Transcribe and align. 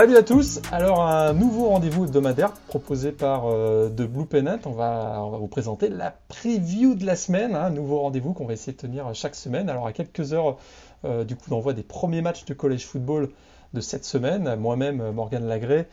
Salut 0.00 0.16
à 0.16 0.22
tous. 0.22 0.62
Alors 0.72 1.02
un 1.06 1.34
nouveau 1.34 1.68
rendez-vous 1.68 2.06
hebdomadaire 2.06 2.52
proposé 2.68 3.12
par 3.12 3.44
euh, 3.48 3.90
The 3.90 4.04
Blue 4.04 4.24
Pennant. 4.24 4.58
On 4.64 4.70
va, 4.70 5.28
vous 5.38 5.46
présenter 5.46 5.90
la 5.90 6.14
preview 6.28 6.94
de 6.94 7.04
la 7.04 7.16
semaine, 7.16 7.54
un 7.54 7.68
nouveau 7.68 8.00
rendez-vous 8.00 8.32
qu'on 8.32 8.46
va 8.46 8.54
essayer 8.54 8.72
de 8.72 8.78
tenir 8.78 9.14
chaque 9.14 9.34
semaine. 9.34 9.68
Alors 9.68 9.86
à 9.86 9.92
quelques 9.92 10.32
heures 10.32 10.56
euh, 11.04 11.24
du 11.24 11.36
coup 11.36 11.50
d'envoi 11.50 11.74
des 11.74 11.82
premiers 11.82 12.22
matchs 12.22 12.46
de 12.46 12.54
college 12.54 12.86
football 12.86 13.28
de 13.74 13.80
cette 13.82 14.06
semaine, 14.06 14.56
moi-même 14.56 15.10
Morgan 15.10 15.46
Lagré 15.46 15.86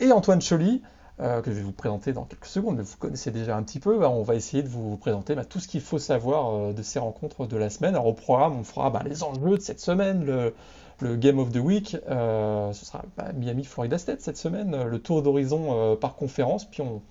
et 0.00 0.10
Antoine 0.10 0.42
Choly. 0.42 0.82
Euh, 1.20 1.40
que 1.40 1.52
je 1.52 1.56
vais 1.58 1.62
vous 1.62 1.70
présenter 1.70 2.12
dans 2.12 2.24
quelques 2.24 2.46
secondes, 2.46 2.78
mais 2.78 2.82
vous 2.82 2.96
connaissez 2.98 3.30
déjà 3.30 3.56
un 3.56 3.62
petit 3.62 3.78
peu. 3.78 4.00
Bah, 4.00 4.10
on 4.10 4.24
va 4.24 4.34
essayer 4.34 4.64
de 4.64 4.68
vous 4.68 4.96
présenter 4.96 5.36
bah, 5.36 5.44
tout 5.44 5.60
ce 5.60 5.68
qu'il 5.68 5.80
faut 5.80 6.00
savoir 6.00 6.74
de 6.74 6.82
ces 6.82 6.98
rencontres 6.98 7.46
de 7.46 7.56
la 7.56 7.70
semaine. 7.70 7.94
Alors 7.94 8.08
au 8.08 8.14
programme, 8.14 8.58
on 8.58 8.64
fera 8.64 8.90
bah, 8.90 9.04
les 9.06 9.22
enjeux 9.22 9.58
de 9.58 9.62
cette 9.62 9.78
semaine, 9.78 10.24
le, 10.24 10.54
le 11.00 11.16
Game 11.16 11.38
of 11.38 11.50
the 11.52 11.58
Week, 11.58 11.96
euh, 12.08 12.72
ce 12.72 12.84
sera 12.84 13.02
Miami-Florida 13.34 13.98
State 13.98 14.20
cette 14.20 14.36
semaine, 14.36 14.84
le 14.84 14.98
tour 14.98 15.22
d'horizon 15.22 15.96
par 15.96 16.14
conférence, 16.14 16.64
puis 16.64 16.82
on 16.82 17.02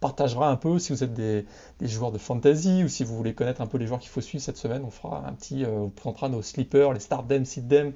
partagera 0.00 0.48
un 0.48 0.56
peu 0.56 0.78
si 0.78 0.92
vous 0.92 1.02
êtes 1.02 1.14
des, 1.14 1.44
joueurs 1.80 2.12
de 2.12 2.18
fantasy 2.18 2.84
ou 2.84 2.88
si 2.88 3.04
vous 3.04 3.16
voulez 3.16 3.34
connaître 3.34 3.60
un 3.60 3.66
peu 3.66 3.78
les 3.78 3.86
joueurs 3.86 4.00
qu'il 4.00 4.10
faut 4.10 4.20
suivre 4.20 4.42
cette 4.42 4.56
semaine, 4.56 4.82
on 4.84 4.90
fera 4.90 5.26
un 5.26 5.32
petit, 5.32 5.64
on 5.66 5.88
présentera 5.90 6.28
nos 6.28 6.42
sleepers, 6.42 6.92
les 6.92 7.00
start 7.00 7.26
them, 7.26 7.44
sit 7.44 7.66
them, 7.68 7.92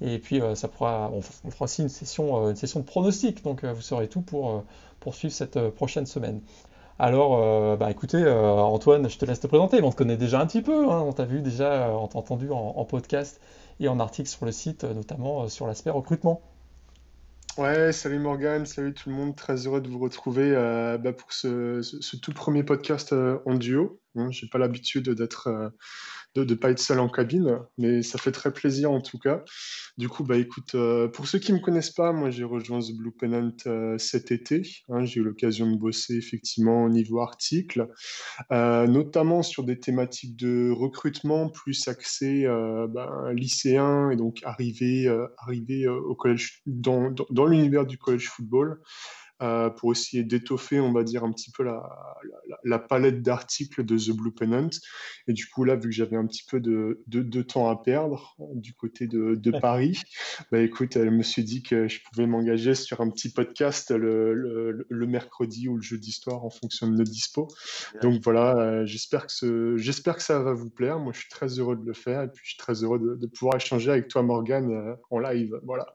et 0.00 0.18
puis 0.18 0.40
ça 0.54 0.68
pourra, 0.68 1.10
on, 1.12 1.22
fera 1.22 1.64
aussi 1.64 1.82
une 1.82 1.88
session, 1.88 2.50
une 2.50 2.56
session 2.56 2.80
de 2.80 2.84
pronostic, 2.84 3.42
donc 3.44 3.64
vous 3.64 3.82
saurez 3.82 4.08
tout 4.08 4.22
pour 4.22 4.64
poursuivre 5.00 5.34
cette 5.34 5.56
euh, 5.56 5.70
prochaine 5.70 6.06
semaine. 6.06 6.40
Alors, 6.98 7.38
euh, 7.40 7.76
bah 7.76 7.90
écoutez, 7.90 8.18
euh, 8.18 8.58
Antoine, 8.58 9.08
je 9.08 9.18
te 9.18 9.24
laisse 9.24 9.40
te 9.40 9.46
présenter. 9.46 9.80
On 9.82 9.90
te 9.90 9.96
connaît 9.96 10.16
déjà 10.16 10.40
un 10.40 10.46
petit 10.46 10.62
peu. 10.62 10.90
Hein. 10.90 11.00
on 11.06 11.12
t'a 11.12 11.24
vu 11.24 11.40
déjà, 11.40 11.90
on 11.90 12.08
t'a 12.08 12.18
entendu 12.18 12.50
en, 12.50 12.84
podcast 12.84 13.40
et 13.80 13.88
en 13.88 14.00
article 14.00 14.28
sur 14.28 14.44
le 14.44 14.52
site, 14.52 14.84
notamment 14.84 15.48
sur 15.48 15.66
l'aspect 15.66 15.90
recrutement. 15.90 16.42
Ouais, 17.56 17.92
salut 17.92 18.20
Morgan, 18.20 18.66
salut 18.66 18.94
tout 18.94 19.08
le 19.10 19.16
monde. 19.16 19.34
Très 19.34 19.66
heureux 19.66 19.80
de 19.80 19.88
vous 19.88 19.98
retrouver 19.98 20.52
bah, 21.02 21.12
pour 21.12 21.32
ce, 21.32 22.16
tout 22.16 22.32
premier 22.32 22.62
podcast 22.62 23.12
en 23.12 23.54
duo. 23.54 24.00
Hein. 24.14 24.30
J'ai 24.30 24.46
pas 24.46 24.58
l'habitude 24.58 25.08
d'être 25.10 25.72
de 26.44 26.54
ne 26.54 26.58
pas 26.58 26.70
être 26.70 26.78
seul 26.78 27.00
en 27.00 27.08
cabine, 27.08 27.58
mais 27.76 28.02
ça 28.02 28.18
fait 28.18 28.32
très 28.32 28.52
plaisir 28.52 28.90
en 28.90 29.00
tout 29.00 29.18
cas. 29.18 29.44
Du 29.96 30.08
coup, 30.08 30.24
bah 30.24 30.36
écoute, 30.36 30.74
euh, 30.74 31.08
pour 31.08 31.26
ceux 31.26 31.38
qui 31.38 31.52
ne 31.52 31.58
me 31.58 31.62
connaissent 31.62 31.90
pas, 31.90 32.12
moi 32.12 32.30
j'ai 32.30 32.44
rejoint 32.44 32.80
The 32.80 32.96
Blue 32.96 33.10
Pennant 33.10 33.52
euh, 33.66 33.98
cet 33.98 34.30
été. 34.30 34.62
Hein, 34.88 35.04
j'ai 35.04 35.20
eu 35.20 35.24
l'occasion 35.24 35.70
de 35.70 35.76
bosser 35.76 36.14
effectivement 36.14 36.84
au 36.84 36.88
niveau 36.88 37.20
article, 37.20 37.88
euh, 38.52 38.86
notamment 38.86 39.42
sur 39.42 39.64
des 39.64 39.78
thématiques 39.78 40.36
de 40.36 40.70
recrutement 40.70 41.48
plus 41.48 41.88
axées 41.88 42.44
ben, 42.46 43.32
lycéens 43.32 44.10
et 44.10 44.16
donc 44.16 44.40
arriver, 44.44 45.08
arriver 45.38 45.88
au 45.88 46.14
collège, 46.14 46.62
dans, 46.66 47.10
dans 47.30 47.46
l'univers 47.46 47.86
du 47.86 47.98
college 47.98 48.28
football. 48.28 48.80
Euh, 49.40 49.70
pour 49.70 49.92
essayer 49.92 50.24
d'étoffer, 50.24 50.80
on 50.80 50.92
va 50.92 51.04
dire, 51.04 51.22
un 51.22 51.30
petit 51.30 51.52
peu 51.52 51.62
la, 51.62 51.88
la, 52.64 52.80
palette 52.80 53.22
d'articles 53.22 53.84
de 53.84 53.96
The 53.96 54.10
Blue 54.10 54.32
Pennant. 54.32 54.70
Et 55.28 55.32
du 55.32 55.46
coup, 55.46 55.62
là, 55.62 55.76
vu 55.76 55.90
que 55.90 55.94
j'avais 55.94 56.16
un 56.16 56.26
petit 56.26 56.42
peu 56.42 56.58
de, 56.58 57.04
de, 57.06 57.42
temps 57.42 57.68
à 57.68 57.80
perdre 57.80 58.34
du 58.54 58.74
côté 58.74 59.06
de, 59.06 59.36
de 59.36 59.50
Paris, 59.60 60.02
bah 60.50 60.58
écoute, 60.58 60.96
elle 60.96 61.12
me 61.12 61.22
suis 61.22 61.44
dit 61.44 61.62
que 61.62 61.86
je 61.86 62.00
pouvais 62.02 62.26
m'engager 62.26 62.74
sur 62.74 63.00
un 63.00 63.08
petit 63.10 63.32
podcast 63.32 63.92
le, 63.92 64.34
le, 64.34 64.84
le, 64.88 65.06
mercredi 65.06 65.68
ou 65.68 65.76
le 65.76 65.82
jeudi 65.82 66.10
soir 66.10 66.44
en 66.44 66.50
fonction 66.50 66.88
de 66.88 66.96
nos 66.96 67.04
dispo. 67.04 67.46
Donc 68.02 68.20
voilà, 68.24 68.56
euh, 68.58 68.86
j'espère 68.86 69.26
que, 69.26 69.32
ce, 69.32 70.02
que 70.02 70.22
ça 70.22 70.40
va 70.40 70.52
vous 70.52 70.70
plaire. 70.70 70.98
Moi, 70.98 71.12
je 71.12 71.20
suis 71.20 71.28
très 71.28 71.60
heureux 71.60 71.76
de 71.76 71.86
le 71.86 71.94
faire 71.94 72.22
et 72.22 72.28
puis 72.28 72.40
je 72.42 72.48
suis 72.50 72.58
très 72.58 72.82
heureux 72.82 72.98
de, 72.98 73.14
de 73.14 73.26
pouvoir 73.28 73.54
échanger 73.54 73.92
avec 73.92 74.08
toi, 74.08 74.22
Morgan, 74.22 74.68
euh, 74.68 74.96
en 75.10 75.20
live. 75.20 75.60
Voilà. 75.62 75.86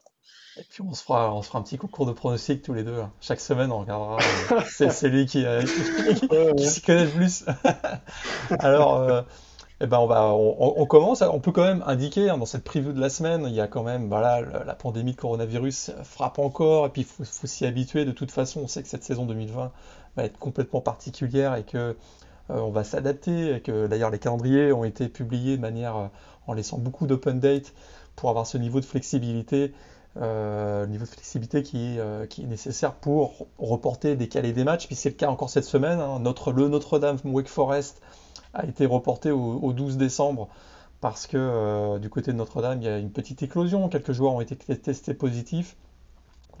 Et 0.56 0.62
puis 0.62 0.82
on 0.82 0.94
se 0.94 1.02
fera, 1.02 1.34
on 1.34 1.42
se 1.42 1.48
fera 1.48 1.58
un 1.58 1.62
petit 1.62 1.78
concours 1.78 2.06
de 2.06 2.12
pronostics 2.12 2.62
tous 2.62 2.74
les 2.74 2.84
deux. 2.84 3.02
Chaque 3.20 3.40
semaine, 3.40 3.72
on 3.72 3.80
regardera. 3.80 4.18
Euh, 4.52 4.60
c'est 4.90 5.08
lui 5.08 5.26
qui, 5.26 5.44
euh, 5.44 5.62
qui, 6.56 6.64
s'y 6.64 6.80
connaît 6.80 7.04
le 7.04 7.10
plus. 7.10 7.44
Alors, 8.60 8.98
euh, 8.98 9.22
eh 9.80 9.86
ben 9.86 9.98
on, 9.98 10.06
va, 10.06 10.32
on, 10.32 10.86
commence. 10.86 11.22
On 11.22 11.40
peut 11.40 11.50
quand 11.50 11.64
même 11.64 11.82
indiquer 11.86 12.30
hein, 12.30 12.38
dans 12.38 12.46
cette 12.46 12.62
preview 12.62 12.92
de 12.92 13.00
la 13.00 13.10
semaine, 13.10 13.46
il 13.48 13.54
y 13.54 13.60
a 13.60 13.66
quand 13.66 13.82
même, 13.82 14.06
voilà, 14.06 14.40
la 14.40 14.74
pandémie 14.74 15.12
de 15.12 15.16
coronavirus 15.16 15.90
frappe 16.04 16.38
encore. 16.38 16.86
Et 16.86 16.90
puis 16.90 17.02
il 17.02 17.06
faut, 17.06 17.24
faut 17.24 17.46
s'y 17.48 17.66
habituer. 17.66 18.04
De 18.04 18.12
toute 18.12 18.30
façon, 18.30 18.60
on 18.60 18.68
sait 18.68 18.82
que 18.82 18.88
cette 18.88 19.04
saison 19.04 19.26
2020 19.26 19.72
va 20.16 20.24
être 20.24 20.38
complètement 20.38 20.80
particulière 20.80 21.56
et 21.56 21.64
que 21.64 21.96
on 22.48 22.70
va 22.70 22.84
s'adapter. 22.84 23.56
Et 23.56 23.60
que 23.60 23.88
d'ailleurs 23.88 24.10
les 24.10 24.20
calendriers 24.20 24.72
ont 24.72 24.84
été 24.84 25.08
publiés 25.08 25.56
de 25.56 25.62
manière 25.62 26.10
en 26.46 26.52
laissant 26.52 26.78
beaucoup 26.78 27.08
d'open 27.08 27.40
date 27.40 27.72
pour 28.14 28.30
avoir 28.30 28.46
ce 28.46 28.56
niveau 28.56 28.78
de 28.78 28.84
flexibilité 28.84 29.64
euh, 29.64 29.68
le 30.16 30.86
niveau 30.86 31.04
de 31.04 31.10
flexibilité 31.10 31.62
qui, 31.62 31.98
euh, 31.98 32.26
qui, 32.26 32.42
est 32.42 32.46
nécessaire 32.46 32.94
pour 32.94 33.46
reporter, 33.58 34.16
décaler 34.16 34.52
des 34.52 34.64
matchs. 34.64 34.86
Puis 34.86 34.96
c'est 34.96 35.10
le 35.10 35.16
cas 35.16 35.28
encore 35.28 35.50
cette 35.50 35.64
semaine. 35.64 35.98
Hein. 35.98 36.20
Notre, 36.20 36.52
le 36.52 36.68
Notre-Dame 36.68 37.18
Wake 37.24 37.48
Forest 37.48 38.00
a 38.52 38.64
été 38.64 38.86
reporté 38.86 39.30
au, 39.30 39.72
12 39.72 39.96
décembre 39.96 40.48
parce 41.00 41.26
que 41.26 41.36
euh, 41.36 41.98
du 41.98 42.08
côté 42.08 42.32
de 42.32 42.36
Notre-Dame, 42.36 42.80
il 42.80 42.84
y 42.84 42.88
a 42.88 42.98
une 42.98 43.10
petite 43.10 43.42
éclosion. 43.42 43.88
Quelques 43.88 44.12
joueurs 44.12 44.34
ont 44.34 44.40
été 44.40 44.56
testés 44.56 45.14
positifs. 45.14 45.76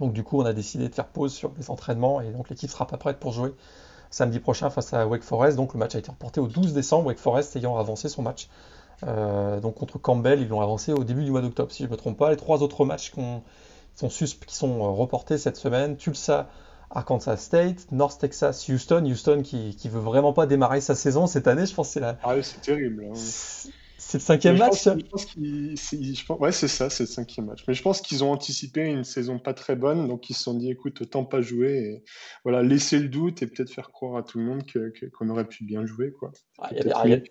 Donc 0.00 0.12
du 0.12 0.24
coup, 0.24 0.40
on 0.40 0.44
a 0.44 0.52
décidé 0.52 0.88
de 0.88 0.94
faire 0.94 1.06
pause 1.06 1.32
sur 1.32 1.52
les 1.56 1.70
entraînements 1.70 2.20
et 2.20 2.30
donc 2.30 2.50
l'équipe 2.50 2.68
sera 2.68 2.86
pas 2.86 2.96
prête 2.96 3.20
pour 3.20 3.32
jouer 3.32 3.54
samedi 4.10 4.40
prochain 4.40 4.70
face 4.70 4.92
à 4.92 5.06
Wake 5.06 5.22
Forest. 5.22 5.56
Donc 5.56 5.74
le 5.74 5.78
match 5.78 5.94
a 5.94 5.98
été 5.98 6.10
reporté 6.10 6.40
au 6.40 6.48
12 6.48 6.72
décembre, 6.72 7.06
Wake 7.06 7.18
Forest 7.18 7.54
ayant 7.54 7.76
avancé 7.76 8.08
son 8.08 8.22
match 8.22 8.48
euh, 9.02 9.60
donc 9.60 9.74
contre 9.74 9.98
Campbell, 9.98 10.40
ils 10.40 10.48
l'ont 10.48 10.60
avancé 10.60 10.92
au 10.92 11.04
début 11.04 11.24
du 11.24 11.30
mois 11.30 11.42
d'octobre, 11.42 11.72
si 11.72 11.82
je 11.82 11.88
ne 11.88 11.92
me 11.92 11.96
trompe 11.96 12.18
pas. 12.18 12.30
Les 12.30 12.36
trois 12.36 12.62
autres 12.62 12.84
matchs 12.84 13.10
qui 13.10 13.20
sont, 13.96 14.08
qui 14.08 14.54
sont 14.54 14.80
euh, 14.80 14.90
reportés 14.90 15.38
cette 15.38 15.56
semaine, 15.56 15.96
Tulsa, 15.96 16.48
Arkansas 16.90 17.38
State, 17.38 17.90
North 17.92 18.20
Texas, 18.20 18.68
Houston. 18.68 19.04
Houston 19.04 19.42
qui, 19.42 19.74
qui 19.76 19.88
veut 19.88 20.00
vraiment 20.00 20.32
pas 20.32 20.46
démarrer 20.46 20.80
sa 20.80 20.94
saison 20.94 21.26
cette 21.26 21.48
année, 21.48 21.66
je 21.66 21.74
pense 21.74 21.88
que 21.88 21.94
c'est 21.94 22.00
la. 22.00 22.18
Ah 22.22 22.40
c'est 22.42 22.60
terrible. 22.60 23.06
Hein. 23.10 23.14
C'est 23.96 24.18
le 24.18 24.22
cinquième 24.22 24.58
match 24.58 24.84
je 24.84 25.06
pense, 25.08 26.38
Ouais, 26.38 26.52
c'est 26.52 26.68
ça, 26.68 26.90
c'est 26.90 27.04
le 27.04 27.08
cinquième 27.08 27.46
match. 27.46 27.64
Mais 27.66 27.74
je 27.74 27.82
pense 27.82 28.00
qu'ils 28.00 28.22
ont 28.22 28.30
anticipé 28.30 28.82
une 28.82 29.02
saison 29.02 29.38
pas 29.38 29.54
très 29.54 29.76
bonne, 29.76 30.06
donc 30.08 30.28
ils 30.28 30.34
se 30.34 30.42
sont 30.42 30.54
dit, 30.54 30.70
écoute, 30.70 31.00
autant 31.00 31.24
pas 31.24 31.40
jouer, 31.40 31.78
et 31.78 32.04
voilà, 32.44 32.62
laisser 32.62 32.98
le 32.98 33.08
doute 33.08 33.42
et 33.42 33.46
peut-être 33.46 33.70
faire 33.70 33.90
croire 33.90 34.16
à 34.16 34.22
tout 34.22 34.38
le 34.38 34.44
monde 34.44 34.62
qu'on 35.18 35.28
aurait 35.30 35.48
pu 35.48 35.64
bien 35.64 35.86
jouer. 35.86 36.12
Quoi. 36.12 36.32
Ah, 36.58 36.68
il 36.72 36.86
y, 36.86 37.22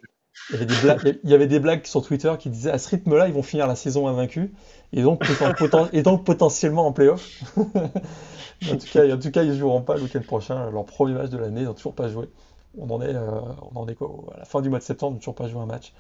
avait 0.54 1.48
des 1.48 1.60
blagues, 1.60 1.86
sur 1.86 2.06
Twitter 2.06 2.34
qui 2.40 2.50
disaient 2.50 2.72
à 2.72 2.78
ce 2.78 2.90
rythme-là, 2.90 3.28
ils 3.28 3.34
vont 3.34 3.44
finir 3.44 3.68
la 3.68 3.76
saison 3.76 4.08
invaincus 4.08 4.50
et 4.92 5.02
donc, 5.02 5.24
potentiellement 6.26 6.88
en 6.88 6.92
playoff. 6.92 7.44
en, 7.58 8.78
tout 8.78 8.88
cas, 8.92 9.14
en 9.14 9.20
tout 9.20 9.32
cas, 9.32 9.44
ils 9.44 9.50
ne 9.50 9.58
joueront 9.58 9.82
pas 9.82 9.96
le 9.96 10.04
week-end 10.04 10.22
prochain. 10.22 10.70
Leur 10.70 10.86
premier 10.86 11.14
match 11.14 11.30
de 11.30 11.38
l'année, 11.38 11.62
ils 11.62 11.68
n'ont 11.68 11.74
toujours 11.74 11.96
pas 11.96 12.10
joué. 12.10 12.30
On 12.78 12.90
en 12.90 13.02
est, 13.02 13.14
euh, 13.14 13.94
quoi, 13.98 14.10
à 14.36 14.40
la 14.40 14.46
fin 14.46 14.62
du 14.62 14.70
mois 14.70 14.80
de 14.80 14.84
septembre, 14.84 15.14
ils 15.14 15.16
n'ont 15.16 15.20
toujours 15.20 15.36
pas 15.36 15.48
joué 15.48 15.62
un 15.62 15.66
match. 15.66 15.94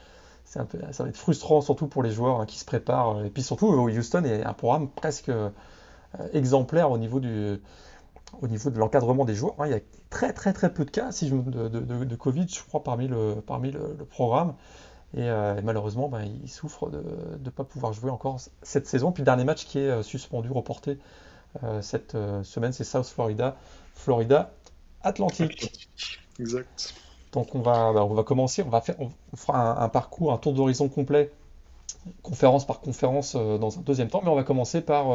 Un 0.55 0.65
peu, 0.65 0.77
ça 0.91 1.03
va 1.03 1.09
être 1.09 1.17
frustrant, 1.17 1.61
surtout 1.61 1.87
pour 1.87 2.03
les 2.03 2.11
joueurs 2.11 2.39
hein, 2.39 2.45
qui 2.45 2.59
se 2.59 2.65
préparent. 2.65 3.23
Et 3.25 3.29
puis 3.29 3.41
surtout, 3.41 3.67
Houston 3.67 4.23
est 4.23 4.43
un 4.43 4.53
programme 4.53 4.87
presque 4.87 5.29
euh, 5.29 5.49
exemplaire 6.33 6.91
au 6.91 6.99
niveau 6.99 7.19
du, 7.19 7.59
au 8.41 8.47
niveau 8.47 8.69
de 8.69 8.79
l'encadrement 8.79 9.25
des 9.25 9.35
joueurs. 9.35 9.55
Hein, 9.59 9.67
il 9.67 9.71
y 9.71 9.75
a 9.75 9.79
très 10.09 10.33
très 10.33 10.53
très 10.53 10.73
peu 10.73 10.85
de 10.85 10.91
cas 10.91 11.11
si 11.11 11.27
je, 11.27 11.35
de, 11.35 11.67
de, 11.69 12.03
de, 12.03 12.15
Covid, 12.15 12.47
je 12.47 12.61
crois, 12.63 12.83
parmi 12.83 13.07
le, 13.07 13.35
parmi 13.45 13.71
le, 13.71 13.95
programme. 14.09 14.55
Et, 15.15 15.21
euh, 15.21 15.61
malheureusement, 15.63 16.09
ben, 16.09 16.23
il 16.43 16.49
souffre 16.49 16.89
de 16.89 17.03
ne 17.43 17.49
pas 17.49 17.63
pouvoir 17.63 17.93
jouer 17.93 18.09
encore 18.09 18.39
cette 18.61 18.87
saison. 18.87 19.11
Puis 19.11 19.21
le 19.21 19.25
dernier 19.25 19.43
match 19.43 19.65
qui 19.65 19.79
est 19.79 19.89
euh, 19.89 20.03
suspendu, 20.03 20.49
reporté 20.51 20.97
euh, 21.63 21.81
cette 21.81 22.17
semaine, 22.43 22.73
c'est 22.73 22.83
South 22.83 23.05
Florida, 23.05 23.55
Florida 23.93 24.51
Atlantique. 25.03 25.89
Exact. 26.39 26.95
Donc 27.31 27.53
on 27.55 27.61
va, 27.61 27.93
ben, 27.93 28.01
on 28.01 28.13
va 28.13 28.23
commencer, 28.23 28.63
on, 28.63 28.69
va 28.69 28.81
faire, 28.81 28.95
on 28.99 29.11
fera 29.35 29.79
un, 29.79 29.85
un 29.85 29.89
parcours, 29.89 30.33
un 30.33 30.37
tour 30.37 30.53
d'horizon 30.53 30.87
complet, 30.87 31.31
conférence 32.21 32.65
par 32.65 32.79
conférence 32.79 33.35
dans 33.35 33.77
un 33.77 33.81
deuxième 33.81 34.09
temps, 34.09 34.21
mais 34.23 34.29
on 34.29 34.35
va 34.35 34.43
commencer 34.43 34.81
par 34.81 35.07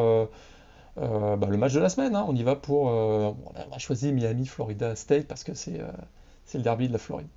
euh, 0.96 1.36
bah, 1.36 1.48
le 1.48 1.56
match 1.56 1.74
de 1.74 1.80
la 1.80 1.88
semaine. 1.88 2.16
Hein. 2.16 2.24
On 2.28 2.34
y 2.34 2.42
va 2.42 2.56
pour. 2.56 2.90
Euh, 2.90 3.32
on 3.70 3.72
a 3.74 3.78
choisi 3.78 4.12
Miami, 4.12 4.46
Florida 4.46 4.96
State 4.96 5.26
parce 5.26 5.44
que 5.44 5.54
c'est 5.54 5.80
euh, 5.80 5.86
le 6.54 6.60
derby 6.60 6.88
de 6.88 6.92
la 6.92 6.98
Floride. 6.98 7.28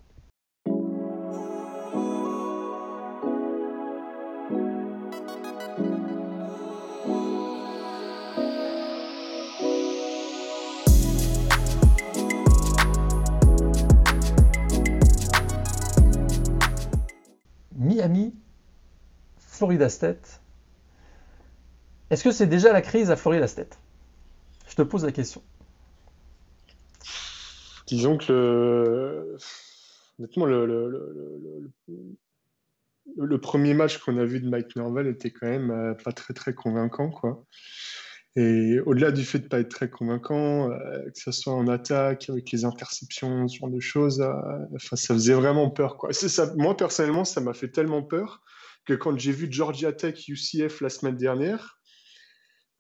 Miami, 17.76 18.34
Florida 19.38 19.90
State, 19.90 20.42
est-ce 22.12 22.26
que 22.26 22.32
c'est 22.32 22.46
déjà 22.48 22.74
la 22.74 22.82
crise 22.82 23.10
à 23.10 23.16
Florida 23.16 23.48
State 23.48 23.80
Je 24.68 24.76
te 24.76 24.82
pose 24.82 25.06
la 25.06 25.14
question. 25.14 25.42
Disons 27.88 28.18
que 28.18 28.32
le... 28.32 29.38
honnêtement, 30.20 30.46
le, 33.16 33.38
premier 33.40 33.74
match 33.74 33.98
qu'on 34.00 34.18
a 34.18 34.26
vu 34.26 34.42
de 34.42 34.50
Mike 34.50 34.76
Norvell 34.76 35.08
était 35.08 35.32
quand 35.32 35.48
même 35.48 35.72
euh, 35.72 35.94
pas 35.94 36.12
très 36.12 36.34
très 36.34 36.54
convaincant. 36.54 37.10
Quoi. 37.10 37.46
Et 38.36 38.80
au-delà 38.86 39.12
du 39.12 39.24
fait 39.24 39.40
de 39.40 39.46
ne 39.46 39.50
pas 39.50 39.60
être 39.60 39.70
très 39.70 39.90
convaincant, 39.90 40.70
que 40.70 41.20
ce 41.20 41.32
soit 41.32 41.54
en 41.54 41.68
attaque, 41.68 42.30
avec 42.30 42.52
les 42.52 42.66
interceptions, 42.66 43.48
ce 43.48 43.58
genre 43.58 43.70
de 43.70 43.80
choses, 43.80 44.22
enfin, 44.76 44.96
ça 44.98 45.14
faisait 45.14 45.34
vraiment 45.34 45.70
peur. 45.70 45.98
Quoi. 45.98 46.12
Moi, 46.56 46.76
personnellement, 46.76 47.26
ça 47.26 47.40
m'a 47.42 47.54
fait 47.54 47.70
tellement 47.70 48.04
peur 48.04 48.42
que 48.86 48.94
quand 48.94 49.18
j'ai 49.18 49.32
vu 49.32 49.48
Georgia 49.50 49.92
Tech 49.94 50.28
UCF 50.28 50.82
la 50.82 50.90
semaine 50.90 51.18
dernière, 51.18 51.81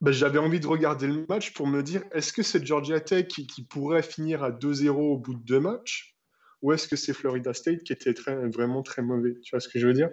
bah, 0.01 0.11
j'avais 0.11 0.39
envie 0.39 0.59
de 0.59 0.67
regarder 0.67 1.07
le 1.07 1.25
match 1.29 1.53
pour 1.53 1.67
me 1.67 1.83
dire 1.83 2.03
est-ce 2.11 2.33
que 2.33 2.43
c'est 2.43 2.65
Georgia 2.65 2.99
Tech 2.99 3.27
qui, 3.27 3.63
pourrait 3.63 4.03
finir 4.03 4.43
à 4.43 4.51
2-0 4.51 4.89
au 4.89 5.17
bout 5.17 5.35
de 5.35 5.43
deux 5.43 5.59
matchs 5.59 6.15
ou 6.61 6.73
est-ce 6.73 6.87
que 6.87 6.95
c'est 6.95 7.13
Florida 7.13 7.53
State 7.53 7.83
qui 7.83 7.93
était 7.93 8.13
très, 8.13 8.35
vraiment 8.49 8.83
très 8.83 9.01
mauvais? 9.01 9.39
Tu 9.41 9.51
vois 9.51 9.59
ce 9.59 9.67
que 9.67 9.79
je 9.79 9.87
veux 9.87 9.93
dire? 9.93 10.09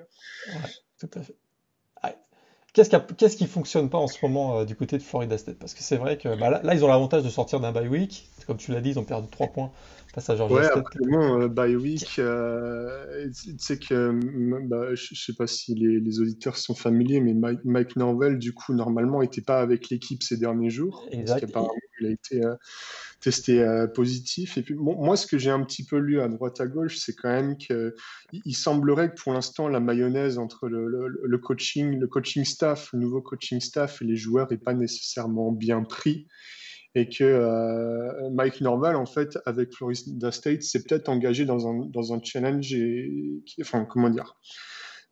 Tout 0.98 1.10
à 1.14 1.22
fait. 1.22 1.36
Qu'est-ce 2.74 2.90
qui, 2.90 3.14
qu'est-ce 3.16 3.36
qui 3.36 3.46
fonctionne 3.46 3.88
pas 3.88 3.98
en 3.98 4.06
ce 4.06 4.18
moment 4.22 4.58
euh, 4.58 4.64
du 4.64 4.76
côté 4.76 4.98
de 4.98 5.02
Florida 5.02 5.36
State? 5.38 5.58
Parce 5.58 5.74
que 5.74 5.82
c'est 5.82 5.96
vrai 5.96 6.18
que 6.18 6.38
bah, 6.38 6.60
là, 6.62 6.74
ils 6.74 6.84
ont 6.84 6.88
l'avantage 6.88 7.24
de 7.24 7.28
sortir 7.28 7.60
d'un 7.60 7.72
bye 7.72 7.88
week. 7.88 8.28
Comme 8.46 8.56
tu 8.56 8.72
l'as 8.72 8.80
dit, 8.80 8.90
ils 8.90 8.98
ont 8.98 9.04
perdu 9.04 9.28
3 9.28 9.48
points 9.48 9.72
Georgia 10.16 10.46
ouais. 10.46 10.66
Absolument, 10.66 11.40
euh, 11.40 11.48
bye 11.48 11.76
week. 11.76 12.18
Euh, 12.18 13.28
tu 13.30 13.54
sais 13.58 13.78
que 13.78 14.18
bah, 14.66 14.94
je 14.94 15.14
sais 15.14 15.34
pas 15.34 15.46
si 15.46 15.74
les, 15.74 16.20
auditeurs 16.20 16.56
sont 16.56 16.74
familiers, 16.74 17.20
mais 17.20 17.34
Mike, 17.64 17.96
Norvell, 17.96 18.38
du 18.38 18.52
coup, 18.52 18.74
normalement, 18.74 19.20
n'était 19.20 19.42
pas 19.42 19.60
avec 19.60 19.90
l'équipe 19.90 20.22
ces 20.22 20.36
derniers 20.36 20.70
jours. 20.70 21.06
Exact. 21.12 21.52
Parce 21.52 21.68
il 22.00 22.06
a 22.06 22.10
été 22.10 22.40
testé 23.20 23.60
euh, 23.60 23.86
positif. 23.86 24.58
Et 24.58 24.62
puis, 24.62 24.74
moi, 24.74 25.16
ce 25.16 25.26
que 25.26 25.38
j'ai 25.38 25.50
un 25.50 25.62
petit 25.62 25.84
peu 25.84 25.98
lu 25.98 26.20
à 26.20 26.28
droite 26.28 26.60
à 26.60 26.66
gauche, 26.66 26.98
c'est 26.98 27.14
quand 27.14 27.28
même 27.28 27.56
qu'il 27.56 27.92
il 28.32 28.54
semblerait 28.54 29.10
que 29.10 29.20
pour 29.20 29.32
l'instant, 29.32 29.68
la 29.68 29.80
mayonnaise 29.80 30.38
entre 30.38 30.68
le, 30.68 31.38
coaching, 31.38 31.98
le 31.98 32.06
coaching 32.06 32.44
staff, 32.44 32.90
le 32.92 33.00
nouveau 33.00 33.20
coaching 33.20 33.60
staff 33.60 34.02
et 34.02 34.04
les 34.04 34.16
joueurs 34.16 34.48
n'est 34.50 34.58
pas 34.58 34.74
nécessairement 34.74 35.52
bien 35.52 35.82
pris. 35.82 36.26
Et 36.98 37.08
que 37.08 37.22
euh, 37.22 38.28
Mike 38.30 38.60
Norval, 38.60 38.96
en 38.96 39.06
fait, 39.06 39.38
avec 39.46 39.72
Florida 39.72 40.32
State, 40.32 40.64
s'est 40.64 40.82
peut-être 40.82 41.08
engagé 41.08 41.44
dans 41.44 41.68
un, 41.68 41.86
dans 41.86 42.12
un 42.12 42.20
challenge, 42.20 42.74
et, 42.74 43.40
enfin, 43.60 43.84
comment 43.84 44.10
dire, 44.10 44.34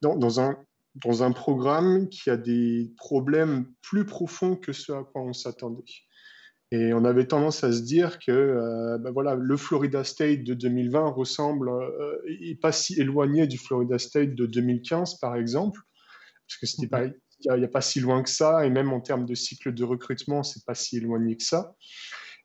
dans, 0.02 0.16
dans 0.16 0.40
un 0.40 0.56
dans 1.04 1.22
un 1.22 1.30
programme 1.30 2.08
qui 2.08 2.30
a 2.30 2.38
des 2.38 2.90
problèmes 2.96 3.66
plus 3.82 4.06
profonds 4.06 4.56
que 4.56 4.72
ce 4.72 4.92
à 4.92 5.04
quoi 5.04 5.22
on 5.22 5.34
s'attendait. 5.34 5.84
Et 6.72 6.94
on 6.94 7.04
avait 7.04 7.26
tendance 7.26 7.62
à 7.62 7.70
se 7.70 7.82
dire 7.82 8.18
que 8.18 8.32
euh, 8.32 8.98
ben 8.98 9.12
voilà, 9.12 9.34
le 9.34 9.56
Florida 9.58 10.02
State 10.04 10.42
de 10.42 10.54
2020 10.54 11.10
ressemble, 11.10 11.68
euh, 11.68 12.54
pas 12.60 12.72
si 12.72 12.98
éloigné 12.98 13.46
du 13.46 13.58
Florida 13.58 13.98
State 13.98 14.34
de 14.34 14.46
2015, 14.46 15.18
par 15.20 15.36
exemple, 15.36 15.80
parce 16.48 16.58
que 16.58 16.66
c'était 16.66 16.88
pas, 16.88 17.04
il 17.54 17.58
n'y 17.58 17.64
a, 17.64 17.68
pas 17.68 17.80
si 17.80 18.00
loin 18.00 18.22
que 18.22 18.30
ça, 18.30 18.66
et 18.66 18.70
même 18.70 18.92
en 18.92 19.00
termes 19.00 19.24
de 19.24 19.34
cycle 19.34 19.72
de 19.72 19.84
recrutement, 19.84 20.42
c'est 20.42 20.64
pas 20.64 20.74
si 20.74 20.96
éloigné 20.96 21.36
que 21.36 21.44
ça. 21.44 21.74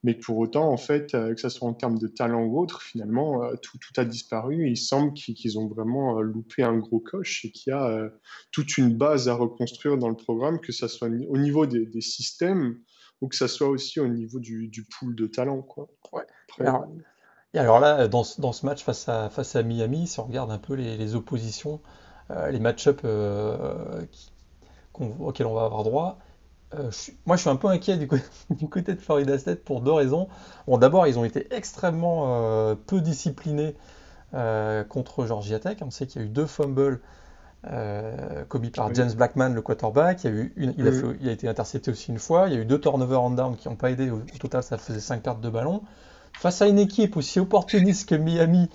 Mais 0.04 0.16
pour 0.16 0.40
autant, 0.40 0.72
en 0.72 0.78
fait, 0.78 1.14
euh, 1.14 1.36
que 1.36 1.40
ce 1.40 1.50
soit 1.50 1.68
en 1.68 1.76
termes 1.76 2.00
de 2.00 2.08
talent 2.08 2.44
ou 2.44 2.60
autre, 2.60 2.82
finalement, 2.82 3.44
euh, 3.44 3.54
tout, 3.62 3.78
tout, 3.78 4.02
a 4.02 4.06
disparu. 4.06 4.68
Il 4.68 4.78
semble 4.78 5.14
qu'ils 5.14 5.60
ont 5.60 5.68
vraiment 5.68 6.20
loupé 6.22 6.64
un 6.64 6.78
gros 6.78 7.00
coche 7.00 7.46
et 7.46 7.52
qu'il 7.52 7.72
y 7.72 7.74
a 7.74 8.10
toute 8.52 8.78
une 8.80 8.98
base 8.98 9.30
à 9.30 9.36
reconstruire 9.36 9.98
dans 9.98 10.10
le 10.10 10.16
programme, 10.16 10.60
que 10.60 10.72
ce 10.72 10.88
soit 10.88 11.08
au 11.08 11.38
niveau 11.38 11.68
des, 11.68 11.86
des 11.86 12.02
systèmes, 12.02 12.80
ou 13.22 13.28
que 13.28 13.36
ça 13.36 13.48
soit 13.48 13.68
aussi 13.68 14.00
au 14.00 14.08
niveau 14.08 14.40
du, 14.40 14.68
du 14.70 14.84
pool 14.84 15.16
de 15.16 15.28
talent. 15.28 15.62
Quoi. 15.62 15.88
Ouais. 16.14 16.24
alors, 16.60 16.88
et 17.54 17.60
alors 17.60 17.80
là, 17.80 18.08
dans, 18.08 18.24
dans, 18.40 18.54
ce 18.54 18.66
match 18.66 18.84
face 18.84 19.08
à, 19.10 19.30
face 19.30 19.56
à 19.56 19.64
Miami, 19.64 20.08
si 20.08 20.20
on 20.20 20.24
regarde 20.24 20.52
un 20.52 20.58
peu 20.58 20.74
les, 20.74 20.98
les 20.98 21.16
oppositions, 21.16 21.82
euh, 22.32 22.50
les 22.50 22.60
match-ups 22.60 23.02
euh, 23.04 24.02
auxquels 25.00 25.48
on 25.48 25.54
va 25.54 25.66
avoir 25.66 25.84
droit, 25.84 26.20
euh, 26.74 26.90
je 26.92 27.12
moi 27.26 27.36
je 27.36 27.42
suis 27.42 27.50
un 27.50 27.56
peu 27.56 27.68
inquiet 27.68 27.98
du, 27.98 28.08
côté, 28.08 28.24
du 28.50 28.70
côté 28.70 28.94
de 28.94 29.00
Florida 29.00 29.38
State 29.38 29.64
pour 29.64 29.82
deux 29.82 29.92
raisons. 29.92 30.28
Bon, 30.68 30.78
d'abord, 30.78 31.08
ils 31.08 31.20
ont 31.20 31.26
été 31.26 31.48
extrêmement 31.54 32.76
peu 32.88 33.02
disciplinés 33.02 33.76
contre 34.90 35.26
Georgia 35.26 35.60
Tech. 35.60 35.78
On 35.82 35.92
sait 35.92 36.08
qu'il 36.08 36.22
y 36.22 36.24
a 36.24 36.28
eu 36.28 36.30
deux 36.30 36.46
fumbles 36.46 37.02
euh, 37.70 38.44
commis 38.46 38.72
par 38.72 38.92
James 38.96 39.12
Blackman, 39.14 39.50
le 39.50 39.62
quarterback. 39.62 40.24
Il, 40.24 40.28
a 40.28 40.32
eu 40.32 40.54
une, 40.56 40.74
il, 40.78 40.88
a 40.88 40.92
il, 41.20 41.30
a 41.30 41.32
été 41.32 41.48
intercepté 41.48 41.92
aussi 41.92 42.12
une 42.12 42.18
fois. 42.18 42.48
Il 42.48 42.54
y 42.56 42.58
a 42.58 42.60
eu 42.60 42.66
deux 42.66 42.80
turnovers 42.80 43.22
en 43.22 43.30
down 43.30 43.56
qui 43.56 43.70
n'ont 43.70 43.76
pas 43.76 43.92
aidé. 43.92 44.10
Au, 44.10 44.20
total, 44.40 44.64
ça 44.64 44.78
faisait 44.78 45.00
5 45.00 45.22
pertes 45.22 45.42
de 45.42 45.50
ballon. 45.50 45.84
Face 46.34 46.62
à 46.62 46.68
une 46.68 46.80
équipe 46.80 47.18
aussi 47.18 47.40
opportuniste 47.40 48.10
que 48.10 48.16
Miami, 48.16 48.70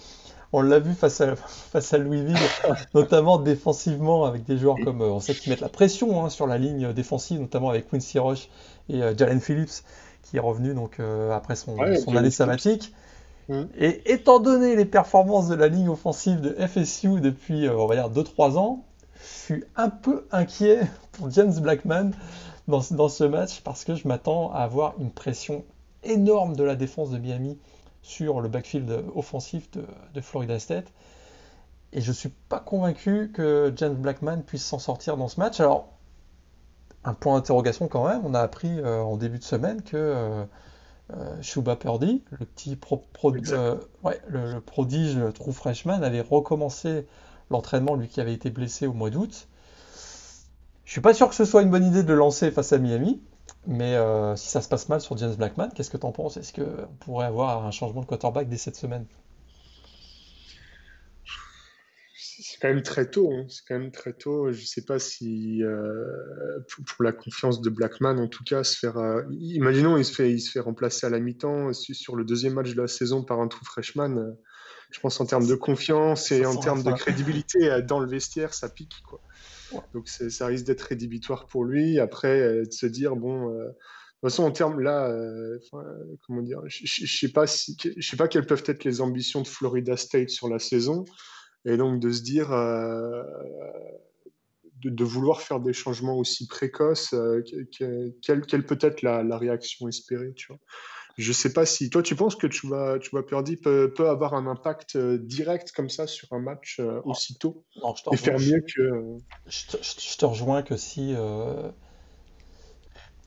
on 0.56 0.62
l'a 0.62 0.78
vu 0.78 0.94
face 0.94 1.20
à, 1.20 1.36
face 1.36 1.92
à 1.92 1.98
Louisville, 1.98 2.36
notamment 2.94 3.38
défensivement, 3.38 4.24
avec 4.24 4.44
des 4.44 4.56
joueurs 4.56 4.76
comme. 4.82 5.02
Euh, 5.02 5.10
on 5.10 5.20
sait 5.20 5.34
qu'ils 5.34 5.50
mettent 5.50 5.60
la 5.60 5.68
pression 5.68 6.24
hein, 6.24 6.30
sur 6.30 6.46
la 6.46 6.56
ligne 6.56 6.92
défensive, 6.94 7.40
notamment 7.40 7.68
avec 7.68 7.90
Quincy 7.90 8.18
Roche 8.18 8.48
et 8.88 9.02
euh, 9.02 9.14
Jalen 9.16 9.40
Phillips, 9.40 9.84
qui 10.22 10.38
est 10.38 10.40
revenu 10.40 10.72
donc, 10.72 10.98
euh, 10.98 11.30
après 11.32 11.56
son, 11.56 11.76
son 12.02 12.16
année 12.16 12.30
sabbatique. 12.30 12.94
Mm. 13.50 13.64
Et 13.78 14.12
étant 14.12 14.40
donné 14.40 14.76
les 14.76 14.86
performances 14.86 15.48
de 15.48 15.54
la 15.54 15.68
ligne 15.68 15.90
offensive 15.90 16.40
de 16.40 16.56
FSU 16.66 17.20
depuis, 17.20 17.68
on 17.68 17.86
va 17.86 17.94
dire, 17.94 18.10
2-3 18.10 18.56
ans, 18.56 18.84
je 19.20 19.54
suis 19.54 19.64
un 19.76 19.90
peu 19.90 20.26
inquiet 20.32 20.80
pour 21.12 21.30
James 21.30 21.54
Blackman 21.60 22.12
dans, 22.66 22.80
dans 22.92 23.10
ce 23.10 23.24
match 23.24 23.60
parce 23.60 23.84
que 23.84 23.94
je 23.94 24.08
m'attends 24.08 24.50
à 24.52 24.60
avoir 24.60 24.94
une 24.98 25.10
pression 25.10 25.64
énorme 26.02 26.56
de 26.56 26.64
la 26.64 26.76
défense 26.76 27.10
de 27.10 27.18
Miami 27.18 27.58
sur 28.06 28.40
le 28.40 28.48
backfield 28.48 29.04
offensif 29.14 29.70
de, 29.72 29.84
de 30.14 30.20
Florida 30.20 30.58
State. 30.58 30.92
Et 31.92 32.00
je 32.00 32.08
ne 32.10 32.14
suis 32.14 32.28
pas 32.48 32.60
convaincu 32.60 33.32
que 33.32 33.72
James 33.76 33.96
Blackman 33.96 34.42
puisse 34.42 34.64
s'en 34.64 34.78
sortir 34.78 35.16
dans 35.16 35.28
ce 35.28 35.40
match. 35.40 35.58
Alors, 35.60 35.88
un 37.04 37.14
point 37.14 37.34
d'interrogation 37.34 37.88
quand 37.88 38.06
même, 38.06 38.20
on 38.24 38.34
a 38.34 38.40
appris 38.40 38.80
euh, 38.80 39.00
en 39.00 39.16
début 39.16 39.38
de 39.38 39.44
semaine 39.44 39.82
que 39.82 39.96
euh, 39.96 40.44
euh, 41.16 41.42
Shuba 41.42 41.76
Purdy, 41.76 42.22
le 42.30 42.46
petit 42.46 42.78
euh, 43.54 43.76
le, 44.28 44.60
prodige 44.60 45.18
true 45.34 45.52
freshman, 45.52 46.02
avait 46.02 46.20
recommencé 46.20 47.06
l'entraînement, 47.50 47.96
lui 47.96 48.08
qui 48.08 48.20
avait 48.20 48.34
été 48.34 48.50
blessé 48.50 48.86
au 48.86 48.92
mois 48.92 49.10
d'août. 49.10 49.48
Je 50.84 50.92
suis 50.92 51.00
pas 51.00 51.14
sûr 51.14 51.28
que 51.28 51.34
ce 51.34 51.44
soit 51.44 51.62
une 51.62 51.70
bonne 51.70 51.84
idée 51.84 52.04
de 52.04 52.08
le 52.08 52.16
lancer 52.16 52.50
face 52.52 52.72
à 52.72 52.78
Miami, 52.78 53.20
mais 53.66 53.96
euh, 53.96 54.36
si 54.36 54.48
ça 54.48 54.60
se 54.60 54.68
passe 54.68 54.88
mal 54.88 55.00
sur 55.00 55.16
James 55.18 55.34
Blackman, 55.34 55.68
qu'est-ce 55.74 55.90
que 55.90 55.96
tu 55.96 56.06
en 56.06 56.12
penses? 56.12 56.36
Est-ce 56.36 56.52
qu'on 56.52 56.88
pourrait 57.00 57.26
avoir 57.26 57.66
un 57.66 57.70
changement 57.70 58.00
de 58.00 58.06
quarterback 58.06 58.48
dès 58.48 58.56
cette 58.56 58.76
semaine? 58.76 59.06
C'est 62.14 62.60
quand 62.60 62.68
même 62.68 62.82
très 62.82 63.10
tôt. 63.10 63.30
Hein. 63.32 63.46
C'est 63.48 63.62
quand 63.66 63.78
même 63.78 63.90
très 63.90 64.12
tôt. 64.12 64.52
Je 64.52 64.60
ne 64.60 64.66
sais 64.66 64.84
pas 64.84 64.98
si 64.98 65.62
euh, 65.62 66.60
pour, 66.68 67.02
la 67.02 67.12
confiance 67.12 67.60
de 67.60 67.70
Blackman, 67.70 68.18
en 68.18 68.28
tout 68.28 68.44
cas, 68.44 68.62
se 68.62 68.78
faire. 68.78 68.98
Euh, 68.98 69.22
imaginons, 69.30 69.96
il 69.96 70.04
se 70.04 70.12
fait, 70.12 70.30
il 70.30 70.40
se 70.40 70.52
fait 70.52 70.60
remplacer 70.60 71.06
à 71.06 71.10
la 71.10 71.18
mi-temps 71.18 71.72
sur 71.72 72.14
le 72.14 72.24
deuxième 72.24 72.54
match 72.54 72.72
de 72.72 72.80
la 72.80 72.88
saison 72.88 73.24
par 73.24 73.40
un 73.40 73.48
trou 73.48 73.64
freshman. 73.64 74.36
Je 74.90 75.00
pense 75.00 75.20
en 75.20 75.26
termes 75.26 75.46
de 75.46 75.54
confiance 75.56 76.30
et 76.30 76.46
en 76.46 76.56
termes 76.56 76.84
de 76.84 76.92
crédibilité 76.92 77.82
dans 77.82 77.98
le 77.98 78.08
vestiaire, 78.08 78.54
ça 78.54 78.68
pique 78.68 79.02
quoi. 79.08 79.20
Donc 79.94 80.08
ça 80.08 80.46
risque 80.46 80.64
d'être 80.64 80.82
rédhibitoire 80.82 81.46
pour 81.46 81.64
lui. 81.64 81.98
Après, 81.98 82.64
de 82.64 82.70
se 82.70 82.86
dire 82.86 83.16
bon. 83.16 83.50
de 83.50 83.64
toute 83.66 84.30
façon, 84.30 84.44
en 84.44 84.52
termes 84.52 84.80
là, 84.80 85.14
comment 86.26 86.42
dire, 86.42 86.60
je 86.66 87.02
ne 87.02 87.08
sais 87.08 87.32
pas 87.32 87.46
si, 87.46 87.76
sais 88.00 88.16
pas 88.16 88.28
quelles 88.28 88.46
peuvent 88.46 88.64
être 88.66 88.84
les 88.84 89.00
ambitions 89.00 89.42
de 89.42 89.48
Florida 89.48 89.96
State 89.96 90.30
sur 90.30 90.48
la 90.48 90.58
saison. 90.58 91.04
Et 91.66 91.76
donc 91.76 92.00
de 92.00 92.10
se 92.12 92.22
dire, 92.22 92.52
euh, 92.52 93.22
de, 94.84 95.04
vouloir 95.04 95.42
faire 95.42 95.58
des 95.58 95.72
changements 95.72 96.16
aussi 96.16 96.46
précoces, 96.46 97.12
euh, 97.12 97.42
quelle, 98.22 98.64
peut 98.64 98.78
être 98.80 99.02
la, 99.02 99.36
réaction 99.36 99.88
espérée, 99.88 100.32
tu 100.34 100.46
vois. 100.48 100.60
Je 101.16 101.32
sais 101.32 101.52
pas 101.52 101.64
si 101.64 101.88
toi 101.88 102.02
tu 102.02 102.14
penses 102.14 102.36
que 102.36 102.46
tu 102.46 102.68
vas, 102.68 102.98
tu 102.98 103.10
vas 103.14 103.22
Perdi 103.22 103.56
peut, 103.56 103.92
peut 103.94 104.08
avoir 104.08 104.34
un 104.34 104.46
impact 104.46 104.96
euh, 104.96 105.18
direct 105.18 105.72
comme 105.72 105.88
ça 105.88 106.06
sur 106.06 106.32
un 106.32 106.40
match 106.40 106.80
aussitôt 107.04 107.64
non, 107.82 107.94
je 107.94 108.02
et 108.12 108.16
faire 108.16 108.38
mieux 108.38 108.60
que. 108.60 109.16
Je 109.46 109.66
te, 109.66 109.76
je 109.82 110.16
te, 110.16 110.24
rejoins 110.26 110.62
que 110.62 110.76
si 110.76 111.14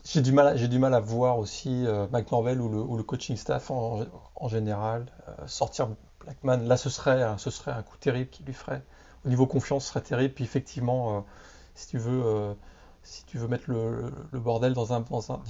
j'ai 0.05 0.21
du 0.21 0.31
mal, 0.31 0.57
j'ai 0.57 0.67
du 0.67 0.79
mal 0.79 0.93
à 0.93 0.99
voir 0.99 1.39
aussi 1.39 1.85
Mike 2.11 2.31
Norvell 2.31 2.61
ou 2.61 2.69
le, 2.69 2.79
ou 2.79 2.95
le 2.97 3.03
coaching 3.03 3.35
staff 3.35 3.71
en, 3.71 4.05
en 4.35 4.47
général 4.47 5.11
sortir 5.47 5.89
Blackman, 6.19 6.67
là, 6.67 6.77
ce 6.77 6.89
serait, 6.89 7.25
ce 7.37 7.49
serait 7.49 7.71
un 7.71 7.83
coup 7.83 7.97
terrible 7.97 8.29
qui 8.29 8.43
lui 8.43 8.53
ferait. 8.53 8.83
Au 9.25 9.29
niveau 9.29 9.47
confiance, 9.47 9.85
ce 9.85 9.89
serait 9.91 10.01
terrible. 10.01 10.33
Puis 10.33 10.43
effectivement, 10.43 11.17
euh, 11.17 11.21
si 11.75 11.87
tu 11.87 11.97
veux, 11.97 12.23
euh, 12.25 12.53
si 13.03 13.25
tu 13.25 13.37
veux 13.37 13.47
mettre 13.47 13.69
le, 13.69 14.11
bordel 14.33 14.73
dans 14.73 14.93
un, 14.93 15.01
dans 15.01 15.31
un 15.31 15.41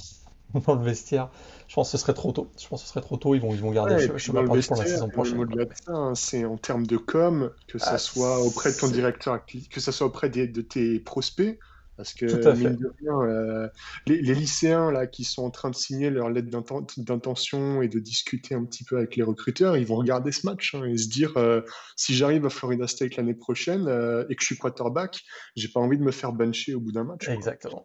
dans 0.67 0.75
le 0.75 0.83
vestiaire, 0.83 1.29
je 1.67 1.75
pense 1.75 1.91
que 1.91 1.97
ce 1.97 2.01
serait 2.01 2.13
trop 2.13 2.31
tôt. 2.31 2.51
Je 2.59 2.67
pense 2.67 2.81
que 2.81 2.87
ce 2.87 2.93
serait 2.93 3.01
trop 3.01 3.17
tôt. 3.17 3.35
Ils 3.35 3.41
vont, 3.41 3.53
ils 3.53 3.61
vont 3.61 3.71
garder 3.71 3.95
ouais, 3.95 4.17
je, 4.17 4.31
pour 4.31 4.77
la 4.77 4.85
saison 4.85 5.09
prochaine. 5.09 5.45
Hein, 5.87 6.13
c'est 6.15 6.45
en 6.45 6.57
termes 6.57 6.85
de 6.85 6.97
com, 6.97 7.51
que 7.67 7.77
ce 7.77 7.89
ah, 7.89 7.97
soit 7.97 8.39
auprès 8.41 8.71
de 8.71 8.77
ton 8.77 8.87
directeur, 8.87 9.39
que 9.45 9.79
ce 9.79 9.91
soit 9.91 10.07
auprès 10.07 10.29
de 10.29 10.61
tes 10.61 10.99
prospects, 10.99 11.59
parce 11.99 12.13
que, 12.13 12.27
euh, 12.27 13.67
les, 14.07 14.21
lycéens 14.21 14.89
là, 14.89 15.05
qui 15.05 15.25
sont 15.25 15.43
en 15.43 15.49
train 15.49 15.69
de 15.69 15.75
signer 15.75 16.09
leur 16.09 16.29
lettre 16.29 16.47
d'intention 16.95 17.81
et 17.81 17.89
de 17.89 17.99
discuter 17.99 18.55
un 18.55 18.63
petit 18.63 18.85
peu 18.85 18.95
avec 18.95 19.17
les 19.17 19.23
recruteurs, 19.23 19.75
ils 19.75 19.85
vont 19.85 19.97
regarder 19.97 20.31
ce 20.31 20.45
match 20.47 20.75
hein, 20.75 20.85
et 20.85 20.97
se 20.97 21.09
dire 21.09 21.35
euh, 21.35 21.59
si 21.97 22.15
j'arrive 22.15 22.45
à 22.45 22.49
Florida 22.49 22.87
State 22.87 23.17
l'année 23.17 23.33
prochaine 23.33 23.89
euh, 23.89 24.23
et 24.29 24.37
que 24.37 24.41
je 24.41 24.45
suis 24.45 24.57
quarterback, 24.57 25.19
j'ai 25.57 25.67
pas 25.67 25.81
envie 25.81 25.97
de 25.97 26.03
me 26.03 26.11
faire 26.11 26.31
bencher 26.31 26.73
au 26.73 26.79
bout 26.79 26.93
d'un 26.93 27.03
match. 27.03 27.27
Exactement. 27.27 27.83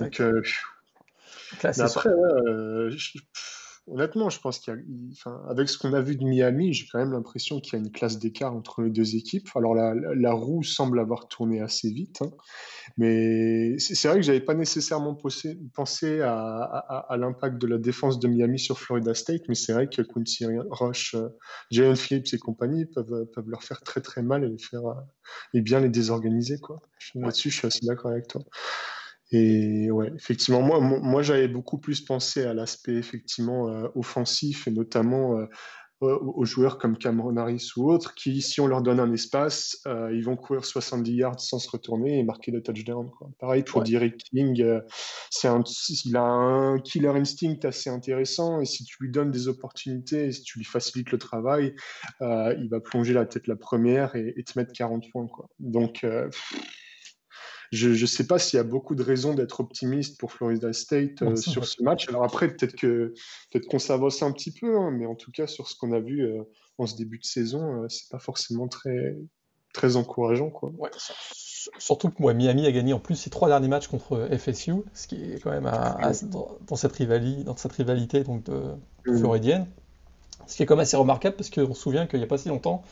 Donc, 0.00 0.20
Après, 1.62 2.10
ouais, 2.10 2.90
Honnêtement, 3.86 4.30
je 4.30 4.40
pense 4.40 4.60
qu'il 4.60 4.82
avec 5.50 5.68
ce 5.68 5.76
qu'on 5.76 5.92
a 5.92 6.00
vu 6.00 6.16
de 6.16 6.24
Miami, 6.24 6.72
j'ai 6.72 6.86
quand 6.90 6.98
même 6.98 7.12
l'impression 7.12 7.60
qu'il 7.60 7.74
y 7.74 7.76
a 7.76 7.84
une 7.84 7.92
classe 7.92 8.18
d'écart 8.18 8.54
entre 8.54 8.80
les 8.80 8.88
deux 8.88 9.14
équipes. 9.14 9.46
Alors 9.56 9.74
la, 9.74 10.32
roue 10.32 10.62
semble 10.62 10.98
avoir 10.98 11.28
tourné 11.28 11.60
assez 11.60 11.90
vite, 11.90 12.22
hein. 12.22 12.30
mais 12.96 13.78
c'est 13.78 14.08
vrai 14.08 14.16
que 14.16 14.22
j'avais 14.22 14.40
pas 14.40 14.54
nécessairement 14.54 15.14
pensé 15.74 16.22
à, 16.22 17.14
l'impact 17.18 17.60
de 17.60 17.66
la 17.66 17.76
défense 17.76 18.18
de 18.18 18.26
Miami 18.26 18.58
sur 18.58 18.78
Florida 18.78 19.12
State, 19.12 19.42
mais 19.48 19.54
c'est 19.54 19.74
vrai 19.74 19.86
que 19.86 20.00
Quincy 20.00 20.46
Rush, 20.70 21.14
euh, 21.14 21.28
Jalen 21.70 21.96
Phillips 21.96 22.32
et 22.32 22.38
compagnie 22.38 22.86
peuvent, 22.86 23.26
peuvent 23.34 23.48
leur 23.50 23.62
faire 23.62 23.82
très 23.82 24.00
très 24.00 24.22
mal 24.22 24.44
et 24.44 24.48
les 24.48 24.58
faire 24.58 24.86
euh, 24.86 24.94
et 25.52 25.60
bien 25.60 25.80
les 25.80 25.90
désorganiser 25.90 26.58
quoi. 26.58 26.80
Là-dessus, 27.14 27.50
je 27.50 27.58
suis 27.58 27.66
assez 27.66 27.84
d'accord 27.84 28.12
avec 28.12 28.28
toi. 28.28 28.40
Et 29.32 29.90
ouais, 29.90 30.12
effectivement, 30.14 30.60
moi, 30.60 30.80
moi 30.80 31.22
j'avais 31.22 31.48
beaucoup 31.48 31.78
plus 31.78 32.00
pensé 32.00 32.44
à 32.44 32.54
l'aspect 32.54 32.94
effectivement 32.94 33.68
euh, 33.68 33.88
offensif 33.94 34.68
et 34.68 34.70
notamment 34.70 35.38
euh, 35.38 35.46
aux 36.02 36.44
joueurs 36.44 36.76
comme 36.76 36.98
Cameron 36.98 37.38
Harris 37.38 37.70
ou 37.76 37.90
autres 37.90 38.14
qui, 38.14 38.42
si 38.42 38.60
on 38.60 38.66
leur 38.66 38.82
donne 38.82 39.00
un 39.00 39.10
espace, 39.12 39.80
euh, 39.86 40.14
ils 40.14 40.22
vont 40.22 40.36
courir 40.36 40.66
70 40.66 41.14
yards 41.14 41.40
sans 41.40 41.58
se 41.58 41.70
retourner 41.70 42.18
et 42.18 42.22
marquer 42.24 42.50
le 42.50 42.62
touchdown. 42.62 43.08
Quoi. 43.16 43.30
Pareil 43.38 43.62
pour 43.62 43.82
Derek 43.82 44.18
King, 44.18 44.62
un, 44.62 45.62
il 46.04 46.16
a 46.16 46.22
un 46.22 46.78
killer 46.80 47.08
instinct 47.08 47.64
assez 47.64 47.88
intéressant 47.88 48.60
et 48.60 48.66
si 48.66 48.84
tu 48.84 48.96
lui 49.00 49.10
donnes 49.10 49.30
des 49.30 49.48
opportunités 49.48 50.26
et 50.26 50.32
si 50.32 50.42
tu 50.42 50.58
lui 50.58 50.66
facilites 50.66 51.10
le 51.10 51.18
travail, 51.18 51.74
il 52.20 52.68
va 52.70 52.80
plonger 52.80 53.14
la 53.14 53.24
tête 53.24 53.46
la 53.46 53.56
première 53.56 54.14
et, 54.14 54.44
te 54.44 54.58
mettre 54.58 54.72
40 54.74 55.04
points. 55.10 55.26
Quoi. 55.28 55.48
Donc, 55.58 56.04
je 57.74 57.88
ne 57.88 58.06
sais 58.06 58.26
pas 58.26 58.38
s'il 58.38 58.56
y 58.56 58.60
a 58.60 58.64
beaucoup 58.64 58.94
de 58.94 59.02
raisons 59.02 59.34
d'être 59.34 59.60
optimiste 59.60 60.18
pour 60.18 60.32
Florida 60.32 60.72
State 60.72 61.22
euh, 61.22 61.36
sur 61.36 61.66
ce 61.66 61.82
match. 61.82 62.08
Alors 62.08 62.24
après, 62.24 62.48
peut-être 62.48 62.76
que 62.76 63.14
peut-être 63.50 63.66
qu'on 63.66 63.78
s'avance 63.78 64.22
un 64.22 64.32
petit 64.32 64.52
peu, 64.52 64.78
hein, 64.78 64.90
mais 64.90 65.06
en 65.06 65.14
tout 65.14 65.32
cas 65.32 65.46
sur 65.46 65.68
ce 65.68 65.76
qu'on 65.76 65.92
a 65.92 66.00
vu 66.00 66.22
euh, 66.22 66.42
en 66.78 66.86
ce 66.86 66.96
début 66.96 67.18
de 67.18 67.24
saison, 67.24 67.82
euh, 67.82 67.86
c'est 67.88 68.08
pas 68.10 68.18
forcément 68.18 68.68
très 68.68 69.16
très 69.72 69.96
encourageant, 69.96 70.50
quoi. 70.50 70.70
surtout 71.78 72.08
que 72.08 72.32
Miami 72.32 72.64
a 72.64 72.70
gagné 72.70 72.92
en 72.92 73.00
plus 73.00 73.16
ses 73.16 73.28
trois 73.28 73.48
derniers 73.48 73.66
matchs 73.66 73.88
contre 73.88 74.28
FSU, 74.38 74.74
ce 74.92 75.08
qui 75.08 75.16
est 75.16 75.42
quand 75.42 75.50
même 75.50 75.68
dans, 76.30 76.76
cette 76.76 76.92
rivalité, 76.92 77.42
dans 77.42 77.56
cette 77.56 77.72
rivalité 77.72 78.22
donc 78.22 78.44
de, 78.44 78.76
mmh. 79.06 79.18
floridienne. 79.18 79.66
Ce 80.46 80.54
qui 80.54 80.62
est 80.62 80.66
quand 80.66 80.76
même 80.76 80.82
assez 80.82 80.96
remarquable 80.96 81.34
parce 81.34 81.50
qu'on 81.50 81.74
se 81.74 81.80
souvient 81.80 82.06
qu'il 82.06 82.20
n'y 82.20 82.24
a 82.24 82.28
pas 82.28 82.38
si 82.38 82.48
longtemps, 82.48 82.84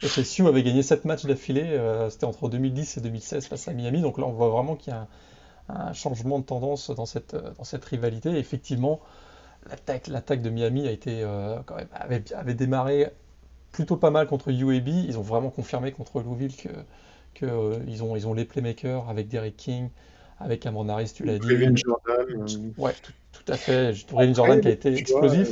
FSU 0.00 0.46
avait 0.46 0.62
gagné 0.62 0.82
7 0.82 1.04
matchs 1.04 1.24
d'affilée, 1.24 1.62
euh, 1.62 2.10
c'était 2.10 2.24
entre 2.24 2.48
2010 2.48 2.98
et 2.98 3.00
2016 3.00 3.46
face 3.46 3.68
à 3.68 3.72
Miami, 3.72 4.02
donc 4.02 4.18
là 4.18 4.24
on 4.24 4.32
voit 4.32 4.48
vraiment 4.48 4.76
qu'il 4.76 4.92
y 4.92 4.96
a 4.96 5.06
un, 5.68 5.92
changement 5.92 6.38
de 6.38 6.44
tendance 6.44 6.90
dans 6.90 7.06
cette, 7.06 7.34
euh, 7.34 7.50
dans 7.56 7.64
cette 7.64 7.84
rivalité. 7.84 8.30
Et 8.30 8.38
effectivement, 8.38 9.00
l'attaque, 9.68 10.08
l'attaque 10.08 10.42
de 10.42 10.50
Miami 10.50 10.86
a 10.86 10.90
été, 10.90 11.22
euh, 11.22 11.58
quand 11.64 11.76
même, 11.76 11.88
avait, 11.92 12.54
démarré 12.54 13.10
plutôt 13.72 13.96
pas 13.96 14.10
mal 14.10 14.26
contre 14.26 14.50
UAB. 14.50 14.88
Ils 14.88 15.18
ont 15.18 15.22
vraiment 15.22 15.50
confirmé 15.50 15.92
contre 15.92 16.20
Louisville 16.20 16.56
que, 16.56 16.68
que 17.34 17.80
ils, 17.86 18.02
ont, 18.02 18.16
ils 18.16 18.26
ont 18.26 18.34
les 18.34 18.44
playmakers 18.44 19.08
avec 19.08 19.28
Derek 19.28 19.56
King, 19.56 19.88
avec 20.38 20.60
Cameron 20.60 20.88
Harris, 20.88 21.12
tu 21.14 21.24
l'as 21.24 21.38
dit. 21.38 21.48
Jordan. 21.48 22.46
Ouais, 22.76 22.92
tout, 23.32 23.52
à 23.52 23.56
fait. 23.56 23.94
Brevin 24.10 24.34
Jordan 24.34 24.60
qui 24.60 24.68
a 24.68 24.72
été 24.72 24.94
explosif. 24.94 25.48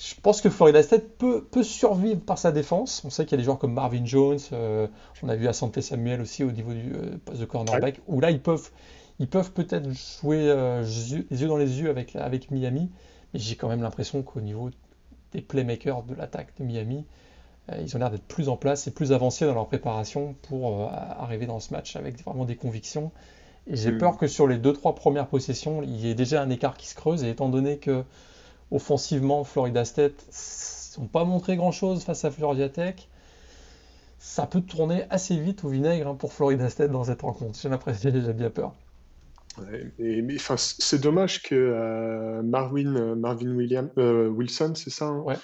Je 0.00 0.14
pense 0.14 0.40
que 0.40 0.48
Florida 0.48 0.82
State 0.82 1.18
peut, 1.18 1.44
peut, 1.44 1.62
survivre 1.62 2.20
par 2.20 2.38
sa 2.38 2.52
défense. 2.52 3.02
On 3.04 3.10
sait 3.10 3.26
qu'il 3.26 3.32
y 3.32 3.34
a 3.34 3.36
des 3.36 3.44
joueurs 3.44 3.58
comme 3.58 3.74
Marvin 3.74 4.06
Jones, 4.06 4.38
euh, 4.52 4.86
on 5.22 5.28
a 5.28 5.36
vu 5.36 5.46
Asante 5.46 5.78
Samuel 5.82 6.22
aussi 6.22 6.42
au 6.42 6.50
niveau 6.50 6.72
du 6.72 6.94
euh, 6.94 7.18
poste 7.22 7.38
de 7.38 7.44
cornerback, 7.44 8.00
où 8.08 8.18
là 8.18 8.30
ils 8.30 8.40
peuvent, 8.40 8.70
ils 9.18 9.28
peuvent 9.28 9.52
peut-être 9.52 9.90
jouer 9.90 10.48
euh, 10.48 10.82
les 11.30 11.42
yeux 11.42 11.48
dans 11.48 11.58
les 11.58 11.82
yeux 11.82 11.90
avec, 11.90 12.16
avec 12.16 12.50
Miami, 12.50 12.88
mais 13.34 13.40
j'ai 13.40 13.56
quand 13.56 13.68
même 13.68 13.82
l'impression 13.82 14.22
qu'au 14.22 14.40
niveau 14.40 14.70
des 15.32 15.42
playmakers 15.42 16.02
de 16.04 16.14
l'attaque 16.14 16.54
de 16.58 16.64
Miami, 16.64 17.04
ils 17.78 17.94
ont 17.94 17.98
l'air 18.00 18.10
d'être 18.10 18.26
plus 18.26 18.48
en 18.48 18.56
place 18.56 18.88
et 18.88 18.90
plus 18.90 19.12
avancés 19.12 19.44
dans 19.44 19.54
leur 19.54 19.68
préparation 19.68 20.34
pour 20.48 20.90
arriver 20.90 21.46
dans 21.46 21.60
ce 21.60 21.72
match 21.72 21.94
avec 21.94 22.20
vraiment 22.24 22.44
des 22.44 22.56
convictions. 22.56 23.12
Et 23.68 23.76
j'ai 23.76 23.92
hmm. 23.92 23.98
peur 23.98 24.16
que 24.16 24.26
sur 24.26 24.48
les 24.48 24.58
2-3 24.58 24.96
premières 24.96 25.28
possessions, 25.28 25.82
il 25.82 25.94
y 25.94 26.10
ait 26.10 26.14
déjà 26.14 26.42
un 26.42 26.50
écart 26.50 26.76
qui 26.76 26.88
se 26.88 26.96
creuse, 26.96 27.22
et 27.22 27.28
étant 27.28 27.48
donné 27.48 27.78
que 27.78 28.02
offensivement, 28.70 29.44
Florida 29.44 29.84
State 29.84 30.26
n'ont 30.98 31.06
pas 31.06 31.24
montré 31.24 31.56
grand-chose 31.56 32.04
face 32.04 32.24
à 32.24 32.30
Florida 32.30 32.68
Tech. 32.68 33.08
Ça 34.18 34.46
peut 34.46 34.60
tourner 34.60 35.04
assez 35.10 35.36
vite 35.36 35.64
au 35.64 35.68
vinaigre 35.68 36.08
hein, 36.08 36.14
pour 36.14 36.32
Florida 36.32 36.68
State 36.68 36.90
dans 36.90 37.04
cette 37.04 37.22
rencontre. 37.22 37.58
J'ai 37.60 37.68
l'impression 37.68 38.10
j'ai 38.12 38.32
bien 38.32 38.50
peur. 38.50 38.74
mais, 39.98 40.36
c'est 40.56 41.00
dommage 41.00 41.42
que 41.42 41.54
euh, 41.54 42.42
Marvin, 42.42 43.14
Marvin 43.16 43.54
William, 43.54 43.90
euh, 43.98 44.28
Wilson, 44.28 44.72
c'est 44.74 44.90
ça 44.90 45.06
hein, 45.06 45.20
ouais. 45.20 45.36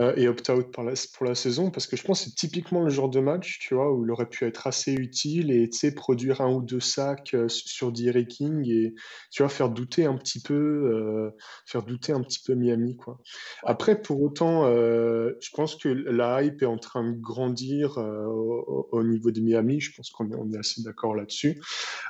Euh, 0.00 0.12
et 0.16 0.26
opt-out 0.26 0.72
pour 0.72 0.82
la, 0.82 0.94
pour 1.14 1.24
la 1.24 1.36
saison 1.36 1.70
parce 1.70 1.86
que 1.86 1.96
je 1.96 2.02
pense 2.02 2.24
que 2.24 2.30
c'est 2.30 2.34
typiquement 2.34 2.82
le 2.82 2.90
genre 2.90 3.08
de 3.08 3.20
match, 3.20 3.60
tu 3.60 3.74
vois, 3.74 3.92
où 3.92 4.04
il 4.04 4.10
aurait 4.10 4.28
pu 4.28 4.44
être 4.44 4.66
assez 4.66 4.92
utile 4.92 5.52
et, 5.52 5.70
tu 5.70 5.78
sais, 5.78 5.94
produire 5.94 6.40
un 6.40 6.52
ou 6.52 6.62
deux 6.62 6.80
sacs 6.80 7.32
euh, 7.34 7.46
sur 7.48 7.92
Derek 7.92 8.26
King 8.26 8.68
et, 8.68 8.94
tu 9.30 9.42
vois, 9.42 9.48
faire 9.48 9.70
douter 9.70 10.04
un 10.04 10.16
petit 10.16 10.40
peu, 10.40 10.54
euh, 10.54 11.30
faire 11.66 11.84
douter 11.84 12.12
un 12.12 12.22
petit 12.22 12.40
peu 12.44 12.54
Miami, 12.54 12.96
quoi. 12.96 13.20
Après, 13.62 14.00
pour 14.00 14.20
autant, 14.20 14.64
je 14.64 15.50
pense 15.54 15.76
que 15.76 15.88
la 15.88 16.42
hype 16.42 16.62
est 16.62 16.66
en 16.66 16.78
train 16.78 17.08
de 17.08 17.16
grandir 17.16 17.98
au, 17.98 19.02
niveau 19.04 19.30
de 19.30 19.40
Miami. 19.40 19.80
Je 19.80 19.94
pense 19.94 20.10
qu'on 20.10 20.30
est, 20.30 20.34
on 20.34 20.50
est 20.52 20.58
assez 20.58 20.82
d'accord 20.82 21.14
là-dessus. 21.14 21.60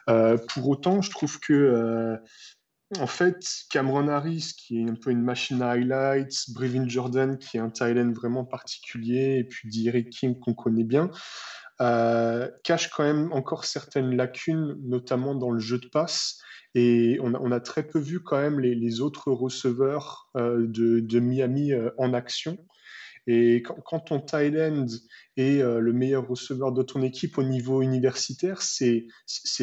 pour 0.07 0.69
autant, 0.69 1.03
je 1.03 1.11
trouve 1.11 1.39
que 1.41 2.17
en 3.01 3.07
fait, 3.07 3.39
Cameron 3.71 4.09
Harris, 4.09 4.53
qui 4.57 4.81
est 4.81 4.89
un 4.89 4.95
peu 4.95 5.11
une 5.11 5.23
machine 5.23 5.63
à 5.63 5.71
highlights, 5.71 6.51
Brevin 6.51 6.89
Jordan, 6.89 7.39
qui 7.39 7.57
est 7.57 7.61
un 7.61 7.71
Thailand 7.71 8.13
vraiment 8.13 8.45
particulier, 8.45 9.39
et 9.39 9.45
puis 9.45 9.69
Derek 9.69 10.11
King, 10.11 10.39
qu'on 10.39 10.55
connaît 10.55 10.85
bien, 10.85 11.11
euh, 11.81 12.49
cache 12.63 12.91
quand 12.91 13.05
même 13.05 13.33
encore 13.33 13.65
certaines 13.65 14.17
lacunes, 14.17 14.77
notamment 14.83 15.35
dans 15.35 15.51
le 15.51 15.61
jeu 15.61 15.79
de 15.79 15.89
passe. 15.89 16.39
Et 16.77 17.19
on 17.23 17.53
a, 17.53 17.61
très 17.61 17.85
peu 17.85 18.01
vu 18.01 18.21
quand 18.21 18.37
même 18.37 18.59
les, 18.59 19.01
autres 19.01 19.31
receveurs 19.31 20.29
euh, 20.37 20.67
de, 20.67 21.21
Miami 21.21 21.73
euh, 21.73 21.91
en 21.99 22.13
action. 22.15 22.59
Et 23.27 23.63
quand, 23.63 24.01
ton 24.01 24.21
Thailand 24.21 24.87
est 25.37 25.61
euh, 25.61 25.81
le 25.81 25.93
meilleur 25.93 26.29
receveur 26.29 26.73
de 26.73 26.83
ton 26.83 27.03
équipe 27.03 27.39
au 27.39 27.43
niveau 27.43 27.81
universitaire, 27.81 28.61
c'est 28.63 29.07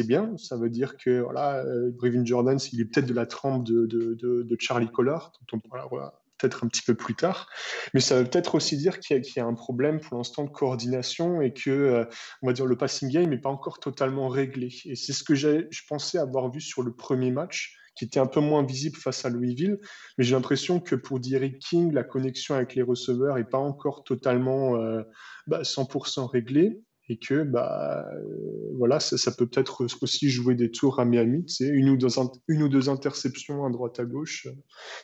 bien. 0.06 0.36
Ça 0.36 0.56
veut 0.56 0.70
dire 0.70 0.96
que 0.96 1.20
voilà, 1.20 1.64
euh, 1.64 1.90
Brevin 1.92 2.24
Jordan, 2.24 2.58
il 2.72 2.80
est 2.80 2.84
peut-être 2.86 3.06
de 3.06 3.14
la 3.14 3.26
trempe 3.26 3.64
de, 3.64 3.86
de, 3.86 4.56
Charlie 4.58 4.90
Collard, 4.90 5.32
dont 5.40 5.58
on 5.58 5.68
parlera 5.68 6.22
peut-être 6.38 6.64
un 6.64 6.68
petit 6.68 6.82
peu 6.82 6.94
plus 6.94 7.14
tard. 7.14 7.48
Mais 7.94 8.00
ça 8.00 8.18
veut 8.18 8.24
peut-être 8.24 8.56
aussi 8.56 8.76
dire 8.76 8.98
qu'il 8.98 9.16
y, 9.16 9.32
y, 9.36 9.40
a 9.40 9.46
un 9.46 9.54
problème 9.54 10.00
pour 10.00 10.16
l'instant 10.16 10.44
de 10.44 10.50
coordination 10.50 11.40
et 11.40 11.52
que, 11.52 11.70
euh, 11.70 12.04
on 12.42 12.48
va 12.48 12.52
dire, 12.52 12.66
le 12.66 12.76
passing 12.76 13.08
game 13.10 13.30
n'est 13.30 13.38
pas 13.38 13.50
encore 13.50 13.78
totalement 13.78 14.28
réglé. 14.28 14.74
Et 14.86 14.96
c'est 14.96 15.12
ce 15.12 15.22
que 15.22 15.34
je 15.34 15.66
pensais 15.88 16.18
avoir 16.18 16.50
vu 16.50 16.60
sur 16.60 16.82
le 16.82 16.92
premier 16.92 17.30
match 17.30 17.76
qui 17.94 18.04
était 18.04 18.20
un 18.20 18.26
peu 18.26 18.40
moins 18.40 18.64
visible 18.64 18.96
face 18.96 19.24
à 19.24 19.28
Louisville. 19.28 19.78
Mais 20.16 20.24
j'ai 20.24 20.34
l'impression 20.34 20.80
que 20.80 20.94
pour 20.94 21.20
Derek 21.20 21.58
King, 21.58 21.92
la 21.92 22.04
connexion 22.04 22.54
avec 22.54 22.74
les 22.74 22.82
receveurs 22.82 23.36
n'est 23.36 23.44
pas 23.44 23.58
encore 23.58 24.04
totalement 24.04 24.76
100% 24.76 24.76
euh, 24.78 25.04
bah, 25.46 26.28
réglée. 26.32 26.80
Et 27.08 27.18
que 27.18 27.42
bah, 27.42 28.06
euh, 28.14 28.74
voilà, 28.78 29.00
ça, 29.00 29.32
peut 29.32 29.46
peut-être 29.46 29.84
aussi 30.00 30.30
jouer 30.30 30.54
des 30.54 30.70
tours 30.70 31.00
à 31.00 31.04
Miami. 31.04 31.44
Une 31.60 31.90
ou, 31.90 31.96
deux, 31.96 32.08
une 32.48 32.62
ou 32.62 32.68
deux 32.68 32.88
interceptions 32.88 33.66
à 33.66 33.70
droite 33.70 33.98
à 33.98 34.04
gauche. 34.04 34.46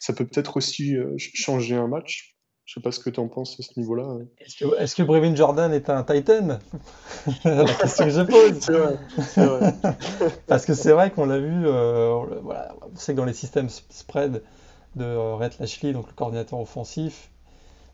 Ça 0.00 0.12
peut 0.14 0.24
peut-être 0.24 0.56
aussi 0.56 0.96
euh, 0.96 1.14
changer 1.18 1.74
un 1.74 1.88
match. 1.88 2.37
Je 2.68 2.74
sais 2.74 2.80
pas 2.80 2.92
ce 2.92 3.00
que 3.00 3.08
tu 3.08 3.18
en 3.18 3.28
penses 3.28 3.58
à 3.58 3.62
ce 3.62 3.80
niveau-là. 3.80 4.18
Est-ce 4.76 4.94
que, 4.94 5.02
Brevin 5.02 5.34
Jordan 5.34 5.72
est 5.72 5.88
un 5.88 6.02
Titan? 6.02 6.58
La 7.44 7.64
question 7.64 8.04
que 8.04 8.10
je 8.10 8.20
pose. 8.20 8.60
C'est 8.60 9.46
vrai, 9.46 9.74
Parce 10.46 10.66
que 10.66 10.74
c'est 10.74 10.92
vrai 10.92 11.10
qu'on 11.10 11.24
l'a 11.24 11.38
vu, 11.38 11.66
euh, 11.66 12.22
voilà, 12.42 12.74
on 12.82 12.94
sait 12.94 13.14
que 13.14 13.16
dans 13.16 13.24
les 13.24 13.32
systèmes 13.32 13.70
spread 13.70 14.42
de 14.96 15.04
euh, 15.04 15.36
Rhett 15.36 15.58
Lashley, 15.58 15.94
donc 15.94 16.08
le 16.08 16.12
coordinateur 16.12 16.60
offensif, 16.60 17.30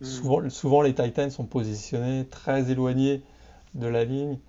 hmm. 0.00 0.04
souvent, 0.06 0.50
souvent 0.50 0.82
les 0.82 0.92
Titans 0.92 1.30
sont 1.30 1.44
positionnés 1.44 2.26
très 2.26 2.72
éloignés 2.72 3.22
de 3.74 3.86
la 3.86 4.04
ligne 4.04 4.40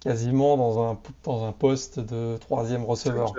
quasiment 0.00 0.56
dans 0.56 0.82
un, 0.82 0.98
dans 1.24 1.44
un 1.44 1.52
poste 1.52 2.00
de 2.00 2.36
troisième 2.38 2.84
receveur. 2.84 3.34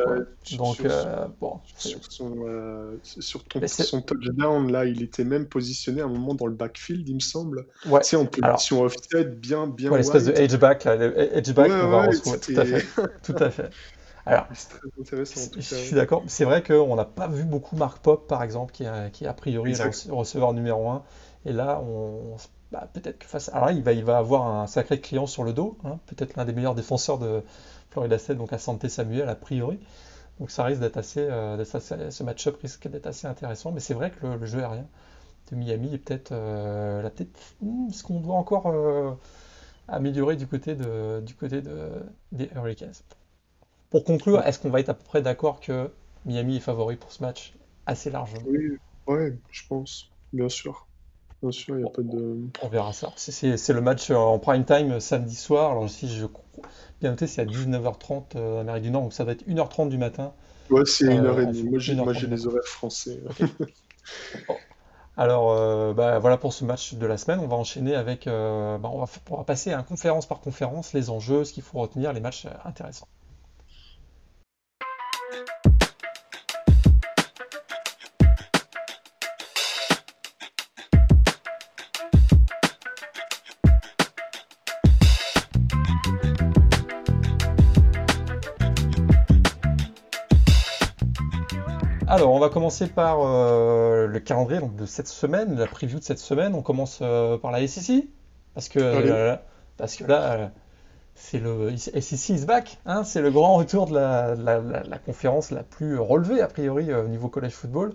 Donc, 0.57 0.81
euh, 0.85 1.25
bon. 1.39 1.59
Sur 1.75 1.99
son, 2.09 2.35
euh, 2.45 2.97
sur 3.03 3.41
son 3.67 4.01
touchdown, 4.01 4.71
là, 4.71 4.85
il 4.85 5.01
était 5.01 5.23
même 5.23 5.47
positionné 5.47 6.01
à 6.01 6.05
un 6.05 6.09
moment 6.09 6.35
dans 6.35 6.45
le 6.45 6.53
backfield, 6.53 7.07
il 7.09 7.15
me 7.15 7.19
semble. 7.19 7.65
Ouais. 7.87 8.01
Tu 8.01 8.15
en 8.15 8.25
position 8.25 8.83
offset, 8.83 9.25
bien, 9.25 9.67
bien. 9.67 9.91
Ouais, 9.91 9.97
l'espèce 9.97 10.25
de 10.25 10.33
edge-back, 10.33 10.85
edge-back 10.85 11.71
on 11.71 11.89
va 11.89 12.07
retrouver. 12.07 12.39
Tout 12.39 12.53
à 12.57 12.65
fait. 12.65 12.85
tout 13.23 13.43
à 13.43 13.49
fait. 13.49 13.69
Alors, 14.25 14.45
c'est 14.53 14.69
très 14.69 14.87
intéressant. 15.01 15.51
Je 15.55 15.61
suis 15.61 15.95
d'accord. 15.95 16.23
C'est 16.27 16.45
vrai 16.45 16.61
qu'on 16.61 16.95
n'a 16.95 17.05
pas 17.05 17.27
vu 17.27 17.43
beaucoup 17.43 17.75
Mark 17.75 18.03
Pop, 18.03 18.27
par 18.27 18.43
exemple, 18.43 18.71
qui, 18.71 18.85
a, 18.85 19.09
qui 19.09 19.25
a 19.25 19.33
priori 19.33 19.71
est 19.71 20.07
le 20.07 20.13
receveur 20.13 20.53
numéro 20.53 20.89
1. 20.89 21.03
Et 21.45 21.53
là, 21.53 21.81
on, 21.81 22.37
bah, 22.71 22.87
peut-être 22.93 23.19
que 23.19 23.25
face. 23.25 23.49
Là, 23.53 23.71
il 23.71 23.83
va, 23.83 23.93
il 23.93 24.03
va 24.03 24.17
avoir 24.17 24.47
un 24.47 24.67
sacré 24.67 24.99
client 24.99 25.27
sur 25.27 25.43
le 25.43 25.53
dos, 25.53 25.77
hein. 25.83 25.99
peut-être 26.07 26.35
l'un 26.35 26.45
des 26.45 26.53
meilleurs 26.53 26.75
défenseurs 26.75 27.19
de 27.19 27.43
Florida 27.89 28.17
State, 28.17 28.37
donc 28.37 28.53
à 28.53 28.57
Santé 28.57 28.89
Samuel, 28.89 29.29
a 29.29 29.35
priori. 29.35 29.79
Donc 30.39 30.49
ça 30.49 30.63
risque 30.63 30.81
d'être 30.81 30.97
assez, 30.97 31.27
ce 31.27 32.23
match-up 32.23 32.57
risque 32.61 32.87
d'être 32.87 33.07
assez 33.07 33.27
intéressant. 33.27 33.71
Mais 33.71 33.79
c'est 33.79 33.93
vrai 33.93 34.11
que 34.11 34.25
le, 34.25 34.45
jeu 34.45 34.59
aérien 34.59 34.87
de 35.51 35.55
Miami 35.55 35.93
est 35.93 35.97
peut-être, 35.97 36.29
peut 36.29 37.25
hmm, 37.61 37.91
ce 37.91 38.03
qu'on 38.03 38.21
doit 38.21 38.35
encore 38.35 38.73
améliorer 39.87 40.35
du 40.35 40.47
côté 40.47 40.75
de, 40.75 41.21
du 41.21 41.35
côté 41.35 41.61
de, 41.61 41.89
des 42.31 42.49
Hurricanes. 42.55 42.93
Pour 43.89 44.05
conclure, 44.05 44.41
est-ce 44.45 44.57
qu'on 44.59 44.69
va 44.69 44.79
être 44.79 44.89
à 44.89 44.93
peu 44.93 45.03
près 45.03 45.21
d'accord 45.21 45.59
que 45.59 45.91
Miami 46.25 46.57
est 46.57 46.61
favori 46.61 46.95
pour 46.95 47.11
ce 47.11 47.21
match 47.21 47.53
assez 47.85 48.09
largement? 48.09 48.41
Oui, 48.47 48.77
ouais, 49.07 49.37
je 49.51 49.67
pense, 49.67 50.09
bien 50.31 50.49
sûr. 50.49 50.87
Bien 51.41 51.51
sûr, 51.51 51.75
il 51.75 51.83
n'y 51.83 51.89
a 51.89 51.91
pas 51.91 52.03
de. 52.03 52.37
On 52.61 52.67
verra 52.67 52.93
ça. 52.93 53.11
C'est 53.15 53.73
le 53.73 53.81
match 53.81 54.11
en 54.11 54.37
prime 54.37 54.63
time 54.63 54.99
samedi 54.99 55.35
soir. 55.35 55.71
Alors, 55.71 55.89
si 55.89 56.07
je 56.07 56.27
bien 56.99 57.09
noté, 57.09 57.25
c'est 57.25 57.41
à 57.41 57.45
19h30 57.45 58.35
euh, 58.35 58.61
Amérique 58.61 58.83
du 58.83 58.91
Nord, 58.91 59.03
donc 59.03 59.13
ça 59.13 59.23
va 59.23 59.31
être 59.31 59.47
1h30 59.47 59.89
du 59.89 59.97
matin. 59.97 60.33
Ouais, 60.69 60.85
c'est 60.85 61.05
1h30. 61.05 61.65
Euh, 61.65 62.03
moi, 62.03 62.13
j'ai 62.13 62.27
les 62.27 62.45
horaires 62.45 62.63
français. 62.65 63.19
Alors, 65.17 65.51
euh, 65.51 65.93
bah, 65.93 66.19
voilà 66.19 66.37
pour 66.37 66.53
ce 66.53 66.63
match 66.63 66.93
de 66.93 67.05
la 67.05 67.17
semaine. 67.17 67.39
On 67.39 67.47
va 67.47 67.55
enchaîner 67.55 67.95
avec. 67.95 68.25
Bah, 68.25 68.79
on, 68.83 68.99
va, 68.99 69.07
on, 69.31 69.37
va, 69.37 69.43
passer 69.43 69.73
à 69.73 69.81
conférence 69.81 70.27
par 70.27 70.41
conférence, 70.41 70.93
les 70.93 71.09
enjeux, 71.09 71.43
ce 71.43 71.53
qu'il 71.53 71.63
faut 71.63 71.79
retenir, 71.79 72.13
les 72.13 72.21
matchs 72.21 72.45
intéressants. 72.65 73.07
Alors, 92.11 92.33
on 92.33 92.39
va 92.39 92.49
commencer 92.49 92.87
par 92.87 93.19
euh, 93.21 94.05
le 94.05 94.19
calendrier 94.19 94.59
de 94.61 94.85
cette 94.85 95.07
semaine, 95.07 95.57
la 95.57 95.65
preview 95.65 95.97
de 95.97 96.03
cette 96.03 96.19
semaine. 96.19 96.55
On 96.55 96.61
commence 96.61 96.99
euh, 97.01 97.37
par 97.37 97.51
la 97.51 97.65
SEC, 97.65 98.03
parce 98.53 98.67
que, 98.67 98.79
euh, 98.79 99.37
parce 99.77 99.95
que 99.95 100.03
là, 100.03 100.51
c'est 101.15 101.39
le 101.39 101.77
SEC 101.77 102.35
is 102.35 102.45
back. 102.45 102.79
Hein, 102.85 103.05
c'est 103.05 103.21
le 103.21 103.31
grand 103.31 103.55
retour 103.55 103.87
de 103.87 103.93
la, 103.93 104.97
conférence 105.05 105.51
la 105.51 105.63
plus 105.63 105.97
relevée, 105.97 106.41
a 106.41 106.47
priori, 106.47 106.93
au 106.93 107.07
niveau 107.07 107.29
college 107.29 107.53
football. 107.53 107.93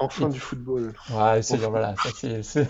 Enfin 0.00 0.30
du 0.30 0.40
football. 0.40 0.92
Ouais, 1.12 1.40
c'est 1.42 1.56
voilà, 1.58 1.94
ça, 2.42 2.60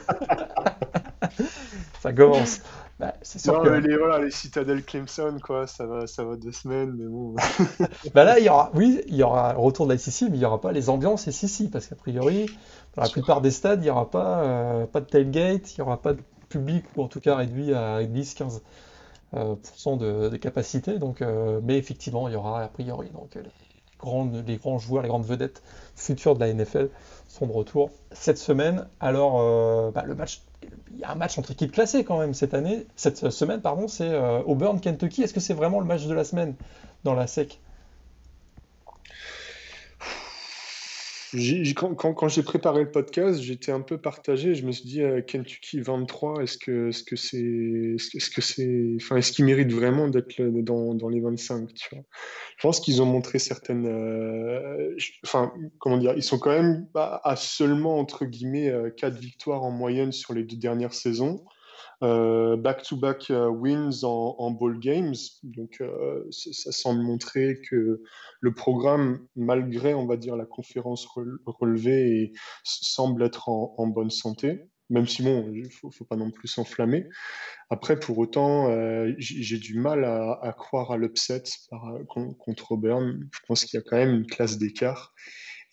ça 2.03 2.13
commence. 2.13 2.61
Bah, 3.01 3.13
c'est 3.23 3.41
sûr 3.41 3.61
que... 3.61 3.69
les, 3.69 3.97
voilà, 3.97 4.21
les 4.21 4.31
Citadel 4.31 4.85
Clemson, 4.85 5.39
quoi, 5.43 5.67
ça 5.67 5.85
va, 5.85 6.07
ça 6.07 6.23
va 6.23 6.37
deux 6.37 6.53
semaines, 6.53 6.93
mais 6.97 7.07
bon. 7.07 7.35
bah 8.15 8.23
là, 8.23 8.39
il 8.39 8.45
y 8.45 8.49
aura, 8.49 8.71
oui, 8.75 9.01
il 9.09 9.17
y 9.17 9.23
aura 9.25 9.51
un 9.51 9.57
retour 9.57 9.87
de 9.87 9.93
la 9.93 9.99
SEC, 9.99 10.29
mais 10.31 10.37
il 10.37 10.39
n'y 10.39 10.45
aura 10.45 10.61
pas 10.61 10.71
les 10.71 10.89
ambiances 10.89 11.29
SEC, 11.29 11.71
parce 11.73 11.89
qu'a 11.89 11.97
priori, 11.97 12.47
dans 12.95 13.03
la 13.03 13.09
plupart 13.09 13.41
des 13.41 13.51
stades, 13.51 13.81
il 13.81 13.85
n'y 13.85 13.91
aura 13.91 14.11
pas, 14.11 14.45
euh, 14.45 14.87
pas 14.87 15.01
de 15.01 15.07
tailgate, 15.07 15.77
il 15.77 15.81
n'y 15.81 15.83
aura 15.83 16.01
pas 16.01 16.13
de 16.13 16.23
public, 16.49 16.85
ou 16.97 17.03
en 17.03 17.09
tout 17.09 17.21
cas 17.21 17.35
réduit 17.35 17.75
à 17.75 18.05
10-15% 18.05 18.61
euh, 19.35 19.57
de, 19.97 20.29
de, 20.29 20.37
capacité. 20.37 21.01
Donc, 21.01 21.21
euh, 21.21 21.61
mais 21.65 21.77
effectivement, 21.77 22.29
il 22.29 22.35
y 22.35 22.37
aura 22.37 22.63
a 22.63 22.69
priori 22.69 23.11
donc, 23.11 23.35
les, 23.35 23.43
grandes, 23.99 24.45
les 24.47 24.57
grands 24.57 24.79
joueurs, 24.79 25.03
les 25.03 25.09
grandes 25.09 25.27
vedettes 25.27 25.65
futures 25.97 26.37
de 26.37 26.41
la 26.41 26.55
NFL 26.55 26.91
sont 27.27 27.49
de 27.49 27.53
retour 27.53 27.91
cette 28.13 28.39
semaine. 28.39 28.87
Alors, 29.01 29.91
bah, 29.91 30.05
le 30.07 30.15
match 30.15 30.43
il 30.93 30.99
y 31.01 31.05
a 31.05 31.11
un 31.11 31.15
match 31.15 31.39
entre 31.39 31.53
équipes 31.53 31.73
classées 31.73 32.05
quand 32.05 32.19
même 32.19 32.35
cette 32.35 32.55
année, 32.55 32.87
cette 32.97 33.31
semaine, 33.31 33.61
pardon, 33.61 33.89
c'est 33.89 34.09
euh, 34.09 34.43
Auburn, 34.43 34.81
Kentucky. 34.81 35.23
Est-ce 35.23 35.35
que 35.35 35.41
c'est 35.41 35.55
vraiment 35.55 35.81
le 35.81 35.87
match 35.87 36.07
de 36.07 36.15
la 36.15 36.25
semaine 36.25 36.55
dans 37.05 37.15
la 37.15 37.27
SEC 37.27 37.61
quand, 41.75 42.29
j'ai 42.29 42.43
préparé 42.43 42.83
le 42.83 42.91
podcast, 42.91 43.41
j'étais 43.41 43.73
un 43.73 43.81
peu 43.81 43.99
partagé. 43.99 44.55
Je 44.55 44.67
me 44.67 44.73
suis 44.73 44.85
dit, 44.85 45.03
euh, 45.03 45.21
Kentucky 45.21 45.81
23, 45.81 46.43
est-ce 46.43 46.59
que 46.59 46.89
est-ce 46.89 47.03
que 47.03 47.17
c'est 47.17 47.97
est-ce 48.17 48.31
que 48.31 48.41
c'est 48.41 48.97
enfin 48.97 49.17
est-ce 49.17 49.33
qu'il 49.33 49.45
mérite 49.45 49.73
vraiment 49.73 50.09
d'être 50.09 50.41
dans, 50.41 50.95
dans, 50.95 51.09
les 51.09 51.21
25 51.21 51.75
tu 51.75 51.95
vois? 51.95 52.05
Je 52.57 52.63
pense 52.63 52.81
qu'ils 52.81 53.03
ont 53.03 53.07
montré 53.07 53.39
certaines 53.39 53.87
euh, 53.87 54.97
enfin 55.25 55.53
comment 55.79 55.99
dire, 55.99 56.15
ils 56.17 56.23
sont 56.23 56.39
quand 56.39 56.53
même 56.53 56.87
à 56.95 57.35
seulement 57.37 57.99
entre 57.99 58.25
guillemets 58.25 58.73
4 58.97 59.13
euh, 59.15 59.19
victoires 59.19 59.63
en 59.63 59.71
moyenne 59.71 60.13
sur 60.13 60.35
les 60.35 60.45
deux 60.45 60.57
dernières 60.57 60.95
saisons. 60.95 61.45
Euh, 62.03 62.57
back-to-back 62.57 63.31
euh, 63.31 63.49
wins 63.49 64.05
en, 64.05 64.51
ball 64.51 64.79
games. 64.79 65.15
Donc, 65.43 65.79
euh, 65.81 66.25
ça 66.31 66.73
semble 66.73 67.03
montrer 67.03 67.61
que 67.71 68.03
le 68.41 68.55
programme, 68.55 69.27
malgré, 69.37 69.95
on 69.95 70.07
va 70.07 70.17
dire, 70.17 70.37
la 70.37 70.45
conférence 70.45 71.07
relevée, 71.47 72.33
semble 72.65 73.23
être 73.23 73.49
en, 73.49 73.87
bonne 73.87 74.11
santé. 74.11 74.69
Même 74.91 75.07
si, 75.07 75.23
bon, 75.23 75.51
il 75.55 75.63
ne 75.63 75.69
faut, 75.69 76.05
pas 76.05 76.17
non 76.17 76.31
plus 76.31 76.49
s'enflammer. 76.49 77.09
Après, 77.71 77.99
pour 77.99 78.19
autant, 78.19 78.69
j'ai 79.17 79.59
du 79.59 79.79
mal 79.79 80.05
à, 80.05 80.55
croire 80.59 80.91
à 80.91 80.99
l'upset 80.99 81.43
contre 82.09 82.73
Auburn. 82.73 83.29
Je 83.33 83.39
pense 83.47 83.65
qu'il 83.65 83.79
y 83.79 83.81
a 83.81 83.85
quand 83.87 83.97
même 83.97 84.15
une 84.15 84.27
classe 84.27 84.59
d'écart. 84.59 85.15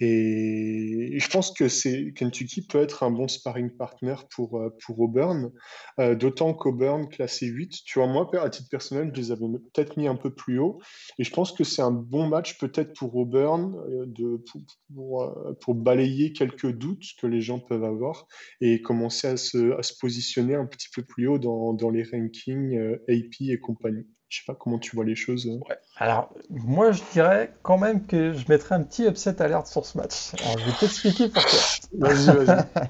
Et 0.04 1.20
je 1.20 1.30
pense 1.30 1.52
que 1.52 2.10
Kentucky 2.14 2.66
peut 2.66 2.82
être 2.82 3.04
un 3.04 3.12
bon 3.12 3.28
sparring 3.28 3.70
partner 3.70 4.16
pour, 4.36 4.60
euh, 4.60 4.76
pour 4.84 5.00
Auburn, 5.00 5.52
euh, 6.00 6.16
d'autant 6.16 6.56
qu'Auburn 6.56 7.08
classé 7.08 7.46
8, 7.46 7.84
tu 7.86 8.00
vois, 8.00 8.08
moi, 8.08 8.28
à 8.42 8.50
titre 8.50 8.68
personnel, 8.72 9.12
je 9.14 9.22
les 9.22 9.32
avais 9.32 9.46
peut-être 9.46 9.98
mis 9.98 10.08
un 10.08 10.16
peu 10.16 10.34
plus 10.34 10.58
haut. 10.58 10.80
Et 11.20 11.24
je 11.24 11.32
pense 11.32 11.52
que 11.52 11.64
c'est 11.64 11.84
un 11.84 11.92
bon 11.92 12.28
match 12.28 12.58
peut-être 12.58 12.94
pour 12.94 13.16
Auburn 13.16 13.76
euh, 13.76 14.06
de, 14.08 14.44
pour, 14.52 15.56
pour, 15.62 15.76
balayer 15.76 16.34
quelques 16.34 16.72
doutes 16.72 17.06
que 17.20 17.28
les 17.28 17.42
gens 17.42 17.60
peuvent 17.60 17.84
avoir 17.84 18.26
et 18.60 18.82
commencer 18.82 19.28
à 19.28 19.38
se, 19.38 19.78
à 19.78 19.84
se 19.84 19.94
positionner 20.00 20.56
un 20.56 20.66
petit 20.66 20.90
peu 20.96 21.04
plus 21.04 21.28
haut 21.28 21.38
dans, 21.38 21.74
dans 21.74 21.92
les 21.92 22.04
rankings 22.04 22.76
AP 23.08 23.42
et 23.42 23.60
compagnie. 23.60 24.08
Je 24.32 24.38
sais 24.38 24.44
pas 24.48 24.56
comment 24.56 24.80
tu 24.80 24.96
vois 24.96 25.04
les 25.04 25.16
choses. 25.16 25.46
Ouais. 25.46 25.78
Alors, 25.98 26.30
moi, 26.50 26.94
je 26.94 27.02
dirais 27.12 27.54
quand 27.64 27.78
même 27.78 28.06
que 28.06 28.32
je 28.32 28.46
mettrais 28.48 28.76
un 28.76 28.82
petit 28.82 29.06
upset 29.06 29.42
alerte 29.42 29.68
sur 29.68 29.86
ce 29.86 29.98
match. 29.98 30.32
Alors, 30.40 30.58
je 30.58 30.66
vais 30.68 30.78
t'expliquer 30.80 31.28
pourquoi. 31.28 31.60
vas-y, 32.00 32.46
vas-y. 32.46 32.66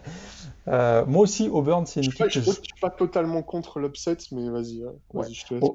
Euh, 0.67 1.03
moi 1.07 1.23
aussi, 1.23 1.49
Auburn, 1.49 1.87
c'est 1.87 2.01
une 2.01 2.11
équipe. 2.11 2.29
je 2.29 2.39
ne 2.39 2.45
suis 2.45 2.61
pas 2.79 2.91
totalement 2.91 3.41
contre 3.41 3.79
l'upset, 3.79 4.15
mais 4.31 4.47
vas-y. 4.47 4.85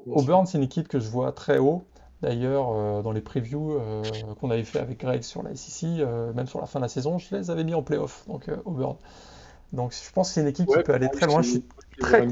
Auburn, 0.05 0.45
c'est 0.45 0.57
une 0.57 0.63
équipe 0.63 0.87
que 0.87 1.01
je 1.01 1.09
vois 1.09 1.33
très 1.33 1.57
haut. 1.57 1.83
D'ailleurs, 2.21 2.69
euh, 2.71 3.01
dans 3.01 3.11
les 3.11 3.19
previews 3.19 3.73
euh, 3.73 4.01
qu'on 4.39 4.49
avait 4.49 4.63
fait 4.63 4.79
avec 4.79 5.01
Greg 5.01 5.23
sur 5.23 5.43
la 5.43 5.53
SEC, 5.57 5.89
même 6.33 6.47
sur 6.47 6.61
la 6.61 6.67
fin 6.67 6.79
de 6.79 6.85
la 6.85 6.89
saison, 6.89 7.17
je 7.17 7.35
les 7.35 7.51
avais 7.51 7.65
mis 7.65 7.73
en 7.73 7.83
playoff, 7.83 8.23
donc 8.29 8.49
Auburn. 8.63 8.95
Donc 9.73 9.91
je 9.91 10.11
pense 10.13 10.29
que 10.29 10.35
c'est 10.35 10.41
une 10.41 10.47
équipe 10.47 10.67
qui 10.67 10.83
peut 10.83 10.93
aller 10.93 11.09
très 11.09 11.25
loin. 11.25 11.41
Je 11.41 11.49
suis 11.49 11.63
très, 11.99 12.25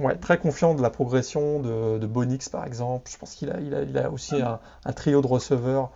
Ouais, 0.00 0.14
très 0.16 0.38
confiant 0.38 0.74
de 0.74 0.82
la 0.82 0.90
progression 0.90 1.60
de, 1.60 2.06
Bonix 2.06 2.48
par 2.48 2.64
exemple. 2.64 3.10
Je 3.10 3.18
pense 3.18 3.34
qu'il 3.34 3.50
a, 3.50 3.60
il 3.60 3.98
a, 3.98 4.10
aussi 4.10 4.36
un, 4.40 4.92
trio 4.92 5.20
de 5.20 5.26
receveurs, 5.26 5.90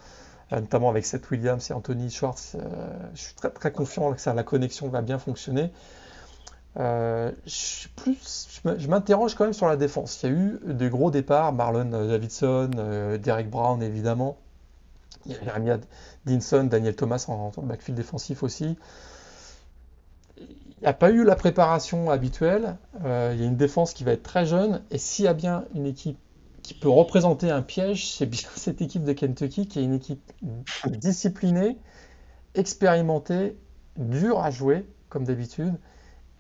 euh, 0.53 0.61
notamment 0.61 0.91
avec 0.91 1.07
Seth 1.07 1.31
Williams 1.31 1.71
et 1.71 1.73
Anthony 1.73 2.11
Schwartz. 2.11 2.57
Euh, 2.57 2.61
je 3.15 3.21
suis 3.21 3.35
très, 3.35 3.51
très 3.51 3.71
confiant 3.71 4.13
que 4.13 4.21
ça, 4.21 4.35
la 4.35 4.43
connexion 4.43 4.89
va 4.89 5.03
bien 5.03 5.19
fonctionner. 5.19 5.71
Euh, 6.79 7.31
je, 7.47 7.87
plus, 7.95 8.49
je 8.65 8.89
m'interroge 8.89 9.37
quand 9.37 9.45
même 9.45 9.53
sur 9.53 9.69
la 9.69 9.77
défense. 9.77 10.21
Il 10.23 10.31
y 10.31 10.33
a 10.33 10.37
eu 10.37 10.61
des 10.65 10.89
gros 10.89 11.13
départs, 11.13 11.53
Marlon 11.53 11.85
Davidson, 11.85 12.71
Derek 13.23 13.51
Brown 13.51 13.83
évidemment. 13.83 14.37
Il 15.27 15.33
y 15.33 15.37
a 15.37 15.45
Jeremiah 15.45 15.79
Dinson, 16.27 16.65
Daniel 16.65 16.97
Thomas 16.97 17.27
en, 17.29 17.53
en 17.57 17.63
backfield 17.63 17.97
défensif 17.97 18.43
aussi. 18.43 18.77
Il 20.83 20.87
n'y 20.87 20.89
a 20.89 20.95
pas 20.95 21.13
eu 21.13 21.23
la 21.23 21.37
préparation 21.37 22.11
habituelle. 22.11 22.77
Euh, 23.05 23.31
il 23.33 23.41
y 23.41 23.45
a 23.45 23.47
une 23.47 23.57
défense 23.57 23.95
qui 23.95 24.03
va 24.03 24.11
être 24.11 24.25
très 24.25 24.47
jeune. 24.47 24.83
Et 24.91 24.99
s'il 24.99 25.27
y 25.27 25.29
a 25.29 25.33
bien 25.33 25.65
une 25.77 25.87
équipe 25.87 26.19
qui 26.65 26.75
peut 26.75 26.89
représenter 26.89 27.53
un 27.53 27.63
piège, 27.63 28.11
c'est 28.11 28.27
bien 28.27 28.49
cette 28.57 28.83
équipe 28.83 29.05
de 29.05 29.13
Kentucky 29.13 29.69
qui 29.69 29.79
est 29.79 29.85
une 29.85 29.95
équipe 29.95 30.33
disciplinée, 30.87 31.79
expérimentée, 32.57 33.57
dure 33.97 34.41
à 34.41 34.51
jouer, 34.51 34.85
comme 35.09 35.23
d'habitude, 35.23 35.79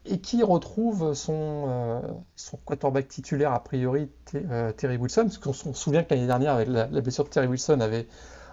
et 0.07 0.19
qui 0.19 0.43
retrouve 0.43 1.15
son, 1.15 1.67
euh, 1.69 2.01
quarterback 2.65 3.07
titulaire, 3.07 3.53
a 3.53 3.63
priori, 3.63 4.11
euh, 4.35 4.73
Terry 4.73 4.97
Wilson. 4.97 5.23
Parce 5.23 5.39
qu'on 5.39 5.53
se 5.53 5.73
souvient 5.73 6.03
que 6.03 6.13
l'année 6.13 6.27
dernière, 6.27 6.55
avec 6.55 6.67
la, 6.67 6.87
blessure 7.01 7.23
de 7.23 7.29
Terry 7.29 7.47
Wilson, 7.47 7.79
avait 7.79 8.09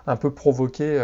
un 0.06 0.18
peu 0.18 0.32
provoqué 0.32 1.00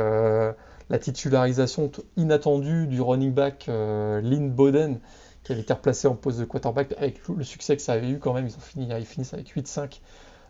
la 0.90 1.00
titularisation 1.00 1.92
inattendue 2.18 2.88
du 2.88 3.02
running 3.02 3.34
back 3.34 3.66
euh, 3.70 4.22
Lynn 4.22 4.52
Bowden, 4.52 5.00
qui 5.44 5.52
avait 5.52 5.62
été 5.62 5.74
replacé 5.74 6.08
en 6.08 6.16
poste 6.16 6.40
de 6.40 6.46
quarterback, 6.46 6.94
avec 6.98 7.22
le 7.28 7.44
succès 7.44 7.76
que 7.76 7.82
ça 7.82 7.94
avait 7.94 8.10
eu 8.10 8.20
quand 8.20 8.34
même, 8.34 8.48
ils, 8.48 8.56
ont 8.56 8.60
fini, 8.60 9.06
finissent 9.06 9.34
avec 9.34 9.56
8-5 9.56 10.00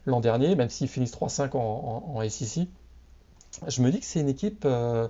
l'an 0.05 0.19
dernier, 0.19 0.55
même 0.55 0.69
s'ils 0.69 0.87
finissent 0.87 1.15
3-5 1.15 1.55
en, 1.55 2.21
SEC. 2.29 2.67
Je 3.67 3.81
me 3.81 3.91
dis 3.91 3.99
que 3.99 4.05
c'est 4.05 4.19
une 4.19 4.29
équipe... 4.29 4.63
Euh, 4.65 5.07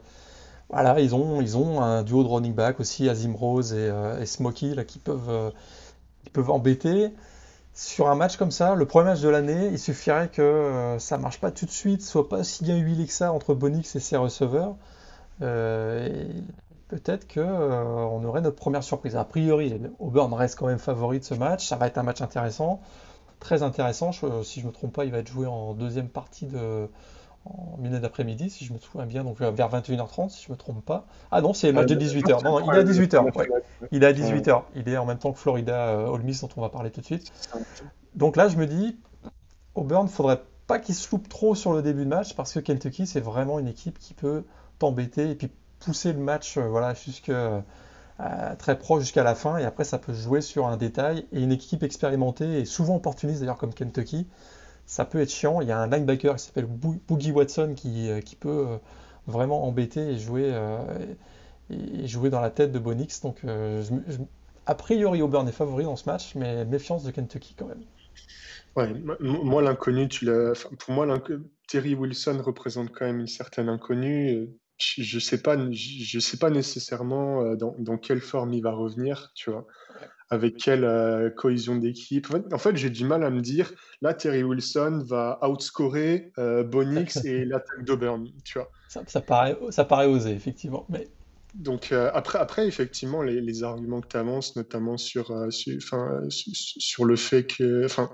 voilà, 0.70 1.00
ils 1.00 1.14
ont, 1.14 1.42
ils 1.42 1.58
ont 1.58 1.80
un 1.82 2.02
duo 2.02 2.24
de 2.24 2.28
running 2.28 2.54
back 2.54 2.80
aussi, 2.80 3.08
Azim 3.08 3.36
Rose 3.36 3.74
et, 3.74 3.78
euh, 3.78 4.26
Smokey, 4.26 4.74
là, 4.74 4.84
qui 4.84 4.98
peuvent, 4.98 5.54
peuvent 6.34 6.50
embêter. 6.52 7.12
sur 7.74 8.10
un 8.10 8.16
match 8.16 8.38
comme 8.38 8.52
ça, 8.52 8.76
le 8.76 8.86
premier 8.86 9.06
match 9.12 9.22
de 9.22 9.30
l'année, 9.30 9.68
il 9.72 9.80
suffirait 9.80 10.30
que 10.30 10.42
euh, 10.42 11.00
ça 11.00 11.18
marche 11.18 11.40
pas 11.40 11.52
tout 11.52 11.66
de 11.66 11.72
suite, 11.72 12.02
soit 12.02 12.30
pas 12.30 12.44
si 12.44 12.64
bien 12.64 12.78
huilé 12.78 13.06
que 13.06 13.14
ça 13.14 13.32
entre 13.34 13.54
Bonix 13.54 13.96
et 13.96 14.00
ses 14.00 14.18
receveurs. 14.18 14.76
Euh, 15.42 16.26
peut-être 16.88 17.32
qu'on 17.32 17.42
on 17.42 18.24
aurait 18.24 18.42
notre 18.42 18.56
première 18.56 18.84
surprise. 18.84 19.16
A 19.16 19.26
priori, 19.26 19.80
Auburn 20.00 20.34
reste 20.34 20.58
quand 20.58 20.68
même 20.68 20.80
favori 20.80 21.20
de 21.20 21.26
ce 21.26 21.34
match. 21.34 21.68
Ça 21.68 21.76
va 21.76 21.88
être 21.88 21.98
un 21.98 22.04
match 22.04 22.22
intéressant, 22.22 22.82
très 23.40 23.64
intéressant. 23.64 24.12
si 24.44 24.62
je 24.62 24.68
me 24.68 24.72
trompe 24.72 24.94
pas, 24.94 25.06
il 25.06 25.12
va 25.12 25.20
être 25.20 25.30
joué 25.30 25.48
en 25.48 25.74
deuxième 25.74 26.10
partie 26.10 26.46
de, 26.46 26.90
en 27.46 27.78
milieu 27.78 28.00
d'après-midi, 28.00 28.50
si 28.50 28.66
je 28.66 28.74
me 28.74 28.80
souviens 28.80 29.06
bien, 29.06 29.24
donc 29.24 29.40
vers 29.40 29.70
21h30, 29.70 30.30
si 30.30 30.46
je 30.46 30.52
me 30.52 30.58
trompe 30.58 30.84
pas. 30.84 31.06
Ah 31.32 31.42
non, 31.42 31.54
c'est 31.54 31.68
le 31.68 31.74
match 31.74 31.88
de 31.88 31.96
18h. 31.96 32.44
Non, 32.44 32.60
il 32.60 32.76
est 32.76 32.80
à 32.80 32.84
18h. 32.84 33.48
Il 33.92 34.04
est 34.04 34.08
à 34.08 34.14
18h. 34.14 34.64
Il 34.76 34.90
est 34.90 34.98
en 34.98 35.06
même 35.06 35.20
temps 35.20 35.32
que 35.32 35.40
Florida 35.40 35.90
euh, 35.90 36.08
Ole 36.08 36.24
Miss, 36.24 36.42
dont 36.42 36.50
on 36.58 36.62
va 36.62 36.70
parler 36.70 36.90
tout 36.90 37.02
de 37.02 37.06
suite. 37.06 37.32
Donc 38.16 38.36
là, 38.36 38.48
je 38.48 38.58
me 38.58 38.66
dis, 38.66 38.98
Auburn, 39.76 40.08
faudrait 40.08 40.42
pas 40.66 40.80
qu'il 40.80 40.96
se 40.96 41.10
loupe 41.12 41.30
trop 41.30 41.54
sur 41.54 41.74
le 41.74 41.84
début 41.84 42.06
de 42.06 42.10
match, 42.10 42.36
parce 42.36 42.52
que 42.52 42.60
Kentucky, 42.60 43.06
c'est 43.06 43.20
vraiment 43.20 43.60
une 43.60 43.68
équipe 43.68 44.00
qui 44.00 44.16
peut 44.16 44.44
t'embêter 44.80 45.32
et 45.32 45.36
puis 45.36 45.50
pousser 45.80 46.14
le 46.14 46.20
match 46.20 46.58
euh, 46.58 46.68
voilà, 46.68 46.94
jusque, 46.94 47.30
euh, 47.30 47.62
très 48.58 48.78
proche 48.78 49.02
jusqu'à 49.02 49.24
la 49.24 49.36
fin. 49.36 49.58
Et 49.58 49.66
après, 49.66 49.84
ça 49.84 49.98
peut 50.00 50.14
jouer 50.14 50.42
sur 50.42 50.68
un 50.68 50.78
détail. 50.78 51.26
Et 51.32 51.42
une 51.42 51.52
équipe 51.52 51.84
expérimentée 51.84 52.60
et 52.60 52.66
souvent 52.66 52.96
opportuniste, 52.96 53.40
d'ailleurs, 53.40 53.58
comme 53.58 53.74
Kentucky, 53.74 54.28
ça 54.86 55.06
peut 55.06 55.20
être 55.20 55.32
chiant. 55.32 55.62
Il 55.62 55.68
y 55.68 55.72
a 55.72 55.80
un 55.80 55.88
linebacker 55.88 56.36
qui 56.36 56.46
s'appelle 56.46 56.68
Boogie 56.68 57.32
Watson 57.32 57.74
qui, 57.76 58.10
euh, 58.10 58.22
qui 58.22 58.36
peut 58.36 58.80
vraiment 59.28 59.66
embêter 59.66 60.12
et 60.12 60.20
jouer, 60.20 60.54
et 61.72 62.08
jouer 62.08 62.30
dans 62.30 62.42
la 62.42 62.52
tête 62.52 62.72
de 62.72 62.78
Bonix. 62.78 63.22
Donc, 63.22 63.42
a 64.68 64.76
priori, 64.76 65.24
Auburn 65.24 65.48
est 65.48 65.52
favori 65.52 65.84
dans 65.84 65.96
ce 65.96 66.08
match, 66.08 66.36
mais 66.36 66.64
méfiance 66.64 67.04
de 67.04 67.10
Kentucky 67.10 67.56
quand 67.58 67.66
même. 67.66 67.82
Ouais, 68.76 68.94
moi, 69.20 69.64
l'inconnu, 69.64 70.08
tu 70.08 70.26
l'as. 70.26 70.68
pour 70.78 70.94
moi, 70.94 71.08
Terry 71.68 71.96
Wilson 71.96 72.40
représente 72.44 72.92
quand 72.92 73.06
même 73.06 73.20
une 73.20 73.28
certaine 73.28 73.68
inconnue. 73.68 74.48
Je 74.78 75.16
ne 75.16 75.22
sais, 75.22 75.42
pas, 75.42 75.56
je 75.72 76.20
sais 76.20 76.38
pas 76.38 76.50
nécessairement 76.50 77.56
dans, 77.56 77.76
dans, 77.80 77.98
quelle 77.98 78.20
forme 78.20 78.54
il 78.54 78.62
va 78.62 78.72
revenir, 78.72 79.32
tu 79.34 79.50
vois 79.50 79.66
avec 80.30 80.58
quelle 80.58 80.84
euh, 80.84 81.30
cohésion 81.30 81.76
d'équipe. 81.76 82.28
En 82.52 82.58
fait, 82.58 82.76
j'ai 82.76 82.90
du 82.90 83.06
mal 83.06 83.24
à 83.24 83.30
me 83.30 83.42
dire, 83.42 83.72
là, 84.02 84.14
Terry 84.14 84.44
Wilson 84.44 85.04
va 85.06 85.40
outscorer 85.48 86.32
euh, 86.38 86.64
Bonix 86.64 87.16
et 87.26 87.46
l'attaque 87.46 87.84
d'Auburn, 87.84 88.28
tu 88.44 88.60
vois. 88.60 88.72
Ça, 88.88 89.22
paraît, 89.22 89.58
ça 89.70 89.86
paraît 89.86 90.08
osé, 90.08 90.32
effectivement. 90.32 90.86
Mais... 90.90 91.08
Donc, 91.54 91.92
euh, 91.92 92.12
après, 92.14 92.40
après, 92.40 92.68
effectivement, 92.68 93.22
les, 93.22 93.64
arguments 93.64 94.02
que 94.02 94.10
tu 94.10 94.18
avances, 94.18 94.58
notamment 94.58 94.98
sur, 94.98 95.32
sur, 95.54 96.22
sur, 96.30 97.06
le 97.06 97.16
fait 97.16 97.46
que... 97.46 97.86
Enfin, 97.86 98.10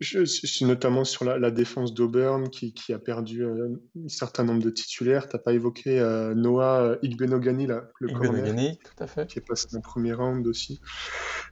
je 0.00 0.24
suis 0.24 0.64
notamment 0.64 1.04
sur 1.04 1.24
la, 1.24 1.50
défense 1.50 1.92
d'Auburn 1.92 2.48
qui, 2.50 2.92
a 2.92 2.98
perdu 3.00 3.44
euh, 3.44 3.68
un 3.96 4.08
certain 4.08 4.44
nombre 4.44 4.62
de 4.62 4.70
titulaires. 4.70 5.28
Tu 5.28 5.34
n'as 5.34 5.42
pas 5.42 5.52
évoqué 5.52 5.98
euh, 5.98 6.34
Noah 6.34 6.82
euh, 6.82 6.96
Igbenogani, 7.02 7.66
là, 7.66 7.88
le 7.98 8.10
Igbenogani, 8.10 8.78
tout 8.78 9.02
à 9.02 9.08
fait. 9.08 9.26
qui 9.26 9.40
est 9.40 9.46
passé 9.46 9.66
dans 9.72 9.78
le 9.78 9.82
premier 9.82 10.12
round 10.12 10.46
aussi. 10.46 10.80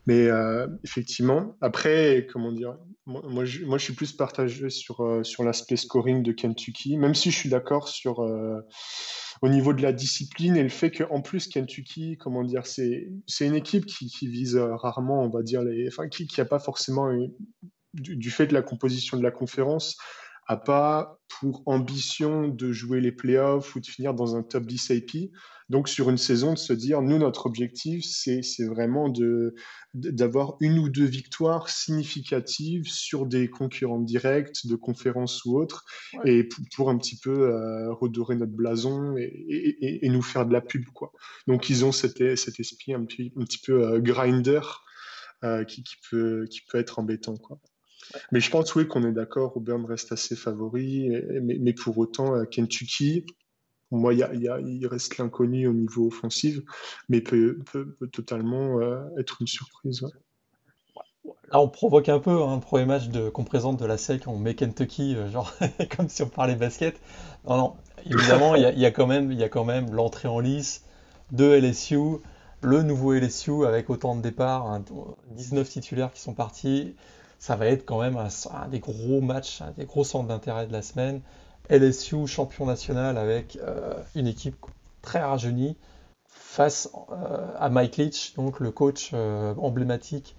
Mais 0.06 0.28
effectivement, 0.85 1.56
après, 1.61 2.28
comment 2.32 2.52
dire, 2.52 2.76
moi, 3.06 3.44
je, 3.44 3.64
moi, 3.64 3.78
je, 3.78 3.85
suis 3.85 3.94
plus 3.94 4.12
partagé 4.12 4.70
sur, 4.70 5.20
sur 5.24 5.42
l'aspect 5.42 5.76
scoring 5.76 6.22
de 6.22 6.30
Kentucky, 6.30 6.96
même 6.96 7.14
si 7.14 7.32
je 7.32 7.37
suis 7.37 7.48
d'accord 7.48 7.88
sur 7.88 8.20
au 9.42 9.48
niveau 9.48 9.72
de 9.72 9.82
la 9.82 9.92
discipline 9.92 10.56
et 10.56 10.62
le 10.62 10.68
fait 10.68 10.92
qu'en 10.92 11.20
plus 11.20 11.48
Kentucky, 11.48 12.16
comment 12.16 12.44
dire, 12.44 12.66
c'est 12.66 13.09
une 13.40 13.56
équipe 13.56 13.87
qui, 13.87 14.06
qui, 14.06 14.28
vise 14.28 14.56
rarement, 14.56 15.22
on 15.24 15.28
va 15.28 15.42
dire, 15.42 15.62
les, 15.62 15.88
enfin, 15.88 16.09
qui 16.09 16.28
n'a 16.38 16.44
pas 16.44 16.61
forcément 16.61 17.11
du, 18.00 18.30
fait 18.30 18.46
de 18.46 18.54
la 18.54 18.62
composition 18.62 19.16
de 19.16 19.22
la 19.22 19.30
conférence, 19.30 19.96
a 20.46 20.56
pas 20.56 21.18
pour 21.40 21.62
ambition 21.66 22.48
de 22.48 22.72
jouer 22.72 23.00
les 23.00 23.12
playoffs 23.12 23.74
ou 23.74 23.80
de 23.80 23.87
finir 23.87 24.14
dans 24.14 24.37
un 24.37 24.42
top 24.42 24.64
10 24.64 24.90
AP. 24.92 25.30
Donc, 25.68 25.88
sur 25.88 26.11
une 26.11 26.16
saison, 26.16 26.52
de 26.52 26.59
se 26.59 26.72
dire, 26.72 27.02
nous, 27.02 27.18
notre 27.18 27.46
objectif, 27.46 28.04
c'est 28.04 28.64
vraiment 28.64 29.12
d'avoir 29.94 30.56
une 30.61 30.78
ou 30.78 30.88
deux 30.88 31.04
victoires 31.04 31.68
significatives 31.68 32.87
sur 32.87 33.26
des 33.26 33.50
concurrents 33.50 33.98
directs, 33.98 34.64
de 34.64 34.76
conférences 34.76 35.44
ou 35.44 35.59
autres, 35.59 35.85
et 36.24 36.48
pour, 36.76 36.88
un 36.88 36.96
petit 36.98 37.18
peu 37.18 37.48
euh, 37.48 37.92
redorer 37.92 38.37
notre 38.37 38.52
blason 38.52 39.16
et, 39.18 40.09
nous 40.09 40.22
faire 40.22 40.46
de 40.46 40.52
la 40.52 40.61
pub. 40.61 40.85
Quoi. 40.94 41.11
Donc, 41.48 41.68
ils 41.68 41.85
ont 41.85 41.92
cet, 41.92 42.37
cet 42.37 42.61
esprit 42.61 42.94
un 42.94 43.04
petit, 43.04 43.32
un 43.37 43.44
petit 43.44 43.59
peu 43.59 43.88
euh, 43.88 44.00
grinder 44.00 44.61
euh, 45.42 45.64
qui, 45.64 45.82
qui, 45.82 45.96
peut, 46.09 46.46
qui 46.48 46.61
peut 46.68 46.78
être 46.78 47.00
embêtant. 47.00 47.37
Quoi. 47.37 47.59
Mais 48.33 48.40
je 48.40 48.51
pense, 48.51 48.75
oui, 48.75 48.87
qu'on 48.87 49.05
est 49.05 49.12
d'accord, 49.12 49.57
Auburn 49.57 49.85
reste 49.85 50.12
assez 50.12 50.37
favori, 50.37 51.11
mais, 51.42 51.73
pour 51.73 51.99
autant, 51.99 52.37
euh, 52.37 52.45
Kentucky, 52.45 53.25
moi, 53.90 54.14
il 54.14 54.87
reste 54.87 55.19
l'inconnu 55.19 55.66
au 55.66 55.73
niveau 55.73 56.09
offensif, 56.09 56.59
mais 57.09 57.21
peut, 57.21 57.59
totalement 58.12 58.81
euh, 58.81 59.01
être 59.19 59.38
une 59.40 59.47
surprise. 59.47 60.05
Là, 61.53 61.61
on 61.61 61.69
provoque 61.69 62.09
un 62.09 62.19
peu 62.19 62.42
un 62.42 62.55
hein, 62.55 62.59
premier 62.59 62.87
match 62.87 63.05
qu'on 63.33 63.45
présente 63.45 63.79
de 63.79 63.85
la 63.85 63.99
SEC, 63.99 64.27
on 64.27 64.38
met 64.38 64.55
Kentucky, 64.55 65.14
euh, 65.14 65.31
genre 65.31 65.53
comme 65.97 66.09
si 66.09 66.23
on 66.23 66.29
parlait 66.29 66.57
basket. 66.57 67.01
Non, 67.49 67.57
non, 67.57 67.77
évidemment, 68.05 68.55
il 68.55 68.62
y, 68.77 68.81
y, 68.81 68.87
a 68.87 68.90
quand 68.90 69.07
même, 69.07 69.33
y 69.33 69.42
a 69.42 69.49
quand 69.49 69.64
même 69.64 69.92
l'entrée 69.92 70.29
en 70.29 70.40
lice 70.40 70.85
de 71.33 71.45
LSU, 71.45 72.19
le 72.62 72.83
nouveau 72.83 73.12
LSU 73.12 73.64
avec 73.64 73.90
autant 73.90 74.16
de 74.16 74.23
départs, 74.23 74.81
19 75.31 75.69
titulaires 75.69 76.12
qui 76.12 76.21
sont 76.21 76.35
partis 76.35 76.95
ça 77.38 77.57
va 77.57 77.66
être 77.66 77.85
quand 77.85 78.01
même 78.01 78.16
un, 78.16 78.68
des 78.68 78.81
gros 78.81 79.20
matchs, 79.20 79.62
un 79.62 79.72
des 79.72 79.85
gros 79.85 80.05
centres 80.05 80.29
d'intérêt 80.29 80.66
de 80.66 80.72
la 80.72 80.83
semaine. 80.83 81.20
LSU 81.68 82.27
champion 82.27 82.66
national 82.66 83.18
avec 83.18 83.57
euh, 83.57 83.94
une 84.14 84.27
équipe 84.27 84.57
très 85.03 85.20
rajeunie 85.20 85.77
face 86.27 86.88
euh, 87.11 87.46
à 87.59 87.68
Mike 87.68 87.96
Leach, 87.96 88.35
donc 88.37 88.61
le 88.61 88.70
coach 88.70 89.11
euh, 89.12 89.55
emblématique 89.57 90.37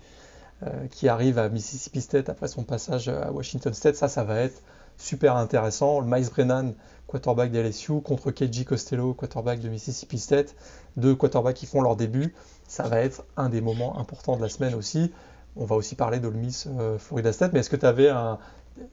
qui 0.89 1.07
arrive 1.07 1.38
à 1.38 1.49
Mississippi 1.49 2.01
State 2.01 2.29
après 2.29 2.47
son 2.47 2.63
passage 2.63 3.10
à 3.10 3.31
Washington 3.31 3.75
State. 3.75 3.95
Ça, 3.95 4.07
ça 4.07 4.23
va 4.23 4.39
être 4.39 4.63
super 4.97 5.36
intéressant. 5.36 5.99
Le 5.99 6.07
Miles 6.07 6.29
Brennan, 6.29 6.73
quarterback 7.05 7.51
de 7.51 7.60
LSU, 7.60 8.01
contre 8.01 8.31
KG 8.31 8.65
Costello, 8.65 9.13
quarterback 9.13 9.60
de 9.60 9.69
Mississippi 9.69 10.17
State, 10.17 10.55
deux 10.95 11.15
quarterbacks 11.15 11.55
qui 11.55 11.67
font 11.67 11.81
leur 11.81 11.95
début. 11.95 12.33
Ça 12.67 12.88
va 12.88 12.99
être 12.99 13.23
un 13.38 13.49
des 13.49 13.62
moments 13.62 13.99
importants 13.99 14.36
de 14.36 14.41
la 14.41 14.49
semaine 14.49 14.73
aussi. 14.73 15.12
On 15.59 15.65
va 15.65 15.75
aussi 15.75 15.95
parler 15.95 16.19
d'Ole 16.19 16.35
Miss 16.35 16.67
euh, 16.67 16.97
Florida 16.97 17.33
State, 17.33 17.53
mais 17.53 17.59
est-ce 17.59 17.69
que 17.69 17.75
tu 17.75 17.85
avais 17.85 18.09
un, 18.09 18.37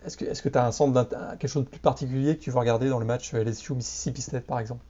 est-ce 0.07 0.43
que 0.43 0.59
as 0.59 0.67
un 0.67 0.73
centre 0.73 1.09
quelque 1.39 1.51
chose 1.51 1.65
de 1.65 1.69
plus 1.69 1.81
particulier 1.81 2.37
que 2.37 2.43
tu 2.43 2.51
veux 2.51 2.59
regarder 2.59 2.89
dans 2.89 2.99
le 2.99 3.05
match 3.05 3.33
LSU 3.35 3.75
Mississippi 3.75 4.23
State 4.23 4.47
par 4.47 4.59
exemple? 4.59 4.85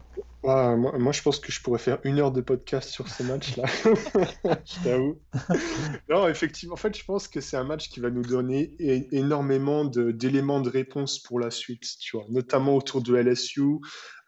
Moi, 0.44 1.12
je 1.12 1.22
pense 1.22 1.38
que 1.38 1.50
je 1.50 1.61
pourrais 1.62 1.78
faire 1.78 1.98
une 2.04 2.18
heure 2.18 2.33
de 2.33 2.40
podcast 2.40 2.88
sur 2.90 3.09
ce 3.09 3.22
match-là. 3.22 3.64
je 4.64 4.85
t'avoue. 4.85 5.18
non, 6.09 6.28
effectivement, 6.28 6.74
en 6.74 6.76
fait, 6.76 6.96
je 6.96 7.04
pense 7.04 7.28
que 7.28 7.40
c'est 7.40 7.57
un 7.57 7.64
match 7.64 7.88
qui 7.88 8.00
va 8.00 8.11
nous 8.11 8.22
donner 8.22 8.74
énormément 9.12 9.85
d'éléments 9.85 10.61
de, 10.61 10.70
réponse 10.70 11.18
pour 11.18 11.38
la 11.40 11.50
suite, 11.50 11.85
tu 12.00 12.16
vois, 12.16 12.26
notamment 12.30 12.76
autour 12.76 13.02
de 13.02 13.16
LSU. 13.16 13.80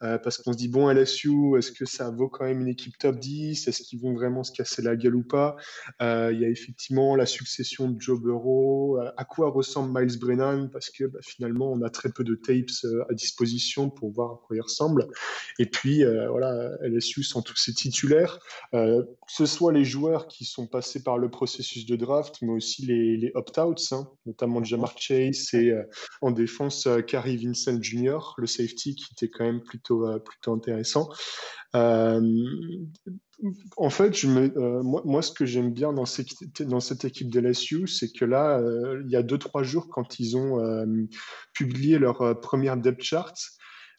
Euh, 0.02 0.18
parce 0.18 0.38
qu'on 0.38 0.52
se 0.52 0.59
dit, 0.59 0.68
bon, 0.68 0.90
LSU, 0.90 1.57
est-ce 1.57 1.72
que 1.72 1.87
ça 1.87 2.11
vaut 2.11 2.29
quand 2.29 2.44
même 2.44 2.61
une 2.61 2.68
équipe 2.68 2.98
top 2.98 3.18
10 3.18 3.66
Est-ce 3.66 3.83
qu'ils 3.83 4.00
vont 4.00 4.12
vraiment 4.12 4.44
se 4.44 4.52
casser 4.52 4.83
la 4.83 4.94
gueule 4.94 5.16
ou 5.16 5.22
pas? 5.22 5.57
Euh, 6.02 6.31
Il 6.33 6.40
y 6.40 6.44
a 6.44 6.48
effectivement 6.48 7.16
la 7.16 7.24
succession 7.24 7.88
de 7.88 8.00
Joe 8.00 8.20
Burrow. 8.20 9.00
Euh, 9.00 9.11
à 9.16 9.24
quoi 9.24 9.50
ressemble 9.50 9.98
Miles 9.98 10.18
Brennan? 10.18 10.68
Parce 10.70 10.90
que 10.90 11.05
bah, 11.05 11.20
finalement, 11.22 11.72
on 11.72 11.81
a 11.83 11.88
très 11.88 12.11
peu 12.11 12.24
de 12.24 12.35
tapes 12.35 12.92
à 13.09 13.14
disposition 13.14 13.88
pour 13.88 14.12
voir 14.12 14.33
à 14.33 14.40
quoi 14.46 14.57
il 14.57 14.61
ressemble. 14.61 15.07
Et 15.59 15.66
puis, 15.66 16.05
voilà, 16.31 16.71
LSU 16.83 17.23
sont 17.23 17.42
tous 17.42 17.57
ses 17.57 17.75
titulaires. 17.75 18.38
que 18.73 19.07
ce 19.29 19.47
soit 19.47 19.73
les 19.73 19.85
joueurs 19.85 20.27
qui 20.29 20.45
sont 20.45 20.66
passés 20.66 21.03
par 21.03 21.19
le 21.19 21.31
processus 21.31 21.87
de 21.87 21.97
draft, 21.97 22.37
mais 22.42 22.53
aussi 22.53 22.87
les, 22.87 23.31
opt-outs, 23.35 23.92
hein, 23.92 24.09
notamment 24.27 24.62
Jamar 24.62 24.95
Chase 24.99 25.53
et 25.55 25.73
en 26.23 26.31
défense, 26.31 26.88
Carrie 27.07 27.37
Vincent 27.37 27.81
Jr., 27.81 28.19
le 28.38 28.47
safety, 28.47 28.95
qui 28.95 29.07
était 29.12 29.29
quand 29.29 29.45
même 29.45 29.62
plutôt 29.62 29.97
euh, 30.05 30.19
plutôt, 30.19 30.53
intéressant. 30.53 31.09
Euh, 31.75 32.21
en 33.77 33.90
fait, 33.90 34.16
je 34.16 34.29
me, 34.29 34.59
euh, 34.59 34.83
moi, 34.83 35.23
ce 35.23 35.33
que 35.33 35.45
j'aime 35.45 35.73
bien 35.73 35.92
dans, 35.92 36.05
dans 36.61 36.81
cette 36.81 37.05
équipe 37.05 37.31
de 37.31 37.40
LSU, 37.40 37.87
c'est 37.87 38.11
que 38.12 38.25
là, 38.25 38.62
il 39.05 39.11
y 39.11 39.16
a 39.16 39.23
deux, 39.23 39.38
trois 39.38 39.62
jours, 39.62 39.88
quand 39.88 40.19
ils 40.19 40.37
ont 40.37 40.59
publié 41.53 41.99
leur 41.99 42.40
première 42.40 42.77
depth 42.77 43.03
chart, 43.03 43.35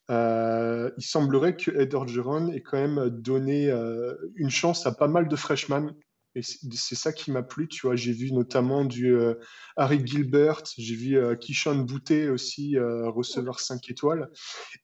il 0.10 1.04
semblerait 1.04 1.56
que 1.56 1.72
Ed 1.72 1.94
Orgeron 1.94 2.52
ait 2.52 2.62
quand 2.62 2.78
même 2.78 3.10
donné 3.10 3.70
une 4.36 4.50
chance 4.50 4.86
à 4.86 4.92
pas 4.92 5.08
mal 5.08 5.28
de 5.28 5.36
freshmen 5.36 5.94
et 6.38 6.44
c'est 6.44 6.96
ça 6.96 7.12
qui 7.12 7.32
m'a 7.32 7.42
plu, 7.42 7.68
tu 7.68 7.88
vois. 7.88 7.96
J'ai 7.96 8.12
vu 8.12 8.32
notamment 8.32 8.86
du 8.86 9.16
euh, 9.16 9.34
Harry 9.76 10.06
Gilbert, 10.06 10.62
j'ai 10.78 10.96
vu 10.96 11.18
euh, 11.18 11.36
Kishon 11.36 11.78
Boutet 11.80 12.30
aussi, 12.30 12.78
euh, 12.78 13.10
receveur 13.10 13.60
5 13.60 13.90
étoiles. 13.90 14.30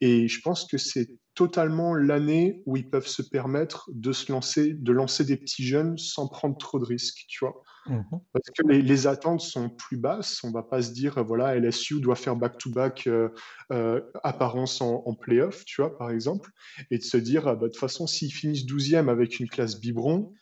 Et 0.02 0.28
je 0.28 0.42
pense 0.42 0.66
que 0.66 0.80
c'est 0.80 1.12
totalement 1.36 1.94
l'année 1.94 2.64
où 2.66 2.76
ils 2.76 2.90
peuvent 2.90 3.08
se 3.08 3.22
permettre 3.22 3.88
de 3.94 4.12
se 4.12 4.32
lancer, 4.32 4.74
de 4.74 4.92
lancer 4.92 5.26
des 5.26 5.38
petits 5.38 5.64
jeunes 5.64 5.96
sans 5.98 6.28
prendre 6.28 6.58
trop 6.58 6.80
de 6.80 6.86
risques, 6.86 7.26
tu 7.28 7.46
vois. 7.46 7.62
Mhm. 7.88 8.22
Parce 8.32 8.50
que 8.50 8.66
les, 8.68 9.08
attentes 9.08 9.42
sont 9.42 9.70
plus 9.70 9.98
basses. 9.98 10.44
On 10.44 10.52
va 10.52 10.64
pas 10.64 10.82
se 10.82 10.92
dire, 10.92 11.24
voilà, 11.24 11.56
LSU 11.56 12.00
doit 12.00 12.16
faire 12.16 12.36
back-to-back 12.36 13.08
euh, 13.08 13.30
euh, 13.72 14.02
apparence 14.24 14.82
en, 14.82 15.14
playoff, 15.16 15.66
tu 15.66 15.82
vois, 15.82 15.98
par 15.98 16.10
exemple, 16.10 16.52
et 16.92 16.98
de 16.98 17.04
se 17.04 17.18
dire, 17.18 17.44
bah, 17.44 17.56
de 17.56 17.68
toute 17.68 17.78
façon, 17.78 18.08
s'ils 18.08 18.34
finissent 18.34 18.66
12e 18.66 19.10
avec 19.10 19.40
une 19.40 19.50
classe 19.50 19.80
biberon, 19.80 20.34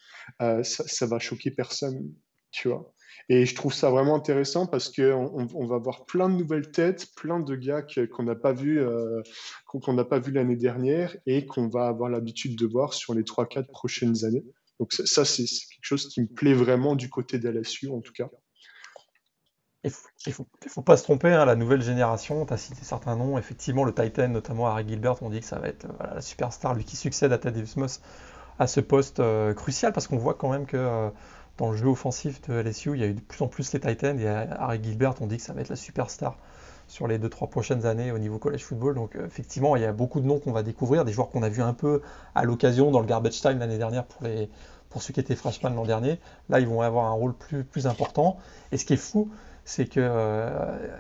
euh, 0.42 0.64
ça, 0.64 0.84
ça 0.88 1.06
va 1.08 1.20
choquer 1.20 1.52
personne, 1.52 2.14
tu 2.52 2.68
vois. 2.68 2.94
Et 3.30 3.46
je 3.46 3.56
trouve 3.56 3.74
ça 3.74 3.90
vraiment 3.90 4.16
intéressant 4.16 4.68
parce 4.68 4.90
qu'on 4.90 5.48
on 5.54 5.66
va 5.68 5.78
voir 5.78 6.06
plein 6.06 6.30
de 6.30 6.36
nouvelles 6.36 6.72
têtes, 6.72 7.08
plein 7.16 7.40
de 7.40 7.56
gars 7.56 7.84
qu'on 8.12 8.24
n'a 8.24 8.36
pas 8.36 8.52
vu, 8.52 8.82
qu'on 9.66 9.94
n'a 9.94 10.04
pas 10.04 10.20
vu 10.20 10.32
l'année 10.32 10.56
dernière 10.56 11.16
et 11.26 11.46
qu'on 11.46 11.68
va 11.68 11.88
avoir 11.88 12.10
l'habitude 12.10 12.58
de 12.58 12.66
voir 12.66 12.94
sur 12.94 13.14
les 13.14 13.24
3-4 13.24 13.68
prochaines 13.68 14.26
années. 14.26 14.44
Donc 14.82 14.94
ça, 14.94 15.26
c'est 15.26 15.44
quelque 15.44 15.84
chose 15.84 16.08
qui 16.08 16.22
me 16.22 16.26
plaît 16.26 16.56
vraiment 16.56 16.96
du 16.96 17.08
côté 17.08 17.38
d'LSU 17.38 17.90
en 17.90 18.02
tout 18.02 18.14
cas. 18.14 18.28
Il 19.84 19.92
ne 20.26 20.32
faut, 20.32 20.82
pas 20.82 20.98
se 20.98 21.04
tromper, 21.04 21.32
hein, 21.32 21.46
la 21.46 21.56
nouvelle 21.56 21.84
génération, 21.84 22.48
tu 22.48 22.54
as 22.54 22.58
cité 22.58 22.84
certains 22.84 23.16
noms, 23.16 23.38
effectivement 23.38 23.84
le 23.84 23.94
Titan, 23.94 24.28
notamment 24.30 24.68
Harry 24.68 24.88
Gilbert, 24.88 25.22
on 25.22 25.30
dit 25.30 25.40
que 25.40 25.46
ça 25.46 25.60
va 25.60 25.68
être 25.68 25.86
euh, 25.86 26.16
la 26.16 26.22
superstar, 26.22 26.74
lui 26.74 26.84
qui 26.84 26.96
succède 26.96 27.32
à 27.32 27.38
Ted 27.38 27.56
Davis 27.56 28.02
à 28.58 28.66
ce 28.66 28.80
poste 28.80 29.20
euh, 29.20 29.54
crucial, 29.54 29.94
parce 29.94 30.08
qu'on 30.08 30.18
voit 30.18 30.34
quand 30.34 30.50
même 30.50 30.66
que 30.66 31.12
dans 31.58 31.70
le 31.70 31.78
jeu 31.78 31.88
offensif 31.88 32.42
de 32.50 32.56
LSU, 32.56 32.94
il 32.96 33.02
y 33.02 33.04
a 33.04 33.08
eu 33.08 33.14
de 33.14 33.22
plus 33.22 33.44
en 33.44 33.48
plus 33.48 33.72
les 33.74 33.80
Titans 33.80 34.20
et 34.20 34.28
Harry 34.28 34.84
Gilbert, 34.84 35.14
on 35.22 35.28
dit 35.28 35.38
que 35.38 35.44
ça 35.44 35.54
va 35.54 35.62
être 35.62 35.70
la 35.70 35.76
superstar 35.76 36.38
sur 36.92 37.08
les 37.08 37.18
2-3 37.18 37.50
prochaines 37.50 37.86
années 37.86 38.12
au 38.12 38.20
niveau 38.20 38.38
college 38.38 38.64
football. 38.64 38.96
Donc 38.96 39.16
euh, 39.16 39.26
effectivement, 39.26 39.78
il 39.78 39.82
y 39.82 39.86
a 39.86 39.94
beaucoup 39.94 40.20
de 40.20 40.26
noms 40.26 40.40
qu'on 40.40 40.52
va 40.52 40.62
découvrir, 40.62 41.06
des 41.06 41.14
joueurs 41.14 41.30
qu'on 41.30 41.42
a 41.42 41.48
vus 41.48 41.62
un 41.62 41.74
peu 41.74 42.02
à 42.36 42.44
l'occasion 42.44 42.92
dans 42.92 43.00
le 43.00 43.06
garbage 43.06 43.40
time 43.42 43.60
l'année 43.60 43.78
dernière 43.78 44.04
pour, 44.04 44.24
les, 44.24 44.50
pour 44.90 45.02
ceux 45.02 45.14
qui 45.14 45.22
étaient 45.22 45.38
freshman 45.38 45.70
l'an 45.70 45.86
dernier. 45.86 46.20
Là, 46.50 46.60
ils 46.60 46.68
vont 46.68 46.82
avoir 46.82 47.06
un 47.06 47.14
rôle 47.14 47.34
plus, 47.34 47.64
plus 47.64 47.88
important. 47.88 48.38
Et 48.74 48.78
ce 48.78 48.84
qui 48.84 48.94
est 48.94 48.98
fou, 48.98 49.30
c'est 49.64 49.86
que 49.86 50.02
euh, 50.02 51.00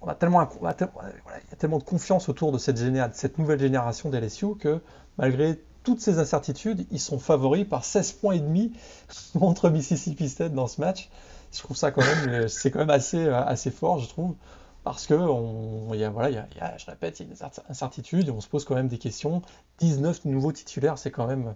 on 0.00 0.08
a 0.08 0.16
tellement, 0.16 0.42
il 0.42 0.64
y 0.64 0.66
a 0.66 1.56
tellement 1.56 1.78
de 1.78 1.84
confiance 1.84 2.28
autour 2.28 2.50
de 2.50 2.58
cette, 2.58 2.78
cette 3.12 3.38
nouvelle 3.38 3.60
génération 3.60 4.10
d'LSU 4.10 4.56
que 4.58 4.80
malgré 5.16 5.60
toutes 5.84 6.00
ces 6.00 6.18
incertitudes, 6.18 6.86
ils 6.90 6.98
sont 6.98 7.20
favoris 7.20 7.66
par 7.68 7.84
16 7.84 8.12
points 8.12 8.34
et 8.34 8.40
demi 8.40 8.72
contre 9.38 9.70
Mississippi 9.70 10.28
State 10.28 10.54
dans 10.54 10.66
ce 10.66 10.80
match. 10.80 11.08
Je 11.52 11.60
trouve 11.60 11.76
ça 11.76 11.92
quand 11.92 12.02
même, 12.04 12.28
euh, 12.30 12.48
c'est 12.48 12.72
quand 12.72 12.80
même 12.80 12.90
assez, 12.90 13.28
assez 13.28 13.70
fort, 13.70 14.00
je 14.00 14.08
trouve, 14.08 14.34
parce 14.84 15.06
que 15.06 15.14
on, 15.14 15.92
y 15.94 16.04
a, 16.04 16.10
voilà, 16.10 16.30
y 16.30 16.36
a, 16.38 16.76
je 16.78 16.86
répète, 16.86 17.20
il 17.20 17.28
y 17.28 17.30
a 17.30 17.34
des 17.34 17.60
incertitudes 17.68 18.28
et 18.28 18.30
on 18.30 18.40
se 18.40 18.48
pose 18.48 18.64
quand 18.64 18.74
même 18.74 18.88
des 18.88 18.98
questions. 18.98 19.42
19 19.78 20.24
nouveaux 20.24 20.52
titulaires, 20.52 20.98
c'est 20.98 21.10
quand 21.10 21.26
même 21.26 21.54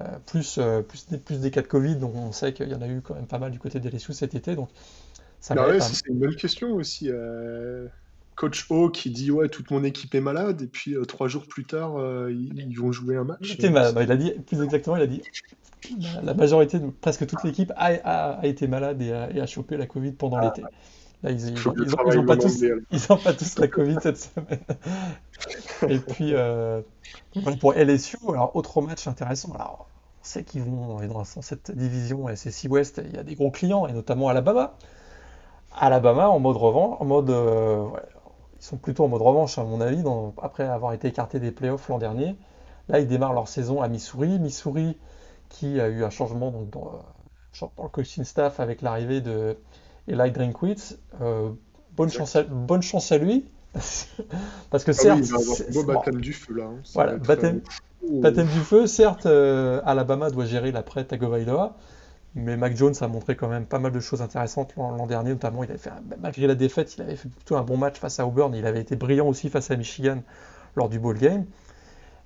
euh, 0.00 0.04
plus, 0.26 0.58
plus, 0.88 1.04
plus, 1.18 1.40
des 1.40 1.50
cas 1.50 1.62
de 1.62 1.68
Covid, 1.68 1.96
donc 1.96 2.14
on 2.14 2.32
sait 2.32 2.52
qu'il 2.52 2.68
y 2.68 2.74
en 2.74 2.82
a 2.82 2.88
eu 2.88 3.00
quand 3.00 3.14
même 3.14 3.26
pas 3.26 3.38
mal 3.38 3.50
du 3.50 3.58
côté 3.58 3.80
des 3.80 3.90
LSU 3.90 4.12
cet 4.12 4.34
été, 4.34 4.54
donc 4.56 4.68
ça 5.40 5.54
bah 5.54 5.68
ouais, 5.68 5.80
c'est 5.80 6.06
une 6.08 6.18
bonne 6.18 6.34
question 6.34 6.72
aussi 6.72 7.10
coach 8.36 8.66
O 8.70 8.90
qui 8.90 9.10
dit 9.10 9.30
ouais 9.30 9.48
toute 9.48 9.70
mon 9.70 9.82
équipe 9.82 10.14
est 10.14 10.20
malade 10.20 10.62
et 10.62 10.66
puis 10.66 10.94
euh, 10.94 11.04
trois 11.04 11.26
jours 11.26 11.46
plus 11.46 11.64
tard 11.64 11.98
euh, 11.98 12.30
ils, 12.30 12.78
vont 12.78 12.92
jouer 12.92 13.16
un 13.16 13.24
match. 13.24 13.56
Il, 13.58 13.64
il 13.64 13.76
a 14.12 14.16
dit 14.16 14.32
plus 14.46 14.62
exactement 14.62 14.96
il 14.96 15.02
a 15.02 15.06
dit 15.06 15.22
la 16.22 16.34
majorité 16.34 16.78
presque 17.00 17.26
toute 17.26 17.42
l'équipe 17.42 17.72
a, 17.76 18.40
été 18.44 18.68
malade 18.68 19.02
et 19.02 19.12
a, 19.12 19.46
chopé 19.46 19.76
la 19.76 19.86
Covid 19.86 20.12
pendant 20.12 20.38
l'été. 20.40 20.62
Là, 21.22 21.30
ils 21.30 21.54
n'ont 21.54 22.26
pas, 22.26 22.36
tous, 22.36 22.64
pas 23.24 23.32
tous 23.32 23.58
la 23.58 23.68
Covid 23.68 23.96
cette 24.02 24.18
semaine. 24.18 24.60
et 25.88 25.98
puis, 25.98 26.34
euh, 26.34 26.82
pour 27.60 27.72
LSU, 27.72 28.18
alors, 28.28 28.54
autre 28.54 28.80
match 28.82 29.06
intéressant. 29.06 29.52
Alors, 29.54 29.88
on 30.20 30.24
sait 30.24 30.44
qu'ils 30.44 30.62
vont 30.62 31.00
dans 31.06 31.24
cette 31.24 31.70
division 31.70 32.28
SSI 32.34 32.68
West, 32.68 33.00
il 33.04 33.14
y 33.14 33.18
a 33.18 33.22
des 33.22 33.34
gros 33.34 33.50
clients, 33.50 33.86
et 33.86 33.92
notamment 33.92 34.28
Alabama. 34.28 34.74
Alabama 35.78 36.28
en 36.28 36.38
mode 36.38 36.56
revanche, 36.56 36.96
en 37.00 37.04
mode 37.04 37.30
ils 38.58 38.64
sont 38.64 38.76
plutôt 38.76 39.04
en 39.04 39.08
mode 39.08 39.22
revanche, 39.22 39.58
à 39.58 39.64
mon 39.64 39.80
avis, 39.80 40.02
après 40.42 40.64
avoir 40.64 40.92
été 40.92 41.08
écartés 41.08 41.40
des 41.40 41.52
playoffs 41.52 41.88
l'an 41.88 41.98
dernier. 41.98 42.36
Là, 42.88 43.00
ils 43.00 43.06
démarrent 43.06 43.34
leur 43.34 43.48
saison 43.48 43.82
à 43.82 43.88
Missouri. 43.88 44.38
Missouri 44.38 44.96
qui 45.48 45.80
a 45.80 45.88
eu 45.88 46.04
un 46.04 46.10
changement 46.10 46.50
donc, 46.50 46.70
dans, 46.70 47.00
euh, 47.62 47.66
le 47.82 47.88
coaching 47.88 48.24
staff 48.24 48.60
avec 48.60 48.82
l'arrivée 48.82 49.20
de 49.20 49.58
Eli 50.08 50.30
Drinkwitz. 50.30 50.98
Euh, 51.20 51.50
bonne, 51.96 52.10
chance 52.10 52.36
à, 52.36 52.42
bonne 52.42 52.82
chance 52.82 53.12
à 53.12 53.18
lui. 53.18 53.46
Parce 54.70 54.84
que 54.84 54.92
certes. 54.92 55.20
Ah 55.32 55.36
oui, 55.38 55.64
il 55.68 55.74
va 55.74 55.94
baptême 55.94 56.20
du 56.20 56.32
feu 56.32 56.54
là. 56.54 56.64
Hein. 56.64 56.80
Voilà, 56.94 57.16
baptême, 57.16 57.60
baptême, 58.02 58.46
du 58.46 58.60
feu. 58.60 58.86
Certes, 58.86 59.26
euh, 59.26 59.80
Alabama 59.84 60.30
doit 60.30 60.46
gérer 60.46 60.72
l'après 60.72 61.04
Tagovailoa. 61.04 61.76
Mais 62.36 62.58
Mac 62.58 62.76
Jones 62.76 62.94
a 63.00 63.08
montré 63.08 63.34
quand 63.34 63.48
même 63.48 63.64
pas 63.64 63.78
mal 63.78 63.92
de 63.92 64.00
choses 64.00 64.20
intéressantes 64.20 64.74
l'an 64.76 65.06
dernier, 65.06 65.30
notamment 65.30 65.64
il 65.64 65.70
avait 65.70 65.78
fait, 65.78 65.90
malgré 66.20 66.46
la 66.46 66.54
défaite, 66.54 66.94
il 66.96 67.02
avait 67.02 67.16
fait 67.16 67.30
plutôt 67.30 67.56
un 67.56 67.62
bon 67.62 67.78
match 67.78 67.98
face 67.98 68.20
à 68.20 68.26
Auburn. 68.26 68.54
Il 68.54 68.66
avait 68.66 68.82
été 68.82 68.94
brillant 68.94 69.26
aussi 69.26 69.48
face 69.48 69.70
à 69.70 69.76
Michigan 69.76 70.18
lors 70.76 70.90
du 70.90 70.98
bowl 70.98 71.16
game. 71.16 71.46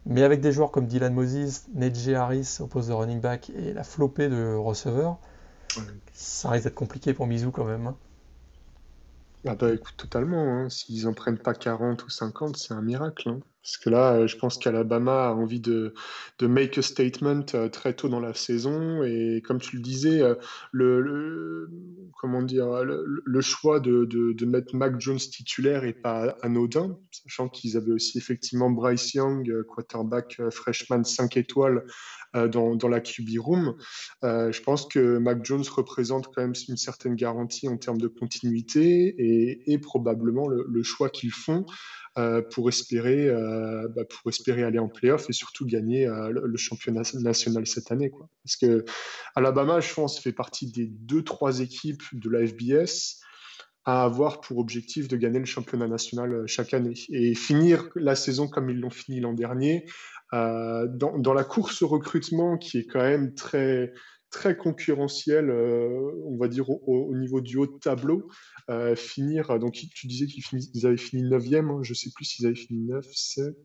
Mais 0.06 0.24
avec 0.24 0.40
des 0.40 0.50
joueurs 0.50 0.72
comme 0.72 0.86
Dylan 0.86 1.14
Moses, 1.14 1.66
Nejee 1.74 2.14
Harris 2.14 2.58
au 2.60 2.66
poste 2.66 2.88
de 2.88 2.94
running 2.94 3.20
back 3.20 3.50
et 3.50 3.72
la 3.72 3.84
flopée 3.84 4.28
de 4.28 4.56
receveurs, 4.56 5.18
ça 6.12 6.50
risque 6.50 6.64
d'être 6.64 6.74
compliqué 6.74 7.14
pour 7.14 7.26
Mizou 7.26 7.50
quand 7.50 7.64
même. 7.64 7.86
Hein. 7.86 7.96
Ah 9.46 9.54
bah 9.54 9.72
écoute, 9.72 9.94
totalement. 9.96 10.64
Hein. 10.64 10.70
S'ils 10.70 11.06
en 11.06 11.14
prennent 11.14 11.38
pas 11.38 11.54
40 11.54 12.04
ou 12.04 12.10
50, 12.10 12.56
c'est 12.56 12.74
un 12.74 12.82
miracle. 12.82 13.28
Hein. 13.28 13.40
Parce 13.62 13.76
que 13.76 13.90
là, 13.90 14.14
euh, 14.14 14.26
je 14.26 14.36
pense 14.36 14.56
qu'Alabama 14.56 15.28
a 15.28 15.32
envie 15.32 15.60
de, 15.60 15.92
de 16.38 16.46
make 16.46 16.78
a 16.78 16.82
statement 16.82 17.44
euh, 17.54 17.68
très 17.68 17.92
tôt 17.92 18.08
dans 18.08 18.20
la 18.20 18.32
saison. 18.32 19.02
Et 19.02 19.42
comme 19.44 19.60
tu 19.60 19.76
le 19.76 19.82
disais, 19.82 20.22
euh, 20.22 20.34
le, 20.72 21.68
comment 22.18 22.42
dire, 22.42 22.82
le, 22.84 23.40
choix 23.42 23.78
de, 23.80 24.04
de, 24.06 24.46
mettre 24.46 24.74
Mac 24.74 24.98
Jones 24.98 25.18
titulaire 25.18 25.84
est 25.84 25.92
pas 25.92 26.36
anodin, 26.42 26.98
sachant 27.10 27.48
qu'ils 27.48 27.76
avaient 27.76 27.92
aussi 27.92 28.18
effectivement 28.18 28.70
Bryce 28.70 29.14
Young, 29.14 29.62
quarterback 29.64 30.40
freshman 30.50 31.04
5 31.04 31.36
étoiles, 31.36 31.84
dans, 32.34 32.76
dans, 32.76 32.88
la 32.88 33.00
QB 33.00 33.38
room. 33.38 33.76
je 34.22 34.62
pense 34.62 34.86
que 34.86 35.18
Mac 35.18 35.44
Jones 35.44 35.64
représente 35.68 36.26
quand 36.26 36.42
même 36.42 36.54
une 36.68 36.76
certaine 36.76 37.16
garantie 37.16 37.68
en 37.68 37.76
termes 37.76 37.98
de 37.98 38.06
continuité 38.06 39.14
et, 39.18 39.72
et 39.72 39.78
probablement 39.78 40.46
le, 40.46 40.82
choix 40.84 41.10
qu'ils 41.10 41.32
font 41.32 41.66
pour, 42.50 42.68
espérer, 42.68 43.28
euh, 43.28 43.88
bah, 43.94 44.02
pour 44.04 44.30
espérer 44.30 44.62
aller 44.62 44.78
en 44.78 44.88
playoff 44.88 45.28
et 45.28 45.32
surtout 45.32 45.66
gagner 45.66 46.06
euh, 46.06 46.30
le, 46.30 46.56
championnat 46.56 47.02
national 47.14 47.66
cette 47.66 47.92
année. 47.92 48.10
Parce 48.44 48.56
que 48.56 48.84
Alabama, 49.34 49.80
je 49.80 49.92
pense, 49.94 50.20
fait 50.20 50.32
partie 50.32 50.70
des 50.70 50.86
deux, 50.86 51.22
trois 51.22 51.60
équipes 51.60 52.02
de 52.12 52.30
la 52.30 52.46
FBS 52.46 53.20
à 53.84 54.04
avoir 54.04 54.40
pour 54.40 54.58
objectif 54.58 55.08
de 55.08 55.16
gagner 55.16 55.38
le 55.38 55.46
championnat 55.46 55.88
national 55.88 56.46
chaque 56.46 56.74
année 56.74 56.94
et 57.10 57.34
finir 57.34 57.88
la 57.94 58.14
saison 58.14 58.46
comme 58.46 58.68
ils 58.68 58.78
l'ont 58.78 58.90
fini 58.90 59.20
l'an 59.20 59.32
dernier, 59.32 59.86
dans, 60.32 61.34
la 61.34 61.44
course 61.44 61.82
recrutement 61.82 62.58
qui 62.58 62.78
est 62.78 62.86
quand 62.86 63.00
même 63.00 63.34
très, 63.34 63.94
très 64.30 64.56
concurrentiel, 64.56 65.50
on 65.50 66.36
va 66.36 66.48
dire, 66.48 66.70
au, 66.70 67.14
niveau 67.16 67.40
du 67.40 67.56
haut 67.56 67.66
de 67.66 67.78
tableau. 67.78 68.28
Euh, 68.70 68.94
finir, 68.94 69.58
donc 69.58 69.72
tu 69.72 70.06
disais 70.06 70.26
qu'ils 70.26 70.86
avaient 70.86 70.96
fini 70.96 71.24
9e, 71.24 71.70
hein, 71.70 71.78
je 71.82 71.92
sais 71.92 72.10
plus 72.14 72.24
s'ils 72.24 72.46
avaient 72.46 72.54
fini 72.54 72.86
9, 72.86 73.04
7, 73.12 73.56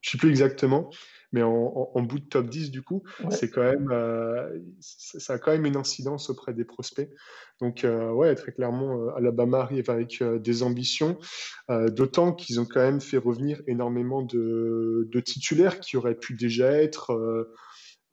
je 0.00 0.10
sais 0.10 0.16
plus 0.16 0.30
exactement, 0.30 0.88
mais 1.32 1.42
en, 1.42 2.00
bout 2.00 2.20
de 2.20 2.24
top 2.24 2.48
10 2.48 2.70
du 2.70 2.80
coup, 2.80 3.02
c'est 3.28 3.50
quand 3.50 3.62
même, 3.62 3.90
euh, 3.92 4.48
ça 4.80 5.34
a 5.34 5.38
quand 5.38 5.52
même 5.52 5.66
une 5.66 5.76
incidence 5.76 6.30
auprès 6.30 6.54
des 6.54 6.64
prospects. 6.64 7.10
Donc 7.60 7.84
euh, 7.84 8.10
ouais, 8.12 8.34
très 8.34 8.52
clairement, 8.52 9.14
Alabama 9.14 9.58
arrive 9.58 9.90
avec 9.90 10.22
des 10.22 10.62
ambitions, 10.62 11.18
d'autant 11.68 12.32
qu'ils 12.32 12.60
ont 12.60 12.66
quand 12.66 12.80
même 12.80 13.02
fait 13.02 13.18
revenir 13.18 13.60
énormément 13.66 14.22
de, 14.22 15.06
de, 15.12 15.20
titulaires 15.20 15.80
qui 15.80 15.98
auraient 15.98 16.18
pu 16.18 16.32
déjà 16.34 16.72
être 16.72 17.46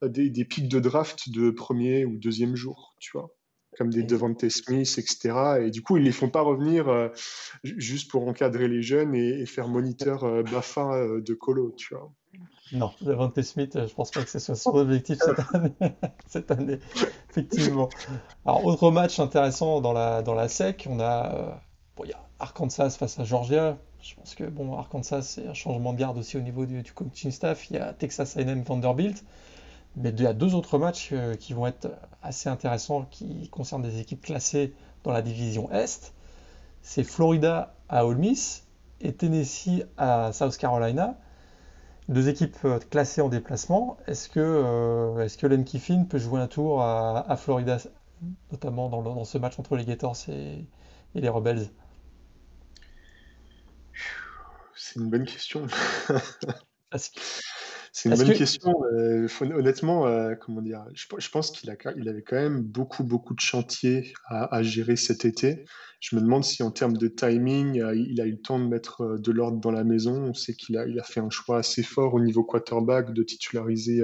des, 0.01 0.29
des 0.29 0.45
pics 0.45 0.69
de 0.69 0.79
draft 0.79 1.29
de 1.29 1.49
premier 1.49 2.05
ou 2.05 2.17
deuxième 2.17 2.55
jour, 2.55 2.95
tu 2.99 3.11
vois 3.13 3.31
comme 3.77 3.91
des 3.91 4.03
Devante 4.03 4.49
Smith, 4.49 4.95
etc. 4.97 5.59
Et 5.61 5.71
du 5.71 5.81
coup, 5.81 5.97
ils 5.97 6.03
les 6.03 6.11
font 6.11 6.29
pas 6.29 6.41
revenir 6.41 6.87
euh, 6.87 7.09
juste 7.63 8.09
pour 8.09 8.27
encadrer 8.27 8.67
les 8.67 8.81
jeunes 8.81 9.13
et, 9.15 9.45
faire 9.45 9.67
moniteur 9.67 10.23
euh, 10.23 10.43
BAFA 10.43 10.93
euh, 10.93 11.21
de 11.21 11.33
colo, 11.33 11.73
tu 11.77 11.93
vois. 11.93 12.11
Non, 12.73 12.91
Devante 13.01 13.41
Smith, 13.41 13.77
je 13.87 13.93
pense 13.93 14.11
pas 14.11 14.23
que 14.23 14.29
ce 14.29 14.39
soit 14.39 14.55
son 14.55 14.75
objectif 14.75 15.19
cette 16.27 16.51
année, 16.51 16.79
effectivement. 17.29 17.89
Alors, 18.45 18.65
autre 18.65 18.91
match 18.91 19.19
intéressant 19.19 19.79
dans 19.79 19.93
la, 19.93 20.21
dans 20.21 20.33
la 20.33 20.47
SEC, 20.47 20.87
on 20.89 20.99
a, 20.99 21.61
bon, 21.95 22.03
il 22.03 22.09
y 22.09 22.13
a 22.13 22.27
Arkansas 22.39 22.91
face 22.91 23.19
à 23.19 23.23
Georgia. 23.23 23.77
Je 24.01 24.15
pense 24.15 24.35
que 24.35 24.43
bon, 24.43 24.77
Arkansas, 24.77 25.23
c'est 25.23 25.47
un 25.47 25.53
changement 25.53 25.93
de 25.93 25.99
garde 25.99 26.17
aussi 26.17 26.37
au 26.37 26.41
niveau 26.41 26.65
du, 26.65 26.81
du 26.81 26.91
coaching 26.91 27.31
staff. 27.31 27.69
Il 27.69 27.77
y 27.77 27.79
a 27.79 27.93
Texas 27.93 28.37
A&M 28.37 28.61
Vanderbilt. 28.63 29.23
Mais 29.95 30.09
il 30.09 30.21
y 30.21 30.27
a 30.27 30.33
deux 30.33 30.53
autres 30.53 30.77
matchs 30.77 31.09
euh, 31.11 31.35
qui 31.35 31.53
vont 31.53 31.67
être 31.67 31.89
assez 32.21 32.49
intéressants 32.49 33.07
qui 33.09 33.49
concernent 33.49 33.81
des 33.81 33.99
équipes 33.99 34.21
classées 34.21 34.73
dans 35.03 35.11
la 35.11 35.21
division 35.21 35.71
Est. 35.71 36.13
C'est 36.81 37.03
Florida 37.03 37.75
à 37.89 38.05
Ole 38.05 38.17
Miss 38.17 38.67
et 39.01 39.13
Tennessee 39.13 39.83
à 39.97 40.31
South 40.33 40.57
Carolina. 40.57 41.17
deux 42.09 42.29
équipes 42.29 42.57
classées 42.89 43.21
en 43.21 43.29
déplacement. 43.29 43.97
Est-ce 44.07 44.29
que, 44.29 45.19
est-ce 45.21 45.37
que 45.37 45.47
Len 45.47 45.63
Kiffin 45.63 46.05
peut 46.05 46.17
jouer 46.17 46.39
un 46.41 46.47
tour 46.47 46.81
à, 46.81 47.35
Florida, 47.37 47.77
notamment 48.51 48.89
dans, 48.89 49.01
dans, 49.01 49.25
ce 49.25 49.37
match 49.37 49.59
entre 49.59 49.75
les 49.75 49.85
Gators 49.85 50.17
et, 50.29 50.65
et 51.15 51.21
les 51.21 51.29
Rebels? 51.29 51.69
C'est 54.75 54.99
une 54.99 55.09
bonne 55.09 55.25
question. 55.25 55.67
C'est 57.91 58.09
une 58.09 58.15
bonne 58.15 58.33
question. 58.33 58.73
Euh, 58.93 59.27
honnêtement, 59.41 60.07
euh, 60.07 60.35
comment 60.35 60.61
dire, 60.61 60.85
je, 60.93 61.29
pense 61.29 61.51
qu'il 61.51 61.69
a, 61.69 61.75
il 61.97 62.09
avait 62.09 62.21
quand 62.21 62.35
même 62.35 62.61
beaucoup, 62.61 63.03
beaucoup 63.03 63.33
de 63.33 63.39
chantiers 63.39 64.13
à, 64.25 64.61
gérer 64.63 64.95
cet 64.95 65.25
été. 65.25 65.65
Je 65.99 66.15
me 66.15 66.21
demande 66.21 66.43
si 66.43 66.61
en 66.61 66.69
termes 66.69 66.95
de 66.95 67.07
timing, 67.07 67.81
euh, 67.81 67.95
il 67.95 68.21
a 68.21 68.25
eu 68.25 68.31
le 68.31 68.41
temps 68.41 68.59
de 68.59 68.65
mettre 68.65 69.17
de 69.17 69.31
l'ordre 69.31 69.59
dans 69.59 69.71
la 69.71 69.83
maison. 69.83 70.25
On 70.25 70.33
sait 70.33 70.53
qu'il 70.53 70.77
a, 70.77 70.85
il 70.85 70.99
a 70.99 71.03
fait 71.03 71.19
un 71.19 71.29
choix 71.29 71.57
assez 71.57 71.81
fort 71.81 72.13
au 72.13 72.19
niveau 72.19 72.43
quarterback 72.43 73.13
de 73.13 73.23
titulariser 73.23 74.03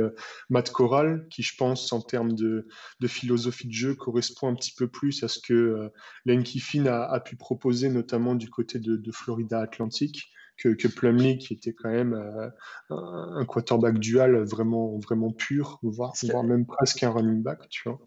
Matt 0.50 0.72
Corral, 0.72 1.28
qui 1.30 1.44
je 1.44 1.56
pense 1.56 1.94
en 1.94 2.02
termes 2.02 2.34
de, 2.34 2.68
philosophie 3.06 3.68
de 3.68 3.74
jeu 3.74 3.96
correspond 3.96 4.48
un 4.48 4.56
petit 4.56 4.74
peu 4.76 4.88
plus 4.88 5.24
à 5.24 5.28
ce 5.28 5.40
que 5.40 5.92
Lane 6.26 6.44
Kiffin 6.44 6.86
a, 6.88 7.20
pu 7.20 7.36
proposer, 7.36 7.90
notamment 7.90 8.36
du 8.36 8.50
côté 8.50 8.80
de, 8.80 8.96
de 8.96 9.12
Florida 9.12 9.60
Atlantique 9.60 10.30
que, 10.58 10.70
que 10.70 10.88
Plumlee, 10.88 11.38
qui 11.38 11.54
était 11.54 11.74
quand 11.74 11.90
même 11.90 12.14
euh, 12.14 12.50
un 12.90 13.46
quarterback 13.46 13.98
dual 14.00 14.44
vraiment, 14.44 14.98
vraiment 15.00 15.32
pur, 15.32 15.80
voire, 15.82 16.14
même 16.44 16.66
presque 16.66 17.04
un 17.04 17.12
running 17.12 17.42
back, 17.42 17.68
tu 17.70 17.90
vois. 17.90 18.00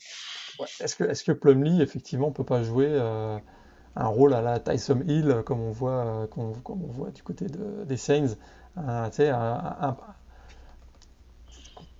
Est-ce 0.80 0.96
que, 0.96 1.04
est 1.04 1.24
que 1.24 1.32
Plumlee, 1.32 1.82
effectivement, 1.82 2.30
peut 2.30 2.44
pas 2.44 2.62
jouer 2.62 2.88
euh, 2.88 3.38
un 3.94 4.06
rôle 4.06 4.34
à 4.34 4.42
la 4.42 4.58
Tyson 4.58 5.02
Hill, 5.06 5.42
comme 5.44 5.60
on 5.60 5.70
voit, 5.70 6.28
comme, 6.30 6.52
on 6.68 6.92
voit 6.92 7.10
du 7.10 7.22
côté 7.22 7.46
de, 7.46 7.84
des 7.84 7.96
Saints 7.96 8.36
un, 8.76 9.10
un, 9.10 9.96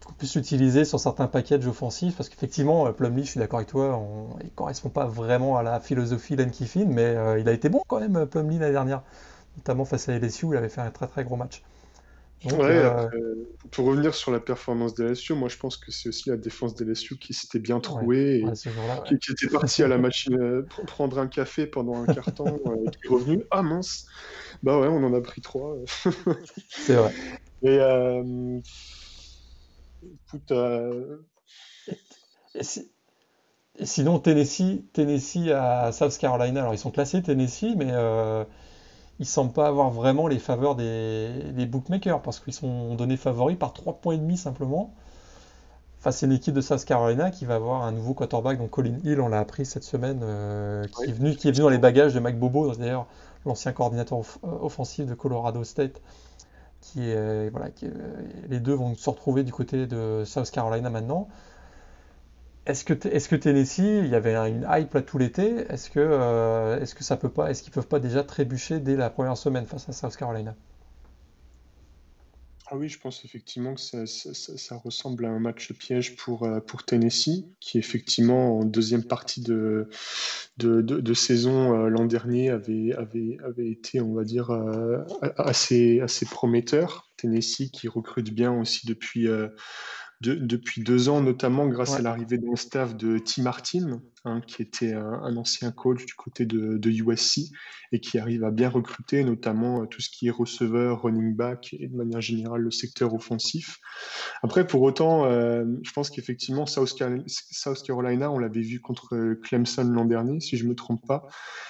qu'on 0.04 0.12
puisse 0.12 0.36
l'utiliser 0.36 0.84
sur 0.84 1.00
certains 1.00 1.26
packages 1.26 1.66
offensifs, 1.66 2.16
parce 2.16 2.28
qu'effectivement, 2.28 2.92
Plumlee, 2.92 3.24
je 3.24 3.30
suis 3.30 3.40
d'accord 3.40 3.58
avec 3.58 3.68
toi, 3.68 3.96
on, 3.96 4.38
il 4.44 4.50
correspond 4.50 4.90
pas 4.90 5.06
vraiment 5.06 5.56
à 5.56 5.62
la 5.62 5.80
philosophie 5.80 6.36
d'Anne 6.36 6.50
Kiffin, 6.52 6.86
mais 6.86 7.04
euh, 7.04 7.40
il 7.40 7.48
a 7.48 7.52
été 7.52 7.68
bon 7.68 7.82
quand 7.88 7.98
même, 7.98 8.26
Plumlee, 8.26 8.58
l'année 8.58 8.72
dernière 8.72 9.02
notamment 9.56 9.84
face 9.84 10.08
à 10.08 10.18
LSU 10.18 10.46
où 10.46 10.54
il 10.54 10.56
avait 10.56 10.68
fait 10.68 10.80
un 10.80 10.90
très 10.90 11.06
très 11.06 11.24
gros 11.24 11.36
match. 11.36 11.62
Euh, 12.44 13.08
pour 13.70 13.86
revenir 13.86 14.14
sur 14.14 14.30
la 14.30 14.40
performance 14.40 14.94
de 14.94 15.04
LSU, 15.06 15.32
moi 15.34 15.48
je 15.48 15.56
pense 15.56 15.76
que 15.76 15.90
c'est 15.90 16.10
aussi 16.10 16.28
la 16.28 16.36
défense 16.36 16.74
de 16.74 16.84
LSU 16.84 17.16
qui 17.16 17.32
s'était 17.32 17.58
bien 17.58 17.80
trouée 17.80 18.44
et 18.44 19.18
qui, 19.18 19.32
était 19.32 19.48
parti 19.48 19.82
à 19.82 19.88
la 19.88 19.98
machine 19.98 20.36
euh, 20.38 20.66
prendre 20.86 21.18
un 21.18 21.26
café 21.28 21.66
pendant 21.66 21.96
un 21.96 22.06
carton 22.06 22.60
euh, 22.66 22.86
et 22.86 22.90
qui 22.90 23.06
est 23.06 23.08
revenu. 23.08 23.42
Ah 23.50 23.62
mince 23.62 24.06
Bah 24.62 24.78
ouais, 24.78 24.86
on 24.86 25.02
en 25.02 25.14
a 25.14 25.20
pris 25.20 25.40
trois. 25.40 25.76
c'est 26.68 26.94
vrai. 26.94 27.12
Et 27.62 27.78
et, 33.78 33.86
sinon, 33.86 34.18
Tennessee, 34.18 34.84
Tennessee 34.92 35.48
à 35.48 35.90
South 35.90 36.16
Carolina, 36.18 36.60
alors 36.60 36.74
ils 36.74 36.78
sont 36.78 36.90
classés 36.90 37.22
Tennessee, 37.22 37.74
mais 37.76 37.90
ils 39.18 39.26
semblent 39.26 39.52
pas 39.52 39.66
avoir 39.66 39.90
vraiment 39.90 40.26
les 40.26 40.38
faveurs 40.38 40.74
des, 40.74 41.66
bookmakers 41.66 42.20
parce 42.22 42.40
qu'ils 42.40 42.52
sont 42.52 42.94
donnés 42.94 43.16
favoris 43.16 43.56
par 43.56 43.72
3 43.72 43.94
points 43.94 44.14
et 44.14 44.18
demi 44.18 44.36
simplement. 44.36 44.94
Face 45.98 46.22
à 46.22 46.26
une 46.26 46.32
équipe 46.32 46.54
de 46.54 46.60
South 46.60 46.84
Carolina 46.84 47.30
qui 47.30 47.46
va 47.46 47.56
avoir 47.56 47.82
un 47.82 47.90
nouveau 47.90 48.14
quarterback, 48.14 48.58
donc 48.58 48.70
Colin 48.70 48.98
Hill, 49.02 49.20
on 49.20 49.28
l'a 49.28 49.40
appris 49.40 49.64
cette 49.64 49.82
semaine, 49.82 50.20
euh, 50.22 50.84
qui, 50.86 51.10
est 51.10 51.12
venu, 51.12 51.34
qui 51.34 51.48
est 51.48 51.52
venu 51.52 51.62
dans 51.62 51.70
les 51.70 51.78
bagages 51.78 52.14
de 52.14 52.20
Mike 52.20 52.38
Bobo, 52.38 52.72
d'ailleurs 52.74 53.06
l'ancien 53.44 53.72
coordinateur 53.72 54.18
euh, 54.18 54.48
offensif 54.60 55.06
de 55.06 55.14
Colorado 55.14 55.64
State, 55.64 56.00
qui 56.80 57.08
est, 57.08 57.16
euh, 57.16 57.48
voilà, 57.50 57.70
les 58.48 58.60
deux 58.60 58.74
vont 58.74 58.94
se 58.94 59.08
retrouver 59.08 59.42
du 59.42 59.52
côté 59.52 59.86
de 59.86 60.22
South 60.26 60.50
Carolina 60.50 60.90
maintenant. 60.90 61.28
Est-ce 62.66 62.84
que, 62.84 62.94
est 62.94 63.38
Tennessee, 63.38 63.78
il 63.78 64.08
y 64.08 64.16
avait 64.16 64.34
une 64.34 64.66
hype 64.68 64.92
là 64.92 65.02
tout 65.02 65.18
l'été, 65.18 65.64
est-ce 65.68 65.88
que, 65.88 66.00
euh, 66.00 66.80
est-ce 66.80 66.96
que 66.96 67.04
ça 67.04 67.16
peut 67.16 67.30
pas, 67.30 67.48
est-ce 67.48 67.62
qu'ils 67.62 67.72
peuvent 67.72 67.86
pas 67.86 68.00
déjà 68.00 68.24
trébucher 68.24 68.80
dès 68.80 68.96
la 68.96 69.08
première 69.08 69.36
semaine 69.36 69.66
face 69.66 69.88
à 69.88 69.92
South 69.92 70.16
Carolina? 70.16 70.56
Ah 72.68 72.76
oui, 72.76 72.88
je 72.88 72.98
pense 72.98 73.24
effectivement 73.24 73.74
que 73.74 73.80
ça, 73.80 74.76
ressemble 74.78 75.26
à 75.26 75.28
un 75.28 75.38
match 75.38 75.72
piège 75.74 76.16
pour, 76.16 76.42
euh, 76.42 76.58
pour 76.58 76.82
Tennessee, 76.82 77.44
qui 77.60 77.78
effectivement 77.78 78.58
en 78.58 78.64
deuxième 78.64 79.04
partie 79.04 79.40
de, 79.40 79.88
de, 80.56 81.14
saison 81.14 81.72
euh, 81.72 81.88
l'an 81.88 82.06
dernier 82.06 82.50
avait, 82.50 82.92
avait, 82.94 83.38
avait 83.44 83.70
été, 83.70 84.00
on 84.00 84.12
va 84.12 84.24
dire, 84.24 84.50
assez, 85.36 86.00
assez 86.00 86.26
prometteur. 86.26 87.12
Tennessee 87.16 87.70
qui 87.70 87.86
recrute 87.86 88.34
bien 88.34 88.52
aussi 88.52 88.88
depuis 88.88 89.28
depuis 90.20 90.82
deux 90.82 91.08
ans, 91.08 91.20
notamment 91.20 91.66
grâce 91.68 91.94
à 91.94 92.02
l'arrivée 92.02 92.38
d'un 92.38 92.56
staff 92.56 92.96
de 92.96 93.18
Tim 93.18 93.42
Martin, 93.42 94.00
Hein, 94.26 94.40
qui 94.44 94.60
était 94.60 94.92
un, 94.92 95.36
ancien 95.36 95.70
coach 95.70 96.04
du 96.04 96.14
côté 96.14 96.46
de, 96.46 96.90
USC 96.90 97.52
et 97.92 98.00
qui 98.00 98.18
arrive 98.18 98.42
à 98.42 98.50
bien 98.50 98.68
recruter, 98.68 99.22
notamment 99.22 99.82
euh, 99.82 99.86
tout 99.86 100.00
ce 100.00 100.10
qui 100.10 100.26
est 100.26 100.32
receveur, 100.32 101.02
running 101.02 101.36
back 101.36 101.76
et 101.78 101.86
de 101.86 101.94
manière 101.94 102.20
générale 102.20 102.62
le 102.62 102.72
secteur 102.72 103.14
offensif. 103.14 103.78
Après, 104.42 104.66
pour 104.66 104.82
autant, 104.82 105.26
euh, 105.26 105.64
je 105.84 105.92
pense 105.92 106.10
qu'effectivement, 106.10 106.66
South, 106.66 106.92
Carolina, 107.86 108.32
on 108.32 108.40
l'avait 108.40 108.62
vu 108.62 108.80
contre 108.80 109.34
Clemson 109.44 109.84
l'an 109.84 110.06
dernier, 110.06 110.40
si 110.40 110.56
je 110.56 110.64
ne 110.64 110.70
me 110.70 110.74
trompe 110.74 111.06
pas. 111.06 111.28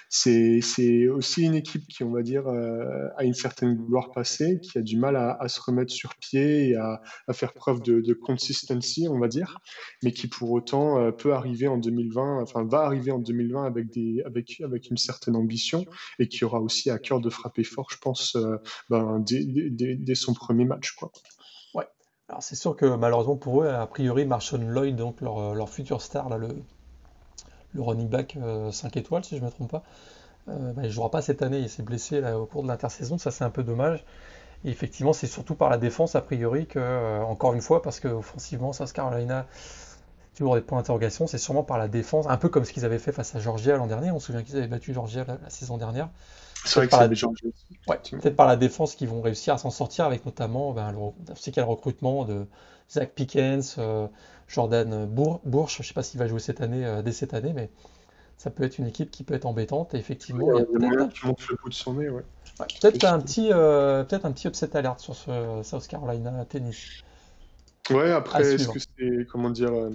C'est 0.09 1.09
aussi 1.09 1.43
une 1.43 1.57
équipe 1.57 1.87
qui, 1.89 2.05
on 2.05 2.13
va 2.13 2.23
dire, 2.23 2.47
euh, 2.47 3.09
a 3.19 3.25
une 3.25 3.35
certaine 3.35 3.75
gloire 3.75 4.13
passée, 4.13 4.61
qui 4.63 4.79
a 4.79 4.81
du 4.81 4.97
mal 4.97 5.17
à, 5.17 5.47
se 5.49 5.61
remettre 5.61 5.93
sur 5.93 6.15
pied 6.15 6.71
et 6.71 6.77
à, 6.77 7.03
faire 7.35 7.53
preuve 7.53 7.83
de, 7.83 8.15
consistency, 8.15 9.09
on 9.11 9.19
va 9.19 9.29
dire, 9.29 9.59
mais 10.03 10.13
qui 10.13 10.27
pour 10.27 10.53
autant 10.53 11.13
peut 11.13 11.35
arriver 11.35 11.69
en 11.69 11.77
2020 11.77 12.46
enfin, 12.47 12.65
va 12.65 12.81
arriver 12.81 13.13
en 13.13 13.19
2020 13.19 13.65
avec, 13.65 13.91
des, 13.91 14.23
avec, 14.25 14.91
une 14.91 14.97
certaine 14.97 15.37
ambition 15.37 15.85
et 16.19 16.29
qui 16.29 16.45
aura 16.45 16.61
aussi 16.61 16.91
à 16.91 16.99
cœur 16.99 17.21
de 17.21 17.31
frapper 17.31 17.65
fort, 17.65 17.89
je 17.91 17.99
pense, 17.99 18.37
euh, 18.37 18.57
ben, 18.91 19.21
dès, 19.21 20.15
son 20.15 20.35
premier 20.35 20.65
match. 20.65 20.93
Quoi. 20.93 21.11
Ouais. 21.75 21.87
Alors 22.29 22.43
c'est 22.43 22.57
sûr 22.57 22.77
que 22.77 22.87
malheureusement 22.87 23.37
pour 23.37 23.63
eux, 23.63 23.69
a 23.69 23.87
priori, 23.87 24.25
Marshall 24.27 24.63
Lloyd, 24.63 24.97
donc 24.97 25.21
leur, 25.21 25.55
leur 25.55 25.69
futur 25.69 26.03
star, 26.03 26.39
le, 26.39 26.49
running 27.77 28.09
back 28.09 28.33
5 28.33 28.41
euh, 28.43 29.01
étoiles, 29.01 29.25
si 29.25 29.37
je 29.37 29.41
ne 29.43 29.47
me 29.47 29.51
trompe 29.51 29.71
pas, 29.71 29.83
euh, 30.49 30.73
ben, 30.73 30.83
il 30.83 30.87
ne 30.87 30.93
jouera 30.93 31.11
pas 31.11 31.23
cette 31.23 31.43
année. 31.43 31.59
Il 31.59 31.69
s'est 31.69 31.83
blessé 31.83 32.23
au 32.33 32.47
cours 32.47 32.63
de 32.63 32.69
l'intersaison. 32.69 33.19
Ça, 33.19 33.31
c'est 33.31 33.45
un 33.45 33.51
peu 33.51 33.63
dommage. 33.63 34.05
Et 34.65 34.71
effectivement, 34.71 35.13
c'est 35.13 35.27
surtout 35.27 35.55
par 35.55 35.69
la 35.69 35.79
défense, 35.79 36.17
a 36.17 36.23
priori, 36.23 36.67
que, 36.67 37.23
encore 37.23 37.53
une 37.55 37.61
fois, 37.61 37.83
parce 37.83 38.01
qu'offensivement, 38.01 38.73
South 38.73 38.93
Carolina 38.93 39.47
toujours 40.37 40.55
des 40.55 40.61
points 40.61 40.79
d'interrogation, 40.79 41.27
c'est 41.27 41.39
sûrement 41.39 41.65
par 41.65 41.79
la 41.79 41.89
défense, 41.89 42.27
un 42.29 42.37
peu 42.37 42.49
comme 42.49 42.65
ce 42.65 42.73
qu'ils 42.73 42.85
avaient 42.85 42.99
fait 42.99 43.13
face 43.13 43.35
à 43.35 43.41
Georgia 43.41 43.77
l'an 43.77 43.87
dernier. 43.87 44.11
On 44.11 44.21
se 44.21 44.27
souvient 44.27 44.43
qu'ils 44.43 44.57
avaient 44.57 44.67
battu 44.67 44.93
Georgia 44.93 45.25
la, 45.27 45.51
saison 45.51 45.79
dernière. 45.79 46.11
C'est 46.65 46.81
vrai 46.81 46.89
que 46.89 46.95
c'est 46.95 47.15
Georgia. 47.15 47.49
Ouais, 47.89 47.99
peut-être 48.11 48.37
par 48.37 48.47
la 48.47 48.57
défense 48.57 48.95
qu'ils 48.95 49.09
vont 49.09 49.23
réussir 49.23 49.55
à 49.55 49.59
s'en 49.59 49.71
sortir 49.71 50.05
avec 50.05 50.27
notamment 50.27 50.73
ben, 50.73 50.93
le, 50.93 51.63
recrutement 51.63 52.25
de 52.25 52.47
Zach 52.91 53.13
Pickens, 53.15 53.77
euh, 53.79 54.07
Jordan 54.47 55.07
Bourch. 55.07 55.77
Je 55.77 55.83
ne 55.83 55.87
sais 55.87 55.95
pas 55.95 56.03
s'il 56.03 56.21
va 56.21 56.27
jouer 56.27 56.41
cette 56.41 56.61
année, 56.61 56.85
euh, 56.85 57.03
dès 57.03 57.13
cette 57.13 57.33
année, 57.33 57.53
mais 57.55 57.71
ça 58.37 58.51
peut 58.51 58.65
être 58.65 58.79
une 58.79 58.87
équipe 58.87 59.11
qui 59.11 59.25
peut 59.25 59.35
être 59.35 59.47
embêtante. 59.47 59.95
Et 59.95 59.99
effectivement, 59.99 60.49
il 60.53 60.59
y 60.59 60.63
a 60.63 60.67
peut-être 62.81 63.05
un 63.05 63.21
petit, 63.21 63.49
euh, 63.53 64.05
peut-être 64.05 64.27
un 64.27 64.33
petit 64.33 64.49
upset 64.49 64.77
alert 64.77 65.01
sur 65.01 65.15
ce 65.15 65.61
South 65.63 65.87
Carolina 65.87 66.45
tennis. 66.45 67.05
Ouais, 67.91 68.11
après, 68.11 68.55
est-ce 68.55 68.69
que 68.69 68.79
c'est, 68.79 69.27
comment 69.31 69.51
dire, 69.51 69.73
euh, 69.73 69.91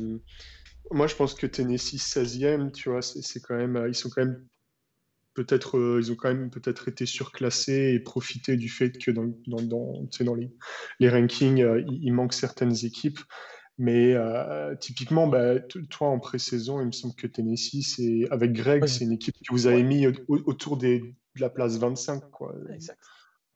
moi 0.92 1.08
je 1.08 1.16
pense 1.16 1.34
que 1.34 1.46
Tennessee 1.46 1.98
16e, 1.98 2.72
tu 2.72 2.89
vois, 2.89 3.02
c'est 3.02 3.39
quand 3.39 3.56
même, 3.56 3.76
euh, 3.76 3.89
ils 3.89 3.96
sont 3.96 4.10
quand 4.10 4.22
même 4.24 4.46
peut-être, 5.34 5.78
euh, 5.78 6.00
ils 6.02 6.12
ont 6.12 6.16
quand 6.16 6.30
même 6.30 6.50
peut-être 6.50 6.88
été 6.88 7.06
surclassés 7.06 7.94
et 7.94 8.00
profité 8.00 8.58
du 8.58 8.70
fait 8.70 8.92
que 8.92 9.12
dans, 9.12 9.32
dans, 9.48 9.62
dans, 9.62 10.08
dans 10.22 10.36
les, 10.36 10.52
les 11.00 11.10
rankings, 11.10 11.66
il, 11.89 12.14
manque 12.14 12.34
certaines 12.34 12.86
équipes. 12.86 13.20
Mais 13.78 14.16
typiquement, 14.80 15.28
bah, 15.28 15.60
toi 15.89 16.10
en 16.10 16.20
pré-saison, 16.20 16.82
il 16.82 16.88
me 16.88 16.92
semble 16.92 17.16
que 17.16 17.26
Tennessee, 17.26 17.82
c'est 17.82 18.28
avec 18.30 18.52
Greg, 18.54 18.86
c'est 18.86 19.06
une 19.06 19.14
équipe 19.14 19.36
que 19.36 19.52
vous 19.52 19.66
avez 19.66 19.82
mis 19.82 20.06
autour 20.28 20.78
des, 20.78 21.00
de 21.00 21.42
la 21.42 21.50
place 21.50 21.78
25, 21.78 22.30
quoi. 22.30 22.54
Exact. 22.74 23.00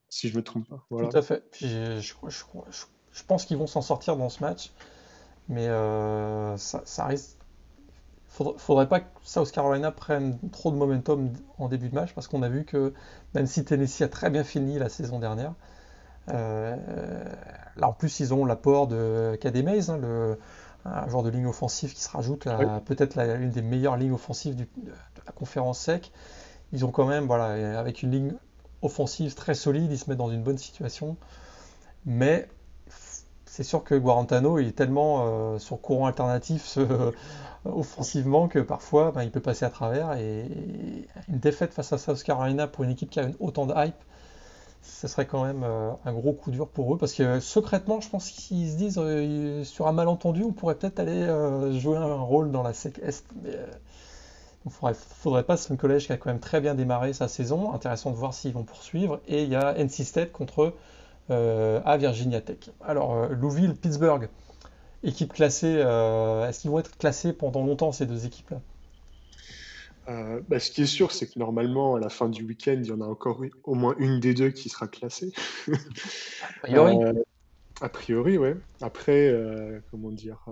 Si 0.09 0.29
je 0.29 0.37
me 0.37 0.43
trompe 0.43 0.67
pas. 0.67 0.85
Voilà. 0.89 1.09
Tout 1.09 1.17
à 1.17 1.21
fait. 1.21 1.43
Puis 1.51 1.67
je, 1.67 1.99
je, 1.99 2.13
je, 2.29 2.85
je 3.15 3.23
pense 3.23 3.45
qu'ils 3.45 3.57
vont 3.57 3.67
s'en 3.67 3.81
sortir 3.81 4.17
dans 4.17 4.29
ce 4.29 4.43
match, 4.43 4.71
mais 5.47 5.67
euh, 5.67 6.57
ça, 6.57 6.81
ça, 6.85 7.05
risque. 7.05 7.37
Faudrait, 8.27 8.55
faudrait 8.57 8.89
pas 8.89 8.99
que 8.99 9.05
South 9.23 9.49
Carolina 9.51 9.91
prenne 9.91 10.37
trop 10.51 10.69
de 10.69 10.75
momentum 10.75 11.31
en 11.57 11.69
début 11.69 11.87
de 11.87 11.95
match, 11.95 12.13
parce 12.13 12.27
qu'on 12.27 12.43
a 12.43 12.49
vu 12.49 12.65
que 12.65 12.93
même 13.33 13.47
si 13.47 13.63
Tennessee 13.63 14.01
a 14.01 14.09
très 14.09 14.29
bien 14.29 14.43
fini 14.43 14.77
la 14.77 14.89
saison 14.89 15.19
dernière, 15.19 15.53
euh, 16.29 16.75
là 17.77 17.87
en 17.87 17.93
plus 17.93 18.19
ils 18.19 18.33
ont 18.33 18.43
l'apport 18.45 18.87
de 18.87 19.37
KD 19.39 19.63
Mays, 19.63 19.89
hein, 19.89 19.97
le, 19.97 20.37
un 20.83 21.07
joueur 21.07 21.23
de 21.23 21.29
ligne 21.29 21.45
offensive 21.45 21.93
qui 21.93 22.01
se 22.01 22.09
rajoute 22.09 22.47
à 22.47 22.81
peut-être 22.81 23.21
l'une 23.37 23.51
des 23.51 23.61
meilleures 23.61 23.95
lignes 23.95 24.11
offensives 24.11 24.55
de, 24.55 24.67
la 25.25 25.31
conférence 25.31 25.79
sec. 25.79 26.11
Ils 26.73 26.83
ont 26.83 26.91
quand 26.91 27.05
même, 27.05 27.25
voilà, 27.25 27.79
avec 27.79 28.03
une 28.03 28.11
ligne 28.11 28.33
offensive 28.81 29.33
très 29.35 29.53
solide, 29.53 29.91
ils 29.91 29.97
se 29.97 30.09
mettent 30.09 30.19
dans 30.19 30.29
une 30.29 30.43
bonne 30.43 30.57
situation. 30.57 31.15
Mais 32.05 32.49
c'est 33.55 33.63
sûr 33.63 33.85
que 33.85 33.95
Guarantano 33.95 34.57
est 34.57 34.75
tellement 34.75 35.57
sur 35.59 35.79
courant 35.79 36.07
alternatif 36.07 36.77
offensivement 37.63 38.49
que 38.49 38.59
parfois 38.59 39.11
ben, 39.11 39.23
il 39.23 39.31
peut 39.31 39.39
passer 39.39 39.63
à 39.63 39.69
travers. 39.69 40.11
Et, 40.17 40.45
une 41.29 41.39
défaite 41.39 41.73
face 41.73 41.93
à 41.93 41.97
South 41.97 42.21
Carolina 42.21 42.67
pour 42.67 42.83
une 42.83 42.91
équipe 42.91 43.09
qui 43.09 43.21
a 43.21 43.29
autant 43.39 43.65
de 43.65 43.73
hype, 43.75 43.95
ce 44.81 45.07
serait 45.07 45.25
quand 45.25 45.45
même 45.45 45.63
un 45.63 46.13
gros 46.13 46.33
coup 46.33 46.51
dur 46.51 46.67
pour 46.67 46.93
eux. 46.93 46.97
Parce 46.97 47.13
que 47.13 47.39
secrètement, 47.39 48.01
je 48.01 48.09
pense 48.09 48.29
qu'ils 48.29 48.69
se 48.69 48.75
disent 48.75 49.67
sur 49.67 49.87
un 49.87 49.93
malentendu, 49.93 50.43
on 50.43 50.51
pourrait 50.51 50.75
peut-être 50.75 50.99
aller 50.99 51.25
jouer 51.79 51.95
un 51.95 52.15
rôle 52.15 52.51
dans 52.51 52.61
la 52.61 52.73
SEC 52.73 52.99
Est. 52.99 53.25
Mais, 53.41 53.51
il 54.65 54.69
ne 54.89 54.93
faudrait, 54.93 55.43
pas, 55.43 55.57
c'est 55.57 55.71
un 55.71 55.75
collège 55.77 56.07
qui 56.07 56.11
a 56.11 56.17
quand 56.17 56.29
même 56.29 56.39
très 56.39 56.59
bien 56.59 56.73
démarré 56.73 57.13
sa 57.13 57.27
saison. 57.27 57.73
Intéressant 57.73 58.09
de 58.11 58.15
voir 58.15 58.33
s'ils 58.33 58.53
vont 58.53 58.63
poursuivre. 58.63 59.21
Et 59.27 59.43
il 59.43 59.49
y 59.49 59.55
a 59.55 59.75
NC 59.77 60.03
State 60.03 60.31
contre 60.31 60.63
euh, 60.63 60.73
à 61.29 61.97
Virginia 61.97 62.41
Tech. 62.41 62.69
Alors, 62.81 63.15
euh, 63.15 63.29
Louisville, 63.29 63.75
Pittsburgh, 63.75 64.29
équipe 65.03 65.33
classée. 65.33 65.75
Euh, 65.77 66.47
est-ce 66.47 66.61
qu'ils 66.61 66.71
vont 66.71 66.79
être 66.79 66.97
classés 66.97 67.33
pendant 67.33 67.65
longtemps, 67.65 67.91
ces 67.91 68.05
deux 68.05 68.25
équipes-là? 68.25 68.61
Bah, 70.47 70.59
ce 70.59 70.69
qui 70.69 70.83
est 70.83 70.87
sûr, 70.87 71.11
c'est 71.11 71.25
que 71.25 71.39
normalement, 71.39 71.95
à 71.95 71.99
la 71.99 72.09
fin 72.09 72.29
du 72.29 72.43
week-end, 72.43 72.77
il 72.77 72.85
y 72.85 72.91
en 72.91 73.01
a 73.01 73.05
encore 73.05 73.41
au 73.63 73.73
moins 73.73 73.95
une 73.97 74.19
des 74.19 74.35
deux 74.35 74.51
qui 74.51 74.69
sera 74.69 74.87
classée. 74.87 75.33
a 75.67 76.67
priori. 76.67 76.97
a 77.81 77.89
priori, 77.89 78.37
ouais. 78.37 78.55
Après, 78.81 79.33
comment 79.89 80.11
dire 80.11 80.45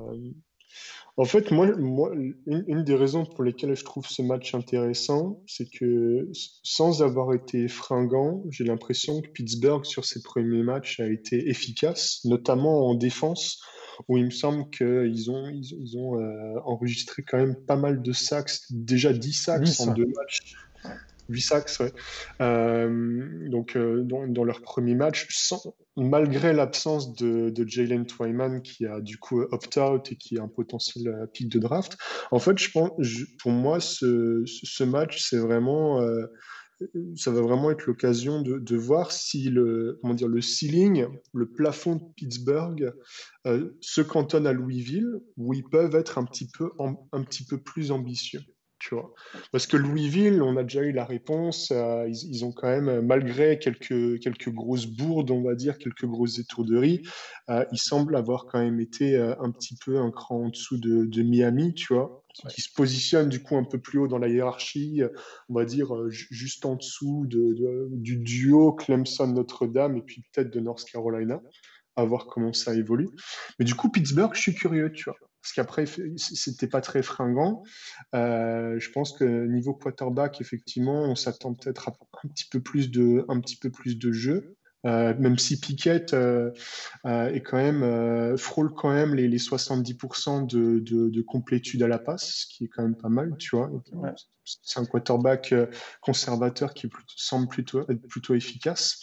en 1.16 1.26
fait, 1.26 1.52
moi, 1.52 1.68
moi 1.78 2.12
une, 2.48 2.84
des 2.84 2.96
raisons 2.96 3.26
pour 3.26 3.44
lesquelles 3.44 3.76
je 3.76 3.84
trouve 3.84 4.08
ce 4.08 4.24
match 4.24 4.56
intéressant, 4.56 5.44
c'est 5.46 5.70
que 5.70 6.28
sans 6.64 7.04
avoir 7.04 7.34
été 7.34 7.68
fringant, 7.68 8.44
j'ai 8.50 8.64
l'impression 8.64 9.22
que 9.22 9.28
Pittsburgh, 9.28 9.86
sur 9.86 10.06
ses 10.06 10.24
premiers 10.24 10.64
matchs, 10.64 11.00
a 11.00 11.08
été 11.08 11.50
efficace, 11.50 12.22
notamment 12.26 12.88
en 12.88 12.96
défense, 12.96 13.62
où 14.08 14.18
il 14.18 14.26
me 14.26 14.32
semble 14.32 14.70
qu'ils 14.72 15.30
ont, 15.30 15.50
ils, 15.50 15.98
ont 15.98 16.20
euh, 16.20 16.60
enregistré 16.66 17.22
quand 17.22 17.38
même 17.38 17.56
pas 17.56 17.76
mal 17.76 18.02
de 18.02 18.12
sacs, 18.12 18.50
déjà 18.72 19.14
10 19.14 19.34
sacs 19.34 19.68
en 19.82 19.94
deux 19.94 20.08
matchs. 20.18 20.56
8 21.30 21.42
sacs, 21.42 21.72
ouais. 21.80 21.94
Euh, 22.42 23.50
donc, 23.50 23.76
euh, 23.76 24.04
dans, 24.04 24.44
leur 24.44 24.62
premier 24.62 24.96
match, 24.96 25.28
malgré 25.96 26.54
l'absence 26.54 27.16
de, 27.16 27.54
Jalen 27.66 28.06
Twyman 28.06 28.62
qui 28.62 28.86
a 28.86 29.00
du 29.00 29.18
coup 29.18 29.42
opt-out 29.42 30.12
et 30.12 30.16
qui 30.16 30.38
a 30.38 30.44
un 30.44 30.48
potentiel 30.48 31.08
euh, 31.08 31.26
pic 31.28 31.50
de 31.50 31.60
draft, 31.60 31.98
en 32.32 32.40
fait, 32.40 32.58
je 32.58 32.72
pense, 32.72 32.92
pour 33.40 33.52
moi, 33.52 33.80
ce, 33.80 34.84
match, 34.84 35.22
c'est 35.22 35.38
vraiment. 35.38 36.02
ça 37.16 37.32
va 37.32 37.42
vraiment 37.42 37.72
être 37.72 37.86
l'occasion 37.86 38.42
de, 38.42 38.60
de, 38.60 38.76
voir 38.76 39.12
si 39.12 39.50
le, 39.50 40.00
comment 40.02 40.14
dire, 40.14 40.28
le 40.28 40.42
ceiling, 40.42 41.06
le 41.34 41.50
plafond 41.50 41.96
de 41.96 42.04
Pittsburgh 42.16 42.94
se 43.80 44.02
cantonne 44.02 44.48
à 44.48 44.54
Louisville, 44.54 45.22
où 45.38 45.54
ils 45.54 45.64
peuvent 45.64 45.96
être 45.96 46.18
un 46.18 46.26
petit 46.26 46.50
peu, 46.50 46.72
un 46.80 47.24
petit 47.24 47.46
peu 47.46 47.58
plus 47.58 47.92
ambitieux. 47.92 48.42
Parce 49.52 49.68
que 49.68 49.78
Louisville, 49.78 50.42
on 50.42 50.58
a 50.58 50.64
déjà 50.64 50.82
eu 50.82 50.92
la 50.92 51.06
réponse, 51.06 51.72
euh, 51.72 52.08
ils, 52.08 52.44
ont 52.46 52.52
quand 52.52 52.68
même, 52.68 53.06
malgré 53.06 53.60
quelques, 53.60 54.20
quelques 54.20 54.50
grosses 54.50 54.86
bourdes, 54.86 55.32
on 55.32 55.42
va 55.42 55.56
dire, 55.56 55.78
quelques 55.78 56.06
grosses 56.06 56.40
étourderies, 56.40 57.02
euh, 57.50 57.66
ils 57.72 57.80
semblent 57.80 58.16
avoir 58.16 58.46
quand 58.46 58.60
même 58.60 58.80
été 58.80 59.16
euh, 59.16 59.36
un 59.40 59.52
petit 59.52 59.76
peu 59.84 59.98
un 59.98 60.12
cran 60.12 60.46
en 60.46 60.50
dessous 60.50 60.78
de, 60.78 61.24
Miami, 61.24 61.74
tu 61.74 61.94
vois, 61.94 62.24
qui 62.50 62.62
se 62.62 62.70
positionne 62.74 63.30
du 63.30 63.42
coup 63.42 63.56
un 63.56 63.64
peu 63.64 63.80
plus 63.80 64.00
haut 64.00 64.08
dans 64.08 64.18
la 64.18 64.28
hiérarchie, 64.28 65.02
on 65.50 65.54
va 65.54 65.66
dire 65.66 65.94
juste 66.10 66.66
en 66.66 66.76
dessous 66.76 67.26
de, 67.28 67.88
du 67.92 68.18
duo 68.18 68.74
Clemson-Notre-Dame 68.74 69.98
et 69.98 70.02
puis 70.02 70.24
peut-être 70.32 70.52
de 70.52 70.60
North 70.60 70.84
Carolina, 70.86 71.42
à 71.96 72.04
voir 72.06 72.26
comment 72.26 72.54
ça 72.54 72.74
évolue. 72.74 73.10
Mais 73.60 73.66
du 73.66 73.76
coup, 73.76 73.90
Pittsburgh, 73.90 74.34
je 74.34 74.42
suis 74.42 74.56
curieux, 74.56 74.92
tu 74.92 75.06
vois 75.06 75.18
parce 75.44 75.52
qu'après, 75.52 75.86
c'était 76.16 76.68
pas 76.68 76.80
très 76.80 77.04
fringant. 77.04 77.64
Euh, 78.16 78.80
je 78.80 78.90
pense 78.92 79.12
que 79.12 79.46
niveau 79.46 79.74
quarterback, 79.74 80.40
effectivement, 80.40 81.04
on 81.04 81.16
s'attend 81.16 81.54
peut-être 81.54 81.90
à 81.90 81.98
un 82.24 82.30
petit 82.30 82.48
peu 82.50 82.62
plus 82.62 82.90
de, 82.90 83.26
un 83.28 83.42
petit 83.42 83.58
peu 83.58 83.70
plus 83.70 83.98
de 83.98 84.14
jeu. 84.14 84.56
Euh, 84.86 85.14
même 85.18 85.38
si 85.38 85.60
Piquet 85.60 86.14
euh, 86.14 86.52
est 87.04 87.42
quand 87.42 87.58
même 87.58 88.38
frôle 88.38 88.74
quand 88.74 88.94
même 88.94 89.16
les, 89.16 89.28
les 89.28 89.38
70% 89.38 90.46
de, 90.48 90.80
de, 90.80 91.10
de, 91.10 91.22
complétude 91.22 91.84
à 91.84 91.88
la 91.88 92.00
passe, 92.00 92.46
ce 92.46 92.48
qui 92.48 92.66
est 92.66 92.68
quand 92.68 92.84
même 92.84 92.98
pas 92.98 93.10
mal, 93.10 93.36
tu 93.38 93.56
vois. 93.56 93.70
C'est 94.46 94.80
un 94.80 94.86
quarterback 94.86 95.54
conservateur 96.02 96.74
qui 96.74 96.90
semble 97.16 97.48
plutôt 97.48 97.82
être 97.90 98.08
plutôt 98.08 98.34
efficace. 98.34 99.02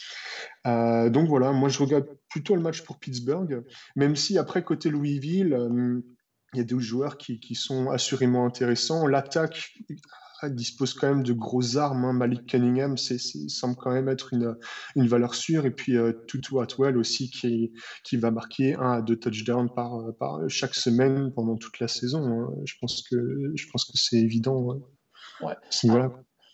donc 0.64 1.28
voilà, 1.28 1.53
moi 1.53 1.68
je 1.68 1.78
regarde 1.78 2.07
plutôt 2.28 2.55
le 2.55 2.62
match 2.62 2.82
pour 2.82 2.99
Pittsburgh, 2.99 3.62
même 3.97 4.16
si 4.16 4.36
après 4.38 4.62
côté 4.62 4.91
Louisville 4.91 5.55
il 6.55 6.59
y 6.59 6.61
a 6.61 6.64
deux 6.64 6.78
joueurs 6.78 7.16
qui, 7.16 7.38
qui 7.40 7.55
sont 7.55 7.90
assurément 7.90 8.46
intéressants. 8.46 9.07
L'attaque 9.07 9.74
dispose 10.48 10.94
quand 10.94 11.09
même 11.09 11.22
de 11.22 11.32
grosses 11.32 11.76
armes. 11.76 12.05
Hein. 12.05 12.12
Malik 12.12 12.46
Cunningham 12.46 12.96
c'est, 12.96 13.18
semble 13.18 13.76
quand 13.76 13.92
même 13.92 14.09
être 14.09 14.32
une, 14.32 14.57
une 14.96 15.07
valeur 15.07 15.34
sûre. 15.34 15.66
Et 15.66 15.70
puis 15.70 15.96
euh, 15.96 16.12
Tutu 16.26 16.59
Atwell 16.61 16.96
aussi 16.96 17.30
qui, 17.30 17.72
qui 18.05 18.16
va 18.16 18.30
marquer 18.30 18.74
un 18.76 18.92
à 18.92 19.03
deux 19.03 19.16
touchdowns 19.16 19.70
par, 19.74 20.01
par 20.18 20.40
chaque 20.48 20.74
semaine 20.74 21.32
pendant 21.32 21.57
toute 21.57 21.78
la 21.78 21.88
saison. 21.88 22.26
Hein. 22.26 22.55
Je 22.64 22.74
pense 22.80 23.03
que, 23.03 23.53
je 23.55 23.66
pense 23.70 23.84
que 23.84 23.92
c'est 23.94 24.16
évident. 24.16 24.80
Ouais. 25.42 25.55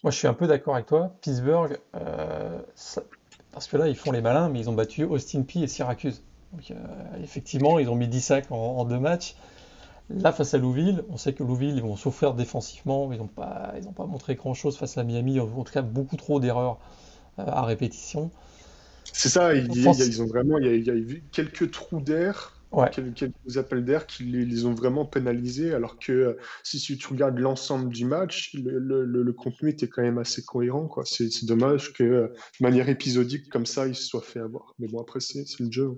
Moi, 0.02 0.12
je 0.12 0.18
suis 0.18 0.28
un 0.28 0.34
peu 0.34 0.46
d'accord 0.46 0.74
avec 0.74 0.86
toi. 0.86 1.16
Pittsburgh, 1.20 1.78
euh, 1.96 2.60
parce 3.52 3.66
que 3.66 3.76
là, 3.76 3.88
ils 3.88 3.96
font 3.96 4.12
les 4.12 4.20
malins, 4.20 4.48
mais 4.48 4.60
ils 4.60 4.70
ont 4.70 4.74
battu 4.74 5.04
Austin 5.04 5.42
Peay 5.42 5.64
et 5.64 5.66
Syracuse. 5.66 6.22
Donc, 6.52 6.70
euh, 6.70 6.74
effectivement, 7.22 7.78
ils 7.78 7.88
ont 7.88 7.96
mis 7.96 8.06
10 8.06 8.20
sacs 8.20 8.52
en, 8.52 8.56
en 8.56 8.84
deux 8.84 9.00
matchs. 9.00 9.34
Là, 10.08 10.30
face 10.30 10.54
à 10.54 10.58
Louisville, 10.58 11.02
on 11.10 11.16
sait 11.16 11.32
que 11.32 11.42
Louisville 11.42 11.74
ils 11.74 11.82
vont 11.82 11.96
souffrir 11.96 12.34
défensivement, 12.34 13.12
ils 13.12 13.18
n'ont 13.18 13.26
pas, 13.26 13.74
ils 13.76 13.92
pas 13.92 14.06
montré 14.06 14.36
grand-chose 14.36 14.76
face 14.76 14.96
à 14.98 15.02
Miami, 15.02 15.40
en 15.40 15.46
tout 15.48 15.72
cas 15.72 15.82
beaucoup 15.82 16.16
trop 16.16 16.38
d'erreurs 16.38 16.78
euh, 17.38 17.44
à 17.46 17.64
répétition. 17.64 18.30
C'est 19.12 19.28
ça, 19.28 19.54
il, 19.54 19.68
ils 19.74 20.22
ont 20.22 20.26
vraiment, 20.26 20.58
il 20.58 20.84
y 20.84 20.90
a, 20.90 20.94
eu 20.94 21.24
quelques 21.32 21.70
trous 21.72 22.00
d'air 22.00 22.55
Ouais. 22.72 22.90
Quelques 22.90 23.56
appels 23.56 23.84
d'air 23.84 24.06
qui 24.06 24.24
les, 24.24 24.66
ont 24.66 24.74
vraiment 24.74 25.04
pénalisés, 25.04 25.72
alors 25.72 25.98
que 25.98 26.12
euh, 26.12 26.36
si, 26.64 26.98
tu 26.98 27.08
regardes 27.08 27.38
l'ensemble 27.38 27.90
du 27.90 28.04
match, 28.04 28.54
le, 28.54 29.32
contenu 29.32 29.70
était 29.70 29.88
quand 29.88 30.02
même 30.02 30.18
assez 30.18 30.42
cohérent. 30.44 30.86
Quoi. 30.86 31.04
C'est, 31.06 31.44
dommage 31.44 31.92
que 31.92 32.02
euh, 32.02 32.26
de 32.60 32.64
manière 32.64 32.88
épisodique 32.88 33.48
comme 33.48 33.66
ça, 33.66 33.86
il 33.86 33.94
se 33.94 34.02
soit 34.02 34.20
fait 34.20 34.40
avoir. 34.40 34.74
Mais 34.78 34.88
bon, 34.88 35.00
après, 35.00 35.20
c'est, 35.20 35.44
le 35.60 35.70
jeu. 35.70 35.92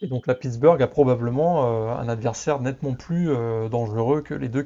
Et 0.00 0.06
donc 0.06 0.26
la 0.26 0.34
Pittsburgh 0.34 0.80
a 0.82 0.86
probablement 0.86 1.90
euh, 1.90 1.94
un 1.94 2.08
adversaire 2.08 2.60
nettement 2.60 2.94
plus 2.94 3.26
dangereux 3.70 4.22
que 4.22 4.34
les 4.34 4.48
deux, 4.48 4.64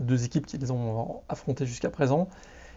deux 0.00 0.24
équipes 0.24 0.46
qui 0.46 0.56
les 0.56 0.70
ont 0.70 1.20
affrontés 1.28 1.66
jusqu'à 1.66 1.90
présent. 1.90 2.28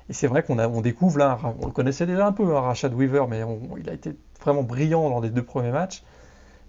Et 0.09 0.13
c'est 0.13 0.27
vrai 0.27 0.43
qu'on 0.43 0.59
on 0.59 0.81
découvre 0.81 1.17
là, 1.17 1.39
on 1.61 1.65
le 1.65 1.71
connaissait 1.71 2.05
déjà 2.05 2.27
un 2.27 2.33
peu, 2.33 2.55
hein, 2.55 2.61
Rashad 2.61 2.93
Weaver, 2.93 3.25
mais 3.29 3.43
il 3.79 3.89
a 3.89 3.93
été 3.93 4.13
vraiment 4.41 4.63
brillant 4.63 5.09
dans 5.09 5.21
les 5.21 5.29
deux 5.29 5.43
premiers 5.43 5.71
matchs 5.71 6.03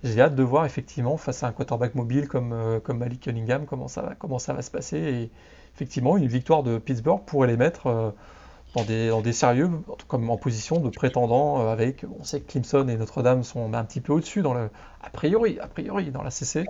j'ai 0.02 0.20
hâte 0.20 0.34
de 0.34 0.42
voir 0.42 0.66
effectivement 0.66 1.16
face 1.16 1.42
à 1.42 1.48
un 1.48 1.52
quarterback 1.52 1.94
mobile 1.94 2.28
comme, 2.28 2.52
euh, 2.52 2.80
comme 2.80 2.98
Malik 2.98 3.20
Cunningham 3.20 3.66
comment 3.66 3.88
ça, 3.88 4.02
va, 4.02 4.14
comment 4.14 4.38
ça 4.38 4.52
va 4.52 4.62
se 4.62 4.70
passer. 4.70 4.98
Et 4.98 5.30
effectivement, 5.74 6.16
une 6.16 6.26
victoire 6.26 6.62
de 6.62 6.78
Pittsburgh 6.78 7.20
pourrait 7.24 7.48
les 7.48 7.56
mettre 7.56 7.86
euh, 7.86 8.10
dans, 8.74 8.84
des, 8.84 9.10
dans 9.10 9.20
des 9.20 9.32
sérieux, 9.32 9.70
comme 10.08 10.28
en 10.28 10.36
position 10.36 10.80
de 10.80 10.88
prétendant 10.88 11.60
euh, 11.60 11.72
avec, 11.72 12.04
on 12.18 12.24
sait 12.24 12.40
que 12.40 12.50
Clemson 12.50 12.88
et 12.88 12.96
Notre-Dame 12.96 13.44
sont 13.44 13.72
un 13.72 13.84
petit 13.84 14.00
peu 14.00 14.12
au-dessus, 14.12 14.42
dans 14.42 14.54
le, 14.54 14.70
a 15.02 15.10
priori, 15.10 15.60
a 15.60 15.68
priori 15.68 16.10
dans 16.10 16.22
la 16.22 16.30
CC. 16.30 16.64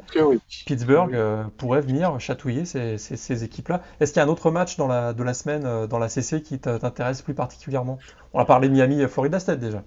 Pittsburgh 0.66 1.16
pourrait 1.57 1.80
venir 1.80 2.20
chatouiller 2.20 2.66
ces, 2.66 2.99
ces, 2.99 3.45
équipes-là. 3.45 3.83
Est-ce 4.01 4.12
qu'il 4.12 4.20
y 4.20 4.22
a 4.22 4.26
un 4.26 4.30
autre 4.30 4.51
match 4.51 4.76
dans 4.76 4.89
la, 4.89 5.14
de 5.14 5.22
la 5.22 5.33
semaine 5.33 5.87
dans 5.87 5.99
la 5.99 6.09
CC 6.09 6.43
qui 6.43 6.59
t'intéresse 6.59 7.22
plus 7.22 7.35
particulièrement? 7.35 7.99
On 8.35 8.41
a 8.41 8.45
parlé 8.45 8.68
de 8.68 8.74
Miami, 8.74 9.03
Florida 9.09 9.41
State 9.41 9.61
déjà. 9.61 9.83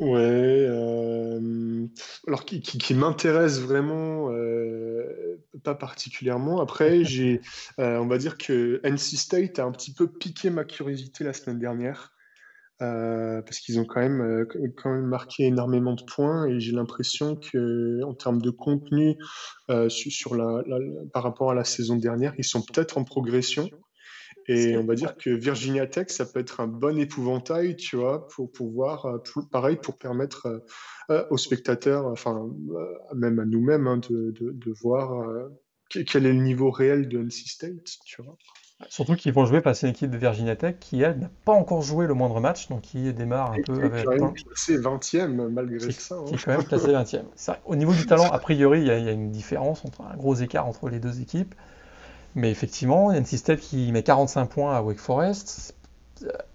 Ouais, 0.00 0.18
euh, 0.18 1.86
alors 2.26 2.46
qui, 2.46 2.62
qui, 2.62 2.94
m'intéresse 2.94 3.60
vraiment, 3.60 4.30
euh, 4.32 5.38
pas 5.62 5.74
particulièrement. 5.74 6.62
Après, 6.62 7.04
j'ai, 7.04 7.42
euh, 7.78 7.98
on 7.98 8.06
va 8.06 8.16
dire 8.16 8.38
que 8.38 8.80
NC 8.82 9.18
State 9.18 9.58
a 9.58 9.64
un 9.64 9.72
petit 9.72 9.92
peu 9.92 10.10
piqué 10.10 10.48
ma 10.48 10.64
curiosité 10.64 11.22
la 11.22 11.34
semaine 11.34 11.58
dernière, 11.58 12.14
parce 12.78 13.58
qu'ils 13.58 13.78
ont 13.78 13.84
quand 13.84 14.00
même, 14.00 14.46
quand 14.78 14.90
même 14.90 15.04
marqué 15.04 15.44
énormément 15.44 15.92
de 15.92 16.02
points 16.02 16.46
et 16.46 16.60
j'ai 16.60 16.72
l'impression 16.72 17.36
que 17.36 18.02
en 18.04 18.14
termes 18.14 18.40
de 18.40 18.48
contenu 18.48 19.18
sur 19.88 20.34
la, 20.34 20.62
par 21.12 21.24
rapport 21.24 21.50
à 21.50 21.54
la 21.54 21.64
saison 21.64 21.96
dernière, 21.96 22.32
ils 22.38 22.44
sont 22.44 22.62
peut-être 22.62 22.96
en 22.96 23.04
progression. 23.04 23.68
Et 24.50 24.76
on 24.76 24.84
va 24.84 24.96
dire 24.96 25.16
que 25.16 25.30
Virginia 25.30 25.86
Tech, 25.86 26.08
ça 26.08 26.26
peut 26.26 26.40
être 26.40 26.60
un 26.60 26.66
bon 26.66 26.98
épouvantail, 26.98 27.76
tu 27.76 27.96
vois, 27.96 28.26
pour 28.28 28.50
pouvoir, 28.50 29.06
euh, 29.06 29.18
pareil, 29.52 29.76
pour 29.76 29.96
permettre 29.96 30.46
euh, 30.46 30.58
euh, 31.10 31.24
aux 31.30 31.36
spectateurs, 31.36 32.06
enfin, 32.06 32.50
même 33.14 33.38
à 33.38 33.44
nous-mêmes, 33.44 33.86
hein, 33.86 34.00
de, 34.10 34.32
de, 34.32 34.72
voir 34.82 35.24
quel 35.88 36.26
est 36.26 36.32
le 36.32 36.40
niveau 36.40 36.70
réel 36.70 37.08
de 37.08 37.20
NC 37.20 37.46
State, 37.46 37.98
tu 38.04 38.22
vois. 38.22 38.36
Surtout 38.88 39.14
qu'ils 39.14 39.32
vont 39.32 39.44
jouer 39.44 39.60
face 39.60 39.84
à 39.84 39.86
une 39.86 39.92
équipe 39.92 40.10
de 40.10 40.16
Virginia 40.16 40.56
Tech 40.56 40.76
qui, 40.80 41.02
elle, 41.02 41.18
n'a 41.18 41.30
pas 41.44 41.52
encore 41.52 41.82
joué 41.82 42.06
le 42.06 42.14
moindre 42.14 42.40
match, 42.40 42.68
donc 42.68 42.80
qui 42.80 43.12
démarre 43.12 43.52
un 43.52 43.62
peu 43.62 43.74
avec. 43.74 43.92
Qui 43.92 43.98
est 44.00 44.04
quand 44.04 44.24
même 44.24 44.34
classé 44.34 44.78
20e 44.78 45.48
malgré 45.50 45.92
ça. 45.92 46.16
Qui 46.26 46.34
est 46.34 46.44
quand 46.44 46.56
même 46.56 46.64
classé 46.64 46.88
20e. 46.88 47.22
Au 47.66 47.76
niveau 47.76 47.92
du 47.92 48.06
talent, 48.06 48.30
a 48.30 48.38
priori, 48.38 48.80
il 48.80 48.86
y, 48.86 48.90
a 48.90 49.12
une 49.12 49.30
différence, 49.30 49.84
entre, 49.84 50.00
un 50.00 50.16
gros 50.16 50.34
écart 50.34 50.66
entre 50.66 50.88
les 50.88 50.98
deux 50.98 51.20
équipes. 51.20 51.54
Mais 52.34 52.50
effectivement, 52.50 53.12
NC 53.12 53.36
State 53.36 53.60
qui 53.60 53.90
met 53.92 54.02
45 54.02 54.46
points 54.46 54.76
à 54.76 54.82
Wake 54.82 54.98
Forest, 54.98 55.74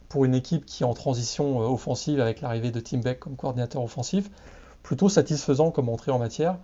pour 0.09 0.25
une 0.25 0.35
équipe 0.35 0.65
qui 0.65 0.83
est 0.83 0.85
en 0.85 0.93
transition 0.93 1.61
euh, 1.61 1.65
offensive 1.65 2.21
avec 2.21 2.41
l'arrivée 2.41 2.71
de 2.71 2.79
Tim 2.79 2.99
Beck 2.99 3.19
comme 3.19 3.35
coordinateur 3.35 3.83
offensif, 3.83 4.29
plutôt 4.83 5.09
satisfaisant 5.09 5.71
comme 5.71 5.89
entrée 5.89 6.11
en 6.11 6.19
matière. 6.19 6.57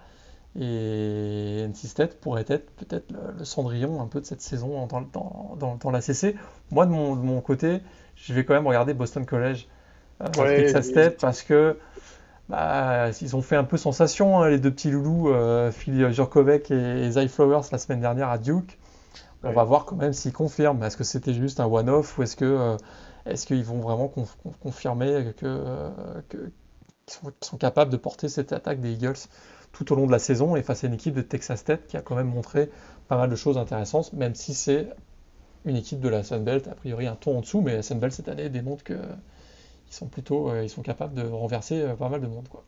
Et 0.59 1.66
NC 1.68 1.88
State 1.88 2.20
pourrait 2.20 2.45
être 2.47 2.70
peut-être 2.76 3.12
le, 3.38 3.45
cendrillon 3.45 4.01
un 4.01 4.07
peu 4.07 4.20
de 4.20 4.26
cette 4.26 4.41
saison 4.41 4.88
dans, 4.88 5.78
dans, 5.78 5.91
la 5.91 6.01
CC. 6.01 6.36
Moi, 6.72 6.86
de 6.86 6.91
mon, 6.91 7.16
de 7.16 7.22
mon, 7.22 7.39
côté, 7.39 7.80
je 8.16 8.34
vais 8.34 8.43
quand 8.43 8.53
même 8.53 8.68
regarder 8.68 8.93
Boston 8.93 9.26
College 9.26 9.68
euh, 10.22 10.28
Texas 10.55 10.88
State 10.88 11.18
parce 11.20 11.41
que 11.41 11.78
bah, 12.49 13.12
ils 13.22 13.36
ont 13.36 13.41
fait 13.41 13.55
un 13.55 13.64
peu 13.64 13.78
sensation, 13.78 14.41
hein, 14.41 14.49
les 14.49 14.59
deux 14.59 14.72
petits 14.72 14.91
loulous, 14.91 15.30
euh, 15.30 15.72
Phil 15.72 16.12
Jurkovec 16.12 16.70
et, 16.70 17.12
Zay 17.12 17.30
Flowers 17.30 17.64
la 17.72 17.78
semaine 17.78 18.01
dernière 18.01 18.30
à 18.30 18.38
Duke. 18.38 18.78
On 19.44 19.52
va 19.52 19.64
voir 19.64 19.86
quand 19.86 19.96
même 19.96 20.14
s'ils 20.14 20.34
confirment. 20.34 20.84
Est-ce 20.84 20.98
que 20.98 21.04
c'était 21.04 21.34
juste 21.34 21.60
un 21.60 21.66
one-off 21.66 22.18
ou 22.18 22.24
est-ce 22.24 22.36
que 22.36 22.46
euh, 22.46 22.78
est-ce 23.26 23.46
qu'ils 23.46 23.64
vont 23.64 23.80
vraiment 23.80 24.12
confirmer 24.62 25.34
que, 25.38 25.92
qu'ils 26.30 26.52
sont, 27.08 27.32
sont, 27.42 27.58
capables 27.58 27.92
de 27.92 27.98
porter 27.98 28.30
cette 28.30 28.52
attaque 28.52 28.82
des 28.82 28.94
Eagles 28.94 29.18
tout 29.72 29.92
au 29.92 29.96
long 29.96 30.06
de 30.06 30.12
la 30.12 30.20
saison 30.20 30.56
et 30.56 30.64
face 30.64 30.84
à 30.84 30.88
une 30.88 30.94
équipe 30.94 31.14
de 31.14 31.22
Texas 31.22 31.64
Tech 31.64 31.80
qui 31.88 31.98
a 31.98 32.02
quand 32.02 32.16
même 32.16 32.28
montré 32.28 32.70
pas 33.08 33.18
mal 33.18 33.30
de 33.30 33.36
choses 33.36 33.58
intéressantes, 33.58 34.14
même 34.14 34.36
si 34.36 34.54
c'est 34.54 34.88
une 35.66 35.76
équipe 35.76 36.00
de 36.00 36.10
la 36.10 36.24
Sunbelt, 36.24 36.68
a 36.68 36.76
priori 36.76 37.08
un 37.08 37.16
ton 37.16 37.38
en 37.38 37.42
dessous, 37.42 37.62
mais 37.62 37.76
la 37.76 37.84
Sunbelt 37.84 38.14
cette 38.14 38.30
année 38.30 38.50
démontre 38.50 38.84
qu'ils 38.84 38.98
sont 39.89 40.08
plutôt 40.08 40.50
euh, 40.50 40.64
ils 40.64 40.70
sont 40.70 40.82
capables 40.82 41.14
de 41.14 41.28
renverser 41.28 41.82
euh, 41.82 41.96
pas 41.96 42.10
mal 42.10 42.22
de 42.22 42.28
monde. 42.28 42.48
Quoi. 42.50 42.64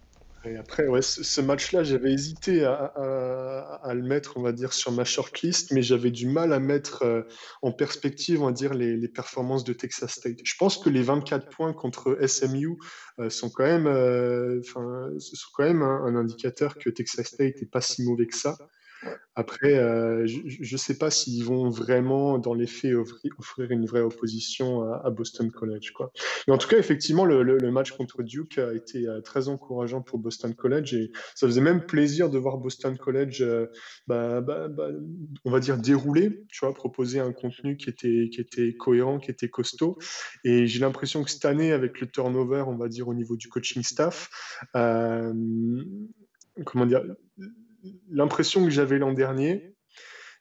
Après, 0.60 0.88
ouais, 0.88 1.02
ce, 1.02 1.40
match-là, 1.40 1.84
j'avais 1.84 2.12
hésité 2.12 2.66
à, 2.66 3.94
le 3.94 4.02
mettre, 4.02 4.36
on 4.36 4.42
va 4.42 4.52
dire, 4.52 4.74
sur 4.74 4.92
ma 4.92 5.06
shortlist, 5.06 5.72
mais 5.72 5.82
j'avais 5.82 6.12
du 6.12 6.28
mal 6.28 6.52
à 6.52 6.60
mettre 6.60 7.04
euh, 7.04 7.22
en 7.62 7.72
perspective, 7.72 8.42
on 8.42 8.48
va 8.48 8.52
dire, 8.52 8.74
les, 8.74 9.08
performances 9.08 9.64
de 9.64 9.72
Texas 9.72 10.12
State. 10.12 10.40
Je 10.44 10.56
pense 10.58 10.78
que 10.78 10.90
les 10.90 11.02
24 11.02 11.50
points 11.50 11.72
contre 11.72 12.18
SMU 12.28 12.78
euh, 13.20 13.30
sont 13.30 13.50
quand 13.50 13.64
même, 13.64 13.88
euh, 13.88 14.62
sont 14.64 15.50
quand 15.54 15.64
même 15.64 15.82
un, 15.82 16.16
indicateur 16.16 16.78
que 16.78 16.90
Texas 16.90 17.28
State 17.28 17.62
n'est 17.62 17.68
pas 17.68 17.82
si 17.82 18.04
mauvais 18.04 18.28
que 18.28 18.36
ça. 18.36 18.58
Après, 19.36 19.74
euh, 19.74 20.28
je 20.28 20.74
ne 20.74 20.78
sais 20.78 20.96
pas 20.98 21.10
s'ils 21.10 21.44
vont 21.44 21.70
vraiment, 21.70 22.38
dans 22.38 22.54
les 22.54 22.68
faits, 22.68 22.94
offrir, 22.94 23.72
une 23.72 23.88
vraie 23.88 24.02
opposition 24.02 24.84
à, 24.84 25.10
Boston 25.10 25.50
College. 25.50 25.92
Mais 26.48 26.54
en 26.54 26.60
tout 26.60 26.68
cas, 26.68 26.78
effectivement, 26.78 27.26
le, 27.26 27.72
match 27.72 27.92
contre 27.94 28.22
Duke 28.22 28.60
a 28.60 28.74
été 28.74 29.08
euh, 29.08 29.22
très 29.22 29.48
encourageant 29.48 30.02
pour 30.04 30.20
Boston 30.20 30.54
College 30.54 30.94
et 30.94 31.12
ça 31.34 31.48
faisait 31.48 31.62
même 31.62 31.86
plaisir 31.88 32.30
de 32.30 32.38
voir 32.38 32.58
Boston 32.58 32.96
College, 32.96 33.42
euh, 33.42 33.66
bah, 34.06 34.42
bah, 34.42 34.68
bah, 34.68 34.90
on 35.46 35.52
va 35.52 35.60
dire, 35.60 35.78
dérouler, 35.78 36.44
tu 36.50 36.60
vois, 36.64 36.74
proposer 36.76 37.20
un 37.20 37.34
contenu 37.34 37.76
qui 37.78 37.90
était 37.90 38.76
cohérent, 38.76 39.18
qui 39.18 39.32
était 39.32 39.50
costaud. 39.50 39.98
Et 40.44 40.68
j'ai 40.68 40.80
l'impression 40.80 41.24
que 41.24 41.32
cette 41.32 41.46
année, 41.46 41.72
avec 41.72 42.00
le 42.00 42.08
turnover, 42.08 42.66
on 42.68 42.76
va 42.76 42.88
dire, 42.88 43.08
au 43.08 43.16
niveau 43.16 43.36
du 43.36 43.48
coaching 43.48 43.82
staff, 43.82 44.30
comment 46.66 46.86
dire 46.86 47.02
l'impression 48.10 48.64
que 48.64 48.70
j'avais 48.70 48.98
l'an 48.98 49.14
dernier, 49.14 49.74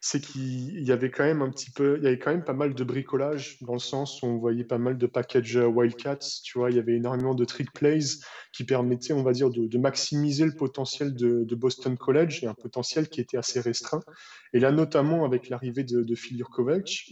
c'est 0.05 0.19
qu'il 0.19 0.83
y 0.83 0.91
avait 0.91 1.09
quand 1.09 1.23
même 1.23 1.41
un 1.41 1.49
petit 1.49 1.71
peu, 1.71 1.95
il 1.97 2.03
y 2.03 2.07
avait 2.07 2.19
quand 2.19 2.31
même 2.31 2.43
pas 2.43 2.53
mal 2.53 2.73
de 2.73 2.83
bricolage 2.83 3.57
dans 3.61 3.71
le 3.71 3.79
sens 3.79 4.21
où 4.21 4.25
on 4.25 4.37
voyait 4.37 4.65
pas 4.65 4.77
mal 4.77 4.97
de 4.97 5.07
package 5.07 5.55
euh, 5.55 5.65
Wildcats, 5.65 6.41
tu 6.43 6.59
vois, 6.59 6.71
il 6.71 6.75
y 6.75 6.79
avait 6.79 6.95
énormément 6.95 7.33
de 7.33 7.45
trick 7.45 7.71
plays 7.71 8.19
qui 8.51 8.65
permettaient, 8.65 9.13
on 9.13 9.23
va 9.23 9.31
dire, 9.31 9.49
de, 9.49 9.77
maximiser 9.77 10.45
le 10.45 10.51
potentiel 10.51 11.15
de, 11.15 11.55
Boston 11.55 11.97
College 11.97 12.43
et 12.43 12.47
un 12.47 12.53
potentiel 12.53 13.07
qui 13.07 13.21
était 13.21 13.37
assez 13.37 13.61
restreint. 13.61 14.01
Et 14.51 14.59
là, 14.59 14.73
notamment 14.73 15.23
avec 15.23 15.47
l'arrivée 15.47 15.85
de, 15.85 16.03
de 16.03 16.15
Phil 16.15 16.43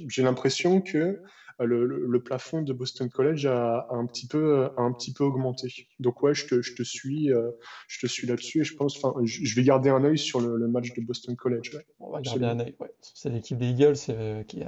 j'ai 0.10 0.24
l'impression 0.24 0.82
que 0.82 1.22
le, 1.66 2.20
plafond 2.24 2.62
de 2.62 2.74
Boston 2.74 3.10
College 3.10 3.46
a, 3.46 3.88
un, 3.90 4.06
petit 4.06 4.28
peu, 4.28 4.70
un 4.78 4.92
petit 4.92 5.14
peu 5.14 5.24
augmenté. 5.24 5.88
Donc 6.00 6.22
ouais, 6.24 6.34
je 6.34 6.48
te, 6.48 6.62
je 6.62 6.76
te 6.76 6.84
suis, 6.84 7.32
euh, 7.32 7.52
je 7.88 8.00
te 8.00 8.08
suis 8.08 8.28
là-dessus 8.28 8.62
et 8.62 8.64
je 8.64 8.76
pense, 8.76 8.98
enfin, 8.98 9.20
je 9.24 9.56
vais 9.56 9.64
garder 9.64 9.90
un 9.90 10.04
œil 10.04 10.18
sur 10.18 10.40
le, 10.40 10.68
match 10.68 10.94
de 10.94 11.02
Boston 11.02 11.36
College. 11.36 11.78
On 12.00 12.12
va 12.12 12.22
garder 12.22 12.46
un 12.46 12.60
œil. 12.60 12.76
C'est 13.02 13.30
l'équipe 13.30 13.58
des 13.58 13.70
Eagles 13.70 13.96
euh, 14.10 14.44
qui, 14.44 14.64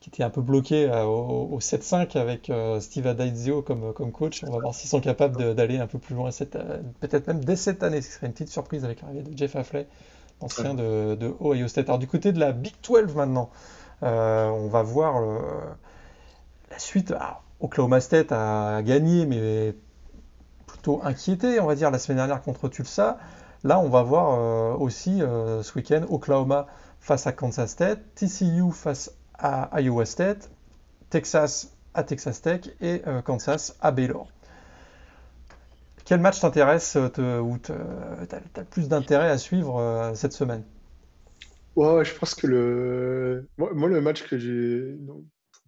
qui, 0.00 0.08
était 0.08 0.22
un 0.22 0.30
peu 0.30 0.40
bloquée 0.40 0.88
euh, 0.88 1.04
au, 1.04 1.58
7-5 1.58 2.16
avec 2.18 2.50
Steve 2.80 3.06
Adaizio 3.06 3.62
comme, 3.62 3.92
comme 3.92 4.12
coach. 4.12 4.44
On 4.44 4.52
va 4.52 4.60
voir 4.60 4.74
s'ils 4.74 4.90
sont 4.90 5.00
capables 5.00 5.54
d'aller 5.54 5.78
un 5.78 5.86
peu 5.86 5.98
plus 5.98 6.14
loin, 6.14 6.30
peut-être 7.00 7.26
même 7.26 7.44
dès 7.44 7.56
cette 7.56 7.82
année. 7.82 8.00
Ce 8.00 8.12
serait 8.12 8.26
une 8.26 8.32
petite 8.32 8.50
surprise 8.50 8.84
avec 8.84 9.02
l'arrivée 9.02 9.22
de 9.22 9.36
Jeff 9.36 9.56
Affley, 9.56 9.86
ancien 10.40 10.74
de, 10.74 11.14
de 11.14 11.34
Ohio 11.40 11.68
State. 11.68 11.88
Alors 11.88 11.98
du 11.98 12.06
côté 12.06 12.32
de 12.32 12.38
la 12.40 12.52
Big 12.52 12.74
12 12.82 13.14
maintenant. 13.14 13.50
Euh, 14.02 14.48
on 14.48 14.68
va 14.68 14.82
voir 14.82 15.22
la 16.70 16.78
suite. 16.78 17.14
Oklahoma 17.60 18.00
State 18.00 18.32
a 18.32 18.80
gagné, 18.82 19.26
mais 19.26 19.74
plutôt 20.66 21.00
inquiété, 21.04 21.60
on 21.60 21.66
va 21.66 21.74
dire, 21.74 21.90
la 21.90 21.98
semaine 21.98 22.16
dernière 22.16 22.42
contre 22.42 22.68
Tulsa. 22.68 23.18
Là, 23.64 23.78
on 23.78 23.90
va 23.90 24.02
voir 24.02 24.38
euh, 24.38 24.76
aussi 24.78 25.22
euh, 25.22 25.62
ce 25.62 25.74
week-end 25.74 26.06
Oklahoma 26.08 26.66
face 27.00 27.26
à 27.26 27.32
Kansas 27.32 27.70
State, 27.70 28.00
TCU 28.14 28.72
face 28.72 29.12
à 29.38 29.68
Iowa 29.80 30.06
State, 30.06 30.50
Texas 31.10 31.72
à 31.92 32.02
Texas 32.04 32.40
Tech 32.40 32.60
et 32.80 33.02
Kansas 33.24 33.74
à 33.80 33.90
Baylor. 33.90 34.28
Quel 36.04 36.20
match 36.20 36.40
t'intéresse 36.40 36.96
ou 36.96 37.58
tu 37.58 37.72
as, 37.72 38.64
plus 38.70 38.88
d'intérêt 38.88 39.28
à 39.28 39.38
suivre 39.38 40.12
cette 40.14 40.32
semaine? 40.32 40.62
Ouais, 41.76 42.04
je 42.04 42.14
pense 42.14 42.34
que 42.34 42.46
le. 42.46 43.48
Moi, 43.56 43.88
le 43.88 44.00
match 44.00 44.26
que 44.26 44.38
j'ai 44.38 44.96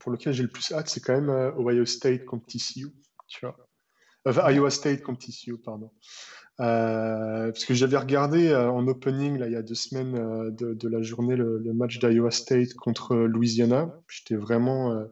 pour 0.03 0.11
lequel 0.11 0.32
j'ai 0.32 0.42
le 0.42 0.48
plus 0.48 0.72
hâte, 0.72 0.88
c'est 0.88 1.00
quand 1.00 1.14
même 1.14 1.30
euh, 1.30 1.53
Ohio 1.57 1.84
State 1.86 2.24
contre 2.24 2.46
TCU, 2.46 2.88
tu 3.28 3.46
vois. 3.46 3.57
Iowa 4.53 4.70
State 4.70 5.03
contre 5.03 5.26
TCU, 5.26 5.59
pardon. 5.59 5.90
Euh, 6.61 7.50
parce 7.50 7.64
que 7.64 7.74
j'avais 7.74 7.96
regardé 7.96 8.48
euh, 8.48 8.70
en 8.70 8.86
opening, 8.86 9.38
là, 9.38 9.46
il 9.46 9.53
y 9.53 9.57
a 9.57 9.62
deux 9.62 9.74
semaines 9.74 10.55
de, 10.55 10.88
la 10.88 11.03
journée, 11.03 11.34
le 11.36 11.72
match 11.72 11.98
d'Iowa 11.98 12.30
State 12.30 12.74
contre 12.74 13.16
Louisiana. 13.16 13.92
J'étais 14.09 14.36
vraiment 14.36 15.07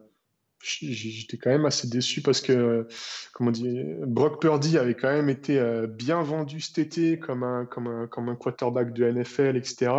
j'étais 0.63 1.37
quand 1.37 1.49
même 1.49 1.65
assez 1.65 1.87
déçu 1.87 2.21
parce 2.21 2.41
que, 2.41 2.87
comment 3.33 3.51
dire, 3.51 3.83
Brock 4.05 4.41
Purdy 4.41 4.77
avait 4.77 4.95
quand 4.95 5.11
même 5.11 5.29
été 5.29 5.57
euh, 5.57 5.87
bien 5.87 6.21
vendu 6.21 6.59
cet 6.61 6.77
été 6.77 7.19
comme 7.19 7.43
un, 7.43 7.65
comme 7.65 7.87
un, 7.87 8.07
comme 8.07 8.29
un 8.29 8.35
quarterback 8.35 8.93
de 8.93 9.09
NFL, 9.09 9.57
etc. 9.57 9.91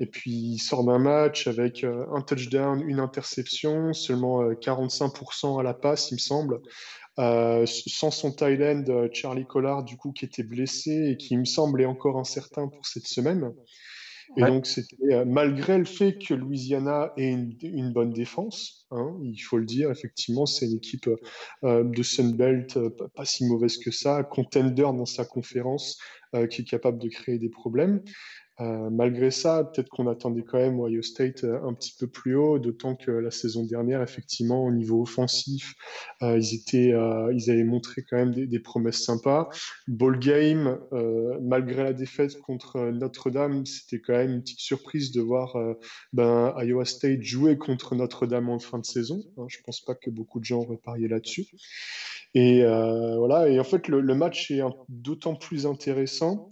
Et 0.00 0.06
puis 0.06 0.30
il 0.30 0.58
sort 0.58 0.84
d'un 0.84 0.98
match 0.98 1.46
avec 1.46 1.84
euh, 1.84 2.04
un 2.12 2.20
touchdown, 2.20 2.82
une 2.86 3.00
interception, 3.00 3.92
seulement 3.92 4.50
45% 4.50 5.56
euh, 5.56 5.60
à 5.60 5.62
la 5.62 5.74
passe, 5.74 6.10
il 6.10 6.14
me 6.14 6.20
semble. 6.20 6.60
sans 7.16 8.10
son 8.10 8.34
end 8.42 9.08
Charlie 9.12 9.46
Collard 9.46 9.84
du 9.84 9.96
coup 9.96 10.12
qui 10.12 10.26
était 10.26 10.42
blessé 10.42 11.10
et 11.10 11.16
qui 11.16 11.34
il 11.34 11.40
me 11.40 11.44
semble 11.44 11.80
est 11.80 11.86
encore 11.86 12.18
incertain 12.18 12.68
pour 12.68 12.86
cette 12.86 13.06
semaine. 13.06 13.52
Et 14.36 14.42
donc, 14.42 14.66
c'était 14.66 15.14
euh, 15.14 15.24
malgré 15.24 15.78
le 15.78 15.84
fait 15.84 16.18
que 16.18 16.34
Louisiana 16.34 17.12
ait 17.16 17.30
une, 17.30 17.92
bonne 17.92 18.12
défense, 18.12 18.86
hein, 18.90 19.16
il 19.22 19.38
faut 19.38 19.58
le 19.58 19.64
dire, 19.64 19.90
effectivement, 19.90 20.46
c'est 20.46 20.66
une 20.66 20.76
équipe 20.76 21.08
euh, 21.64 21.84
de 21.84 22.02
Sunbelt 22.02 22.76
euh, 22.76 22.90
pas, 23.14 23.24
si 23.24 23.46
mauvaise 23.46 23.78
que 23.78 23.90
ça, 23.90 24.24
contender 24.24 24.82
dans 24.82 25.06
sa 25.06 25.24
conférence, 25.24 25.98
qui 26.50 26.60
est 26.60 26.64
capable 26.68 26.98
de 26.98 27.08
créer 27.08 27.38
des 27.38 27.48
problèmes. 27.48 28.02
Euh, 28.60 28.88
malgré 28.88 29.30
ça, 29.30 29.64
peut-être 29.64 29.90
qu'on 29.90 30.06
attendait 30.06 30.42
quand 30.42 30.56
même 30.56 30.80
Ohio 30.80 31.02
State 31.02 31.44
euh, 31.44 31.60
un 31.62 31.74
petit 31.74 31.94
peu 31.98 32.06
plus 32.06 32.36
haut, 32.36 32.58
d'autant 32.58 32.96
que 32.96 33.10
la 33.10 33.30
saison 33.30 33.64
dernière, 33.64 34.00
effectivement, 34.00 34.64
au 34.64 34.70
niveau 34.70 35.02
offensif, 35.02 35.74
euh, 36.22 36.38
ils 36.38 36.54
étaient, 36.54 36.94
ils 37.34 37.50
avaient 37.50 37.64
montré 37.64 38.02
quand 38.08 38.16
même 38.16 38.32
des, 38.32 38.58
promesses 38.58 39.04
sympas. 39.04 39.48
Ball 39.86 40.18
game, 40.18 40.78
malgré 41.42 41.84
la 41.84 41.92
défaite 41.92 42.40
contre 42.40 42.90
Notre-Dame, 42.90 43.66
c'était 43.66 44.00
quand 44.00 44.14
même 44.14 44.32
une 44.32 44.40
petite 44.40 44.60
surprise 44.60 45.12
de 45.12 45.20
voir 45.20 45.56
ben, 46.12 46.54
Iowa 46.58 46.84
State 46.84 47.22
jouer 47.22 47.58
contre 47.58 47.94
Notre-Dame 47.94 48.48
en 48.48 48.58
fin 48.58 48.78
de 48.78 48.86
saison. 48.86 49.22
Hein, 49.36 49.44
je 49.48 49.58
pense 49.64 49.80
pas 49.84 49.94
que 49.94 50.10
beaucoup 50.10 50.40
de 50.40 50.44
gens 50.44 50.62
auraient 50.62 50.78
parié 50.82 51.06
là-dessus. 51.06 51.46
Et 52.34 52.62
voilà. 52.64 53.48
Et 53.48 53.60
en 53.60 53.64
fait, 53.64 53.88
le, 53.88 54.00
le 54.00 54.14
match 54.14 54.50
est 54.50 54.62
d'autant 54.88 55.36
plus 55.36 55.66
intéressant 55.66 56.48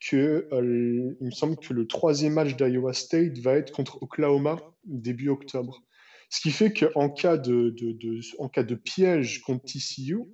que 0.00 0.48
euh, 0.52 1.16
il 1.20 1.26
me 1.26 1.30
semble 1.30 1.56
que 1.56 1.72
le 1.72 1.86
troisième 1.86 2.34
match 2.34 2.56
d'Iowa 2.56 2.92
State 2.92 3.38
va 3.38 3.54
être 3.54 3.72
contre 3.72 4.02
Oklahoma 4.02 4.56
début 4.84 5.28
octobre. 5.28 5.82
Ce 6.30 6.40
qui 6.40 6.50
fait 6.50 6.72
qu'en 6.72 7.08
cas 7.08 7.36
de, 7.36 7.74
en 8.38 8.48
cas 8.48 8.62
de 8.62 8.74
piège 8.74 9.40
contre 9.42 9.64
TCU, 9.64 10.24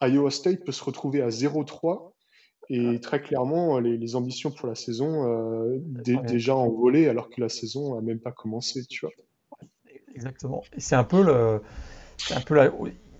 Iowa 0.00 0.30
State 0.30 0.64
peut 0.64 0.72
se 0.72 0.84
retrouver 0.84 1.22
à 1.22 1.28
0-3 1.28 2.12
et 2.72 3.00
très 3.00 3.20
clairement, 3.20 3.80
les, 3.80 4.14
ambitions 4.14 4.52
pour 4.52 4.68
la 4.68 4.76
saison 4.76 5.26
euh, 5.28 5.78
déjà 6.28 6.54
envolées 6.54 7.08
alors 7.08 7.28
que 7.28 7.40
la 7.40 7.48
saison 7.48 7.96
n'a 7.96 8.00
même 8.00 8.20
pas 8.20 8.30
commencé, 8.30 8.84
tu 8.86 9.06
vois. 9.06 9.12
Exactement. 10.14 10.62
Et 10.76 10.80
c'est 10.80 10.94
un 10.94 11.04
peu 11.04 11.22
le. 11.22 11.60
Un 12.34 12.40
peu 12.40 12.54
la... 12.54 12.72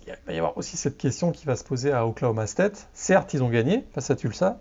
Il 0.07 0.16
va 0.26 0.32
y 0.32 0.38
avoir 0.38 0.57
aussi 0.57 0.76
cette 0.76 0.96
question 0.96 1.32
qui 1.32 1.46
va 1.46 1.57
se 1.57 1.64
poser 1.64 1.90
à 1.90 2.07
Oklahoma 2.07 2.46
State. 2.46 2.88
Certes, 2.92 3.34
ils 3.34 3.42
ont 3.42 3.48
gagné 3.48 3.84
face 3.92 4.11
à 4.11 4.16
Tulsa, 4.16 4.61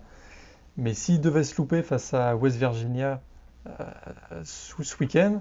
mais 0.76 0.94
s'ils 0.94 1.20
devaient 1.20 1.44
se 1.44 1.56
louper 1.56 1.82
face 1.82 2.14
à 2.14 2.36
West 2.36 2.56
Virginia 2.56 3.20
euh, 3.66 4.42
ce, 4.44 4.96
week-end, 4.98 5.40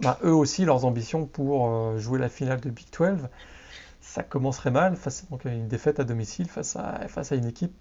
bah, 0.00 0.18
eux 0.22 0.34
aussi, 0.34 0.64
leurs 0.64 0.84
ambitions 0.84 1.26
pour 1.26 1.68
euh, 1.68 1.98
jouer 1.98 2.18
la 2.18 2.28
finale 2.28 2.60
de 2.60 2.70
Big 2.70 2.86
12, 2.96 3.28
ça 4.00 4.22
commencerait 4.22 4.70
mal 4.70 4.96
face 4.96 5.28
donc, 5.30 5.44
une 5.44 5.68
défaite 5.68 6.00
à 6.00 6.04
domicile 6.04 6.48
face 6.48 6.76
à, 6.76 7.08
face 7.08 7.32
à 7.32 7.34
une 7.34 7.46
équipe 7.46 7.74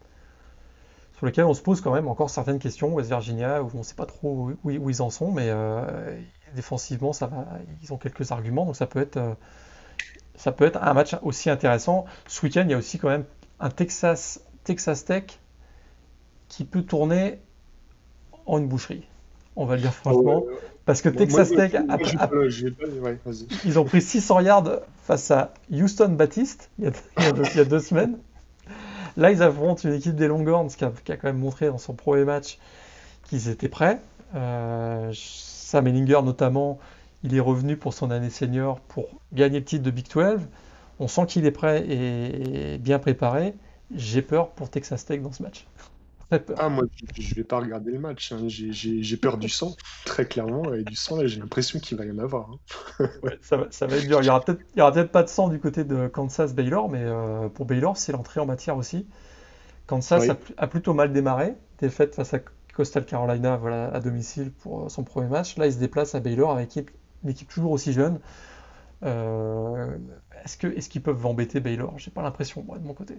sur 1.18 1.26
laquelle 1.26 1.46
on 1.46 1.54
se 1.54 1.62
pose 1.62 1.82
quand 1.82 1.94
même 1.94 2.08
encore 2.08 2.30
certaines 2.30 2.60
questions. 2.60 2.94
West 2.94 3.10
Virginia, 3.10 3.62
où 3.62 3.70
on 3.74 3.80
ne 3.80 3.84
sait 3.84 3.96
pas 3.96 4.06
trop 4.06 4.50
où, 4.64 4.70
où, 4.70 4.90
ils 4.90 5.02
en 5.02 5.10
sont, 5.10 5.32
mais 5.32 5.50
euh, 5.50 6.18
défensivement, 6.56 7.14
ça 7.14 7.28
va, 7.28 7.46
ils 7.84 7.94
ont 7.94 7.98
quelques 7.98 8.32
arguments, 8.32 8.66
donc 8.66 8.78
ça 8.78 8.88
peut 8.88 9.02
être, 9.02 9.20
ça 10.36 10.52
peut 10.52 10.66
être 10.66 10.82
un 10.82 10.94
match 10.94 11.16
aussi 11.22 11.50
intéressant. 11.50 12.06
Ce 12.28 12.44
week-end, 12.46 12.64
il 12.64 12.72
y 12.72 12.74
a 12.74 12.78
aussi 12.78 12.98
quand 13.00 13.10
même 13.10 13.26
un 13.60 13.70
Texas, 13.70 14.42
Texas 14.64 15.04
Tech 15.04 15.40
qui 16.50 16.66
peut 16.66 16.82
tourner 16.82 17.40
en 18.46 18.58
une 18.58 18.68
boucherie. 18.68 19.08
On 19.56 19.66
va 19.66 19.76
le 19.76 19.82
dire 19.82 19.94
franchement. 19.94 20.44
Parce 20.86 21.02
que 21.02 21.10
Texas 21.10 21.52
Tech, 21.52 21.76
ils 23.64 23.78
ont 23.78 23.86
pris 23.86 24.02
600 24.02 24.40
yards 24.40 24.80
face 25.04 25.30
à 25.30 25.54
Houston 25.72 26.10
Baptiste 26.10 26.72
il 26.80 26.86
y 26.86 26.88
a, 26.88 26.92
il 27.20 27.24
y 27.58 27.60
a, 27.60 27.66
deux, 27.66 27.80
semaines. 27.80 28.18
Là, 29.16 29.32
ils 29.32 29.44
affrontent 29.44 29.88
une 29.88 29.94
équipe 29.94 30.16
des 30.16 30.28
Longhorns 30.28 30.70
qui 30.70 30.84
a, 30.84 30.92
qui 31.04 31.12
a, 31.12 31.18
quand 31.18 31.28
même 31.28 31.38
montré 31.38 31.68
dans 31.68 31.78
son 31.78 31.94
premier 31.94 32.26
match 32.26 32.58
qu'ils 33.30 33.50
étaient 33.50 33.70
prêts. 33.70 34.00
Euh, 34.34 35.12
Sam 35.14 35.86
Ellinger, 35.86 36.22
notamment, 36.24 36.80
il 37.24 37.36
est 37.36 37.40
revenu 37.40 37.78
pour 37.78 37.94
son 37.94 38.10
année 38.10 38.32
senior 38.32 38.80
pour 38.80 39.06
gagner 39.32 39.60
le 39.60 39.66
titre 39.66 39.84
de 39.84 39.92
Big 39.92 40.08
12. 40.12 40.42
On 41.00 41.08
sent 41.08 41.28
qu'il 41.28 41.46
est 41.46 41.52
prêt 41.52 41.86
et 41.88 42.78
bien 42.80 42.98
préparé. 42.98 43.54
J'ai 43.94 44.24
peur 44.24 44.50
pour 44.50 44.70
Texas 44.70 45.06
Tech 45.06 45.22
dans 45.22 45.32
ce 45.32 45.44
match. 45.44 45.68
Ah, 46.58 46.70
moi, 46.70 46.86
je 47.18 47.36
vais 47.36 47.44
pas 47.44 47.60
regarder 47.60 47.92
le 47.92 48.00
match. 48.00 48.32
Hein. 48.32 48.48
J'ai 48.48 49.18
peur 49.18 49.38
du 49.38 49.50
sang, 49.50 49.76
très 50.06 50.26
clairement. 50.26 50.74
Et 50.74 50.84
du 50.84 50.96
sang, 50.96 51.18
là, 51.18 51.26
j'ai 51.26 51.40
l'impression 51.40 51.80
qu'il 51.80 51.98
va 51.98 52.06
y 52.06 52.12
en 52.12 52.20
avoir. 52.20 52.50
Hein. 53.00 53.10
ouais, 53.24 53.38
ça, 53.42 53.58
va, 53.58 53.68
ça, 53.72 53.88
va, 53.88 53.98
être 53.98 54.08
dur. 54.08 54.22
Il 54.22 54.28
y 54.28 54.30
aura 54.30 54.42
peut-être 54.42 54.60
peut 54.60 55.08
pas 55.08 55.24
de 55.24 55.30
sang 55.30 55.50
du 55.50 55.60
côté 55.60 55.84
de 55.84 56.08
Kansas-Baylor, 56.08 56.90
mais 56.90 57.02
euh, 57.04 57.50
pour 57.50 57.66
Baylor, 57.66 57.98
c'est 57.98 58.12
l'entrée 58.12 58.40
en 58.40 58.46
matière 58.46 58.78
aussi. 58.78 59.08
Kansas 59.88 60.24
oui. 60.24 60.30
a, 60.30 60.64
a, 60.64 60.68
plutôt 60.68 60.94
mal 60.94 61.12
démarré. 61.12 61.56
Défaite 61.80 62.14
face 62.14 62.34
à 62.36 62.40
Coastal 62.76 63.06
Carolina 63.06 63.58
voilà, 63.58 63.88
à 63.88 64.00
domicile 64.00 64.52
pour 64.52 64.86
euh, 64.86 64.90
son 64.90 65.04
premier 65.04 65.30
match. 65.30 65.58
Là, 65.58 65.66
il 65.66 65.74
se 65.74 65.80
déplace 65.80 66.14
à 66.14 66.20
Baylor 66.20 66.52
avec 66.52 66.76
une 66.76 66.82
équipe, 66.82 66.92
une 67.24 67.30
équipe 67.32 67.50
toujours 67.50 67.72
aussi 67.72 67.92
jeune. 67.92 68.20
Euh, 69.04 69.98
Est-ce 70.44 70.58
qu'ils 70.58 70.78
est 70.78 70.90
qu'ils 70.90 71.02
peuvent 71.02 71.26
embêter 71.26 71.60
Baylor? 71.60 71.98
J'ai 71.98 72.12
pas 72.12 72.22
l'impression, 72.22 72.64
moi, 72.64 72.78
de 72.78 72.86
mon 72.86 72.94
côté. 72.94 73.16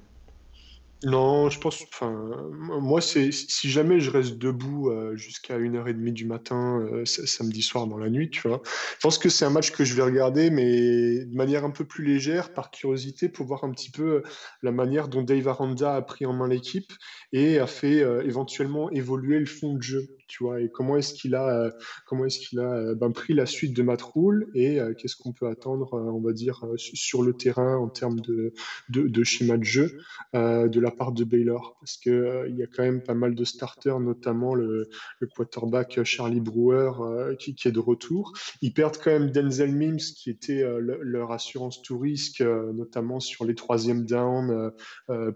Non, 1.02 1.48
je 1.48 1.58
pense, 1.58 1.82
enfin, 1.94 2.36
moi, 2.52 3.00
c'est 3.00 3.32
si 3.32 3.70
jamais 3.70 4.00
je 4.00 4.10
reste 4.10 4.36
debout 4.36 4.90
euh, 4.90 5.16
jusqu'à 5.16 5.58
1h30 5.58 6.12
du 6.12 6.26
matin, 6.26 6.78
euh, 6.92 7.06
samedi 7.06 7.62
soir 7.62 7.86
dans 7.86 7.96
la 7.96 8.10
nuit, 8.10 8.28
tu 8.28 8.46
vois, 8.46 8.60
je 8.66 9.00
pense 9.00 9.16
que 9.16 9.30
c'est 9.30 9.46
un 9.46 9.50
match 9.50 9.70
que 9.70 9.82
je 9.82 9.94
vais 9.94 10.02
regarder, 10.02 10.50
mais 10.50 11.24
de 11.24 11.34
manière 11.34 11.64
un 11.64 11.70
peu 11.70 11.86
plus 11.86 12.04
légère, 12.04 12.52
par 12.52 12.70
curiosité, 12.70 13.30
pour 13.30 13.46
voir 13.46 13.64
un 13.64 13.70
petit 13.70 13.90
peu 13.90 14.16
euh, 14.16 14.22
la 14.62 14.72
manière 14.72 15.08
dont 15.08 15.22
Dave 15.22 15.48
Aranda 15.48 15.94
a 15.96 16.02
pris 16.02 16.26
en 16.26 16.34
main 16.34 16.48
l'équipe 16.48 16.92
et 17.32 17.58
a 17.58 17.66
fait 17.66 18.02
euh, 18.02 18.22
éventuellement 18.26 18.90
évoluer 18.90 19.38
le 19.38 19.46
fond 19.46 19.76
de 19.76 19.82
jeu 19.82 20.06
tu 20.30 20.44
vois, 20.44 20.60
et 20.60 20.68
comment 20.68 20.96
est-ce 20.96 21.12
qu'il 21.12 21.34
a, 21.34 21.48
euh, 21.48 21.70
comment 22.06 22.24
est-ce 22.24 22.38
qu'il 22.38 22.60
a 22.60 22.72
euh, 22.72 22.94
ben, 22.94 23.10
pris 23.10 23.34
la 23.34 23.46
suite 23.46 23.74
de 23.74 23.82
Matt 23.82 24.00
Rule 24.00 24.48
et 24.54 24.80
euh, 24.80 24.94
qu'est-ce 24.94 25.16
qu'on 25.16 25.32
peut 25.32 25.48
attendre, 25.48 25.92
on 25.92 26.20
va 26.20 26.32
dire, 26.32 26.64
sur 26.76 27.22
le 27.22 27.32
terrain 27.32 27.76
en 27.76 27.88
termes 27.88 28.20
de, 28.20 28.54
de, 28.90 29.08
de 29.08 29.24
schéma 29.24 29.58
de 29.58 29.64
jeu 29.64 29.98
de 30.34 30.80
la 30.80 30.90
part 30.92 31.10
de 31.12 31.24
Baylor, 31.24 31.76
parce 31.80 31.96
que 31.96 32.46
il 32.48 32.56
y 32.56 32.62
a 32.62 32.66
quand 32.66 32.84
même 32.84 33.02
pas 33.02 33.14
mal 33.14 33.34
de 33.34 33.44
starters, 33.44 33.98
notamment 33.98 34.54
le, 34.54 34.88
le 35.18 35.26
quarterback 35.26 36.04
Charlie 36.04 36.40
Brewer 36.40 36.92
qui, 37.38 37.54
qui, 37.56 37.66
est 37.66 37.72
de 37.72 37.80
retour. 37.80 38.32
Ils 38.62 38.72
perdent 38.72 38.98
quand 38.98 39.10
même 39.10 39.30
Denzel 39.30 39.74
Mims, 39.74 39.98
qui 39.98 40.30
était 40.30 40.62
leur 40.78 41.32
assurance 41.32 41.82
tout 41.82 41.98
risque, 41.98 42.40
notamment 42.40 43.18
sur 43.18 43.44
les 43.44 43.56
troisièmes 43.56 44.04
downs 44.04 44.72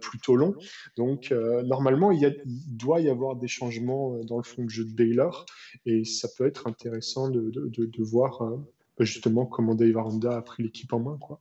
plutôt 0.00 0.36
longs. 0.36 0.54
Donc 0.96 1.32
normalement, 1.64 2.12
il, 2.12 2.20
y 2.20 2.26
a, 2.26 2.30
il 2.46 2.76
doit 2.76 3.00
y 3.00 3.08
avoir 3.08 3.34
des 3.36 3.48
changements 3.48 4.22
dans 4.24 4.36
le 4.36 4.44
fond 4.44 4.64
de 4.64 4.70
jeu 4.70 4.83
de 4.84 4.92
Baylor. 4.92 5.46
Et 5.86 6.04
ça 6.04 6.28
peut 6.36 6.46
être 6.46 6.66
intéressant 6.66 7.28
de, 7.28 7.50
de, 7.50 7.68
de, 7.68 7.86
de 7.86 8.02
voir 8.02 8.42
euh, 8.42 8.56
justement 9.00 9.46
comment 9.46 9.74
Dave 9.74 9.96
Aranda 9.96 10.36
a 10.36 10.42
pris 10.42 10.62
l'équipe 10.62 10.92
en 10.92 11.00
main. 11.00 11.18
Quoi. 11.20 11.40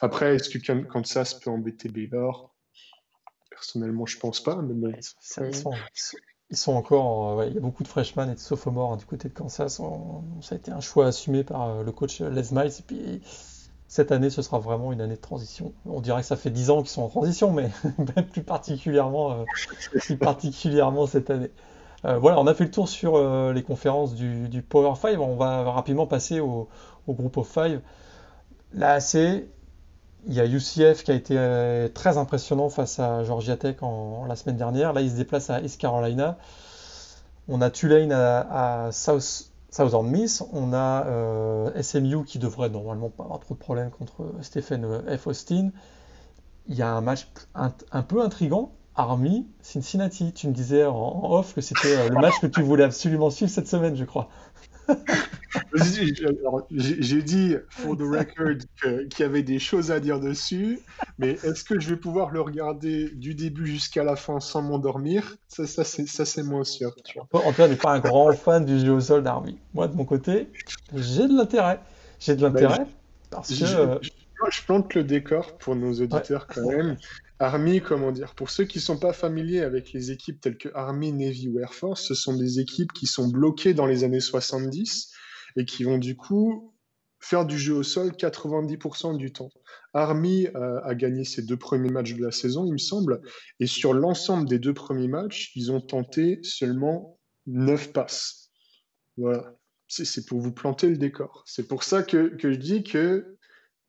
Après, 0.00 0.36
est-ce 0.36 0.50
que 0.50 0.58
Kansas 0.82 1.34
peut 1.34 1.50
embêter 1.50 1.88
Baylor? 1.88 2.54
Personnellement, 3.50 4.06
je 4.06 4.18
pense 4.18 4.42
pas. 4.42 4.60
Mais 4.62 4.74
bon. 4.74 4.92
ils, 4.96 5.54
sont, 5.54 5.72
ils, 6.50 6.56
sont, 6.56 6.72
encore. 6.72 7.36
Ouais, 7.36 7.48
il 7.48 7.54
y 7.54 7.58
a 7.58 7.60
beaucoup 7.60 7.82
de 7.82 7.88
freshmen 7.88 8.28
et 8.30 8.34
de 8.34 8.40
sophomores 8.40 8.92
hein, 8.92 8.96
du 8.96 9.06
côté 9.06 9.28
de 9.28 9.34
Kansas. 9.34 9.80
On, 9.80 10.24
ça 10.42 10.54
a 10.54 10.58
été 10.58 10.70
un 10.70 10.80
choix 10.80 11.06
assumé 11.06 11.44
par 11.44 11.68
euh, 11.68 11.82
le 11.82 11.92
coach 11.92 12.20
Les 12.20 12.52
Miles. 12.52 12.72
Et 12.78 12.82
puis 12.86 13.22
cette 13.92 14.10
année, 14.10 14.30
ce 14.30 14.40
sera 14.40 14.58
vraiment 14.58 14.90
une 14.92 15.02
année 15.02 15.16
de 15.16 15.20
transition. 15.20 15.74
On 15.84 16.00
dirait 16.00 16.22
que 16.22 16.26
ça 16.26 16.36
fait 16.36 16.48
10 16.48 16.70
ans 16.70 16.80
qu'ils 16.80 16.88
sont 16.88 17.02
en 17.02 17.10
transition, 17.10 17.52
mais 17.52 17.70
plus 18.32 18.42
particulièrement, 18.42 19.32
euh, 19.32 19.44
plus 20.00 20.16
particulièrement 20.16 21.06
cette 21.06 21.28
année. 21.28 21.50
Euh, 22.04 22.18
voilà, 22.18 22.40
on 22.40 22.46
a 22.46 22.54
fait 22.54 22.64
le 22.64 22.70
tour 22.70 22.88
sur 22.88 23.16
euh, 23.16 23.52
les 23.52 23.62
conférences 23.62 24.14
du, 24.14 24.62
Power 24.62 24.94
5. 24.96 25.18
On 25.20 25.36
va 25.36 25.70
rapidement 25.70 26.06
passer 26.06 26.40
au, 26.40 26.68
groupe 27.08 27.36
of 27.36 27.48
5. 27.48 27.80
Là, 28.74 29.00
c'est. 29.00 29.48
Il 30.26 30.34
y 30.34 30.40
a 30.40 30.46
UCF 30.46 31.02
qui 31.02 31.10
a 31.10 31.14
été 31.14 31.34
euh, 31.36 31.88
très 31.88 32.16
impressionnant 32.16 32.68
face 32.68 33.00
à 33.00 33.24
Georgia 33.24 33.56
Tech 33.56 33.82
en, 33.82 34.24
la 34.26 34.36
semaine 34.36 34.56
dernière. 34.56 34.92
Là, 34.92 35.00
il 35.00 35.10
se 35.10 35.16
déplace 35.16 35.50
à 35.50 35.60
East 35.60 35.80
Carolina. 35.80 36.38
On 37.48 37.60
a 37.60 37.70
Tulane 37.70 38.12
à, 38.12 38.90
South, 38.92 39.50
Southern 39.70 40.06
Miss. 40.06 40.44
On 40.52 40.72
a 40.72 41.04
SMU 41.82 42.24
qui 42.24 42.38
devrait 42.38 42.70
normalement 42.70 43.10
pas 43.10 43.24
avoir 43.24 43.40
trop 43.40 43.54
de 43.54 43.58
problèmes 43.58 43.90
contre 43.90 44.32
Stephen 44.42 45.02
F. 45.18 45.26
Austin. 45.26 45.70
Il 46.68 46.76
y 46.76 46.82
a 46.82 46.92
un 46.92 47.00
match 47.00 47.26
un, 47.56 47.72
un 47.90 48.02
peu 48.02 48.22
intrigant 48.22 48.70
Army, 48.94 49.46
Cincinnati. 49.62 50.32
Tu 50.32 50.48
me 50.48 50.52
disais 50.52 50.84
en 50.84 51.30
off 51.32 51.54
que 51.54 51.60
c'était 51.60 51.96
euh, 51.96 52.08
le 52.08 52.20
match 52.20 52.34
que 52.40 52.46
tu 52.46 52.62
voulais 52.62 52.84
absolument 52.84 53.30
suivre 53.30 53.50
cette 53.50 53.68
semaine, 53.68 53.96
je 53.96 54.04
crois. 54.04 54.28
J'ai 55.74 57.22
dit, 57.22 57.56
for 57.70 57.96
the 57.96 58.02
record, 58.02 58.58
qu'il 58.82 59.20
y 59.20 59.22
avait 59.22 59.42
des 59.42 59.58
choses 59.58 59.90
à 59.90 60.00
dire 60.00 60.20
dessus, 60.20 60.80
mais 61.18 61.32
est-ce 61.44 61.64
que 61.64 61.78
je 61.78 61.90
vais 61.90 61.96
pouvoir 61.96 62.30
le 62.30 62.40
regarder 62.40 63.08
du 63.10 63.34
début 63.34 63.66
jusqu'à 63.66 64.04
la 64.04 64.16
fin 64.16 64.40
sans 64.40 64.62
m'endormir? 64.62 65.36
Ça, 65.48 65.66
ça 65.66 65.84
c'est 65.84 66.42
moins 66.42 66.64
sûr. 66.64 66.94
Antoine 67.32 67.70
n'est 67.70 67.76
pas 67.76 67.92
un 67.92 68.00
grand 68.00 68.32
fan 68.32 68.64
du 68.64 68.78
jeu 68.80 68.92
au 68.92 69.00
sol 69.00 69.22
d'Army. 69.22 69.58
Moi, 69.74 69.88
de 69.88 69.96
mon 69.96 70.04
côté, 70.04 70.48
j'ai 70.94 71.28
de 71.28 71.36
l'intérêt. 71.36 71.80
J'ai 72.18 72.36
de 72.36 72.42
l'intérêt 72.42 72.78
bah, 72.78 72.86
parce 73.30 73.48
que. 73.48 73.54
Je, 73.54 73.98
je, 74.02 74.10
plante 74.66 74.94
le 74.94 75.04
décor 75.04 75.58
pour 75.58 75.76
nos 75.76 75.92
auditeurs 75.92 76.46
ouais. 76.48 76.54
quand 76.54 76.66
même. 76.66 76.96
Army, 77.38 77.80
comment 77.80 78.12
dire, 78.12 78.34
pour 78.34 78.50
ceux 78.50 78.64
qui 78.64 78.78
ne 78.78 78.82
sont 78.82 78.98
pas 78.98 79.12
familiers 79.12 79.62
avec 79.62 79.92
les 79.92 80.12
équipes 80.12 80.40
telles 80.40 80.58
que 80.58 80.68
Army, 80.74 81.12
Navy 81.12 81.48
ou 81.48 81.58
Air 81.58 81.74
Force, 81.74 82.02
ce 82.06 82.14
sont 82.14 82.36
des 82.36 82.60
équipes 82.60 82.92
qui 82.92 83.06
sont 83.06 83.28
bloquées 83.28 83.74
dans 83.74 83.86
les 83.86 84.04
années 84.04 84.20
70 84.20 85.10
et 85.56 85.64
qui 85.64 85.82
vont 85.84 85.98
du 85.98 86.16
coup 86.16 86.72
faire 87.18 87.46
du 87.46 87.58
jeu 87.58 87.74
au 87.74 87.82
sol 87.82 88.10
90% 88.10 89.16
du 89.16 89.32
temps. 89.32 89.50
Army 89.92 90.48
euh, 90.54 90.80
a 90.82 90.94
gagné 90.94 91.24
ses 91.24 91.42
deux 91.42 91.56
premiers 91.56 91.90
matchs 91.90 92.14
de 92.14 92.22
la 92.22 92.32
saison, 92.32 92.64
il 92.64 92.72
me 92.72 92.78
semble, 92.78 93.20
et 93.60 93.66
sur 93.66 93.92
l'ensemble 93.92 94.48
des 94.48 94.58
deux 94.58 94.74
premiers 94.74 95.08
matchs, 95.08 95.52
ils 95.54 95.70
ont 95.70 95.80
tenté 95.80 96.40
seulement 96.42 97.18
9 97.46 97.92
passes. 97.92 98.50
Voilà. 99.16 99.54
C'est 99.88 100.26
pour 100.26 100.40
vous 100.40 100.52
planter 100.52 100.88
le 100.88 100.96
décor. 100.96 101.44
C'est 101.46 101.68
pour 101.68 101.84
ça 101.84 102.02
que, 102.02 102.28
que 102.36 102.50
je 102.50 102.58
dis 102.58 102.82
que 102.82 103.36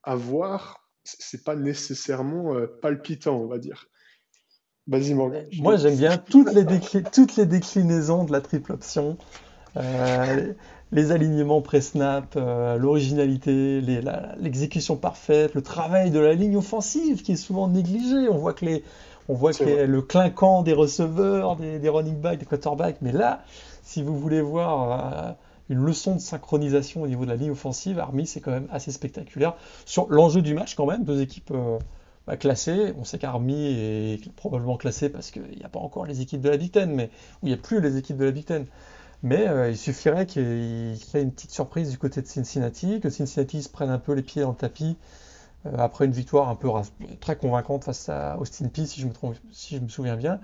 avoir 0.04 0.84
c'est 1.04 1.44
pas 1.44 1.56
nécessairement 1.56 2.56
euh, 2.56 2.68
palpitant, 2.82 3.36
on 3.36 3.48
va 3.48 3.58
dire. 3.58 3.88
Vas-y, 4.88 5.14
Morgan. 5.14 5.46
Moi, 5.60 5.78
j'aime 5.78 5.96
bien 5.96 6.18
toutes 6.18 6.54
les, 6.54 6.66
toutes 7.04 7.36
les 7.36 7.46
déclinaisons 7.46 8.26
de 8.26 8.32
la 8.32 8.42
triple 8.42 8.74
option. 8.74 9.18
Euh, 9.78 10.54
les 10.92 11.12
alignements 11.12 11.62
pré-snap, 11.62 12.36
euh, 12.36 12.78
l'originalité, 12.78 13.82
l'exécution 13.82 14.96
parfaite, 14.96 15.56
le 15.56 15.62
travail 15.62 16.12
de 16.12 16.20
la 16.20 16.34
ligne 16.34 16.58
offensive 16.58 17.24
qui 17.24 17.32
est 17.32 17.38
souvent 17.38 17.68
négligé. 17.68 18.30
On 18.30 18.38
voit 18.38 18.54
que, 18.54 18.66
les, 18.66 18.84
on 19.30 19.34
voit 19.34 19.54
que 19.54 19.64
les, 19.64 19.88
le 19.88 20.02
clinquant 20.02 20.62
des 20.64 20.74
receveurs, 20.74 21.56
des, 21.56 21.80
des, 21.80 21.90
running 21.90 22.20
backs, 22.20 22.40
des 22.40 22.46
quarterbacks. 22.46 22.98
Mais 23.02 23.14
là, 23.14 23.44
si 23.84 24.04
vous 24.04 24.18
voulez 24.18 24.42
voir 24.42 24.92
euh, 24.92 25.32
une 25.70 25.84
leçon 25.84 26.16
de 26.16 26.20
synchronisation 26.20 27.02
au 27.04 27.08
niveau 27.08 27.26
de 27.26 27.30
la 27.30 27.36
ligne 27.36 27.52
offensive, 27.52 28.00
Army, 28.00 28.28
c'est 28.28 28.42
quand 28.42 28.52
même 28.52 28.68
assez 28.72 28.92
spectaculaire. 28.92 29.56
Sur 29.86 30.08
l'enjeu 30.10 30.42
du 30.42 30.54
match, 30.54 30.76
quand 30.76 30.86
même, 30.86 31.04
deux 31.04 31.22
équipes 31.22 31.52
euh, 31.52 31.80
bah, 32.28 32.38
classées. 32.38 32.94
On 32.98 33.04
sait 33.04 33.18
qu'Army 33.18 33.66
est 33.72 34.32
probablement 34.36 34.78
classé 34.78 35.10
parce 35.10 35.32
qu'il 35.32 35.44
n'y 35.44 35.64
a 35.64 35.70
pas 35.70 35.80
encore 35.80 36.06
les 36.06 36.22
équipes 36.22 36.42
de 36.42 36.50
la 36.50 36.58
Big 36.58 36.72
Ten, 36.72 36.94
mais 36.94 37.10
où 37.42 37.48
il 37.48 37.50
n'y 37.50 37.54
a 37.54 37.58
plus 37.58 37.82
les 37.82 37.98
équipes 37.98 38.18
de 38.18 38.26
la 38.26 38.32
Big 38.32 38.46
Ten. 38.46 38.66
Mais 39.24 39.48
euh, 39.48 39.70
il 39.70 39.78
suffirait 39.78 40.26
qu'il 40.26 40.44
y 40.44 41.18
ait 41.18 41.22
une 41.22 41.32
petite 41.32 41.52
surprise 41.52 41.90
du 41.90 41.98
côté 41.98 42.22
de 42.22 42.28
Cincinnati, 42.28 43.00
que 43.00 43.10
Cincinnati 43.10 43.64
se 43.64 43.70
prenne 43.70 43.90
un 43.90 44.00
peu 44.00 44.14
les 44.14 44.22
pieds 44.22 44.42
dans 44.42 44.50
le 44.50 44.56
tapis 44.56 44.98
euh, 45.66 45.78
après 45.78 46.06
une 46.06 46.12
victoire 46.12 46.50
un 46.50 46.56
peu 46.56 46.70
très 47.22 47.38
convaincante 47.38 47.86
face 47.86 48.10
à 48.10 48.38
Austin 48.38 48.68
Peay, 48.68 48.86
si 48.86 49.00
je 49.00 49.08
me, 49.08 49.14
trompe, 49.14 49.38
si 49.52 49.78
je 49.78 49.82
me 49.82 49.88
souviens 49.88 50.18
bien. 50.18 50.40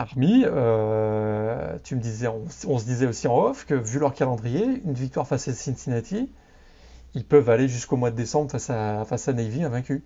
Army, 0.00 0.44
euh, 0.46 1.76
tu 1.84 1.94
me 1.94 2.00
disais, 2.00 2.26
on, 2.26 2.48
se 2.48 2.84
disait 2.86 3.06
aussi 3.06 3.28
en 3.28 3.36
off 3.36 3.66
que 3.66 3.74
vu 3.74 3.98
leur 3.98 4.14
calendrier, 4.14 4.64
une 4.64 4.94
victoire 4.94 5.28
face 5.28 5.46
à 5.48 5.52
Cincinnati, 5.52 6.30
ils 7.12 7.24
peuvent 7.26 7.50
aller 7.50 7.68
jusqu'au 7.68 7.96
mois 7.96 8.10
de 8.10 8.16
décembre 8.16 8.50
face 8.50 8.70
à, 8.70 9.04
face 9.04 9.28
à 9.28 9.34
Navy 9.34 9.62
invaincu. 9.62 10.02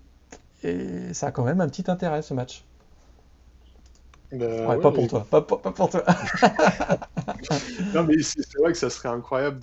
Et 0.65 1.15
ça 1.15 1.29
a 1.29 1.31
quand 1.31 1.45
même 1.45 1.61
un 1.61 1.69
petit 1.69 1.89
intérêt 1.89 2.23
ce 2.23 2.35
match. 2.35 2.65
Bah 4.33 4.77
pas 4.83 4.91
pour 4.91 5.07
toi, 5.07 5.25
pas, 5.31 5.43
pour 5.43 5.61
toi. 5.63 6.05
non, 7.95 8.03
mais 8.03 8.21
c'est 8.21 8.59
vrai 8.59 8.73
que 8.73 8.79
ça 8.79 8.91
serait 8.91 9.11
incroyable 9.11 9.61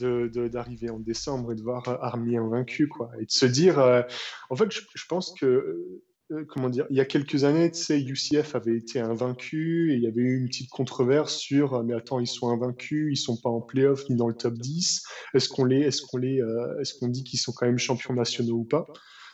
d'arriver 0.49 0.88
de, 0.88 0.91
en 0.93 0.99
décembre 0.99 1.51
et 1.51 1.55
de 1.55 1.61
voir 1.61 1.84
Army 2.01 2.38
invaincu, 2.38 2.88
quoi. 2.88 3.11
Et 3.19 3.25
de 3.25 3.32
se 3.32 3.45
dire, 3.45 3.79
euh, 3.79 4.01
en 4.49 4.55
fait, 4.55 4.71
je, 4.71 5.05
pense 5.09 5.34
que, 5.38 5.45
euh, 5.45 6.01
comment 6.47 6.69
dire, 6.69 6.86
il 6.89 6.97
y 6.97 6.99
a 6.99 7.05
quelques 7.05 7.43
années, 7.43 7.71
tu 7.71 7.82
sais, 7.82 7.99
UCF 7.99 8.55
avait 8.55 8.77
été 8.77 8.99
invaincu 8.99 9.91
et 9.91 9.95
il 9.95 10.01
y 10.01 10.07
avait 10.07 10.21
eu 10.21 10.38
une 10.38 10.47
petite 10.47 10.69
controverse 10.69 11.36
sur, 11.36 11.73
euh, 11.75 11.84
mais 11.84 11.93
attends, 11.93 12.19
ils 12.19 12.27
sont 12.27 12.49
invaincus, 12.49 13.09
ils 13.11 13.21
sont 13.21 13.38
pas 13.38 13.49
en 13.49 13.61
playoff 13.61 14.07
ni 14.09 14.15
dans 14.15 14.27
le 14.27 14.36
top 14.36 14.55
10. 14.55 15.03
Est-ce 15.34 15.49
qu'on 15.49 15.65
les, 15.65 15.82
est-ce 15.82 16.01
qu'on 16.01 16.17
les, 16.17 16.41
est-ce 16.79 16.93
qu'on 16.99 17.07
dit 17.07 17.23
qu'ils 17.23 17.39
sont 17.39 17.51
quand 17.51 17.65
même 17.65 17.79
champions 17.79 18.13
nationaux 18.13 18.57
ou 18.57 18.65
pas? 18.65 18.88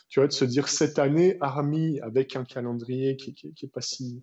Tu 0.08 0.20
vois, 0.20 0.26
de 0.26 0.32
se 0.32 0.44
dire 0.44 0.68
cette 0.68 0.98
année, 0.98 1.36
Army, 1.40 2.00
avec 2.00 2.36
un 2.36 2.44
calendrier 2.44 3.16
qui, 3.16 3.34
qui, 3.34 3.52
qui 3.52 3.66
est 3.66 3.72
pas 3.72 3.80
si, 3.80 4.22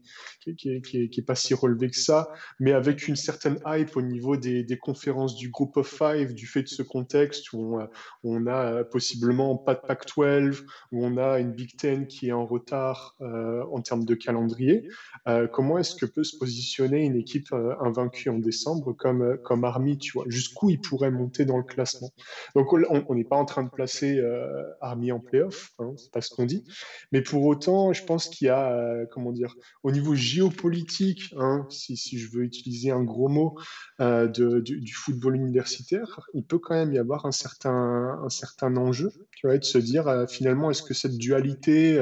qui, 0.58 0.82
qui, 0.82 1.22
pas 1.22 1.36
si 1.36 1.54
relevé 1.54 1.90
que 1.90 2.00
ça, 2.00 2.30
mais 2.60 2.72
avec 2.72 3.08
une 3.08 3.16
certaine 3.16 3.60
hype 3.66 3.96
au 3.96 4.02
niveau 4.02 4.38
des, 4.38 4.64
des 4.64 4.78
conférences 4.78 5.36
du 5.36 5.50
Group 5.50 5.78
of 5.78 5.88
Five, 5.88 6.34
du 6.34 6.48
fait 6.48 6.64
de 6.64 6.68
ce 6.68 6.82
contexte 6.82 7.54
où 7.54 7.78
on, 7.78 7.90
on 8.24 8.48
a 8.48 8.84
possiblement 8.84 9.58
pas 9.58 9.76
de 9.76 9.82
Pac-12, 9.82 10.64
où 10.92 11.06
on 11.06 11.18
a 11.18 11.40
une 11.40 11.52
Big 11.52 11.76
Ten 11.78 12.08
qui 12.08 12.30
est 12.30 12.32
en 12.32 12.46
retard 12.46 13.16
euh, 13.22 13.64
en 13.72 13.82
termes 13.82 14.06
de 14.06 14.16
calendrier, 14.16 14.90
euh, 15.28 15.48
comment 15.48 15.78
est-ce 15.78 15.96
que 15.96 16.06
peut 16.06 16.24
se 16.24 16.38
positionner 16.38 17.04
une 17.04 17.16
équipe 17.16 17.52
euh, 17.54 17.76
invaincue 17.80 18.30
en 18.30 18.38
décembre 18.38 18.94
comme, 18.94 19.22
euh, 19.22 19.38
comme 19.38 19.64
Army, 19.64 19.98
tu 19.98 20.14
vois, 20.14 20.26
jusqu'où 20.28 20.70
il 20.70 20.80
pourrait 20.80 21.12
monter 21.12 21.46
dans 21.46 21.58
le 21.58 21.64
classement? 21.64 22.10
Donc 22.56 22.74
on 22.74 23.16
n'est 23.16 23.24
pas 23.24 23.36
en 23.36 23.46
train 23.46 23.64
de 23.64 23.70
placer 23.70 24.18
euh, 24.18 24.64
Army 24.82 25.12
en 25.12 25.20
playoff, 25.20 25.74
Hein, 25.80 25.94
c'est 25.98 26.12
pas 26.12 26.22
ce 26.22 26.30
qu'on 26.30 26.46
dit. 26.46 26.64
Mais 27.12 27.22
pour 27.22 27.44
autant, 27.44 27.92
je 27.92 28.04
pense 28.06 28.30
qu'il 28.30 28.48
y 28.48 28.50
a, 28.50 28.72
euh, 28.72 29.06
comment 29.12 29.34
dire, 29.34 29.56
au 29.84 29.92
niveau 29.92 30.16
géopolitique, 30.16 31.34
hein, 31.38 31.68
si, 31.70 31.98
si, 31.98 32.18
je 32.18 32.32
veux 32.32 32.44
utiliser 32.44 32.92
un 32.92 33.04
gros 33.04 33.28
mot, 33.28 33.58
euh, 34.00 34.28
de, 34.28 34.62
du, 34.62 34.94
football 34.94 35.36
universitaire, 35.36 36.22
il 36.34 36.46
peut 36.46 36.60
quand 36.60 36.76
même 36.76 36.94
y 36.94 36.98
avoir 36.98 37.26
un 37.26 37.34
certain, 37.34 38.22
un 38.24 38.30
certain 38.30 38.78
enjeu, 38.78 39.12
tu 39.36 39.48
vois, 39.48 39.58
de 39.58 39.66
se 39.66 39.78
dire 39.78 40.08
euh, 40.08 40.28
finalement, 40.28 40.72
est-ce 40.72 40.84
que 40.84 40.94
cette 40.94 41.18
dualité 41.18 42.00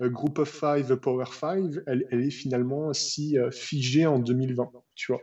Group 0.00 0.38
of 0.38 0.50
Five, 0.50 0.94
Power 0.96 1.24
Five, 1.30 1.82
elle, 1.86 2.06
elle 2.10 2.22
est 2.22 2.30
finalement 2.30 2.92
si 2.92 3.36
figée 3.50 4.06
en 4.06 4.18
2020, 4.18 4.70
tu 4.94 5.12
vois. 5.12 5.22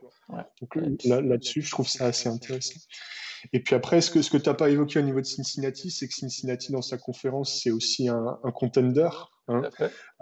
Donc 0.62 0.76
là-dessus, 1.06 1.62
je 1.62 1.72
trouve 1.72 1.88
ça 1.88 2.08
assez 2.08 2.28
intéressant. 2.28 2.80
Et 3.54 3.62
puis 3.62 3.76
après, 3.76 4.02
ce 4.02 4.12
que, 4.12 4.22
ce 4.22 4.30
que 4.30 4.38
tu 4.38 4.50
n'as 4.50 4.56
pas 4.56 4.70
évoqué 4.70 5.00
au 5.00 5.02
niveau 5.02 5.22
de 5.22 5.26
Cincinnati, 5.26 5.92
c'est 5.92 6.08
que 6.08 6.14
Cincinnati, 6.14 6.72
dans 6.72 6.82
sa 6.82 6.98
conférence, 6.98 7.60
c'est 7.62 7.72
aussi 7.72 8.08
un, 8.08 8.40
un 8.44 8.52
contender 8.52 9.10
hein, 9.48 9.64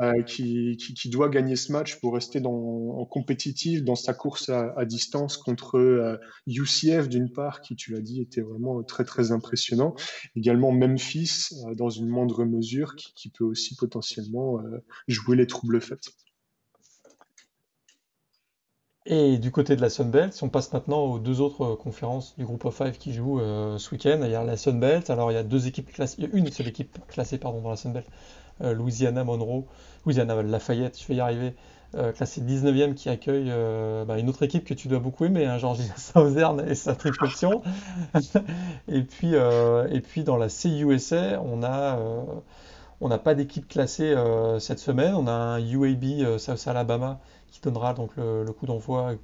euh, 0.01 0.23
qui, 0.23 0.77
qui, 0.77 0.93
qui, 0.93 1.09
doit 1.09 1.29
gagner 1.29 1.55
ce 1.55 1.71
match 1.71 1.99
pour 1.99 2.13
rester 2.13 2.39
dans, 2.39 2.51
en 2.51 3.05
compétitif 3.05 3.83
dans 3.83 3.95
sa 3.95 4.13
course 4.13 4.49
à, 4.49 4.73
à 4.77 4.85
distance 4.85 5.37
contre 5.37 5.77
euh, 5.77 6.17
UCF, 6.47 7.07
d'une 7.07 7.31
part, 7.31 7.61
qui, 7.61 7.75
tu 7.75 7.93
l'as 7.93 8.01
dit, 8.01 8.21
était 8.21 8.41
vraiment 8.41 8.83
très, 8.83 9.05
très 9.05 9.31
impressionnant. 9.31 9.95
Également 10.35 10.71
Memphis, 10.71 11.49
euh, 11.67 11.75
dans 11.75 11.89
une 11.89 12.07
moindre 12.07 12.45
mesure, 12.45 12.95
qui, 12.95 13.13
qui 13.15 13.29
peut 13.29 13.45
aussi 13.45 13.75
potentiellement 13.75 14.59
euh, 14.59 14.83
jouer 15.07 15.35
les 15.35 15.47
troubles 15.47 15.81
faits. 15.81 16.11
Et 19.07 19.37
du 19.37 19.51
côté 19.51 19.75
de 19.75 19.81
la 19.81 19.89
Sunbelt, 19.89 20.33
si 20.33 20.43
on 20.43 20.49
passe 20.49 20.73
maintenant 20.73 21.01
aux 21.01 21.19
deux 21.19 21.39
autres 21.39 21.75
conférences 21.75 22.35
du 22.37 22.45
groupe 22.45 22.65
of 22.65 22.75
five 22.75 22.97
qui 22.97 23.13
jouent 23.13 23.39
euh, 23.39 23.77
ce 23.77 23.91
week-end, 23.91 24.19
il 24.23 24.31
y 24.31 24.35
a 24.35 24.43
la 24.43 24.57
Sunbelt, 24.57 25.11
alors 25.11 25.31
il 25.31 25.35
y 25.35 25.37
a 25.37 25.43
deux 25.43 25.67
équipes 25.67 25.91
classées, 25.91 26.27
une 26.33 26.51
seule 26.51 26.67
équipe 26.67 26.97
classée 27.07 27.37
pardon, 27.37 27.61
dans 27.61 27.69
la 27.69 27.75
Sunbelt, 27.75 28.07
euh, 28.61 28.73
Louisiana 28.73 29.23
Monroe, 29.23 29.65
Louisiana 30.05 30.41
Lafayette, 30.41 30.99
je 30.99 31.07
vais 31.07 31.15
y 31.15 31.19
arriver, 31.19 31.53
euh, 31.97 32.11
classée 32.11 32.41
19e 32.41 32.93
qui 32.93 33.07
accueille 33.09 33.49
euh, 33.49 34.03
bah, 34.03 34.19
une 34.19 34.27
autre 34.27 34.43
équipe 34.43 34.65
que 34.65 34.73
tu 34.73 34.89
dois 34.89 34.99
beaucoup 34.99 35.23
aimer, 35.23 35.45
hein, 35.45 35.57
Georgia 35.59 35.83
Southern 35.97 36.61
et 36.67 36.75
sa 36.75 36.93
triple 36.93 37.25
et, 38.89 39.01
puis, 39.03 39.35
euh, 39.35 39.87
et 39.89 40.01
puis 40.01 40.25
dans 40.25 40.35
la 40.35 40.49
CUSA, 40.49 41.41
on 41.41 41.63
a 41.63 41.97
on 43.01 43.09
n'a 43.09 43.17
pas 43.17 43.33
d'équipe 43.33 43.67
classée 43.67 44.15
cette 44.59 44.79
semaine, 44.79 45.13
on 45.15 45.27
a 45.27 45.31
un 45.31 45.59
UAB 45.59 46.37
South 46.37 46.67
Alabama 46.67 47.19
qui 47.51 47.61
donnera 47.61 47.93
donc 47.93 48.11
le, 48.17 48.45
coup 48.51 48.65
d'envoi 48.65 49.15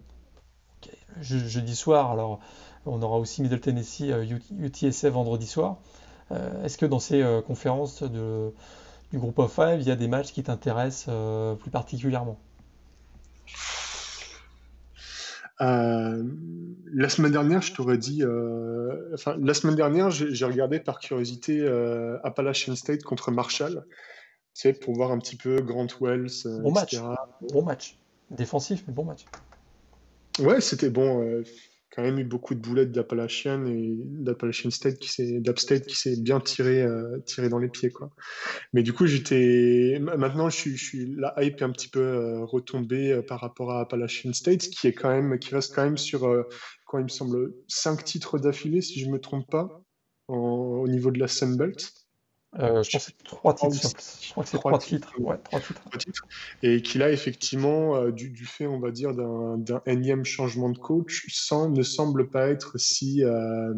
jeudi 1.19 1.75
soir. 1.75 2.11
Alors, 2.11 2.39
on 2.85 3.01
aura 3.01 3.17
aussi 3.17 3.41
Middle 3.41 3.59
Tennessee 3.59 4.11
UTSA 4.59 5.07
euh, 5.07 5.11
vendredi 5.11 5.47
soir. 5.47 5.77
Euh, 6.31 6.63
est-ce 6.63 6.77
que 6.77 6.85
dans 6.85 6.99
ces 6.99 7.21
euh, 7.21 7.41
conférences 7.41 8.03
de, 8.03 8.51
du 9.11 9.19
groupe 9.19 9.39
of 9.39 9.53
five, 9.53 9.81
il 9.81 9.87
y 9.87 9.91
a 9.91 9.95
des 9.95 10.07
matchs 10.07 10.31
qui 10.31 10.43
t'intéressent 10.43 11.13
plus 11.59 11.71
particulièrement? 11.71 12.39
La 15.59 17.07
semaine 17.07 17.31
dernière, 17.31 17.61
je 17.61 17.71
t'aurais 17.71 17.99
dit. 17.99 18.23
enfin, 19.13 19.37
la 19.39 19.53
semaine 19.53 19.75
dernière, 19.75 20.09
j'ai 20.09 20.45
regardé 20.45 20.79
par 20.79 20.97
curiosité 20.97 21.63
Appalachian 22.23 22.75
State 22.75 23.03
contre 23.03 23.29
Marshall, 23.29 23.85
tu 24.55 24.61
sais, 24.61 24.73
pour 24.73 24.95
voir 24.95 25.11
un 25.11 25.19
petit 25.19 25.35
peu 25.35 25.61
Grant 25.61 25.85
Wells. 25.99 26.31
bon 26.63 26.71
match. 26.71 26.95
Bon 27.53 27.63
match. 27.63 28.00
Défensif, 28.31 28.83
mais 28.87 28.93
bon 28.93 29.03
match. 29.03 29.25
Ouais, 30.39 30.61
c'était 30.61 30.89
bon. 30.89 31.21
Euh, 31.21 31.43
quand 31.93 32.01
même 32.01 32.17
eu 32.19 32.23
beaucoup 32.23 32.55
de 32.55 32.61
boulettes 32.61 32.93
d'Appalachian 32.93 33.65
et 33.65 33.97
d'Appalachian 33.99 34.69
State 34.71 34.97
qui 34.99 35.09
s'est 35.09 35.41
d'Upstate 35.41 35.85
qui 35.85 35.97
s'est 35.97 36.15
bien 36.15 36.39
tiré 36.39 36.81
euh, 36.81 37.19
tiré 37.25 37.49
dans 37.49 37.59
les 37.59 37.67
pieds 37.67 37.89
quoi. 37.89 38.11
Mais 38.71 38.81
du 38.81 38.93
coup 38.93 39.07
j'étais 39.07 39.99
maintenant 39.99 40.49
je 40.49 40.55
suis, 40.55 40.77
je 40.77 40.85
suis 40.85 41.15
la 41.17 41.33
hype 41.37 41.59
est 41.59 41.65
un 41.65 41.69
petit 41.71 41.89
peu 41.89 41.99
euh, 41.99 42.45
retombée 42.45 43.21
par 43.27 43.41
rapport 43.41 43.73
à 43.73 43.81
Appalachian 43.81 44.31
State 44.31 44.69
qui 44.69 44.87
est 44.87 44.93
quand 44.93 45.09
même 45.09 45.37
qui 45.37 45.53
reste 45.53 45.75
quand 45.75 45.83
même 45.83 45.97
sur 45.97 46.21
quoi 46.85 47.01
il 47.01 47.03
me 47.03 47.09
semble 47.09 47.53
cinq 47.67 48.05
titres 48.05 48.39
d'affilée 48.39 48.81
si 48.81 49.01
je 49.01 49.09
me 49.09 49.19
trompe 49.19 49.51
pas 49.51 49.83
au 50.29 50.87
niveau 50.87 51.11
de 51.11 51.19
la 51.19 51.27
Sunbelt. 51.27 52.00
Euh, 52.59 52.83
je 52.83 52.91
pense 52.91 53.05
que 53.05 53.11
c'est 53.11 53.23
trois 53.23 53.55
titres. 53.55 53.89
Je 54.21 54.31
crois 54.31 54.43
que 54.43 54.49
c'est 54.49 54.57
trois, 54.57 54.77
titres. 54.77 55.13
Ouais, 55.19 55.37
trois 55.37 55.61
titres. 55.61 56.27
Et 56.63 56.81
qu'il 56.81 57.01
a 57.01 57.09
effectivement, 57.09 57.95
euh, 57.95 58.11
du, 58.11 58.29
du, 58.29 58.45
fait, 58.45 58.67
on 58.67 58.79
va 58.79 58.91
dire, 58.91 59.13
d'un 59.13 59.81
énième 59.85 60.25
changement 60.25 60.69
de 60.69 60.77
coach, 60.77 61.25
sans, 61.29 61.69
ne 61.69 61.81
semble 61.81 62.29
pas 62.29 62.49
être 62.49 62.77
si, 62.77 63.23
euh, 63.23 63.73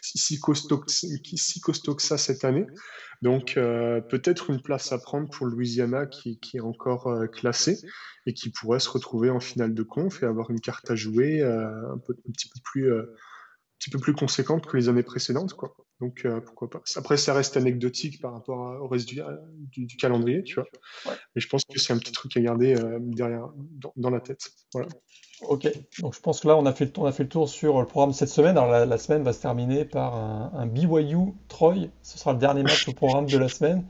si, 0.00 0.38
costaud, 0.38 0.84
si, 0.86 1.60
costaud, 1.60 1.96
que 1.96 2.02
ça 2.02 2.16
cette 2.16 2.44
année. 2.44 2.66
Donc 3.22 3.56
euh, 3.56 4.00
peut-être 4.00 4.50
une 4.50 4.60
place 4.60 4.92
à 4.92 4.98
prendre 4.98 5.28
pour 5.28 5.46
Louisiana 5.46 6.06
qui, 6.06 6.38
qui 6.38 6.58
est 6.58 6.60
encore 6.60 7.10
classée 7.32 7.78
et 8.26 8.34
qui 8.34 8.50
pourrait 8.50 8.80
se 8.80 8.90
retrouver 8.90 9.30
en 9.30 9.40
finale 9.40 9.74
de 9.74 9.82
conf 9.82 10.22
et 10.22 10.26
avoir 10.26 10.50
une 10.50 10.60
carte 10.60 10.90
à 10.90 10.94
jouer 10.94 11.42
un, 11.42 11.98
peu, 11.98 12.14
un 12.28 12.32
petit 12.32 12.48
peu 12.48 12.60
plus 12.62 12.92
petit 13.78 13.90
peu 13.90 13.98
plus 13.98 14.14
conséquente 14.14 14.66
que 14.66 14.76
les 14.76 14.88
années 14.88 15.02
précédentes, 15.02 15.54
quoi. 15.54 15.74
Donc 16.00 16.22
euh, 16.24 16.40
pourquoi 16.40 16.70
pas. 16.70 16.82
Après, 16.96 17.16
ça 17.16 17.34
reste 17.34 17.56
anecdotique 17.56 18.20
par 18.20 18.32
rapport 18.32 18.80
au 18.80 18.88
reste 18.88 19.08
du, 19.08 19.22
du, 19.86 19.96
calendrier, 19.96 20.42
tu 20.42 20.54
vois. 20.54 20.66
Mais 21.06 21.40
je 21.40 21.48
pense 21.48 21.64
que 21.64 21.78
c'est 21.78 21.92
un 21.92 21.98
petit 21.98 22.12
truc 22.12 22.36
à 22.36 22.40
garder 22.40 22.76
euh, 22.76 22.98
derrière, 23.00 23.48
dans, 23.96 24.10
la 24.10 24.20
tête. 24.20 24.50
Voilà. 24.72 24.88
Ok, 25.48 25.68
donc 26.00 26.14
je 26.14 26.20
pense 26.20 26.40
que 26.40 26.48
là, 26.48 26.56
on 26.56 26.66
a 26.66 26.72
fait 26.72 26.86
le, 26.86 26.92
on 26.96 27.06
a 27.06 27.12
fait 27.12 27.24
le 27.24 27.28
tour 27.28 27.48
sur 27.48 27.80
le 27.80 27.86
programme 27.86 28.12
cette 28.12 28.28
semaine. 28.28 28.56
Alors 28.56 28.86
la, 28.86 28.98
semaine 28.98 29.22
va 29.22 29.32
se 29.32 29.42
terminer 29.42 29.84
par 29.84 30.14
un, 30.14 30.52
un, 30.54 30.66
BYU 30.66 31.34
Troy. 31.48 31.88
Ce 32.02 32.18
sera 32.18 32.32
le 32.32 32.38
dernier 32.38 32.62
match 32.62 32.88
au 32.88 32.92
programme 32.92 33.26
de 33.26 33.38
la 33.38 33.48
semaine. 33.48 33.84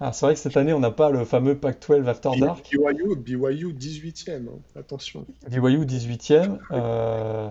Alors 0.00 0.14
c'est 0.14 0.26
vrai 0.26 0.34
que 0.34 0.40
cette 0.40 0.56
année, 0.56 0.72
on 0.72 0.80
n'a 0.80 0.90
pas 0.90 1.10
le 1.10 1.24
fameux 1.24 1.56
Pac-12 1.56 2.06
After 2.08 2.30
Dark. 2.38 2.68
BYU, 2.70 3.16
BYU 3.16 3.72
18e, 3.72 4.48
hein. 4.48 4.58
attention. 4.76 5.24
BYU 5.48 5.84
18e. 5.84 6.58
Euh, 6.72 7.48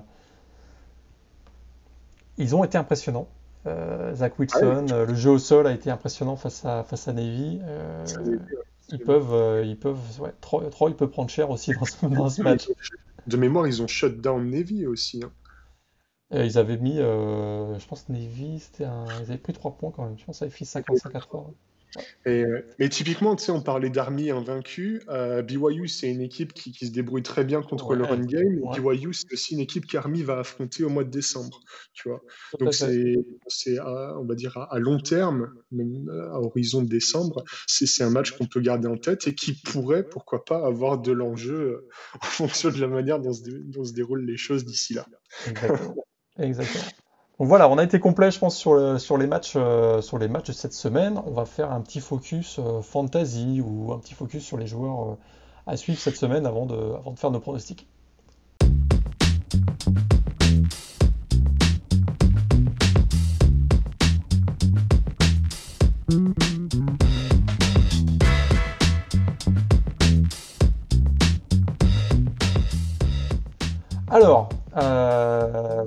ils 2.38 2.56
ont 2.56 2.64
été 2.64 2.78
impressionnants. 2.78 3.28
Euh, 3.66 4.14
Zach 4.16 4.38
Wilson, 4.40 4.88
ah 4.90 4.94
euh, 4.94 5.06
le 5.06 5.16
jeu 5.16 5.32
au 5.32 5.40
sol 5.40 5.68
a 5.68 5.72
été 5.72 5.90
impressionnant 5.90 6.36
face 6.36 6.66
à, 6.66 6.84
face 6.84 7.08
à 7.08 7.14
Navy. 7.14 7.62
Euh, 7.64 8.06
ils 8.90 9.00
peuvent, 9.00 9.66
ils 9.66 9.80
peuvent, 9.80 10.00
ouais, 10.20 10.34
Troy, 10.42 10.98
peut 10.98 11.10
prendre 11.10 11.30
cher 11.30 11.50
aussi 11.50 11.72
dans 12.02 12.30
ce, 12.30 12.42
match. 12.42 12.68
De 13.28 13.38
mémoire, 13.38 13.68
ils 13.68 13.82
ont 13.82 13.88
shut 13.88 14.20
down 14.20 14.50
Navy 14.50 14.86
aussi. 14.86 15.24
Hein. 15.24 15.32
ils 16.44 16.58
avaient 16.58 16.78
mis, 16.78 16.98
je 16.98 17.88
pense 17.88 18.10
Navy, 18.10 18.62
un... 18.82 19.06
ils 19.22 19.32
avaient 19.32 19.38
pris 19.38 19.54
3 19.54 19.78
points 19.78 19.92
quand 19.92 20.04
même. 20.04 20.20
Je 20.20 20.26
pense 20.26 20.40
qu'ils 20.40 20.46
avaient 20.46 20.54
fait 20.54 20.66
55 20.66 21.16
à 21.16 21.20
3. 21.20 21.52
Et, 22.26 22.44
mais 22.80 22.90
typiquement, 22.90 23.36
tu 23.36 23.46
sais, 23.46 23.52
on 23.52 23.62
parlait 23.62 23.90
d'Army 23.90 24.32
invaincu. 24.32 25.02
BYU, 25.46 25.88
c'est 25.88 26.10
une 26.10 26.22
équipe 26.22 26.54
qui, 26.54 26.72
qui, 26.72 26.88
se 26.88 26.92
débrouille 26.92 27.24
très 27.24 27.44
bien 27.44 27.62
contre 27.62 27.96
le 27.96 28.04
run 28.04 28.26
game. 28.26 28.62
BYU, 28.74 29.14
c'est 29.14 29.32
aussi 29.34 29.54
une 29.54 29.60
équipe 29.60 29.86
qu'Army 29.86 30.24
va 30.24 30.40
affronter 30.40 30.84
au 30.84 30.90
mois 30.90 31.04
de 31.04 31.10
décembre. 31.10 31.60
Tu 31.94 32.10
vois. 32.10 32.22
Donc, 32.60 32.74
c'est, 32.74 33.80
on 33.80 34.26
va 34.26 34.36
dire, 34.36 34.58
à, 34.58 34.80
long 34.80 35.00
terme, 35.00 35.54
même 35.72 36.10
à 36.32 36.40
horizon 36.40 36.82
de 36.82 36.90
décembre, 36.90 37.44
c'est, 37.68 38.04
un 38.04 38.10
match 38.10 38.32
qu'on 38.32 38.46
peut 38.46 38.60
garder 38.60 38.88
en 38.88 38.98
tête 38.98 39.28
et 39.28 39.36
qui 39.36 39.54
pourrait, 39.54 40.04
pourquoi 40.04 40.44
pas, 40.46 40.66
avoir 40.66 40.98
de 41.00 41.12
l'enjeu 41.12 41.88
en 42.22 42.26
fonction 42.26 42.70
de 42.70 42.80
la 42.80 42.88
manière 42.88 43.20
dont 43.20 43.34
se, 43.34 43.44
dont 43.50 43.84
se 43.84 43.94
déroulent 43.94 44.26
les 44.26 44.38
choses 44.38 44.66
d'ici 44.66 44.94
là. 44.94 45.06
Exactement. 45.48 46.06
Exactement. 46.40 46.84
Donc 47.40 47.48
voilà, 47.48 47.68
on 47.68 47.80
a 47.80 47.84
été 47.84 48.00
complet, 48.00 48.30
je 48.30 48.38
pense, 48.38 48.56
sur, 48.56 49.00
sur, 49.00 49.18
les 49.18 49.26
matchs, 49.26 49.54
euh, 49.56 50.02
sur 50.02 50.20
les 50.20 50.28
matchs 50.28 50.48
de 50.48 50.54
cette 50.54 50.74
semaine. 50.74 51.20
On 51.26 51.32
va 51.32 51.46
faire 51.46 51.72
un 51.72 51.82
petit 51.82 52.00
focus 52.00 52.60
euh, 52.60 52.82
fantasy 52.84 53.60
ou 53.60 53.92
un 53.92 53.98
petit 53.98 54.14
focus 54.14 54.44
sur 54.44 54.58
les 54.58 54.68
joueurs 54.68 55.14
euh, 55.14 55.16
à 55.66 55.76
suivre 55.76 56.00
cette 56.00 56.16
semaine 56.16 56.46
avant 56.46 56.68
de, 56.68 56.76
avant 56.76 57.12
de 57.12 57.18
faire 57.18 57.32
nos 57.32 57.40
pronostics. 57.40 57.88
Alors, 74.12 74.50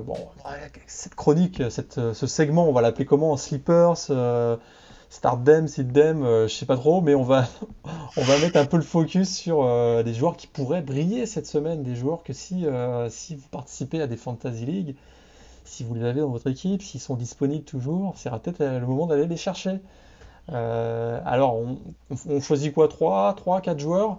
bon, 0.05 0.17
cette 0.87 1.15
chronique, 1.15 1.61
cette, 1.69 2.13
ce 2.13 2.27
segment, 2.27 2.67
on 2.67 2.73
va 2.73 2.81
l'appeler 2.81 3.05
comment? 3.05 3.37
Sleepers, 3.37 4.07
euh, 4.09 4.57
Sit 5.09 5.21
Them, 5.93 6.23
euh, 6.23 6.47
je 6.47 6.53
sais 6.53 6.65
pas 6.65 6.75
trop, 6.75 7.01
mais 7.01 7.15
on 7.15 7.23
va, 7.23 7.47
on 8.17 8.21
va 8.21 8.39
mettre 8.39 8.57
un 8.57 8.65
peu 8.65 8.77
le 8.77 8.83
focus 8.83 9.35
sur 9.35 9.63
euh, 9.63 10.03
des 10.03 10.13
joueurs 10.13 10.37
qui 10.37 10.47
pourraient 10.47 10.81
briller 10.81 11.25
cette 11.25 11.47
semaine, 11.47 11.83
des 11.83 11.95
joueurs 11.95 12.23
que 12.23 12.33
si, 12.33 12.65
si 13.09 13.35
vous 13.35 13.47
participez 13.49 14.01
à 14.01 14.07
des 14.07 14.17
Fantasy 14.17 14.65
League, 14.65 14.95
si 15.65 15.83
vous 15.83 15.95
les 15.95 16.03
avez 16.03 16.21
dans 16.21 16.29
votre 16.29 16.47
équipe, 16.47 16.81
s'ils 16.81 17.01
sont 17.01 17.15
disponibles 17.15 17.65
toujours, 17.65 18.13
c'est 18.15 18.29
peut-être 18.29 18.59
le 18.59 18.85
moment 18.85 19.07
d'aller 19.07 19.27
les 19.27 19.37
chercher. 19.37 19.79
alors, 20.49 21.55
on, 21.55 21.77
on, 22.29 22.39
choisit 22.39 22.73
quoi? 22.73 22.87
3, 22.87 23.33
3, 23.35 23.61
4 23.61 23.79
joueurs? 23.79 24.17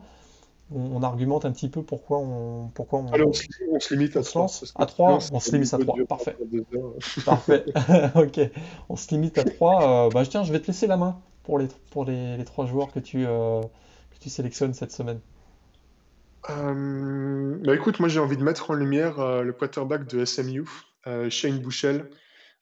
On, 0.74 1.02
argumente 1.02 1.44
un 1.44 1.52
petit 1.52 1.68
peu 1.68 1.82
pourquoi 1.82 2.18
on. 2.18 2.68
Pourquoi 2.74 3.00
on, 3.00 3.06
Allez, 3.12 3.24
on, 3.24 3.32
se, 3.32 3.94
limite 3.94 4.16
à 4.16 4.22
3. 4.22 4.46
À 4.74 4.86
3, 4.86 5.18
on 5.32 5.40
se 5.40 5.52
limite 5.52 5.72
à 5.74 5.78
3. 5.78 5.96
Parfait. 6.08 6.36
Parfait. 7.24 7.64
ok. 8.14 8.40
On 8.88 8.96
se 8.96 9.10
limite 9.10 9.38
à 9.38 9.44
3. 9.44 10.06
Euh, 10.06 10.10
bah, 10.10 10.24
tiens, 10.26 10.44
je 10.44 10.52
vais 10.52 10.60
te 10.60 10.66
laisser 10.66 10.86
la 10.86 10.96
main 10.96 11.20
pour 11.48 11.58
les, 11.58 11.68
pour 11.90 12.04
les, 12.04 12.36
les 12.36 12.44
3 12.44 12.66
joueurs 12.66 12.92
que 12.92 13.00
tu, 13.00 13.24
euh, 13.26 13.62
que 13.62 14.18
tu 14.20 14.28
sélectionnes 14.28 14.74
cette 14.74 14.92
semaine. 14.92 15.20
Euh, 16.50 17.58
bah 17.64 17.74
écoute, 17.74 17.98
moi 18.00 18.08
j'ai 18.08 18.20
envie 18.20 18.36
de 18.36 18.44
mettre 18.44 18.70
en 18.70 18.74
lumière 18.74 19.18
euh, 19.18 19.42
le 19.42 19.52
quarterback 19.52 20.06
de 20.06 20.24
SMU, 20.24 20.66
Shane 21.30 21.58
Bouchel. 21.58 22.10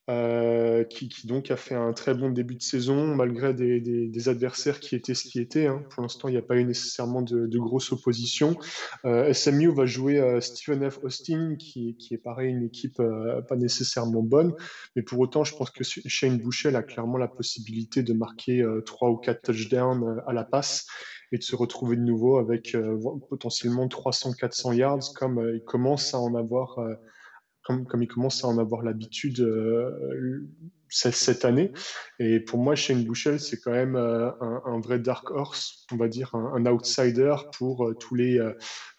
Euh, 0.08 0.84
qui, 0.84 1.10
donc 1.24 1.50
a 1.50 1.56
fait 1.56 1.74
un 1.74 1.92
très 1.92 2.14
bon 2.14 2.30
début 2.30 2.54
de 2.54 2.62
saison 2.62 3.16
malgré 3.16 3.52
des, 3.52 4.28
adversaires 4.28 4.78
qui 4.78 4.94
étaient 4.94 5.14
ce 5.14 5.24
qui 5.24 5.40
étaient. 5.40 5.66
Hein. 5.66 5.82
Pour 5.90 6.02
l'instant, 6.02 6.28
il 6.28 6.32
n'y 6.32 6.38
a 6.38 6.42
pas 6.42 6.54
eu 6.54 6.64
nécessairement 6.64 7.22
de, 7.22 7.46
de 7.46 7.58
grosse 7.58 7.90
opposition. 7.90 8.56
Euh, 9.04 9.32
SMU 9.32 9.74
va 9.74 9.84
jouer 9.84 10.20
euh, 10.20 10.40
Stephen 10.40 10.88
F. 10.88 11.00
Austin, 11.02 11.56
qui, 11.58 11.96
qui, 11.96 12.14
est 12.14 12.18
pareil 12.18 12.50
une 12.50 12.62
équipe 12.62 13.02
pas 13.48 13.56
nécessairement 13.56 14.22
bonne, 14.22 14.54
mais 14.94 15.02
pour 15.02 15.18
autant, 15.18 15.42
je 15.42 15.56
pense 15.56 15.70
que 15.70 15.82
Shane 15.82 16.38
Bouchel 16.38 16.76
a 16.76 16.84
clairement 16.84 17.18
la 17.18 17.28
possibilité 17.28 18.04
de 18.04 18.12
marquer 18.12 18.64
trois 18.84 19.10
ou 19.10 19.16
quatre 19.16 19.42
touchdowns 19.42 20.22
à 20.26 20.32
la 20.32 20.44
passe 20.44 20.86
et 21.32 21.38
de 21.38 21.42
se 21.42 21.56
retrouver 21.56 21.96
de 21.96 22.02
nouveau 22.02 22.38
avec 22.38 22.76
potentiellement 23.28 23.86
300-400 23.86 24.76
yards 24.76 25.14
comme 25.16 25.50
il 25.54 25.64
commence 25.64 26.14
à 26.14 26.20
en 26.20 26.34
avoir 26.34 26.78
comme, 27.66 27.84
comme 27.84 28.02
il 28.02 28.08
commence 28.08 28.44
à 28.44 28.48
en 28.48 28.58
avoir 28.58 28.82
l'habitude 28.82 29.40
euh, 29.40 30.46
cette 30.88 31.44
année. 31.44 31.72
Et 32.20 32.38
pour 32.38 32.60
moi, 32.60 32.76
Shane 32.76 33.04
Bouchel, 33.04 33.40
c'est 33.40 33.58
quand 33.58 33.72
même 33.72 33.96
euh, 33.96 34.30
un, 34.40 34.80
vrai 34.80 35.00
dark 35.00 35.30
horse, 35.32 35.84
on 35.92 35.96
va 35.96 36.06
dire, 36.06 36.34
un, 36.34 36.54
un 36.54 36.66
outsider 36.70 37.34
pour 37.58 37.86
euh, 37.88 37.94
tous 37.94 38.14
les 38.14 38.40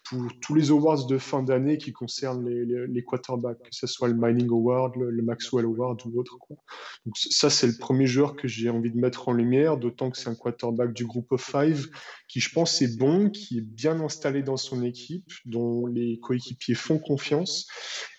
pour 0.09 0.21
tous 0.41 0.55
les 0.55 0.71
awards 0.71 1.05
de 1.05 1.17
fin 1.17 1.43
d'année 1.43 1.77
qui 1.77 1.91
concernent 1.91 2.47
les, 2.47 3.03
quarterbacks, 3.03 3.61
que 3.61 3.69
ce 3.71 3.87
soit 3.87 4.07
le 4.07 4.15
Mining 4.15 4.49
Award, 4.49 4.95
le, 4.95 5.21
Maxwell 5.21 5.65
Award 5.65 6.01
ou 6.05 6.19
autre. 6.19 6.37
Quoi. 6.39 6.57
Donc 7.05 7.17
ça, 7.17 7.49
c'est 7.49 7.67
le 7.67 7.77
premier 7.77 8.07
joueur 8.07 8.35
que 8.35 8.47
j'ai 8.47 8.69
envie 8.69 8.91
de 8.91 8.97
mettre 8.97 9.29
en 9.29 9.33
lumière, 9.33 9.77
d'autant 9.77 10.09
que 10.11 10.17
c'est 10.17 10.29
un 10.29 10.35
quarterback 10.35 10.93
du 10.93 11.05
groupe 11.05 11.31
of 11.31 11.41
five 11.41 11.87
qui, 12.27 12.39
je 12.39 12.51
pense, 12.51 12.81
est 12.81 12.97
bon, 12.97 13.29
qui 13.29 13.59
est 13.59 13.61
bien 13.61 13.99
installé 14.01 14.43
dans 14.43 14.57
son 14.57 14.83
équipe, 14.83 15.31
dont 15.45 15.85
les 15.87 16.19
coéquipiers 16.19 16.75
font 16.75 16.99
confiance 16.99 17.67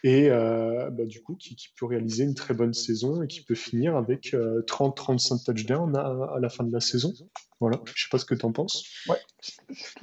et 0.05 0.31
euh, 0.31 0.91
bah, 0.91 1.05
du 1.05 1.23
coup 1.23 1.35
qui, 1.35 1.57
qui, 1.57 1.69
peut 1.79 1.87
réaliser 1.87 2.25
une 2.25 2.35
très 2.35 2.55
bonne 2.55 2.75
saison 2.75 3.23
et 3.23 3.27
qui 3.27 3.43
peut 3.43 3.55
finir 3.55 3.97
avec 3.97 4.33
30-35 4.33 5.35
euh, 5.35 5.37
touchdowns 5.45 5.97
à, 5.97 6.35
à 6.35 6.39
la 6.41 6.49
fin 6.49 6.65
de 6.65 6.73
la 6.73 6.81
saison. 6.81 7.13
Voilà, 7.61 7.81
je 7.85 8.03
sais 8.03 8.09
pas 8.11 8.19
ce 8.19 8.25
que 8.25 8.35
tu 8.35 8.47
en 8.47 8.53
penses. 8.53 8.85
Ouais, 9.09 9.19
je 9.43 9.51
suis 9.51 9.95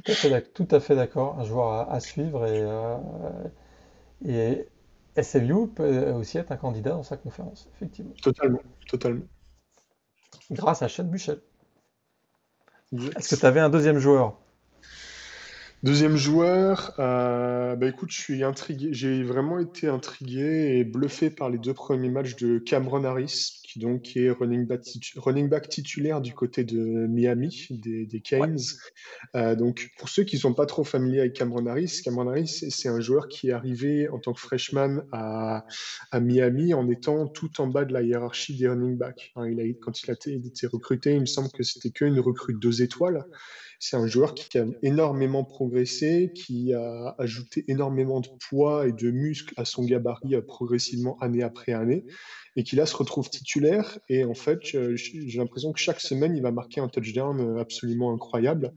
tout 0.53 0.68
à 0.72 0.80
fait 0.80 0.95
d'accord. 0.95 1.39
Un 1.39 1.45
joueur 1.45 1.89
à, 1.89 1.99
suivre 2.01 2.45
et, 2.45 2.62
euh, 2.62 2.97
et 4.26 4.68
SLU 5.16 5.68
peut 5.68 6.12
aussi 6.12 6.38
être 6.38 6.51
un 6.51 6.58
candidat 6.58 6.91
dans 6.91 7.03
sa 7.03 7.16
conférence, 7.16 7.70
effectivement. 7.76 8.14
Totalement, 8.22 8.62
totalement. 8.89 9.26
Grâce 10.51 10.82
à 10.82 10.88
Chad 10.88 11.10
Buchel. 11.10 11.39
Est-ce 12.93 13.36
que 13.36 13.39
tu 13.39 13.45
avais 13.45 13.62
un 13.62 13.70
deuxième 13.70 13.99
joueur? 13.99 14.38
Deuxième 15.86 16.17
joueur, 16.17 16.95
euh, 16.97 17.75
bah 17.75 17.86
écoute, 17.86 18.09
je 18.09 18.19
suis 18.19 18.43
intrigué. 18.43 18.89
J'ai 18.91 19.21
vraiment 19.21 19.59
été 19.59 19.88
intrigué 19.88 20.79
et 20.79 20.83
bluffé 20.83 21.29
par 21.29 21.51
les 21.51 21.59
deux 21.59 21.75
premiers 21.75 22.09
matchs 22.09 22.36
de 22.38 22.57
Cameron 22.57 23.03
Harris, 23.03 23.61
qui 23.63 23.77
donc 23.77 24.17
est 24.17 24.31
running 24.31 24.65
back, 24.65 24.81
running 25.15 25.47
back 25.47 25.69
titulaire 25.69 26.21
du 26.21 26.33
côté 26.33 26.63
de 26.63 27.05
Miami, 27.05 27.67
des, 27.69 28.07
des 28.07 28.19
Canes. 28.19 28.57
Euh, 29.36 29.53
donc, 29.55 29.91
pour 29.99 30.09
ceux 30.09 30.23
qui 30.23 30.38
ne 30.38 30.41
sont 30.41 30.55
pas 30.55 30.65
trop 30.65 30.83
familiers 30.83 31.19
avec 31.19 31.33
Cameron 31.33 31.67
Harris, 31.67 32.01
Cameron 32.03 32.29
Harris, 32.29 32.65
c'est 32.71 32.89
un 32.89 32.99
joueur 32.99 33.27
qui 33.27 33.49
est 33.49 33.53
arrivé 33.53 34.09
en 34.09 34.17
tant 34.17 34.33
que 34.33 34.41
freshman 34.41 35.03
à, 35.11 35.67
à, 36.09 36.19
Miami 36.19 36.73
en 36.73 36.89
étant 36.89 37.27
tout 37.27 37.61
en 37.61 37.67
bas 37.67 37.86
de 37.86 37.93
la 37.93 38.01
hiérarchie 38.01 38.57
des 38.57 38.67
running 38.67 38.97
backs. 38.97 39.33
Hein, 39.36 39.49
il 39.51 39.61
a, 39.61 39.65
quand 39.79 40.01
il 40.01 40.09
a 40.09 40.13
été 40.13 40.65
recruté, 40.65 41.13
il 41.13 41.21
me 41.21 41.25
semble 41.27 41.51
que 41.51 41.61
c'était 41.61 41.91
qu'une 41.91 42.19
recrue 42.19 42.55
de 42.55 42.59
deux 42.59 42.81
étoiles. 42.81 43.23
C'est 43.80 43.97
un 43.97 44.07
joueur 44.07 44.34
qui 44.34 44.57
a 44.57 44.65
énormément 44.82 45.43
progressé, 45.43 46.32
qui 46.34 46.73
a 46.73 47.15
ajouté 47.17 47.65
énormément 47.67 48.19
de 48.19 48.30
poids 48.49 48.88
et 48.88 48.91
de 48.91 49.11
muscles 49.11 49.53
à 49.57 49.65
son 49.65 49.84
gabarit 49.84 50.36
euh, 50.36 50.41
progressivement 50.41 51.17
année 51.19 51.43
après 51.43 51.73
année 51.73 52.05
et 52.55 52.63
qui 52.63 52.76
là 52.76 52.86
se 52.86 52.95
retrouve 52.95 53.30
titulaire. 53.30 53.99
Et 54.09 54.23
en 54.23 54.34
fait, 54.34 54.59
j'ai 54.63 55.38
l'impression 55.38 55.73
que 55.73 55.80
chaque 55.80 55.99
semaine, 55.99 56.36
il 56.36 56.41
va 56.41 56.51
marquer 56.51 56.80
un 56.80 56.88
touchdown 56.88 57.39
euh, 57.39 57.59
absolument 57.59 58.13
incroyable. 58.13 58.73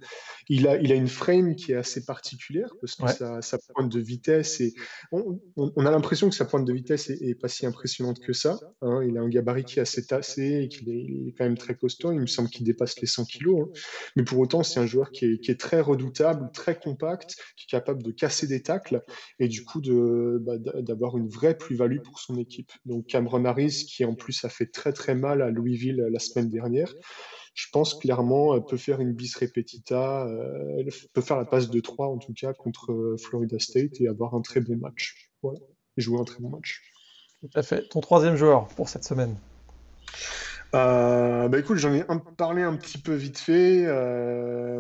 Il 0.49 0.66
a, 0.66 0.76
il 0.78 0.90
a 0.90 0.94
une 0.94 1.09
frame 1.09 1.55
qui 1.55 1.72
est 1.72 1.76
assez 1.76 2.05
particulière 2.05 2.74
parce 2.80 2.94
que 2.96 3.40
sa, 3.42 3.59
pointe 3.74 3.92
de 3.92 4.01
vitesse 4.01 4.61
et 4.61 4.72
on, 5.12 5.38
on, 5.57 5.84
a 5.84 5.90
l'impression 5.90 6.30
que 6.30 6.34
sa 6.34 6.46
pointe 6.46 6.64
de 6.64 6.72
vitesse 6.72 7.11
est, 7.11 7.34
pas 7.34 7.49
si 7.49 7.66
impressionnante 7.66 8.18
que 8.18 8.32
ça. 8.32 8.59
Hein. 8.80 9.03
Il 9.07 9.18
a 9.18 9.20
un 9.20 9.28
gabarit 9.28 9.64
qui 9.64 9.78
est 9.78 9.82
assez 9.82 10.07
tassé 10.07 10.62
et 10.62 10.68
qu'il 10.68 10.88
est, 10.88 11.34
quand 11.36 11.44
même 11.44 11.59
très 11.59 11.74
costaud. 11.74 12.12
Il 12.12 12.20
me 12.20 12.26
semble 12.26 12.49
qu'il 12.49 12.64
dépasse 12.64 12.99
les 13.01 13.07
100 13.07 13.26
kilos. 13.26 13.68
Hein. 13.68 13.80
Mais 14.16 14.24
pour 14.24 14.38
autant, 14.38 14.62
c'est 14.62 14.80
un 14.80 14.86
joueur 14.89 15.11
qui 15.11 15.24
est, 15.24 15.61
très 15.61 15.80
redoutable, 15.80 16.51
très 16.53 16.78
compact, 16.78 17.36
qui 17.57 17.64
est 17.64 17.70
capable 17.70 18.03
de 18.03 18.11
casser 18.11 18.47
des 18.47 18.62
tacles 18.62 19.03
et 19.39 19.49
du 19.49 19.64
coup 19.64 19.80
bah, 19.80 20.59
d'avoir 20.59 21.16
une 21.16 21.28
vraie 21.28 21.57
plus-value 21.57 22.01
pour 22.01 22.18
son 22.18 22.36
équipe. 22.39 22.72
Donc 22.84 23.07
Cameron 23.07 23.45
Harris 23.45 23.86
qui 23.89 24.05
en 24.05 24.14
plus 24.14 24.45
a 24.45 24.49
fait 24.49 24.66
très 24.66 24.93
très 24.93 25.14
mal 25.14 25.43
à 25.43 25.51
Louisville 25.51 26.09
la 26.11 26.18
semaine 26.18 26.51
dernière. 26.51 26.93
Je 27.55 27.66
pense 27.72 27.95
clairement 27.95 28.57
elle 28.57 28.64
peut 28.64 28.76
faire 28.76 29.01
une 29.01 29.12
bis 29.12 29.36
repetita, 29.36 30.26
euh, 30.26 30.84
peut 31.12 31.22
faire 31.22 31.36
la 31.36 31.45
passe 31.45 31.70
de 31.70 31.80
3 31.80 32.09
en 32.09 32.18
tout 32.18 32.32
cas 32.32 32.53
contre 32.53 32.93
euh, 32.93 33.16
Florida 33.16 33.59
State 33.59 34.01
et 34.01 34.09
avoir 34.09 34.34
un 34.34 34.41
très 34.41 34.61
bon 34.61 34.76
match. 34.76 35.30
Voilà, 35.43 35.61
jouer 35.97 36.20
un 36.20 36.24
très 36.24 36.41
bon 36.41 36.51
match. 36.51 36.82
Tout 37.41 37.51
à 37.55 37.62
fait. 37.62 37.89
Ton 37.89 38.01
troisième 38.01 38.36
joueur 38.36 38.66
pour 38.68 38.89
cette 38.89 39.05
semaine? 39.05 39.36
Euh, 40.75 41.49
bah 41.49 41.59
écoute, 41.59 41.79
j'en 41.79 41.95
ai 41.95 42.05
parlé 42.37 42.62
un 42.62 42.77
petit 42.77 42.99
peu 42.99 43.14
vite 43.14 43.39
fait. 43.39 43.87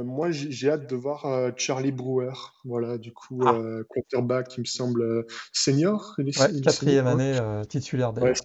moi, 0.04 0.30
j'ai 0.30 0.70
hâte 0.70 0.88
de 0.88 0.96
voir 0.96 1.26
Charlie 1.56 1.92
Brewer. 1.92 2.32
Voilà, 2.64 2.98
du 2.98 3.12
coup, 3.12 3.40
ah. 3.46 3.58
quarterback 3.88 4.48
qui 4.48 4.60
me 4.60 4.66
semble 4.66 5.24
senior. 5.52 6.16
quatrième 6.64 7.06
année 7.06 7.38
titulaire 7.68 8.12
d'ailleurs. 8.12 8.36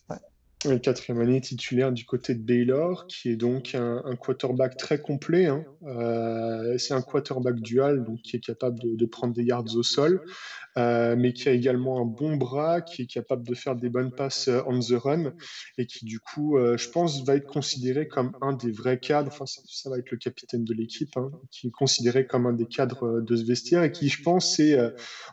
Le 0.65 0.77
quatrième 0.77 1.19
année 1.19 1.41
titulaire 1.41 1.91
du 1.91 2.05
côté 2.05 2.35
de 2.35 2.41
Baylor, 2.41 3.05
qui 3.07 3.29
est 3.29 3.35
donc 3.35 3.75
un, 3.75 4.15
quarterback 4.15 4.77
très 4.77 5.01
complet. 5.01 5.47
Hein. 5.47 5.65
Euh, 5.83 6.77
c'est 6.77 6.93
un 6.93 7.01
quarterback 7.01 7.59
dual, 7.59 8.05
donc 8.05 8.21
qui 8.21 8.37
est 8.37 8.39
capable 8.39 8.79
de, 8.81 9.05
prendre 9.05 9.33
des 9.33 9.43
yards 9.43 9.75
au 9.75 9.83
sol, 9.83 10.21
euh, 10.77 11.15
mais 11.17 11.33
qui 11.33 11.49
a 11.49 11.51
également 11.51 12.01
un 12.01 12.05
bon 12.05 12.37
bras, 12.37 12.81
qui 12.81 13.01
est 13.01 13.07
capable 13.07 13.45
de 13.45 13.53
faire 13.55 13.75
des 13.75 13.89
bonnes 13.89 14.11
passes 14.11 14.47
euh, 14.47 14.61
on 14.65 14.79
the 14.79 14.93
run, 14.93 15.33
et 15.77 15.85
qui 15.85 16.05
du 16.05 16.21
coup, 16.21 16.57
je 16.57 16.89
pense, 16.89 17.25
va 17.25 17.35
être 17.35 17.47
considéré 17.47 18.07
comme 18.07 18.31
un 18.41 18.53
des 18.53 18.71
vrais 18.71 18.99
cadres. 18.99 19.29
Enfin, 19.33 19.45
ça, 19.45 19.89
va 19.89 19.97
être 19.97 20.11
le 20.11 20.17
capitaine 20.17 20.63
de 20.63 20.73
l'équipe, 20.73 21.17
hein, 21.17 21.29
qui 21.51 21.67
est 21.67 21.71
considéré 21.71 22.25
comme 22.25 22.45
un 22.45 22.53
des 22.53 22.67
cadres 22.67 23.19
de 23.19 23.35
ce 23.35 23.43
vestiaire, 23.43 23.83
et 23.83 23.91
qui, 23.91 24.07
je 24.07 24.23
pense, 24.23 24.55
c'est, 24.55 24.77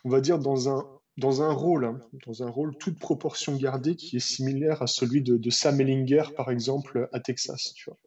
on 0.05 0.09
va 0.09 0.21
dire, 0.21 0.41
dans 0.41 0.69
un 0.69 0.85
dans 1.21 1.43
un 1.43 1.53
rôle, 1.53 1.85
hein, 1.85 2.01
dans 2.27 2.43
un 2.43 2.51
rôle 2.51 2.77
toute 2.79 2.99
proportion 2.99 3.55
gardée 3.57 3.95
qui 3.95 4.17
est 4.17 4.21
similaire 4.21 4.83
à 4.83 4.87
celui 4.87 5.23
de, 5.23 5.51
Sam 5.51 5.81
Ellinger, 5.81 6.25
par 6.37 6.51
exemple, 6.51 7.09
à 7.13 7.21
Texas. 7.21 7.75
Tu 7.75 7.91
vois, 7.91 7.99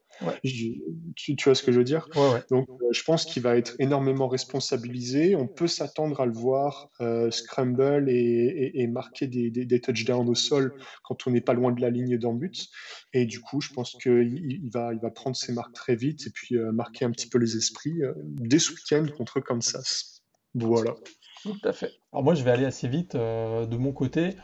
tu, 0.42 1.36
vois 1.46 1.56
ce 1.56 1.64
que 1.64 1.72
je 1.72 1.78
veux 1.78 1.84
dire? 1.84 2.10
Donc, 2.50 2.68
euh, 2.70 2.92
je 2.92 3.04
pense 3.04 3.26
qu'il 3.26 3.44
va 3.44 3.56
être 3.56 3.76
énormément 3.80 4.28
responsabilisé. 4.28 5.36
On 5.36 5.48
peut 5.48 5.68
s'attendre 5.68 6.20
à 6.22 6.26
le 6.26 6.34
voir 6.34 6.90
euh, 7.02 7.30
scramble 7.32 8.10
et, 8.10 8.88
marquer 8.88 9.28
des, 9.28 9.82
touchdowns 9.82 10.30
au 10.30 10.36
sol 10.36 10.74
quand 11.04 11.28
on 11.28 11.32
n'est 11.32 11.42
pas 11.42 11.54
loin 11.54 11.72
de 11.72 11.82
la 11.82 11.90
ligne 11.90 12.18
d'en 12.18 12.34
but. 12.34 12.68
Et 13.14 13.26
du 13.26 13.40
coup, 13.40 13.62
je 13.62 13.72
pense 13.74 13.96
qu'il 14.02 14.40
il 14.50 14.70
va, 14.72 14.94
il 14.94 15.00
va 15.00 15.12
prendre 15.12 15.36
ses 15.36 15.54
marques 15.54 15.74
très 15.74 15.96
vite 15.96 16.28
et 16.28 16.32
puis 16.32 16.58
euh, 16.58 16.72
marquer 16.72 17.06
un 17.06 17.12
petit 17.12 17.28
peu 17.28 17.38
les 17.38 17.56
esprits 17.56 18.02
dès 18.24 18.60
ce 18.60 18.72
week-end 18.72 19.06
contre 19.16 19.40
Kansas. 19.40 20.22
Voilà. 20.56 20.96
Tout 21.44 21.58
à 21.66 21.74
fait. 21.74 21.92
Alors 22.14 22.24
moi, 22.24 22.36
je 22.36 22.44
vais 22.44 22.52
aller 22.52 22.66
assez 22.66 22.88
vite 22.88 23.16
euh, 23.16 23.66
de 23.66 23.76
mon 23.76 23.92
côté. 23.92 24.38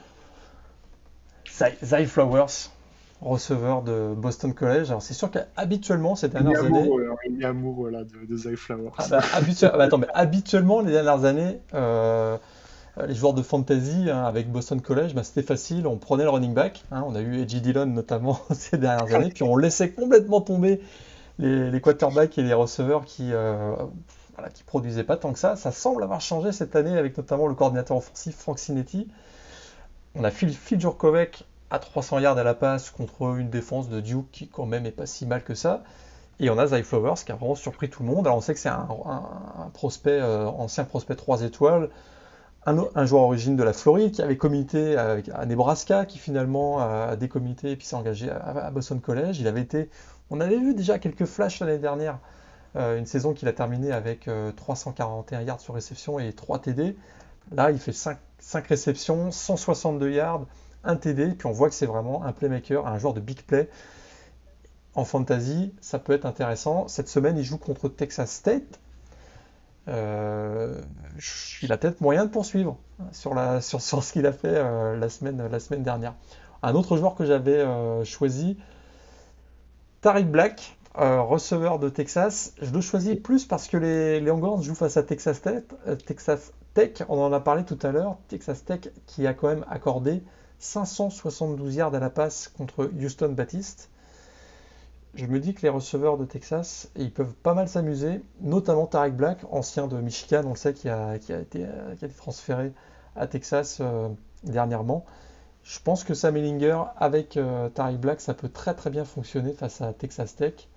Zay 1.84 2.06
Flowers, 2.06 2.70
receveur 3.22 3.82
de 3.82 4.14
Boston 4.16 4.54
College. 4.54 4.90
Alors 4.90 5.02
c'est 5.02 5.14
sûr 5.14 5.32
qu'habituellement, 5.32 6.16
ces 6.16 6.30
dernières 6.30 6.64
années... 6.64 6.90
Il 7.30 7.48
voilà, 7.48 8.04
de, 8.04 8.26
de 8.26 8.38
Zay 8.38 8.56
Flowers. 8.56 8.92
Ah 8.98 9.06
bah, 9.10 9.20
ah 9.22 9.42
bah, 9.78 9.84
attends, 9.84 9.98
mais 9.98 10.08
habituellement, 10.14 10.82
les 10.82 10.92
dernières 10.92 11.26
années, 11.26 11.60
euh, 11.74 12.38
les 13.08 13.16
joueurs 13.16 13.34
de 13.34 13.42
fantasy 13.42 14.10
hein, 14.10 14.24
avec 14.24 14.52
Boston 14.52 14.82
College, 14.82 15.14
bah, 15.14 15.24
c'était 15.24 15.44
facile. 15.44 15.88
On 15.88 15.98
prenait 15.98 16.24
le 16.24 16.30
running 16.30 16.54
back. 16.54 16.84
Hein, 16.92 17.04
on 17.08 17.16
a 17.16 17.22
eu 17.22 17.42
Edgy 17.42 17.62
Dillon 17.62 17.86
notamment 17.88 18.40
ces 18.52 18.78
dernières 18.78 19.14
années. 19.16 19.32
Puis 19.34 19.44
on 19.44 19.56
laissait 19.58 19.92
complètement 19.92 20.42
tomber 20.42 20.82
les, 21.40 21.82
quarterbacks 21.82 22.38
et 22.38 22.44
les 22.44 22.54
receveurs 22.54 23.06
qui... 23.06 23.32
Euh, 23.34 23.74
qui 24.48 24.64
produisait 24.64 25.04
pas 25.04 25.18
tant 25.18 25.34
que 25.34 25.40
ça. 25.40 25.56
Ça 25.58 25.72
semble 25.72 26.04
avoir 26.04 26.22
changé 26.22 26.54
cette 26.54 26.76
année 26.76 26.98
avec 26.98 27.18
notamment 27.18 27.48
le 27.48 27.56
coordinateur 27.56 27.98
offensif 27.98 28.38
Frank 28.38 28.58
Sinetti. 28.58 29.08
On 30.16 30.24
a 30.24 30.32
Phil, 30.32 30.56
Jurkovec 30.80 31.44
à 31.70 31.80
300 31.80 32.20
yards 32.20 32.38
à 32.38 32.44
la 32.44 32.54
passe 32.54 32.90
contre 32.90 33.38
une 33.38 33.50
défense 33.50 33.90
de 33.90 34.00
Duke 34.00 34.32
qui 34.32 34.48
quand 34.48 34.66
même 34.66 34.86
est 34.86 34.92
pas 34.92 35.06
si 35.06 35.26
mal 35.26 35.44
que 35.44 35.54
ça. 35.54 35.84
Et 36.40 36.50
on 36.50 36.58
a 36.58 36.68
Zay 36.68 36.84
Flowers 36.84 37.16
qui 37.26 37.32
a 37.32 37.36
vraiment 37.36 37.56
surpris 37.56 37.90
tout 37.90 38.02
le 38.04 38.10
monde. 38.10 38.26
Alors 38.26 38.38
on 38.38 38.42
sait 38.42 38.54
que 38.54 38.60
c'est 38.60 38.70
un, 38.70 38.88
prospect, 39.74 40.22
euh, 40.22 40.46
ancien 40.46 40.86
prospect 40.86 41.16
3 41.16 41.42
étoiles, 41.42 41.90
un, 42.66 43.06
joueur 43.06 43.24
origine 43.24 43.56
de 43.56 43.64
la 43.64 43.74
Floride 43.74 44.12
qui 44.12 44.22
avait 44.22 44.38
comité 44.38 44.96
à 44.98 45.46
Nebraska, 45.46 46.06
qui 46.06 46.18
finalement 46.18 46.80
a 46.80 47.16
décomité 47.16 47.72
et 47.72 47.76
puis 47.76 47.86
s'est 47.86 47.96
engagé 47.96 48.30
à, 48.30 48.66
à, 48.66 48.72
Boston 48.72 49.02
College. 49.02 49.40
Il 49.40 49.48
avait 49.48 49.62
été, 49.62 49.90
on 50.30 50.40
avait 50.40 50.58
vu 50.58 50.74
déjà 50.74 50.98
quelques 50.98 51.26
flashs 51.26 51.60
l'année 51.60 51.80
dernière 51.80 52.20
une 52.76 53.06
saison 53.06 53.34
qu'il 53.34 53.48
a 53.48 53.54
terminée 53.54 53.92
avec 53.92 54.30
341 54.56 55.40
euh, 55.40 55.44
yards 55.44 55.60
sur 55.60 55.74
réception 55.74 56.20
et 56.20 56.34
3 56.34 56.60
TD. 56.60 56.96
Là, 57.52 57.72
il 57.72 57.80
fait 57.80 57.94
5, 57.94 58.18
réceptions, 58.68 59.32
162 59.32 60.12
yards, 60.12 60.46
1 60.84 60.96
TD, 60.98 61.30
puis 61.34 61.48
on 61.48 61.52
voit 61.52 61.70
que 61.70 61.76
c'est 61.76 61.88
vraiment 61.88 62.24
un 62.24 62.32
playmaker, 62.32 62.86
un 62.86 62.98
joueur 63.00 63.14
de 63.14 63.20
big 63.20 63.42
play. 63.42 63.70
En 64.96 65.06
fantasy, 65.06 65.74
ça 65.82 66.00
peut 66.00 66.14
être 66.14 66.26
intéressant. 66.26 66.88
Cette 66.88 67.10
semaine, 67.10 67.38
il 67.38 67.44
joue 67.44 67.58
contre 67.58 67.90
Texas 67.90 68.32
State. 68.32 68.80
Euh, 69.88 70.80
il 71.62 71.72
a 71.72 71.78
peut-être 71.78 72.02
moyen 72.02 72.26
de 72.26 72.30
poursuivre 72.30 72.78
sur, 73.12 73.34
ce 73.34 74.14
qu'il 74.14 74.26
a 74.26 74.32
fait 74.32 74.62
la 74.96 75.10
semaine 75.10 75.84
dernière. 75.84 76.14
Un 76.62 76.76
autre 76.76 76.98
joueur 76.98 77.16
que 77.16 77.26
j'avais 77.26 77.66
choisi, 78.04 78.58
Tariq 80.02 80.26
Black, 80.26 80.78
euh, 81.00 81.22
receveur 81.22 81.80
de 81.80 81.88
Texas. 81.88 82.54
Je 82.62 82.72
le 82.72 82.82
choisis 82.82 83.16
plus 83.16 83.46
parce 83.46 83.68
que 83.68 83.78
les, 83.78 84.20
Longhorns 84.20 84.62
jouent 84.64 84.76
face 84.76 84.98
à 84.98 85.04
Texas 85.04 85.42
Tech, 85.42 85.64
euh, 85.88 85.96
Texas 85.96 86.52
Tech. 86.74 87.04
On 87.08 87.22
en 87.22 87.32
a 87.32 87.40
parlé 87.40 87.64
tout 87.64 87.80
à 87.84 87.92
l'heure. 87.92 88.18
Texas 88.28 88.66
Tech 88.66 88.90
qui 89.06 89.26
a 89.26 89.34
quand 89.34 89.48
même 89.48 89.66
accordé 89.70 90.22
572 90.58 91.76
yards 91.76 91.96
à 91.96 92.00
la 92.00 92.10
passe 92.10 92.50
contre 92.50 92.92
Houston 93.02 93.30
Baptiste. 93.30 93.90
Je 95.16 95.26
me 95.26 95.40
dis 95.40 95.54
que 95.54 95.62
les 95.62 95.70
receveurs 95.70 96.18
de 96.18 96.26
Texas, 96.26 96.92
ils 96.98 97.14
peuvent 97.14 97.34
pas 97.34 97.54
mal 97.54 97.70
s'amuser, 97.70 98.22
notamment 98.42 98.86
Tarek 98.86 99.16
Black, 99.16 99.40
ancien 99.52 99.88
de 99.88 99.96
Michigan, 100.02 100.44
on 100.46 100.50
le 100.50 100.56
sait, 100.56 100.74
qui 100.74 100.90
a, 100.90 101.18
euh, 101.30 101.42
été, 101.42 102.10
transféré 102.18 102.74
à 103.16 103.26
Texas 103.26 103.82
dernièrement. 104.44 105.06
Je 105.64 105.80
pense 105.80 106.04
que 106.04 106.14
Sam 106.14 106.36
Ellinger 106.36 106.84
avec 106.98 107.40
Tariq 107.74 107.98
Black, 108.00 108.20
ça 108.20 108.34
peut 108.34 108.50
très 108.50 108.74
très 108.74 108.90
bien 108.90 109.06
fonctionner 109.06 109.54
face 109.54 109.80
à 109.80 109.94
Texas 109.94 110.36
Tech. 110.36 110.68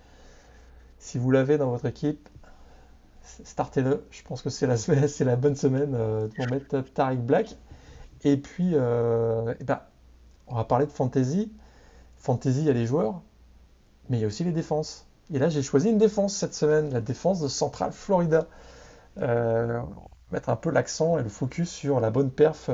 Si 1.02 1.18
vous 1.18 1.32
l'avez 1.32 1.58
dans 1.58 1.68
votre 1.68 1.84
équipe, 1.86 2.28
startez-le. 3.22 4.06
Je 4.12 4.22
pense 4.22 4.40
que 4.40 4.50
c'est 4.50 4.68
la, 4.68 5.36
bonne 5.36 5.56
semaine 5.56 5.94
euh, 5.96 6.28
pour 6.28 6.46
mettre 6.48 6.80
Tariq 6.80 7.20
Black. 7.20 7.56
Et 8.22 8.36
puis, 8.36 8.70
euh, 8.74 9.52
eh 9.58 9.64
ben, 9.64 9.80
on 10.46 10.54
va 10.54 10.62
parler 10.62 10.86
de 10.86 10.92
fantasy. 10.92 11.52
Fantasy, 12.18 12.60
il 12.60 12.66
y 12.66 12.70
a 12.70 12.72
les 12.72 12.86
joueurs, 12.86 13.20
mais 14.08 14.18
il 14.18 14.20
y 14.20 14.24
a 14.24 14.28
aussi 14.28 14.44
les 14.44 14.52
défenses. 14.52 15.08
Et 15.34 15.40
là, 15.40 15.48
j'ai 15.48 15.62
choisi 15.62 15.90
une 15.90 15.98
défense 15.98 16.36
cette 16.36 16.54
semaine, 16.54 16.92
la 16.92 17.00
défense 17.00 17.40
de 17.40 17.48
Central 17.48 17.90
Florida. 17.90 18.46
Euh, 19.18 19.82
mettre 20.30 20.50
un 20.50 20.56
peu 20.56 20.70
l'accent 20.70 21.18
et 21.18 21.24
le 21.24 21.28
focus 21.28 21.68
sur 21.68 21.98
la 21.98 22.10
bonne 22.10 22.30
perf 22.30 22.70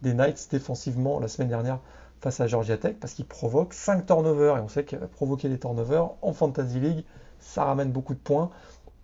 des 0.00 0.14
Knights 0.14 0.48
défensivement 0.50 1.20
la 1.20 1.28
semaine 1.28 1.48
dernière 1.48 1.80
face 2.22 2.40
à 2.40 2.46
Georgia 2.46 2.78
Tech 2.78 2.96
parce 2.98 3.12
qu'ils 3.12 3.26
provoquent 3.26 3.74
5 3.74 4.06
turnovers. 4.06 4.56
Et 4.56 4.60
on 4.60 4.68
sait 4.68 4.84
que 4.84 4.96
provoquer 4.96 5.50
des 5.50 5.58
turnovers 5.58 6.12
en 6.22 6.32
Fantasy 6.32 6.80
League, 6.80 7.04
ça 7.42 7.64
ramène 7.64 7.92
beaucoup 7.92 8.14
de 8.14 8.18
points. 8.18 8.50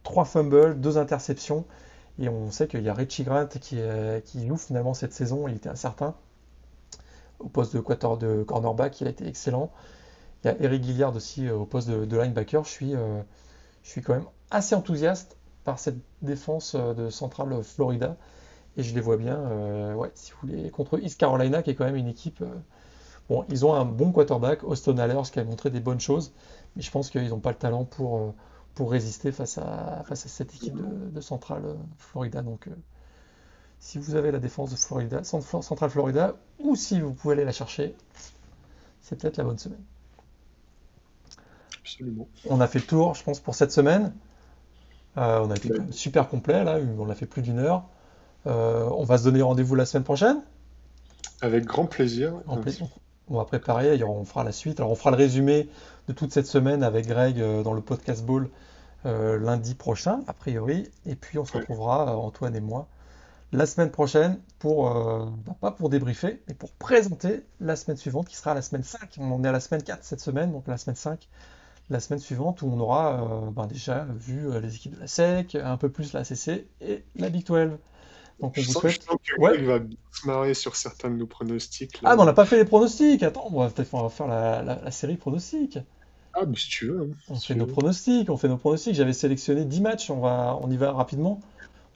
3 0.04 0.24
fumbles, 0.24 0.80
2 0.80 0.98
interceptions. 0.98 1.64
Et 2.18 2.28
on 2.28 2.50
sait 2.50 2.66
qu'il 2.66 2.82
y 2.82 2.88
a 2.88 2.94
Richie 2.94 3.24
Grant 3.24 3.46
qui, 3.46 3.78
qui 4.24 4.46
joue 4.48 4.56
finalement 4.56 4.94
cette 4.94 5.12
saison, 5.12 5.46
il 5.46 5.56
était 5.56 5.68
incertain. 5.68 6.14
Au 7.38 7.48
poste 7.48 7.76
de, 7.76 7.80
de 8.16 8.42
cornerback, 8.42 9.00
il 9.00 9.06
a 9.06 9.10
été 9.10 9.26
excellent. 9.26 9.70
Il 10.44 10.48
y 10.48 10.50
a 10.50 10.56
Eric 10.60 10.84
Gilliard 10.84 11.14
aussi 11.16 11.46
euh, 11.46 11.56
au 11.56 11.66
poste 11.66 11.88
de, 11.88 12.16
linebacker. 12.16 12.64
Je 12.64 12.70
suis, 12.70 12.94
euh, 12.94 13.20
je 13.82 13.90
suis 13.90 14.02
quand 14.02 14.14
même 14.14 14.26
assez 14.50 14.74
enthousiaste 14.74 15.36
par 15.64 15.78
cette 15.78 15.98
défense 16.22 16.74
euh, 16.74 16.94
de 16.94 17.10
Central 17.10 17.62
Florida. 17.62 18.16
Et 18.76 18.82
je 18.84 18.94
les 18.94 19.00
vois 19.00 19.16
bien, 19.16 19.96
ouais, 19.96 20.12
si 20.14 20.30
vous 20.30 20.38
voulez, 20.42 20.70
contre 20.70 21.02
East 21.02 21.18
Carolina, 21.18 21.64
qui 21.64 21.70
est 21.70 21.74
quand 21.74 21.84
même 21.84 21.96
une 21.96 22.06
équipe. 22.06 22.44
Bon, 23.28 23.44
ils 23.48 23.64
ont 23.66 23.74
un 23.74 23.84
bon 23.84 24.12
quarterback, 24.12 24.64
Austin 24.64 24.98
Allers, 24.98 25.30
qui 25.30 25.40
a 25.40 25.44
montré 25.44 25.70
des 25.70 25.80
bonnes 25.80 26.00
choses. 26.00 26.32
Mais 26.76 26.82
je 26.82 26.90
pense 26.90 27.10
qu'ils 27.10 27.28
n'ont 27.28 27.40
pas 27.40 27.50
le 27.50 27.56
talent 27.56 27.84
pour, 27.84 28.18
euh, 28.18 28.34
pour 28.74 28.90
résister 28.90 29.32
face 29.32 29.58
à, 29.58 30.02
face 30.06 30.26
à 30.26 30.28
cette 30.28 30.54
équipe 30.54 30.76
de, 31.12 31.20
Central 31.20 31.64
euh, 31.64 31.74
Florida. 31.98 32.42
Donc, 32.42 32.68
euh, 32.68 32.72
si 33.78 33.98
vous 33.98 34.14
avez 34.14 34.30
la 34.30 34.38
défense 34.38 34.70
de 34.70 34.76
Florida, 34.76 35.22
Central 35.24 35.90
Florida, 35.90 36.36
ou 36.58 36.76
si 36.76 37.00
vous 37.00 37.12
pouvez 37.12 37.34
aller 37.34 37.44
la 37.44 37.52
chercher, 37.52 37.94
c'est 39.00 39.16
peut-être 39.20 39.36
la 39.36 39.44
bonne 39.44 39.58
semaine. 39.58 39.82
Absolument. 41.80 42.28
On 42.48 42.60
a 42.60 42.66
fait 42.66 42.80
le 42.80 42.86
tour, 42.86 43.14
je 43.14 43.22
pense, 43.22 43.40
pour 43.40 43.54
cette 43.54 43.72
semaine. 43.72 44.12
on 45.16 45.50
a 45.50 45.54
été 45.54 45.72
super 45.90 46.28
complet, 46.28 46.64
là, 46.64 46.78
on 46.98 47.08
a 47.08 47.14
fait 47.14 47.26
plus 47.26 47.40
d'une 47.40 47.60
heure. 47.60 47.84
on 48.44 49.04
va 49.04 49.16
se 49.16 49.24
donner 49.24 49.42
rendez-vous 49.42 49.76
la 49.76 49.86
semaine 49.86 50.04
prochaine. 50.04 50.42
Avec 51.40 51.64
grand 51.64 51.86
plaisir. 51.86 52.34
plaisir. 52.60 52.88
On 53.30 53.36
va 53.36 53.44
préparer, 53.44 54.02
on 54.02 54.24
fera 54.24 54.44
la 54.44 54.52
suite. 54.52 54.80
Alors 54.80 54.92
on 54.92 54.94
fera 54.94 55.10
le 55.10 55.16
résumé 55.16 55.68
de 56.08 56.12
toute 56.12 56.32
cette 56.32 56.46
semaine 56.46 56.82
avec 56.82 57.06
Greg 57.06 57.40
euh, 57.40 57.62
dans 57.62 57.74
le 57.74 57.82
podcast 57.82 58.24
Ball 58.24 58.48
euh, 59.06 59.38
lundi 59.38 59.74
prochain, 59.74 60.20
a 60.26 60.32
priori. 60.32 60.90
Et 61.06 61.14
puis 61.14 61.38
on 61.38 61.44
se 61.44 61.56
retrouvera, 61.56 62.10
euh, 62.10 62.16
Antoine 62.16 62.56
et 62.56 62.60
moi, 62.60 62.88
la 63.52 63.66
semaine 63.66 63.90
prochaine 63.90 64.40
pour, 64.58 64.90
bah, 65.46 65.56
pas 65.60 65.70
pour 65.70 65.88
débriefer, 65.88 66.42
mais 66.48 66.54
pour 66.54 66.70
présenter 66.72 67.44
la 67.60 67.76
semaine 67.76 67.96
suivante 67.96 68.28
qui 68.28 68.36
sera 68.36 68.54
la 68.54 68.62
semaine 68.62 68.82
5. 68.82 69.16
On 69.18 69.32
en 69.32 69.44
est 69.44 69.48
à 69.48 69.52
la 69.52 69.60
semaine 69.60 69.82
4 69.82 70.04
cette 70.04 70.20
semaine, 70.20 70.52
donc 70.52 70.66
la 70.66 70.76
semaine 70.76 70.96
5, 70.96 71.28
la 71.88 72.00
semaine 72.00 72.18
suivante 72.18 72.60
où 72.60 72.66
on 72.66 72.78
aura 72.78 73.50
bah, 73.52 73.66
déjà 73.66 74.06
vu 74.10 74.48
les 74.60 74.74
équipes 74.74 74.96
de 74.96 75.00
la 75.00 75.06
SEC, 75.06 75.54
un 75.54 75.78
peu 75.78 75.88
plus 75.88 76.12
la 76.12 76.24
CC 76.24 76.66
et 76.82 77.04
la 77.16 77.30
Big 77.30 77.46
12. 77.46 77.78
Donc 78.40 78.54
on 78.56 78.60
vous 78.60 78.72
souhaite. 78.72 79.04
ouais. 79.38 79.56
Il 79.58 79.64
va 79.66 79.80
se 80.12 80.26
marrer 80.26 80.54
sur 80.54 80.76
certains 80.76 81.10
de 81.10 81.16
nos 81.16 81.26
pronostics. 81.26 81.98
Ah, 82.04 82.14
mais 82.14 82.22
on 82.22 82.24
n'a 82.24 82.32
pas 82.32 82.44
fait 82.46 82.56
les 82.56 82.64
pronostics. 82.64 83.22
Attends, 83.22 83.48
on 83.52 83.60
va 83.60 83.68
peut-être 83.70 84.08
faire 84.10 84.26
la, 84.28 84.62
la, 84.62 84.90
série 84.90 85.16
pronostics. 85.16 85.78
Ah, 86.34 86.46
mais 86.46 86.56
si 86.56 86.68
tu 86.68 86.86
veux. 86.86 87.02
Hein, 87.02 87.16
on 87.28 87.34
fait 87.36 87.54
nos 87.56 87.66
pronostics. 87.66 88.30
On 88.30 88.36
fait 88.36 88.48
nos 88.48 88.56
pronostics. 88.58 88.94
J'avais 88.94 89.12
sélectionné 89.12 89.64
10 89.64 89.80
matchs. 89.80 90.10
On, 90.10 90.20
va, 90.20 90.56
on 90.62 90.70
y 90.70 90.76
va 90.76 90.92
rapidement. 90.92 91.40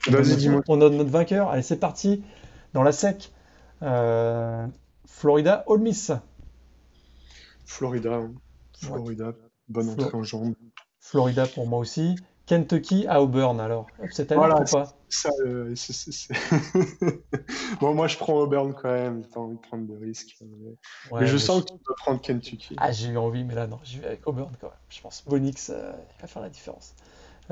Vas-y, 0.07 0.35
dis-moi. 0.35 0.61
On 0.67 0.81
a 0.81 0.89
notre 0.89 1.09
vainqueur. 1.09 1.49
Allez, 1.49 1.61
c'est 1.63 1.77
parti. 1.77 2.23
Dans 2.73 2.83
la 2.83 2.91
sec. 2.91 3.31
Euh, 3.81 4.67
Florida, 5.05 5.63
Ole 5.67 5.79
Miss. 5.81 6.11
Florida. 7.65 8.15
hein. 8.15 8.33
Florida. 8.77 9.33
Bonne 9.69 9.85
Flo- 9.93 10.03
entrée 10.03 10.17
en 10.17 10.23
jambe. 10.23 10.55
Florida 10.99 11.47
pour 11.47 11.67
moi 11.67 11.79
aussi. 11.79 12.15
Kentucky 12.45 13.05
à 13.07 13.21
Auburn 13.21 13.59
alors. 13.59 13.87
Cette 14.11 14.31
année 14.31 14.41
Voilà, 14.41 14.59
ou 14.59 14.65
pas? 14.65 14.93
Ça, 15.09 15.29
euh, 15.45 15.73
bon, 17.81 17.93
moi, 17.93 18.07
je 18.07 18.17
prends 18.17 18.35
Auburn 18.35 18.73
quand 18.73 18.91
même. 18.91 19.25
Pas 19.27 19.39
envie 19.39 19.55
de 19.55 19.61
prendre 19.61 19.87
de 19.87 19.97
risques. 19.97 20.35
Mais, 20.41 20.71
Ouais, 21.11 21.21
mais 21.21 21.27
je 21.27 21.33
mais 21.33 21.39
sens 21.39 21.63
que 21.63 21.67
tu 21.67 21.73
vas 21.87 21.95
prendre 21.97 22.21
Kentucky. 22.21 22.75
Ah, 22.79 22.91
j'ai 22.91 23.09
eu 23.09 23.17
envie, 23.17 23.43
mais 23.43 23.55
là, 23.55 23.67
non, 23.67 23.79
j'y 23.83 23.99
vais 23.99 24.07
avec 24.07 24.27
Auburn 24.27 24.51
quand 24.59 24.67
même. 24.67 24.77
Je 24.89 25.01
pense 25.01 25.23
Bonix, 25.27 25.69
euh, 25.69 25.91
il 26.17 26.21
va 26.21 26.27
faire 26.27 26.41
la 26.41 26.49
différence. 26.49 26.95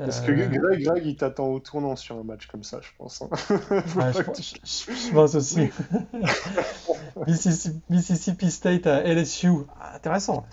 Parce 0.04 0.20
que 0.20 0.32
Euh, 0.32 0.48
Greg, 0.48 0.84
Greg, 0.84 1.06
il 1.06 1.16
t'attend 1.16 1.48
au 1.48 1.60
tournant 1.60 1.96
sur 1.96 2.16
un 2.16 2.24
match 2.24 2.46
comme 2.46 2.64
ça, 2.64 2.80
je 2.80 2.88
pense. 2.98 3.22
hein. 3.22 3.28
Ouais, 3.94 4.12
je, 4.12 4.22
pense- 4.22 4.54
je- 4.64 4.92
je- 4.92 5.08
je 5.08 5.14
pense 5.14 5.34
aussi. 5.34 5.68
Mississippi, 7.26 7.80
Mississippi 7.90 8.50
State 8.50 8.86
à 8.86 9.02
LSU. 9.04 9.50
Ah, 9.78 9.96
intéressant. 9.96 10.44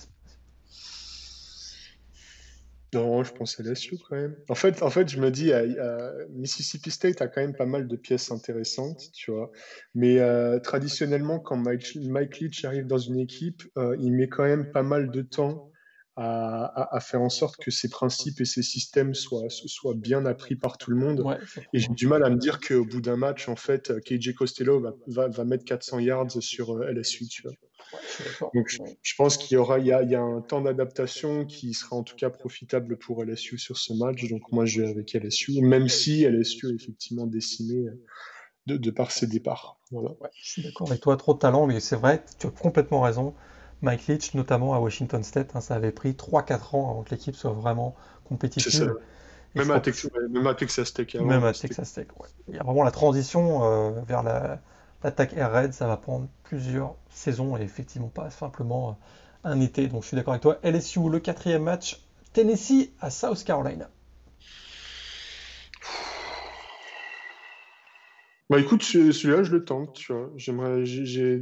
Non, 2.94 3.24
je 3.24 3.32
pense 3.34 3.60
à 3.60 3.64
LSU 3.64 3.98
quand 4.00 4.16
même. 4.16 4.36
En 4.50 4.56
fait, 4.56 4.82
en 4.82 4.90
fait, 4.90 5.08
je 5.10 5.20
me 5.20 5.30
dis, 5.30 5.52
euh, 5.52 5.68
euh, 5.78 6.26
Mississippi 6.32 6.90
State 6.90 7.22
a 7.22 7.28
quand 7.28 7.42
même 7.42 7.56
pas 7.56 7.68
mal 7.68 7.88
de 7.88 7.96
pièces 7.96 8.32
intéressantes, 8.32 9.12
tu 9.14 9.30
vois. 9.32 9.52
Mais 9.94 10.20
euh, 10.20 10.60
traditionnellement, 10.60 11.40
quand 11.40 11.56
Mike, 11.58 11.96
Mike 12.02 12.40
Leach 12.40 12.66
arrive 12.66 12.88
dans 12.88 12.98
une 12.98 13.20
équipe, 13.20 13.62
euh, 13.78 13.96
il 14.00 14.12
met 14.14 14.28
quand 14.28 14.44
même 14.44 14.72
pas 14.72 14.82
mal 14.82 15.12
de 15.12 15.22
temps 15.22 15.72
à, 16.16 16.66
à- 16.66 16.96
à 16.98 17.00
faire 17.00 17.22
en 17.22 17.30
sorte 17.30 17.58
que 17.58 17.70
ses 17.70 17.90
principes 17.90 18.42
et 18.42 18.46
ses 18.46 18.64
systèmes 18.64 19.14
soient, 19.14 19.50
soient 19.50 19.94
bien 19.96 20.26
appris 20.26 20.56
par 20.56 20.80
tout 20.80 20.90
le 20.90 20.98
monde. 20.98 21.28
Ouais, 21.28 21.38
Et 21.74 21.80
j'ai 21.80 21.94
du 21.94 22.08
mal 22.08 22.24
à 22.24 22.30
me 22.32 22.38
dire 22.38 22.60
qu'au 22.60 22.86
bout 22.86 23.02
d'un 23.02 23.18
match, 23.18 23.48
en 23.50 23.56
fait, 23.56 23.94
KJ 24.04 24.34
Costello 24.34 24.82
va, 24.82 24.94
va, 25.08 25.28
va 25.28 25.46
mettre 25.46 25.64
400 25.64 26.00
yards 26.00 26.42
sur 26.42 26.84
LSU, 26.84 27.28
tu 27.28 27.44
vois. 27.44 27.54
Ouais. 27.94 28.50
Donc, 28.54 28.68
je, 28.70 29.16
pense 29.16 29.38
qu'il 29.38 29.56
y 29.56 29.58
aura, 29.58 29.80
il 29.80 29.88
y 29.88 29.92
a, 29.92 30.04
il 30.04 30.12
y 30.12 30.16
a 30.16 30.22
un 30.22 30.42
temps 30.42 30.62
d'adaptation 30.62 31.46
qui 31.46 31.74
sera 31.74 31.96
en 31.96 32.04
tout 32.04 32.16
cas 32.16 32.30
profitable 32.30 32.98
pour 32.98 33.24
LSU 33.24 33.58
sur 33.58 33.78
ce 33.78 33.94
match. 33.94 34.28
Donc, 34.30 34.42
moi, 34.52 34.66
je 34.66 34.82
vais 34.82 34.90
avec 34.90 35.14
LSU, 35.14 35.62
même 35.62 35.90
si 35.90 36.24
LSU 36.24 36.70
est 36.70 36.76
effectivement 36.76 37.28
décimé 37.28 37.88
euh, 37.88 38.04
de, 38.68 38.78
de 38.78 38.92
par 38.92 39.12
ses 39.12 39.28
départs. 39.28 39.80
Voilà. 39.92 40.12
Ouais, 40.20 40.30
je 40.36 40.52
suis 40.52 40.64
d'accord 40.64 40.88
avec 40.90 41.02
toi, 41.02 41.18
trop 41.18 41.34
de 41.34 41.40
talent, 41.40 41.68
mais 41.68 41.80
c'est 41.80 41.96
vrai, 41.96 42.24
tu 42.40 42.48
as 42.48 42.52
complètement 42.52 43.02
raison. 43.02 43.34
Mike 43.82 44.08
Leach, 44.08 44.34
notamment 44.34 44.74
à 44.74 44.80
Washington 44.80 45.24
State, 45.24 45.56
hein, 45.56 45.62
ça 45.62 45.76
avait 45.76 45.92
pris 45.92 46.12
3-4 46.12 46.76
ans 46.76 46.92
avant 46.92 47.04
que 47.04 47.12
l'équipe 47.12 47.36
soit 47.36 47.52
vraiment 47.52 47.96
compétitive. 48.26 48.94
Même 49.56 49.72
à, 49.72 49.80
crois 49.80 49.80
que 49.80 49.90
Tex- 49.90 50.04
ouais, 50.06 50.28
même 50.30 50.48
à 50.48 50.54
Texas 50.54 50.94
Tech 50.94 51.16
avant, 51.16 51.26
Même 51.26 51.44
à 51.44 51.54
Texas 51.54 51.94
Tech, 51.94 52.08
ouais. 52.20 52.30
Il 52.50 52.56
y 52.56 52.60
a 52.60 52.64
vraiment 52.64 52.84
la 52.84 52.92
transition 52.92 53.64
euh, 53.64 54.02
vers 54.08 54.22
la- 54.22 54.62
l'attaque 55.04 55.34
air 55.34 55.52
raid, 55.52 55.74
ça 55.74 55.88
va 55.88 55.98
prendre 55.98 56.28
plusieurs 56.44 56.96
saisons 57.10 57.58
et 57.58 57.62
effectivement 57.62 58.10
pas 58.10 58.30
simplement 58.30 58.92
euh, 58.92 58.94
un 59.52 59.60
été. 59.62 59.88
Donc 59.88 60.04
je 60.04 60.08
suis 60.10 60.16
d'accord 60.18 60.34
avec 60.34 60.44
toi. 60.44 60.60
LSU, 60.64 61.10
le 61.10 61.20
quatrième 61.20 61.64
match, 61.64 62.00
Tennessee 62.34 62.92
à 63.00 63.10
South 63.10 63.44
Carolina. 63.44 63.90
Bah 68.50 68.60
écoute, 68.60 68.82
ce- 68.84 69.12
celui-là, 69.12 69.44
je 69.44 69.52
le 69.52 69.64
tente, 69.64 69.94
tu 69.96 70.12
vois. 70.12 70.32
J'aimerais, 70.36 70.84
j'ai 70.86 71.40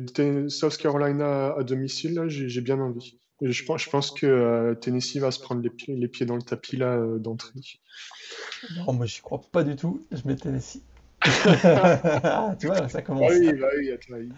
South 0.50 0.78
Carolina 0.78 1.54
à 1.58 1.64
domicile, 1.64 2.14
là, 2.16 2.28
j'ai 2.28 2.50
j'ai 2.50 2.62
bien 2.62 2.80
envie. 2.80 3.20
Et 3.42 3.52
je 3.52 3.64
pense, 3.66 3.84
je 3.84 3.90
pense 3.90 4.12
que 4.12 4.26
euh, 4.26 4.76
Tennessee 4.76 5.18
va 5.18 5.32
se 5.32 5.40
prendre 5.40 5.62
les 5.62 5.70
pieds, 5.70 5.96
les 5.96 6.08
pieds 6.08 6.26
dans 6.26 6.36
le 6.36 6.42
tapis 6.42 6.76
là 6.78 6.96
euh, 6.98 7.20
d'entrée. 7.20 7.54
Non, 8.70 8.94
moi 8.94 9.06
j'y 9.06 9.20
crois 9.22 9.42
pas 9.52 9.64
du 9.64 9.76
tout, 9.76 10.08
je 10.12 10.26
mets 10.26 10.36
Tennessee. 10.38 10.82
Ah, 11.64 12.56
tu 12.60 12.68
vois, 12.68 12.88
ça 12.90 13.00
Ah 13.00 13.02
commence. 13.02 13.32
oui, 13.32 13.54
bah 13.54 13.68
oui, 13.78 13.92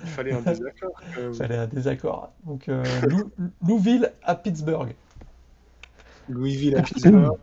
il 0.03 0.09
fallait 0.09 0.31
un 0.33 0.41
désaccord. 0.41 0.93
même. 1.17 1.33
Fallait 1.33 1.57
un 1.57 1.67
désaccord. 1.67 2.33
Donc 2.45 2.69
euh, 2.69 2.83
Lou- 3.07 3.31
Louisville 3.65 4.13
à 4.23 4.35
Pittsburgh. 4.35 4.95
Louisville 6.27 6.75
à 6.77 6.81
Pittsburgh. 6.83 7.37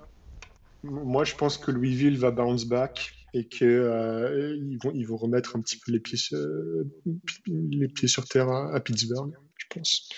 Moi, 0.82 1.24
je 1.24 1.34
pense 1.34 1.58
que 1.58 1.70
Louisville 1.70 2.18
va 2.18 2.30
bounce 2.30 2.64
back 2.66 3.12
et 3.34 3.48
que 3.48 3.64
euh, 3.64 4.56
ils 4.56 4.78
vont, 4.82 4.92
ils 4.94 5.06
vont 5.06 5.16
remettre 5.16 5.56
un 5.56 5.60
petit 5.60 5.78
peu 5.78 5.90
les 5.92 6.00
pieds, 6.00 6.18
sur- 6.18 6.38
les 7.46 7.88
pieds 7.88 8.08
sur 8.08 8.26
terre 8.26 8.48
à, 8.48 8.72
à 8.74 8.80
Pittsburgh, 8.80 9.32
je 9.56 9.66
pense. 9.74 10.08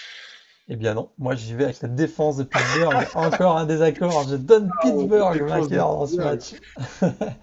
Eh 0.71 0.77
bien 0.77 0.93
non, 0.95 1.09
moi 1.19 1.35
j'y 1.35 1.55
vais 1.55 1.65
avec 1.65 1.81
la 1.81 1.89
défense 1.89 2.37
de 2.37 2.45
Pittsburgh. 2.45 3.07
Encore 3.15 3.57
un 3.57 3.65
désaccord. 3.67 4.29
Je 4.29 4.37
donne 4.37 4.71
Pittsburgh 4.83 5.33
défense 5.39 5.69
de 5.69 5.77
vainqueur 5.77 5.89
dans 5.89 6.07
ce 6.07 6.17
Pittsburgh. 6.17 7.13
match. 7.21 7.31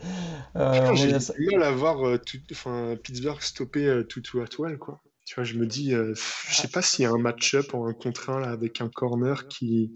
Euh, 0.58 0.96
J'ai 0.96 1.20
ça- 1.20 1.34
mal 1.52 1.64
à 1.64 1.72
voir 1.72 2.08
euh, 2.08 2.18
tout- 2.18 2.38
enfin, 2.52 2.96
Pittsburgh 3.04 3.42
stopper 3.42 3.86
euh, 3.88 4.04
Tutu 4.04 4.42
Atwell, 4.42 4.78
quoi. 4.78 5.02
Tu 5.26 5.36
vois, 5.36 5.44
je 5.44 5.56
me 5.56 5.66
dis, 5.66 5.94
euh, 5.94 6.14
je 6.48 6.56
sais 6.56 6.70
pas 6.70 6.82
s'il 6.82 7.04
y 7.04 7.06
a 7.06 7.12
un 7.12 7.18
match-up 7.18 7.74
en 7.74 7.88
un 7.88 7.94
contre 7.94 8.30
un 8.30 8.40
là, 8.40 8.52
avec 8.52 8.80
un 8.80 8.88
corner 8.88 9.50
qui, 9.50 9.92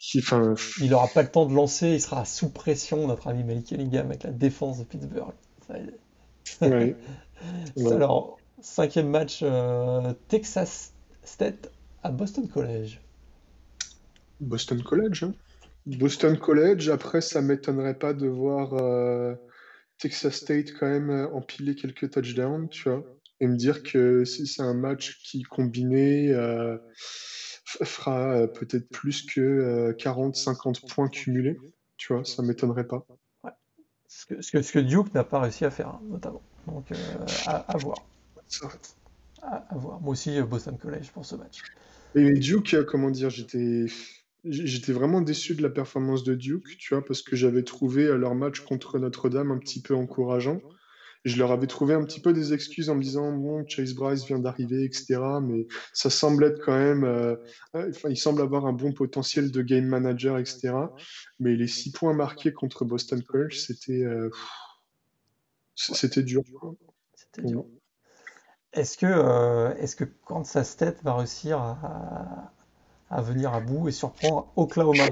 qui, 0.00 0.20
pff, 0.22 0.78
Il 0.80 0.90
n'aura 0.90 1.06
pas 1.06 1.22
le 1.22 1.30
temps 1.30 1.46
de 1.46 1.54
lancer, 1.54 1.90
il 1.90 2.00
sera 2.00 2.24
sous 2.24 2.48
pression, 2.48 3.06
notre 3.06 3.28
ami 3.28 3.44
Malik 3.44 3.68
Cunningham, 3.68 4.06
avec 4.06 4.24
la 4.24 4.30
défense 4.30 4.78
de 4.78 4.84
Pittsburgh. 4.84 5.34
Ça- 5.68 5.74
ouais. 6.66 6.96
Ouais. 7.76 7.92
Alors, 7.92 8.38
cinquième 8.60 9.08
match, 9.08 9.44
Texas 10.26 10.94
State 11.22 11.70
à 12.04 12.10
Boston 12.10 12.46
College. 12.48 13.00
Boston 14.40 14.82
College. 14.82 15.24
hein. 15.24 15.34
Boston 15.86 16.38
College, 16.38 16.88
après, 16.88 17.20
ça 17.20 17.40
m'étonnerait 17.42 17.98
pas 17.98 18.14
de 18.14 18.26
voir 18.28 18.74
euh, 18.74 19.34
Texas 19.98 20.34
State 20.36 20.72
quand 20.78 20.86
même 20.86 21.10
euh, 21.10 21.28
empiler 21.30 21.74
quelques 21.74 22.10
touchdowns, 22.10 22.68
tu 22.68 22.88
vois, 22.88 23.04
et 23.40 23.46
me 23.46 23.56
dire 23.56 23.82
que 23.82 24.24
si 24.24 24.46
c'est 24.46 24.62
un 24.62 24.74
match 24.74 25.18
qui, 25.22 25.42
combiné, 25.42 26.30
euh, 26.32 26.78
fera 27.84 28.46
peut-être 28.48 28.88
plus 28.90 29.22
que 29.26 29.92
40-50 29.98 30.86
points 30.94 31.08
cumulés, 31.08 31.58
tu 31.96 32.12
vois, 32.12 32.24
ça 32.24 32.42
m'étonnerait 32.42 32.86
pas. 32.86 33.06
Ce 34.08 34.26
que, 34.26 34.40
ce 34.42 34.52
que, 34.52 34.62
ce 34.62 34.72
que 34.72 34.78
Duke 34.78 35.12
n'a 35.14 35.24
pas 35.24 35.40
réussi 35.40 35.64
à 35.64 35.70
faire, 35.70 35.88
hein, 35.88 36.00
notamment. 36.04 36.42
Donc, 36.66 36.86
à, 37.46 37.56
à 37.56 37.76
voir. 37.78 37.96
À, 39.42 39.56
à 39.68 39.76
voir. 39.76 40.00
Moi 40.00 40.12
aussi, 40.12 40.40
Boston 40.42 40.78
College 40.78 41.10
pour 41.10 41.26
ce 41.26 41.34
match. 41.36 41.62
Et 42.14 42.32
Duke, 42.32 42.84
comment 42.86 43.10
dire, 43.10 43.30
j'étais 43.30 43.86
j'étais 44.44 44.92
vraiment 44.92 45.22
déçu 45.22 45.54
de 45.54 45.62
la 45.62 45.70
performance 45.70 46.22
de 46.22 46.34
Duke, 46.34 46.76
tu 46.78 46.94
vois, 46.94 47.04
parce 47.04 47.22
que 47.22 47.34
j'avais 47.34 47.62
trouvé 47.62 48.04
euh, 48.04 48.18
leur 48.18 48.34
match 48.34 48.60
contre 48.60 48.98
Notre-Dame 48.98 49.50
un 49.50 49.58
petit 49.58 49.80
peu 49.80 49.94
encourageant. 49.94 50.60
Je 51.24 51.38
leur 51.38 51.52
avais 51.52 51.66
trouvé 51.66 51.94
un 51.94 52.04
petit 52.04 52.20
peu 52.20 52.34
des 52.34 52.52
excuses 52.52 52.90
en 52.90 52.96
me 52.96 53.02
disant, 53.02 53.32
bon, 53.32 53.66
Chase 53.66 53.94
Bryce 53.94 54.26
vient 54.26 54.38
d'arriver, 54.38 54.84
etc. 54.84 55.18
Mais 55.42 55.66
ça 55.94 56.10
semble 56.10 56.44
être 56.44 56.60
quand 56.62 56.76
même, 56.76 57.04
euh, 57.04 57.36
euh, 57.74 57.88
enfin, 57.88 58.10
il 58.10 58.16
semble 58.18 58.42
avoir 58.42 58.66
un 58.66 58.74
bon 58.74 58.92
potentiel 58.92 59.50
de 59.50 59.62
game 59.62 59.86
manager, 59.86 60.38
etc. 60.38 60.74
Mais 61.40 61.56
les 61.56 61.66
six 61.66 61.92
points 61.92 62.12
marqués 62.12 62.52
contre 62.52 62.84
Boston 62.84 63.22
College, 63.22 63.58
c'était 63.58 64.04
euh, 64.04 64.28
c'était 65.74 66.22
dur. 66.22 66.42
C'était 67.14 67.42
dur. 67.48 67.64
Est-ce 68.74 68.98
que, 68.98 69.06
euh, 69.06 69.74
est-ce 69.76 69.96
que 69.96 70.04
Kansas 70.04 70.68
State 70.68 71.02
va 71.02 71.14
réussir 71.14 71.58
à, 71.60 72.52
à 73.10 73.22
venir 73.22 73.54
à 73.54 73.60
bout 73.60 73.88
et 73.88 73.92
surprendre 73.92 74.48
Oklahoma? 74.56 75.04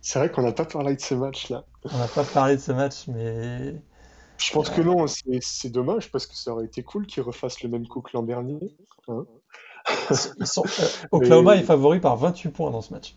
C'est 0.00 0.18
vrai 0.18 0.30
qu'on 0.30 0.42
n'a 0.42 0.52
pas 0.52 0.64
parlé 0.64 0.94
de 0.94 1.00
ce 1.00 1.14
match-là. 1.14 1.64
On 1.92 1.98
n'a 1.98 2.08
pas 2.08 2.24
parlé 2.24 2.56
de 2.56 2.60
ce 2.60 2.72
match, 2.72 3.08
mais 3.08 3.74
Je 4.38 4.52
pense 4.52 4.70
que 4.70 4.80
non, 4.82 5.06
c'est 5.06 5.70
dommage 5.70 6.10
parce 6.12 6.26
que 6.26 6.36
ça 6.36 6.52
aurait 6.52 6.66
été 6.66 6.82
cool 6.82 7.06
qu'ils 7.06 7.22
refassent 7.22 7.62
le 7.62 7.68
même 7.68 7.86
coup 7.88 8.00
que 8.00 8.10
l'an 8.14 8.22
dernier. 8.22 8.76
hein. 9.08 9.24
ils 10.38 10.46
sont, 10.46 10.64
euh, 10.64 10.86
Oklahoma 11.10 11.54
Mais- 11.54 11.60
est 11.60 11.64
favori 11.64 12.00
par 12.00 12.16
28 12.16 12.50
points 12.50 12.70
dans 12.70 12.80
ce 12.82 12.92
match. 12.92 13.16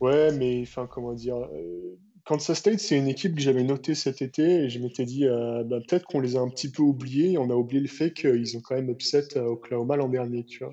Ouais, 0.00 0.32
mais 0.32 0.62
enfin, 0.62 0.86
comment 0.86 1.12
dire, 1.12 1.36
euh, 1.36 1.96
Kansas 2.24 2.56
State, 2.56 2.78
c'est 2.80 2.96
une 2.96 3.08
équipe 3.08 3.34
que 3.34 3.40
j'avais 3.42 3.62
notée 3.62 3.94
cet 3.94 4.22
été 4.22 4.64
et 4.64 4.68
je 4.70 4.78
m'étais 4.78 5.04
dit, 5.04 5.26
euh, 5.26 5.62
bah, 5.62 5.76
peut-être 5.86 6.06
qu'on 6.06 6.20
les 6.20 6.36
a 6.36 6.40
un 6.40 6.48
petit 6.48 6.70
peu 6.70 6.82
oubliés 6.82 7.32
et 7.32 7.38
on 7.38 7.50
a 7.50 7.54
oublié 7.54 7.82
le 7.82 7.88
fait 7.88 8.14
qu'ils 8.14 8.56
ont 8.56 8.60
quand 8.60 8.74
même 8.74 8.88
upset 8.88 9.36
euh, 9.36 9.44
Oklahoma 9.44 9.96
l'an 9.96 10.08
dernier, 10.08 10.44
tu 10.44 10.64
vois. 10.64 10.72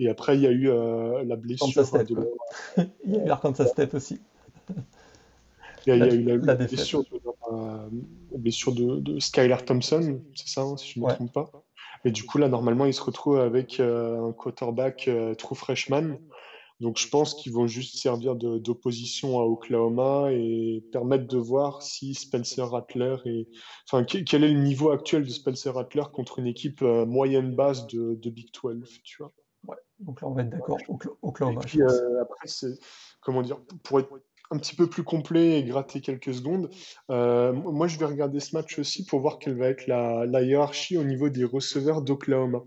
Et 0.00 0.08
après, 0.08 0.36
il 0.36 0.42
y 0.42 0.48
a 0.48 0.50
eu 0.50 0.68
euh, 0.68 1.22
la 1.24 1.36
blessure 1.36 1.68
Kansas 1.68 1.86
State, 1.86 2.08
de 2.08 2.28
Il 3.06 3.14
y 3.14 3.20
a 3.20 3.26
eu 3.26 3.30
Arkansas 3.30 3.66
State 3.66 3.94
aussi. 3.94 4.20
il 5.86 5.90
y 5.90 6.02
a, 6.02 6.06
il 6.06 6.26
y 6.26 6.30
a 6.30 6.34
eu 6.34 6.40
la, 6.40 6.56
blessure, 6.56 7.04
de, 7.04 7.20
euh, 7.52 7.88
la 8.32 8.38
blessure 8.38 8.72
de, 8.72 8.98
de 8.98 9.20
Skylar 9.20 9.64
Thompson, 9.64 10.20
c'est 10.34 10.48
ça, 10.48 10.62
hein, 10.62 10.76
si 10.76 10.94
je 10.94 11.00
ne 11.00 11.06
me 11.06 11.10
trompe 11.12 11.32
pas. 11.32 11.52
Et 12.04 12.10
du 12.10 12.24
coup, 12.24 12.38
là, 12.38 12.48
normalement, 12.48 12.86
ils 12.86 12.94
se 12.94 13.02
retrouvent 13.02 13.38
avec 13.38 13.78
un 13.78 14.32
quarterback 14.32 15.08
true 15.38 15.54
freshman. 15.54 16.16
Donc, 16.80 16.98
je 16.98 17.08
pense 17.08 17.34
qu'ils 17.34 17.52
vont 17.52 17.66
juste 17.66 17.96
servir 17.98 18.34
d'opposition 18.36 19.38
à 19.38 19.44
Oklahoma 19.44 20.32
et 20.32 20.82
permettre 20.92 21.26
de 21.26 21.36
voir 21.38 21.82
si 21.82 22.14
Spencer 22.14 22.62
Rattler 22.68 23.16
est. 23.26 23.48
Enfin, 23.86 24.04
que- 24.04 24.18
quel 24.18 24.44
est 24.44 24.52
le 24.52 24.60
niveau 24.60 24.90
actuel 24.90 25.24
de 25.24 25.28
Spencer 25.30 25.74
Rattler 25.74 26.04
contre 26.12 26.38
une 26.38 26.46
équipe 26.46 26.80
euh, 26.82 27.04
moyenne 27.04 27.54
basse 27.54 27.86
de, 27.88 28.14
de 28.14 28.30
Big 28.30 28.48
12, 28.62 29.00
tu 29.04 29.22
vois. 29.22 29.32
Donc 29.98 30.22
là, 30.22 30.28
on 30.28 30.32
va 30.32 30.40
être 30.42 30.48
d'accord. 30.48 30.78
Okla- 30.88 31.14
Oklahoma, 31.20 31.60
Et 31.60 31.62
je 31.64 31.68
puis 31.68 31.80
pense. 31.82 31.92
euh, 31.92 32.22
après, 32.22 32.48
c'est 32.48 32.78
comment 33.20 33.42
dire, 33.42 33.60
pour 33.82 34.00
être 34.00 34.08
un 34.50 34.58
petit 34.58 34.74
peu 34.74 34.88
plus 34.88 35.04
complet 35.04 35.58
et 35.58 35.64
gratter 35.64 36.00
quelques 36.00 36.34
secondes. 36.34 36.70
Euh, 37.10 37.52
moi, 37.52 37.86
je 37.86 37.98
vais 37.98 38.06
regarder 38.06 38.40
ce 38.40 38.54
match 38.54 38.78
aussi 38.78 39.04
pour 39.04 39.20
voir 39.20 39.38
quelle 39.38 39.56
va 39.56 39.68
être 39.68 39.86
la, 39.86 40.42
hiérarchie 40.42 40.98
au 40.98 41.04
niveau 41.04 41.28
des 41.28 41.44
receveurs 41.44 42.02
d'Oklahoma. 42.02 42.62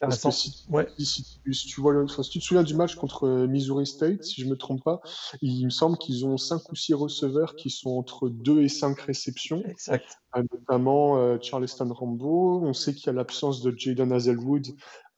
Parce 0.00 0.22
que 0.22 0.30
si, 0.30 0.64
tu 0.64 0.70
vois, 0.70 0.86
si 0.98 2.30
tu 2.30 2.38
te 2.38 2.44
souviens 2.44 2.64
du 2.64 2.74
match 2.74 2.96
contre 2.96 3.46
Missouri 3.46 3.86
State, 3.86 4.24
si 4.24 4.40
je 4.40 4.46
ne 4.46 4.50
me 4.50 4.56
trompe 4.56 4.82
pas, 4.82 5.00
il 5.40 5.64
me 5.64 5.70
semble 5.70 5.96
qu'ils 5.98 6.26
ont 6.26 6.36
5 6.36 6.70
ou 6.70 6.74
6 6.74 6.94
receveurs 6.94 7.54
qui 7.54 7.70
sont 7.70 7.90
entre 7.90 8.28
2 8.28 8.62
et 8.62 8.68
5 8.68 8.98
réceptions. 9.00 9.62
Exact. 9.64 10.18
Euh, 10.36 10.42
notamment 10.52 11.18
euh, 11.18 11.38
Charleston 11.40 11.92
Rambo. 11.92 12.60
On 12.62 12.74
sait 12.74 12.94
qu'il 12.94 13.06
y 13.06 13.10
a 13.10 13.12
l'absence 13.12 13.62
de 13.62 13.72
Jaden 13.76 14.12
Hazelwood 14.12 14.66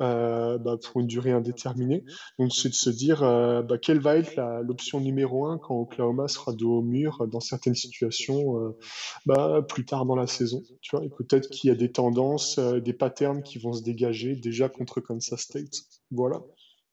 euh, 0.01 0.59
bah, 0.59 0.77
pour 0.83 1.01
une 1.01 1.07
durée 1.07 1.33
indéterminée. 1.33 2.05
Donc 2.39 2.53
c'est 2.53 2.69
de 2.69 2.75
se 2.75 2.91
dire 2.91 3.21
bah, 3.21 3.79
quelle 3.81 4.01
va 4.01 4.17
être 4.17 4.41
l'option 4.63 5.01
numéro 5.01 5.47
un 5.47 5.59
quand 5.59 5.77
Oklahoma 5.77 6.29
sera 6.29 6.53
dos 6.53 6.79
au 6.79 6.83
mur 6.83 7.27
dans 7.29 7.41
certaines 7.41 7.75
situations 7.75 8.75
bah, 9.27 9.65
plus 9.69 9.85
tard 9.85 10.07
dans 10.07 10.17
la 10.17 10.27
saison. 10.27 10.63
Tu 10.81 10.97
vois, 10.97 11.05
et 11.05 11.11
peut-être 11.11 11.49
qu'il 11.51 11.69
y 11.69 11.73
a 11.73 11.77
des 11.77 11.93
tendances, 11.93 12.59
des 12.59 12.93
patterns 12.93 13.43
qui 13.43 13.59
vont 13.59 13.73
se 13.73 13.83
dégager 13.83 14.37
déjà 14.37 14.69
contre 14.69 15.01
Kansas 15.01 15.41
State. 15.41 15.75
Voilà. 16.11 16.41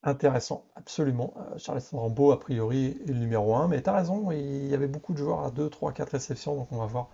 Intéressant, 0.04 0.64
absolument. 0.76 1.34
Charleston 1.56 1.98
Rambo, 1.98 2.30
a 2.30 2.38
priori, 2.38 2.96
est 3.04 3.08
le 3.08 3.18
numéro 3.18 3.56
1, 3.56 3.66
mais 3.66 3.82
tu 3.82 3.90
as 3.90 3.94
raison, 3.94 4.30
il 4.30 4.68
y 4.68 4.74
avait 4.74 4.86
beaucoup 4.86 5.12
de 5.12 5.18
joueurs 5.18 5.40
à 5.40 5.50
2, 5.50 5.68
3, 5.68 5.92
4 5.92 6.10
réceptions, 6.10 6.54
donc 6.54 6.68
on 6.70 6.76
va 6.76 6.86
voir 6.86 7.08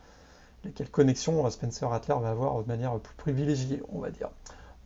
quelle 0.75 0.91
connexion 0.91 1.49
Spencer 1.51 1.89
Rattler 1.89 2.15
va 2.21 2.31
avoir 2.31 2.62
de 2.62 2.69
manière 2.69 2.99
plus 2.99 3.16
privilégiée, 3.16 3.83
on 3.91 4.01
va 4.01 4.11
dire. 4.11 4.31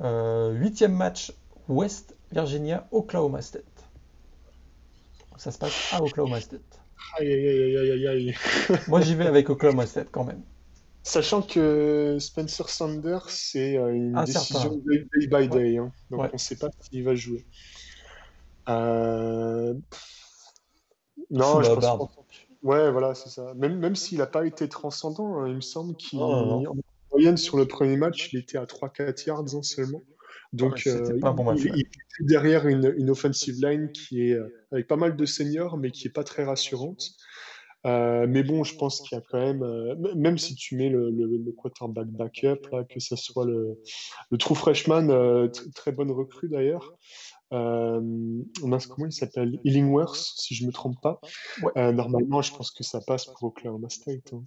Huitième 0.00 0.94
match, 0.94 1.32
West 1.68 2.16
Virginia, 2.32 2.86
Oklahoma 2.92 3.42
State. 3.42 3.64
Ça 5.36 5.50
se 5.50 5.58
passe 5.58 5.92
à 5.92 6.02
Oklahoma 6.02 6.40
State. 6.40 6.80
Aïe, 7.18 7.32
aïe, 7.32 7.76
aïe, 7.76 7.90
aïe, 7.90 8.08
aïe. 8.08 8.34
Moi, 8.88 9.00
j'y 9.00 9.14
vais 9.14 9.26
avec 9.26 9.48
Oklahoma 9.50 9.86
State 9.86 10.08
quand 10.10 10.24
même. 10.24 10.42
Sachant 11.04 11.42
que 11.42 12.18
Spencer 12.20 12.68
Sanders, 12.68 13.30
c'est 13.30 13.78
euh, 13.78 13.94
une 13.94 14.12
décision 14.24 14.80
day, 14.84 15.26
by 15.26 15.48
day. 15.48 15.78
Hein. 15.78 15.92
donc, 16.10 16.20
on 16.20 16.32
ne 16.32 16.38
sait 16.38 16.56
pas 16.56 16.68
s'il 16.80 17.04
va 17.04 17.14
jouer. 17.14 17.46
Euh... 18.68 19.74
Non, 21.30 21.62
je 21.62 21.72
pense, 21.72 22.10
Ouais, 22.62 22.90
voilà, 22.90 23.14
c'est 23.14 23.28
ça. 23.28 23.54
Même, 23.54 23.78
même 23.78 23.94
s'il 23.94 24.18
n'a 24.18 24.26
pas 24.26 24.44
été 24.44 24.68
transcendant, 24.68 25.38
hein, 25.38 25.48
il 25.48 25.54
me 25.54 25.60
semble 25.60 25.94
qu'il, 25.94 26.20
en 26.20 26.64
moyenne, 27.12 27.36
sur 27.36 27.56
le 27.56 27.66
premier 27.66 27.96
match, 27.96 28.32
il 28.32 28.38
était 28.38 28.58
à 28.58 28.64
3-4 28.64 29.26
yards 29.26 29.54
hein, 29.54 29.62
seulement. 29.62 30.02
Donc, 30.52 30.86
euh, 30.86 31.18
pas 31.20 31.32
bon 31.32 31.54
il, 31.56 31.84
derrière 32.20 32.66
une, 32.66 32.94
une, 32.96 33.10
offensive 33.10 33.56
line 33.62 33.92
qui 33.92 34.30
est 34.30 34.32
euh, 34.32 34.48
avec 34.72 34.86
pas 34.86 34.96
mal 34.96 35.14
de 35.16 35.24
seniors, 35.26 35.76
mais 35.76 35.90
qui 35.90 36.08
est 36.08 36.12
pas 36.12 36.24
très 36.24 36.44
rassurante. 36.44 37.02
Euh, 37.86 38.26
mais 38.28 38.42
bon, 38.42 38.64
je 38.64 38.74
pense 38.76 39.00
qu'il 39.00 39.16
y 39.16 39.20
a 39.20 39.24
quand 39.30 39.38
même, 39.38 39.64
même 40.16 40.36
si 40.36 40.54
tu 40.54 40.74
mets 40.74 40.88
le, 40.88 41.10
le, 41.10 41.52
quarterback 41.52 42.08
backup, 42.08 42.66
là, 42.72 42.84
que 42.84 42.98
ce 42.98 43.14
soit 43.14 43.46
le, 43.46 43.78
le 44.30 44.38
true 44.38 44.56
freshman, 44.56 45.48
très 45.74 45.92
bonne 45.92 46.10
recrue 46.10 46.48
d'ailleurs, 46.48 46.92
euh, 47.52 48.00
comment 48.60 49.06
il 49.06 49.12
s'appelle? 49.12 49.60
Illingworth, 49.64 50.16
si 50.16 50.54
je 50.54 50.64
ne 50.64 50.68
me 50.68 50.72
trompe 50.72 50.96
pas. 51.00 51.20
Normalement, 51.76 52.42
je 52.42 52.52
pense 52.52 52.72
que 52.72 52.82
ça 52.82 53.00
passe 53.06 53.26
pour 53.26 53.44
Oklahoma 53.44 53.88
State. 53.90 54.32
Hein. 54.32 54.42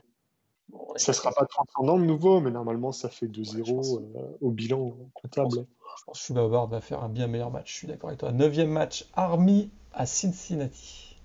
Ça 0.95 1.11
ne 1.11 1.15
sera 1.15 1.31
pas 1.31 1.45
transcendant 1.45 1.97
de 1.97 2.03
nouveau, 2.05 2.39
mais 2.41 2.51
normalement, 2.51 2.91
ça 2.91 3.09
fait 3.09 3.27
2-0 3.27 3.99
euh, 3.99 4.37
au 4.41 4.51
bilan 4.51 4.95
comptable. 5.13 5.65
Je 5.97 6.03
pense, 6.05 6.27
que 6.27 6.33
va 6.33 6.81
faire 6.81 7.03
un 7.03 7.09
bien 7.09 7.27
meilleur 7.27 7.51
match. 7.51 7.71
Je 7.71 7.77
suis 7.77 7.87
d'accord 7.87 8.09
avec 8.09 8.19
toi. 8.19 8.31
Neuvième 8.31 8.69
match, 8.69 9.05
Army 9.13 9.69
à 9.93 10.05
Cincinnati. 10.05 11.17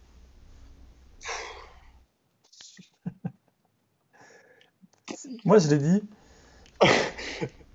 Moi, 5.45 5.59
je 5.59 5.69
l'ai 5.69 5.79
dit. 5.79 6.03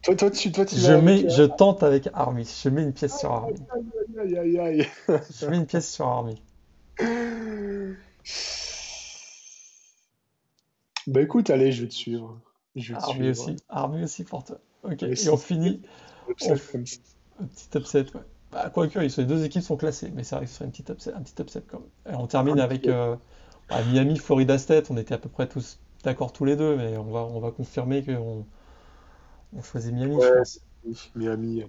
Toi, 0.04 0.16
toi, 0.16 0.32
tu, 0.32 0.52
toi, 0.52 0.66
tu 0.66 0.76
je, 0.76 0.94
mets, 0.94 1.30
je 1.30 1.44
tente 1.44 1.84
avec 1.84 2.10
Army. 2.14 2.44
Je 2.64 2.70
mets 2.70 2.84
une 2.84 2.94
pièce 2.94 3.18
sur 3.18 3.32
Army. 3.32 3.54
Aïe, 4.20 4.38
aïe, 4.38 4.60
aïe. 4.60 4.88
je 5.08 5.46
mets 5.46 5.58
une 5.58 5.68
pièce 5.68 5.92
sur 5.92 6.08
Army. 6.08 6.42
Bah 11.12 11.22
écoute, 11.22 11.50
allez, 11.50 11.72
je 11.72 11.82
vais 11.82 11.90
te 11.90 11.94
suivre. 11.94 12.40
Je 12.76 12.94
vais 12.94 13.00
te 13.00 13.04
Army 13.04 13.34
suivre. 13.36 13.52
aussi. 13.52 13.64
Army 13.68 14.04
aussi 14.04 14.24
pour 14.24 14.46
toi. 14.46 14.58
Ok, 14.84 15.04
et, 15.04 15.30
on 15.30 15.38
finit. 15.38 15.82
Un 16.28 17.46
petit 17.46 17.78
upset, 17.78 18.06
ouais. 18.16 18.22
Bah, 18.52 18.70
quoique, 18.74 18.98
les 18.98 19.26
deux 19.26 19.44
équipes 19.44 19.62
sont 19.62 19.76
classées, 19.76 20.12
mais 20.16 20.24
c'est 20.24 20.36
vrai 20.36 20.46
que 20.46 20.52
ce 20.52 20.58
serait 20.58 20.66
un 20.66 20.70
petit 20.70 20.90
upset, 20.90 21.14
un 21.14 21.22
petit 21.22 21.42
upset 21.42 21.64
quand 21.68 21.80
même. 21.80 22.14
Et 22.16 22.18
on 22.18 22.28
termine 22.28 22.60
avec 22.62 22.88
euh, 22.88 23.18
bah, 23.70 23.84
Miami, 23.92 24.18
Florida 24.18 24.58
State. 24.58 24.90
On 24.90 24.96
était 24.96 25.14
à 25.14 25.18
peu 25.18 25.30
près 25.30 25.48
tous 25.48 25.80
d'accord 26.04 26.32
tous 26.32 26.46
les 26.46 26.56
deux, 26.56 26.78
mais 26.78 26.96
on 26.98 27.12
va, 27.12 27.20
on 27.22 27.40
va 27.42 27.52
confirmer 27.52 28.04
qu'on 28.04 28.46
on 29.54 29.64
choisit 29.64 29.94
Miami, 29.94 30.18
je 30.22 30.38
pense. 30.38 30.60
Miami. 31.16 31.66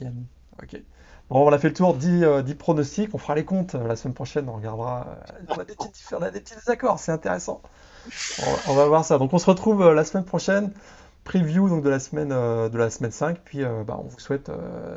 Miami, 0.00 0.26
ok. 0.62 0.80
Bon, 1.28 1.48
on 1.48 1.52
a 1.52 1.58
fait 1.58 1.68
le 1.68 1.74
tour 1.74 1.94
10, 1.94 2.22
euh, 2.22 2.42
pronostics. 2.56 3.12
On 3.12 3.18
fera 3.18 3.34
les 3.34 3.44
comptes 3.44 3.74
euh, 3.74 3.86
la 3.86 3.96
semaine 3.96 4.14
prochaine. 4.14 4.48
On 4.48 4.54
regardera. 4.54 5.06
Euh, 5.08 5.44
on, 5.48 5.54
a 5.54 5.64
des 5.64 5.74
petits, 5.74 5.90
on 6.12 6.22
a 6.22 6.30
des 6.30 6.40
petits 6.40 6.54
désaccords, 6.54 7.00
c'est 7.00 7.12
intéressant. 7.12 7.62
On, 8.68 8.74
va 8.74 8.86
voir 8.86 9.04
ça. 9.04 9.18
Donc, 9.18 9.32
on 9.32 9.38
se 9.38 9.46
retrouve 9.46 9.92
la 9.92 10.04
semaine 10.04 10.24
prochaine. 10.24 10.72
Preview 11.24 11.68
donc, 11.68 11.82
de, 11.82 11.88
la 11.88 11.98
semaine, 11.98 12.28
de 12.28 12.78
la 12.78 12.90
semaine 12.90 13.10
5. 13.10 13.38
Puis, 13.44 13.62
bah, 13.86 13.98
on 13.98 14.06
vous 14.06 14.20
souhaite 14.20 14.50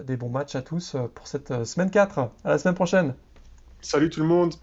des 0.05 0.17
bons 0.17 0.29
matchs 0.29 0.55
à 0.55 0.61
tous 0.61 0.95
pour 1.15 1.27
cette 1.27 1.65
semaine 1.65 1.89
4. 1.89 2.19
À 2.19 2.29
la 2.45 2.57
semaine 2.57 2.75
prochaine. 2.75 3.15
Salut 3.81 4.09
tout 4.09 4.21
le 4.21 4.27
monde. 4.27 4.53